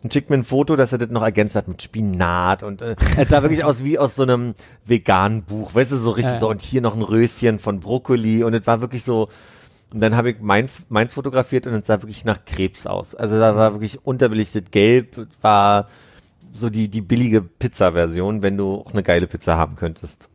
Und 0.04 0.12
schickt 0.12 0.30
mir 0.30 0.36
ein 0.36 0.44
Foto, 0.44 0.76
dass 0.76 0.92
er 0.92 0.98
das 0.98 1.10
noch 1.10 1.24
ergänzt 1.24 1.56
hat 1.56 1.66
mit 1.66 1.82
Spinat 1.82 2.62
und 2.62 2.80
äh, 2.80 2.94
es 3.16 3.28
sah 3.30 3.42
wirklich 3.42 3.64
aus 3.64 3.82
wie 3.82 3.98
aus 3.98 4.14
so 4.14 4.22
einem 4.22 4.54
veganen 4.84 5.42
Buch, 5.42 5.74
weißt 5.74 5.90
du, 5.90 5.96
so 5.96 6.12
richtig 6.12 6.34
Ja. 6.34 6.38
so 6.38 6.48
und 6.48 6.62
hier 6.62 6.80
noch 6.80 6.94
ein 6.94 7.02
Röschen 7.02 7.58
von 7.58 7.80
Brokkoli 7.80 8.44
und 8.44 8.54
es 8.54 8.64
war 8.68 8.80
wirklich 8.80 9.02
so, 9.02 9.28
und 9.92 9.98
dann 9.98 10.14
habe 10.14 10.30
ich 10.30 10.36
mein, 10.40 10.68
meins 10.90 11.14
fotografiert 11.14 11.66
und 11.66 11.74
es 11.74 11.88
sah 11.88 12.02
wirklich 12.02 12.24
nach 12.24 12.44
Krebs 12.44 12.86
aus. 12.86 13.16
Also 13.16 13.36
da 13.40 13.56
war 13.56 13.72
wirklich 13.72 14.06
unterbelichtet 14.06 14.70
gelb, 14.70 15.26
war 15.42 15.88
so 16.52 16.70
die, 16.70 16.88
die 16.88 17.00
billige 17.00 17.42
Pizza-Version, 17.42 18.42
wenn 18.42 18.56
du 18.56 18.76
auch 18.76 18.92
eine 18.92 19.02
geile 19.02 19.26
Pizza 19.26 19.56
haben 19.56 19.74
könntest. 19.74 20.28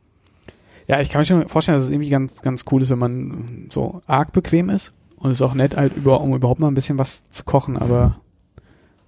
Ja, 0.91 0.99
ich 0.99 1.07
kann 1.07 1.21
mir 1.21 1.25
schon 1.25 1.47
vorstellen, 1.47 1.77
dass 1.77 1.85
es 1.85 1.91
irgendwie 1.91 2.09
ganz, 2.09 2.41
ganz 2.41 2.65
cool 2.69 2.81
ist, 2.81 2.89
wenn 2.89 2.99
man 2.99 3.67
so 3.71 4.01
arg 4.07 4.33
bequem 4.33 4.69
ist. 4.69 4.91
Und 5.15 5.31
es 5.31 5.37
ist 5.37 5.41
auch 5.41 5.53
nett, 5.53 5.77
halt 5.77 5.95
über, 5.95 6.19
um 6.19 6.35
überhaupt 6.35 6.59
mal 6.59 6.67
ein 6.67 6.73
bisschen 6.73 6.99
was 6.99 7.29
zu 7.29 7.45
kochen, 7.45 7.77
aber 7.77 8.17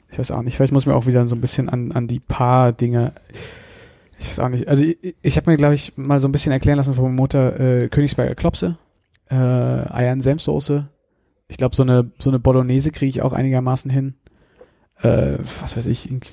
ich 0.09 0.17
weiß 0.17 0.31
auch 0.31 0.43
nicht, 0.43 0.55
vielleicht 0.55 0.71
muss 0.71 0.83
ich 0.83 0.87
mir 0.87 0.95
auch 0.95 1.07
wieder 1.07 1.27
so 1.27 1.35
ein 1.35 1.41
bisschen 1.41 1.67
an, 1.67 1.91
an 1.91 2.07
die 2.07 2.21
paar 2.21 2.71
Dinge, 2.71 3.11
ich 4.17 4.29
weiß 4.29 4.39
auch 4.39 4.47
nicht, 4.47 4.69
also 4.69 4.85
ich, 4.85 5.17
ich 5.21 5.35
habe 5.35 5.51
mir, 5.51 5.57
glaube 5.57 5.75
ich, 5.75 5.97
mal 5.97 6.21
so 6.21 6.29
ein 6.29 6.31
bisschen 6.31 6.53
erklären 6.53 6.77
lassen 6.77 6.93
von 6.93 7.03
meiner 7.03 7.15
Mutter, 7.15 7.59
äh, 7.59 7.89
Königsberger 7.89 8.35
Klopse, 8.35 8.77
äh, 9.29 9.35
Eier 9.35 10.13
in 10.13 10.21
Senfsoße. 10.21 10.87
Ich 11.49 11.57
glaube, 11.57 11.75
so 11.75 11.83
eine, 11.83 12.09
so 12.17 12.29
eine 12.29 12.39
Bolognese 12.39 12.91
kriege 12.91 13.09
ich 13.09 13.21
auch 13.21 13.33
einigermaßen 13.33 13.91
hin. 13.91 14.15
Äh, 15.03 15.37
was 15.61 15.75
weiß 15.75 15.85
ich, 15.87 16.07
irgendwie 16.09 16.29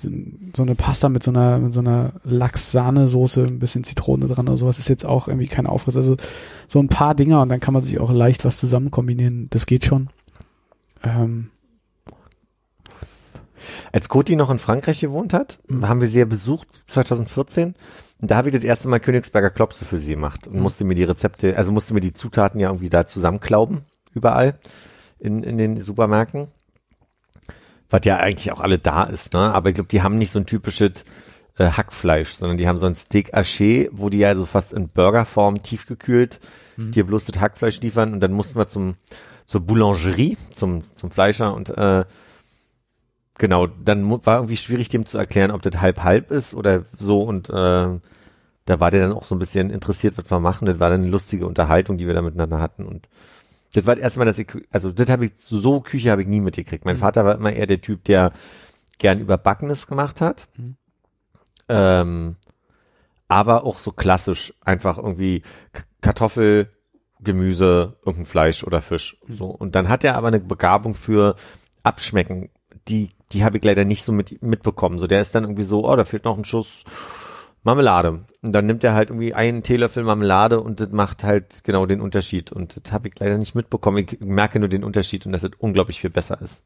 so, 0.57 0.63
eine 0.63 0.75
Pasta 0.77 1.09
mit 1.09 1.23
so 1.25 1.31
einer, 1.33 1.59
mit 1.59 1.73
so 1.73 1.81
einer 1.81 2.13
Lachs-Sahnesoße, 2.23 3.43
ein 3.45 3.59
bisschen 3.59 3.83
Zitrone 3.83 4.27
dran 4.29 4.47
oder 4.49 4.57
sowas 4.57 4.79
ist 4.79 4.89
jetzt 4.89 5.05
auch 5.05 5.27
irgendwie 5.27 5.49
kein 5.49 5.67
Aufriss. 5.67 5.97
Also 5.97 6.17
so 6.69 6.79
ein 6.79 6.87
paar 6.89 7.15
Dinger 7.17 7.43
und 7.43 7.49
dann 7.49 7.59
kann 7.61 7.75
man 7.75 7.83
sich 7.83 7.99
auch 7.99 8.13
leicht 8.13 8.45
was 8.45 8.59
zusammen 8.59 8.91
kombinieren. 8.93 9.49
Das 9.51 9.67
geht 9.67 9.85
schon. 9.85 10.09
Ähm, 11.03 11.51
Als 13.93 14.09
Coti 14.09 14.37
noch 14.37 14.51
in 14.51 14.59
Frankreich 14.59 15.01
gewohnt 15.01 15.35
hat, 15.35 15.59
Mhm. 15.69 15.89
haben 15.89 16.01
wir 16.01 16.09
sie 16.09 16.21
ja 16.21 16.25
besucht, 16.25 16.69
2014. 16.87 17.75
Und 18.21 18.31
da 18.31 18.37
habe 18.37 18.49
ich 18.49 18.55
das 18.55 18.65
erste 18.65 18.89
Mal 18.89 19.01
Königsberger 19.01 19.51
Klopse 19.51 19.85
für 19.85 19.99
sie 19.99 20.15
gemacht 20.15 20.47
und 20.47 20.55
Mhm. 20.57 20.63
musste 20.63 20.85
mir 20.85 20.95
die 20.95 21.05
Rezepte, 21.05 21.57
also 21.57 21.73
musste 21.73 21.93
mir 21.95 22.01
die 22.01 22.13
Zutaten 22.15 22.61
ja 22.61 22.69
irgendwie 22.69 22.89
da 22.89 23.07
zusammenklauben, 23.07 23.81
überall 24.15 24.59
in, 25.19 25.43
in 25.43 25.59
den 25.59 25.83
Supermärkten. 25.83 26.49
Was 27.91 28.03
ja 28.05 28.19
eigentlich 28.19 28.53
auch 28.53 28.61
alle 28.61 28.79
da 28.79 29.05
ist, 29.05 29.33
ne? 29.35 29.53
Aber 29.53 29.69
ich 29.69 29.75
glaube, 29.75 29.89
die 29.91 30.03
haben 30.03 30.17
nicht 30.17 30.31
so 30.31 30.39
ein 30.39 30.47
typisches 30.47 31.05
äh, 31.59 31.71
Hackfleisch, 31.71 32.31
sondern 32.31 32.57
die 32.57 32.69
haben 32.69 32.79
so 32.79 32.87
ein 32.87 32.95
Steak 32.95 33.35
Haché, 33.35 33.89
wo 33.93 34.09
die 34.09 34.19
ja 34.19 34.35
so 34.35 34.47
fast 34.47 34.73
in 34.73 34.89
Burgerform 34.89 35.63
tiefgekühlt 35.63 36.41
Mhm. 36.77 36.93
dir 36.93 37.05
bloß 37.05 37.25
das 37.27 37.41
Hackfleisch 37.41 37.81
liefern 37.81 38.13
und 38.13 38.21
dann 38.21 38.33
mussten 38.33 38.59
wir 38.59 38.69
zum 38.69 38.95
zur 39.47 39.61
Boulangerie, 39.63 40.37
zum 40.53 40.83
zum 40.95 41.11
Fleischer 41.11 41.53
und 41.55 41.71
äh, 41.71 42.05
genau, 43.39 43.67
dann 43.67 44.09
war 44.25 44.37
irgendwie 44.37 44.57
schwierig 44.57 44.89
dem 44.89 45.07
zu 45.07 45.19
erklären, 45.19 45.51
ob 45.51 45.63
das 45.63 45.81
halb 45.81 46.03
halb 46.03 46.31
ist 46.31 46.55
oder 46.55 46.85
so 46.99 47.23
und 47.23 47.49
äh, 47.51 47.53
da 48.67 48.79
war 48.79 48.91
der 48.91 49.01
dann 49.01 49.13
auch 49.13 49.25
so 49.25 49.35
ein 49.35 49.39
bisschen 49.41 49.71
interessiert, 49.71 50.17
was 50.17 50.31
wir 50.31 50.39
machen. 50.39 50.67
Das 50.67 50.79
war 50.79 50.91
dann 50.91 51.03
eine 51.03 51.11
lustige 51.11 51.47
Unterhaltung, 51.47 51.99
die 51.99 52.07
wir 52.07 52.15
da 52.15 52.23
miteinander 52.23 52.61
hatten 52.61 52.85
und 52.85 53.09
das 53.73 53.87
war 53.87 53.95
das 53.95 54.03
erste 54.03 54.19
Mal, 54.19 54.25
dass 54.25 54.39
ich, 54.39 54.49
also 54.71 54.91
das 54.91 55.09
habe 55.11 55.27
ich, 55.27 55.33
so 55.37 55.81
Küche 55.81 56.11
habe 56.11 56.23
ich 56.23 56.29
nie 56.29 56.41
mitgekriegt. 56.41 56.85
Mein 56.85 56.97
Mhm. 56.97 57.01
Vater 57.01 57.25
war 57.25 57.35
immer 57.35 57.53
eher 57.53 57.67
der 57.67 57.81
Typ, 57.81 58.05
der 58.05 58.33
gern 58.99 59.21
Überbackenes 59.21 59.87
gemacht 59.87 60.21
hat. 60.21 60.49
Mhm. 60.57 60.77
Ähm, 61.69 62.37
aber 63.29 63.65
auch 63.65 63.79
so 63.79 63.93
klassisch, 63.93 64.53
einfach 64.65 64.99
irgendwie 64.99 65.43
Kartoffel, 66.01 66.71
Gemüse, 67.21 67.97
irgendein 68.05 68.27
Fleisch 68.27 68.65
oder 68.65 68.83
Fisch. 68.83 69.19
So. 69.29 69.47
Und 69.47 69.75
dann 69.75 69.89
hat 69.89 70.03
er 70.03 70.17
aber 70.17 70.29
eine 70.29 70.41
Begabung 70.41 70.95
für 70.95 71.37
Abschmecken, 71.83 72.51
die, 72.89 73.11
die 73.33 73.45
habe 73.45 73.59
ich 73.59 73.65
leider 73.65 73.85
nicht 73.85 74.03
so 74.03 74.11
mit, 74.11 74.43
mitbekommen. 74.43 74.99
So, 74.99 75.07
der 75.07 75.23
ist 75.23 75.35
dann 75.35 75.45
irgendwie 75.45 75.63
so, 75.63 75.89
oh, 75.89 75.95
da 75.95 76.05
fehlt 76.05 76.25
noch 76.25 76.37
ein 76.37 76.45
Schuss 76.45 76.85
Marmelade. 77.63 78.25
Und 78.43 78.53
dann 78.53 78.67
nimmt 78.67 78.83
er 78.85 78.95
halt 78.95 79.11
irgendwie 79.11 79.35
einen 79.35 79.63
Teelöffel 79.63 80.03
Marmelade 80.03 80.61
und 80.61 80.81
das 80.81 80.91
macht 80.91 81.25
halt 81.25 81.63
genau 81.65 81.85
den 81.87 82.01
Unterschied. 82.01 82.53
Und 82.53 82.81
das 82.83 82.93
habe 82.93 83.09
ich 83.09 83.19
leider 83.19 83.37
nicht 83.39 83.55
mitbekommen. 83.55 83.99
Ich 83.99 84.19
merke 84.25 84.59
nur 84.59 84.69
den 84.69 84.85
Unterschied 84.85 85.27
und 85.27 85.33
dass 85.33 85.43
es 85.43 85.51
unglaublich 85.59 86.01
viel 86.01 86.11
besser 86.11 86.41
ist. 86.41 86.63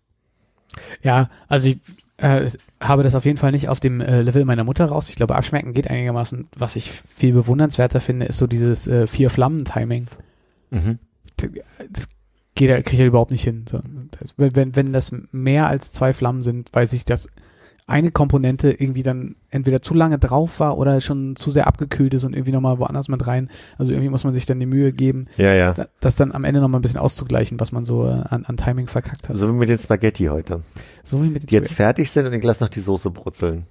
ja, 1.03 1.31
also 1.49 1.69
ich 1.71 1.79
äh, 2.19 2.49
habe 2.81 3.03
das 3.03 3.17
auf 3.17 3.25
jeden 3.25 3.39
Fall 3.39 3.51
nicht 3.51 3.69
auf 3.69 3.81
dem 3.81 4.01
äh, 4.01 4.23
Level 4.23 4.45
meiner 4.45 4.63
Mutter 4.65 4.87
raus. 4.87 5.09
Ich 5.09 5.17
glaube, 5.17 5.35
abschmecken 5.35 5.75
geht 5.75 5.91
einigermaßen. 5.91 6.47
Was 6.57 6.77
ich 6.77 6.93
viel 6.93 7.33
bewundernswerter 7.33 8.01
finde, 8.01 8.27
ist 8.27 8.39
so 8.39 8.47
dieses 8.47 8.87
äh, 8.87 9.07
Vier-Flammen-Timing. 9.09 10.07
Mhm. 10.71 10.99
das 11.91 12.09
geht 12.55 12.71
kriege 12.85 12.93
ich 12.93 12.99
ja 13.01 13.07
überhaupt 13.07 13.33
nicht 13.33 13.43
hin. 13.43 13.65
So, 13.69 13.81
das, 14.21 14.35
wenn, 14.39 14.55
wenn- 14.55 14.77
wenn 14.77 14.93
das 14.93 15.13
mehr 15.33 15.67
als 15.67 15.91
zwei 15.91 16.13
Flammen 16.13 16.41
sind, 16.41 16.73
weiß 16.73 16.93
ich, 16.93 17.05
dass 17.05 17.29
eine 17.87 18.11
Komponente 18.11 18.71
irgendwie 18.71 19.03
dann 19.03 19.37
entweder 19.51 19.83
zu 19.83 19.93
lange 19.93 20.19
drauf 20.19 20.59
war 20.59 20.79
oder 20.79 21.03
schon 21.03 21.37
zu 21.37 21.51
sehr 21.51 21.67
abgekühlt 21.67 22.15
ist 22.15 22.25
und 22.25 22.33
irgendwie 22.33 22.53
nochmal 22.53 22.79
woanders 22.79 23.09
mit 23.09 23.27
rein. 23.27 23.51
Also 23.77 23.93
irgendwie 23.93 24.09
muss 24.09 24.25
man 24.25 24.33
sich 24.33 24.47
dann 24.47 24.59
die 24.59 24.65
Mühe 24.67 24.91
geben, 24.93 25.27
Ja, 25.37 25.53
ja. 25.53 25.73
da- 25.75 25.89
das 26.01 26.17
dann 26.17 26.33
am 26.33 26.45
Ende 26.45 26.61
nochmal 26.63 26.79
ein 26.79 26.83
bisschen 26.83 26.99
auszugleichen, 27.01 27.61
was 27.61 27.73
man 27.73 27.85
so 27.85 28.07
äh, 28.07 28.11
an, 28.29 28.47
an 28.47 28.57
Timing 28.57 28.87
verkackt 28.87 29.29
hat. 29.29 29.37
So 29.37 29.49
wie 29.49 29.53
mit 29.53 29.69
den 29.69 29.79
Spaghetti 29.79 30.25
heute. 30.27 30.63
So 31.03 31.23
wie 31.23 31.29
mit 31.29 31.43
den 31.43 31.47
Die 31.49 31.55
jetzt 31.57 31.75
fertig 31.75 32.11
sind 32.11 32.25
und 32.27 32.33
ich 32.33 32.43
lasse 32.43 32.65
noch 32.65 32.71
die 32.71 32.81
Soße 32.81 33.11
brutzeln. 33.11 33.65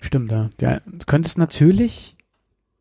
Stimmt, 0.00 0.32
ja. 0.32 0.48
ja. 0.60 0.80
Du 0.86 1.04
könntest 1.06 1.36
natürlich 1.36 2.16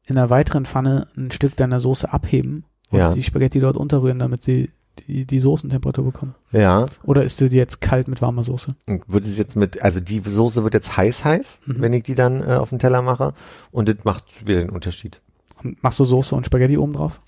in 0.06 0.18
einer 0.18 0.30
weiteren 0.30 0.66
Pfanne 0.66 1.08
ein 1.18 1.32
Stück 1.32 1.56
deiner 1.58 1.82
Soße 1.82 2.12
abheben 2.14 2.64
und 2.90 3.00
Ja. 3.00 3.10
die 3.12 3.24
Spaghetti 3.24 3.60
dort 3.60 3.76
unterrühren, 3.76 4.20
damit 4.20 4.42
sie 4.42 4.70
die, 5.00 5.26
die 5.26 5.40
Soßentemperatur 5.40 6.06
bekommen. 6.06 6.36
Ja. 6.52 6.86
Oder 7.06 7.24
ist 7.24 7.38
sie 7.38 7.48
jetzt 7.48 7.82
kalt 7.82 8.08
mit 8.08 8.22
warmer 8.22 8.44
Soße? 8.44 8.76
Wird 9.08 9.26
es 9.26 9.38
jetzt 9.38 9.56
mit, 9.56 9.82
also 9.82 10.00
die 10.00 10.22
Soße 10.26 10.64
wird 10.64 10.74
jetzt 10.74 10.96
heiß 10.98 11.26
heiß, 11.26 11.62
Mhm. 11.66 11.82
wenn 11.82 11.94
ich 11.94 12.04
die 12.04 12.16
dann 12.16 12.42
äh, 12.42 12.54
auf 12.56 12.70
den 12.70 12.80
Teller 12.80 13.02
mache. 13.02 13.34
Und 13.72 13.88
das 13.90 14.04
macht 14.04 14.46
wieder 14.48 14.60
den 14.60 14.70
Unterschied. 14.70 15.22
Und 15.64 15.82
machst 15.84 16.00
du 16.00 16.06
Soße 16.06 16.36
und 16.36 16.46
Spaghetti 16.46 16.78
oben 16.78 16.94
drauf? 16.94 17.20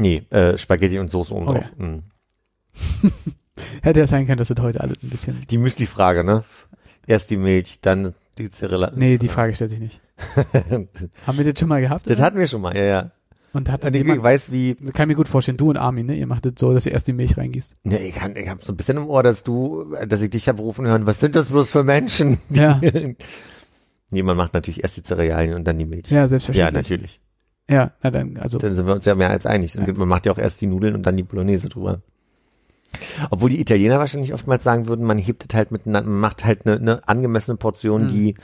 Nee, 0.00 0.18
äh, 0.30 0.56
Spaghetti 0.56 1.00
und 1.00 1.10
Soße 1.10 1.34
oben 1.34 1.48
Okay. 1.48 1.60
drauf. 1.62 1.70
Mhm. 1.78 2.02
Hätte 3.82 3.98
ja 4.00 4.06
sein 4.06 4.26
können, 4.26 4.38
dass 4.38 4.46
das 4.46 4.60
heute 4.62 4.80
alles 4.80 5.02
ein 5.02 5.10
bisschen. 5.10 5.44
Die 5.50 5.58
Müsli-Frage, 5.58 6.22
ne? 6.22 6.44
Erst 7.08 7.30
die 7.30 7.36
Milch, 7.36 7.80
dann 7.80 8.14
die 8.38 8.48
Zirilla. 8.48 8.92
Nee, 8.94 9.18
die 9.18 9.26
Frage 9.26 9.54
stellt 9.54 9.70
sich 9.70 9.80
nicht. 9.80 10.00
Haben 11.26 11.38
wir 11.38 11.44
das 11.44 11.58
schon 11.58 11.68
mal 11.68 11.80
gehabt? 11.80 12.06
das 12.06 12.18
oder? 12.18 12.26
hatten 12.26 12.38
wir 12.38 12.46
schon 12.46 12.60
mal, 12.60 12.76
ja, 12.76 12.84
ja. 12.84 13.10
Und 13.52 13.70
hat 13.70 13.84
Und 13.84 13.94
ich 13.94 14.02
jemand, 14.02 14.22
weiß, 14.22 14.52
wie, 14.52 14.74
kann 14.74 15.04
ich 15.04 15.08
mir 15.08 15.14
gut 15.14 15.28
vorstellen, 15.28 15.56
du 15.58 15.70
und 15.70 15.76
Armin, 15.76 16.06
ne? 16.06 16.16
Ihr 16.16 16.26
macht 16.26 16.44
das 16.46 16.54
so, 16.58 16.72
dass 16.72 16.86
ihr 16.86 16.92
erst 16.92 17.08
die 17.08 17.12
Milch 17.12 17.36
reingießt. 17.36 17.76
ne, 17.84 17.98
ich, 18.02 18.14
kann, 18.14 18.36
ich 18.36 18.48
habe 18.48 18.64
so 18.64 18.72
ein 18.72 18.76
bisschen 18.76 18.96
im 18.98 19.06
Ohr, 19.08 19.22
dass 19.22 19.42
du, 19.44 19.94
dass 20.06 20.20
ich 20.22 20.30
dich 20.30 20.48
habe 20.48 20.60
rufen 20.62 20.86
hören, 20.86 21.06
was 21.06 21.20
sind 21.20 21.34
das 21.36 21.48
bloß 21.48 21.70
für 21.70 21.82
Menschen? 21.84 22.38
Ja, 22.50 22.80
nee, 24.10 24.22
man 24.22 24.36
macht 24.36 24.54
natürlich 24.54 24.82
erst 24.82 24.96
die 24.96 25.02
Cerealien 25.02 25.54
und 25.54 25.64
dann 25.64 25.78
die 25.78 25.84
Milch. 25.86 26.10
ja, 26.10 26.18
Ja, 26.18 26.28
selbstverständlich. 26.28 26.90
natürlich. 26.90 27.20
Ja, 27.70 27.92
na 28.02 28.10
dann, 28.10 28.38
also, 28.38 28.56
Dann 28.58 28.74
sind 28.74 28.86
wir 28.86 28.94
uns 28.94 29.04
ja 29.04 29.14
mehr 29.14 29.28
als 29.30 29.44
einig. 29.44 29.74
Ja. 29.74 29.86
Man 29.92 30.08
macht 30.08 30.24
ja 30.24 30.32
auch 30.32 30.38
erst 30.38 30.60
die 30.60 30.66
Nudeln 30.66 30.94
und 30.94 31.02
dann 31.04 31.16
die 31.18 31.22
Bolognese 31.22 31.68
drüber. 31.68 32.00
Obwohl 33.30 33.50
die 33.50 33.60
Italiener 33.60 33.98
wahrscheinlich 33.98 34.32
oftmals 34.32 34.64
sagen 34.64 34.88
würden, 34.88 35.04
man 35.04 35.18
hebt 35.18 35.44
es 35.46 35.54
halt 35.54 35.70
mit, 35.70 35.84
man 35.84 36.06
macht 36.08 36.46
halt 36.46 36.64
eine, 36.66 36.76
eine 36.76 37.06
angemessene 37.08 37.58
Portion, 37.58 38.02
Hm. 38.02 38.08
die, 38.08 38.34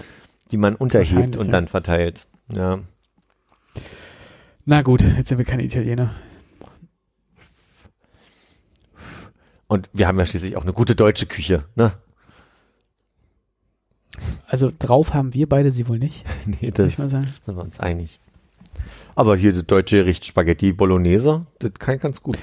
die 0.51 0.59
man 0.59 0.77
unterhebt 0.77 1.37
und 1.39 1.47
ja. 1.47 1.53
dann 1.53 1.69
verteilt. 1.69 2.27
Ja. 2.55 2.81
Na 4.67 4.83
gut, 4.83 5.03
jetzt 5.03 5.29
sind 5.29 5.39
wir 5.39 5.45
keine 5.45 5.65
Italiener. 5.65 6.15
Und 9.67 9.89
wir 9.93 10.07
haben 10.07 10.19
ja 10.19 10.27
schließlich 10.27 10.57
auch 10.57 10.63
eine 10.63 10.73
gute 10.73 10.95
deutsche 10.95 11.27
Küche, 11.27 11.65
ne? 11.75 11.93
Also 14.47 14.71
drauf 14.79 15.15
haben 15.15 15.35
wir 15.35 15.49
beide 15.49 15.71
sie 15.71 15.89
wohl 15.89 15.99
nicht, 15.99 16.25
nee, 16.47 16.71
das 16.71 16.87
ich 16.87 16.99
mal 16.99 17.09
sagen. 17.09 17.33
sind 17.45 17.57
wir 17.57 17.63
uns 17.63 17.81
einig. 17.81 18.21
Aber 19.17 19.37
hier 19.37 19.53
das 19.53 19.65
deutsche 19.67 19.97
Gericht 19.99 20.25
Spaghetti 20.25 20.73
Bolognese, 20.73 21.47
das 21.59 21.73
kann 21.75 21.97
ich 21.97 22.03
ganz 22.03 22.23
gut. 22.23 22.39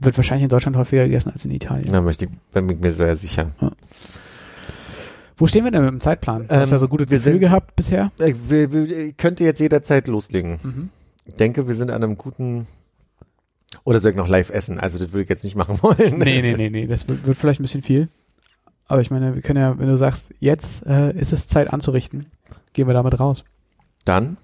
Wird 0.00 0.16
wahrscheinlich 0.16 0.44
in 0.44 0.48
Deutschland 0.48 0.76
häufiger 0.76 1.04
gegessen 1.04 1.30
als 1.30 1.44
in 1.44 1.50
Italien. 1.50 1.92
Da 1.92 2.00
möchte 2.00 2.26
ich, 2.26 2.30
bin 2.52 2.68
ich 2.68 2.78
mir 2.78 2.90
sehr 2.90 3.16
sicher. 3.16 3.50
Wo 5.36 5.46
stehen 5.46 5.64
wir 5.64 5.70
denn 5.70 5.82
mit 5.82 5.90
dem 5.90 6.00
Zeitplan? 6.00 6.46
Du 6.48 6.54
hast 6.54 6.68
Ähm, 6.68 6.74
ja 6.74 6.78
so 6.78 6.88
gutes 6.88 7.08
wir 7.10 7.18
Gefühl 7.18 7.38
gehabt 7.38 7.74
bisher. 7.76 8.12
Ich, 8.18 8.50
wir, 8.50 8.72
ich 8.74 9.16
könnte 9.16 9.44
jetzt 9.44 9.60
jederzeit 9.60 10.06
loslegen. 10.06 10.58
Mhm. 10.62 10.90
Ich 11.28 11.36
denke, 11.36 11.68
wir 11.68 11.74
sind 11.74 11.90
an 11.90 12.02
einem 12.02 12.18
guten. 12.18 12.66
Oder 13.84 14.00
soll 14.00 14.10
ich 14.12 14.16
noch 14.16 14.28
live 14.28 14.50
essen? 14.50 14.80
Also, 14.80 14.98
das 14.98 15.12
würde 15.12 15.22
ich 15.24 15.28
jetzt 15.28 15.44
nicht 15.44 15.54
machen 15.56 15.80
wollen. 15.82 16.18
Nee, 16.18 16.42
nee, 16.42 16.54
nee, 16.56 16.70
nee, 16.70 16.86
das 16.86 17.06
wird, 17.06 17.24
wird 17.26 17.36
vielleicht 17.38 17.60
ein 17.60 17.64
bisschen 17.64 17.82
viel. 17.82 18.08
Aber 18.86 19.00
ich 19.02 19.10
meine, 19.10 19.34
wir 19.34 19.42
können 19.42 19.60
ja, 19.60 19.78
wenn 19.78 19.88
du 19.88 19.96
sagst, 19.96 20.32
jetzt 20.40 20.84
äh, 20.86 21.12
ist 21.12 21.32
es 21.34 21.46
Zeit 21.46 21.70
anzurichten, 21.72 22.26
gehen 22.72 22.86
wir 22.86 22.94
damit 22.94 23.20
raus. 23.20 23.44
Dann 24.06 24.38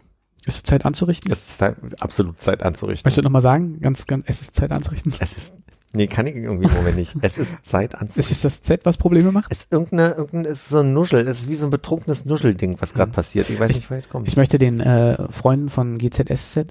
Ist 0.45 0.57
es 0.57 0.63
Zeit 0.65 0.85
anzurichten? 0.85 1.33
ist 1.33 1.49
es 1.49 1.57
Zeit, 1.59 1.77
absolut 2.03 2.41
Zeit 2.43 2.63
anzurichten. 2.63 3.07
Möchtest 3.07 3.25
du 3.25 3.27
nochmal 3.27 3.41
sagen? 3.41 3.81
Ganz, 3.81 4.07
ganz, 4.07 4.27
es 4.29 4.43
ist 4.43 4.55
Zeit 4.55 4.71
anzurichten. 4.71 5.15
Es 5.19 5.33
ist, 5.35 5.53
nee, 5.95 6.07
kann 6.07 6.27
ich 6.27 6.37
irgendwie 6.37 6.67
im 6.67 6.73
Moment 6.75 6.97
nicht. 6.97 7.15
Es 7.23 7.39
ist 7.39 7.51
Zeit 7.65 7.95
Es 7.95 8.01
anzurichten. 8.01 8.33
ist 8.33 8.45
das 8.45 8.63
Z, 8.63 8.85
was 8.85 8.97
Probleme 8.97 9.33
macht? 9.33 9.51
Es 9.53 9.61
ist 9.61 9.73
irgendeine, 9.73 10.15
irgendein, 10.15 10.53
es 10.53 10.63
ist 10.65 10.69
so 10.71 10.81
ein 10.81 10.93
Nuschel. 10.93 11.27
Es 11.29 11.41
ist 11.41 11.49
wie 11.49 11.57
so 11.57 11.67
ein 11.67 11.71
betrunkenes 11.71 12.25
Nuschelding, 12.25 12.77
was 12.81 12.95
gerade 12.95 13.11
Mhm. 13.11 13.15
passiert. 13.15 13.49
Ich 13.51 13.59
weiß 13.59 13.71
Ich- 13.71 13.77
nicht, 13.77 13.91
woher 13.91 14.01
es 14.03 14.09
kommt. 14.09 14.29
Ich 14.29 14.37
möchte 14.37 14.59
den 14.59 14.81
äh, 14.81 15.31
Freunden 15.33 15.69
von 15.69 15.99
GZSZ, 15.99 16.57
äh, 16.59 16.65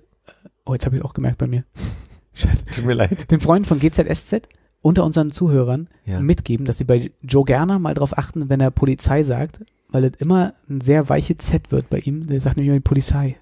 oh, 0.66 0.74
jetzt 0.74 0.86
habe 0.86 0.96
ich 0.96 1.02
es 1.02 1.06
auch 1.06 1.14
gemerkt 1.14 1.38
bei 1.38 1.48
mir. 1.48 1.64
Scheiße. 2.34 2.66
Tut 2.66 2.86
mir 2.86 2.94
leid. 2.94 3.30
Den 3.32 3.40
Freunden 3.40 3.66
von 3.66 3.80
GZSZ 3.80 4.48
unter 4.82 5.04
unseren 5.06 5.32
Zuhörern 5.32 5.88
Ja. 6.06 6.20
mitgeben, 6.20 6.66
dass 6.66 6.78
sie 6.78 6.84
bei 6.84 7.12
Joe 7.22 7.46
Gerner 7.46 7.80
mal 7.80 7.94
drauf 7.94 8.18
achten, 8.18 8.50
wenn 8.50 8.60
er 8.60 8.72
Polizei 8.72 9.24
sagt, 9.24 9.60
weil 9.90 10.04
es 10.06 10.16
immer 10.18 10.54
ein 10.70 10.82
sehr 10.82 11.08
weiche 11.10 11.38
Z 11.38 11.72
wird 11.72 11.90
bei 11.90 12.00
ihm. 12.00 12.26
Der 12.28 12.42
sagt 12.42 12.58
nämlich 12.58 12.70
immer 12.70 12.78
die 12.80 12.84
Polizei. 12.90 13.38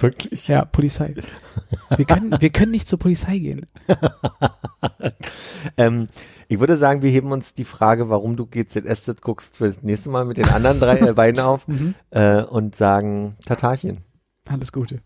Wirklich? 0.00 0.48
Ja, 0.48 0.64
Polizei. 0.64 1.14
Wir 1.96 2.04
können, 2.04 2.40
wir 2.40 2.50
können 2.50 2.72
nicht 2.72 2.88
zur 2.88 2.98
Polizei 2.98 3.38
gehen. 3.38 3.66
Ähm, 5.76 6.06
ich 6.48 6.60
würde 6.60 6.76
sagen, 6.76 7.02
wir 7.02 7.10
heben 7.10 7.32
uns 7.32 7.52
die 7.52 7.64
Frage, 7.64 8.08
warum 8.08 8.36
du 8.36 8.46
GZSZ 8.46 9.20
guckst, 9.20 9.56
für 9.56 9.66
das 9.66 9.82
nächste 9.82 10.10
Mal 10.10 10.24
mit 10.24 10.38
den 10.38 10.48
anderen 10.48 10.80
drei 10.80 10.98
äh, 10.98 11.12
beiden 11.12 11.40
auf 11.40 11.66
Mhm. 11.68 11.94
äh, 12.10 12.42
und 12.42 12.76
sagen 12.76 13.36
Tatarchen. 13.44 13.98
Alles 14.48 14.72
Gute. 14.72 15.00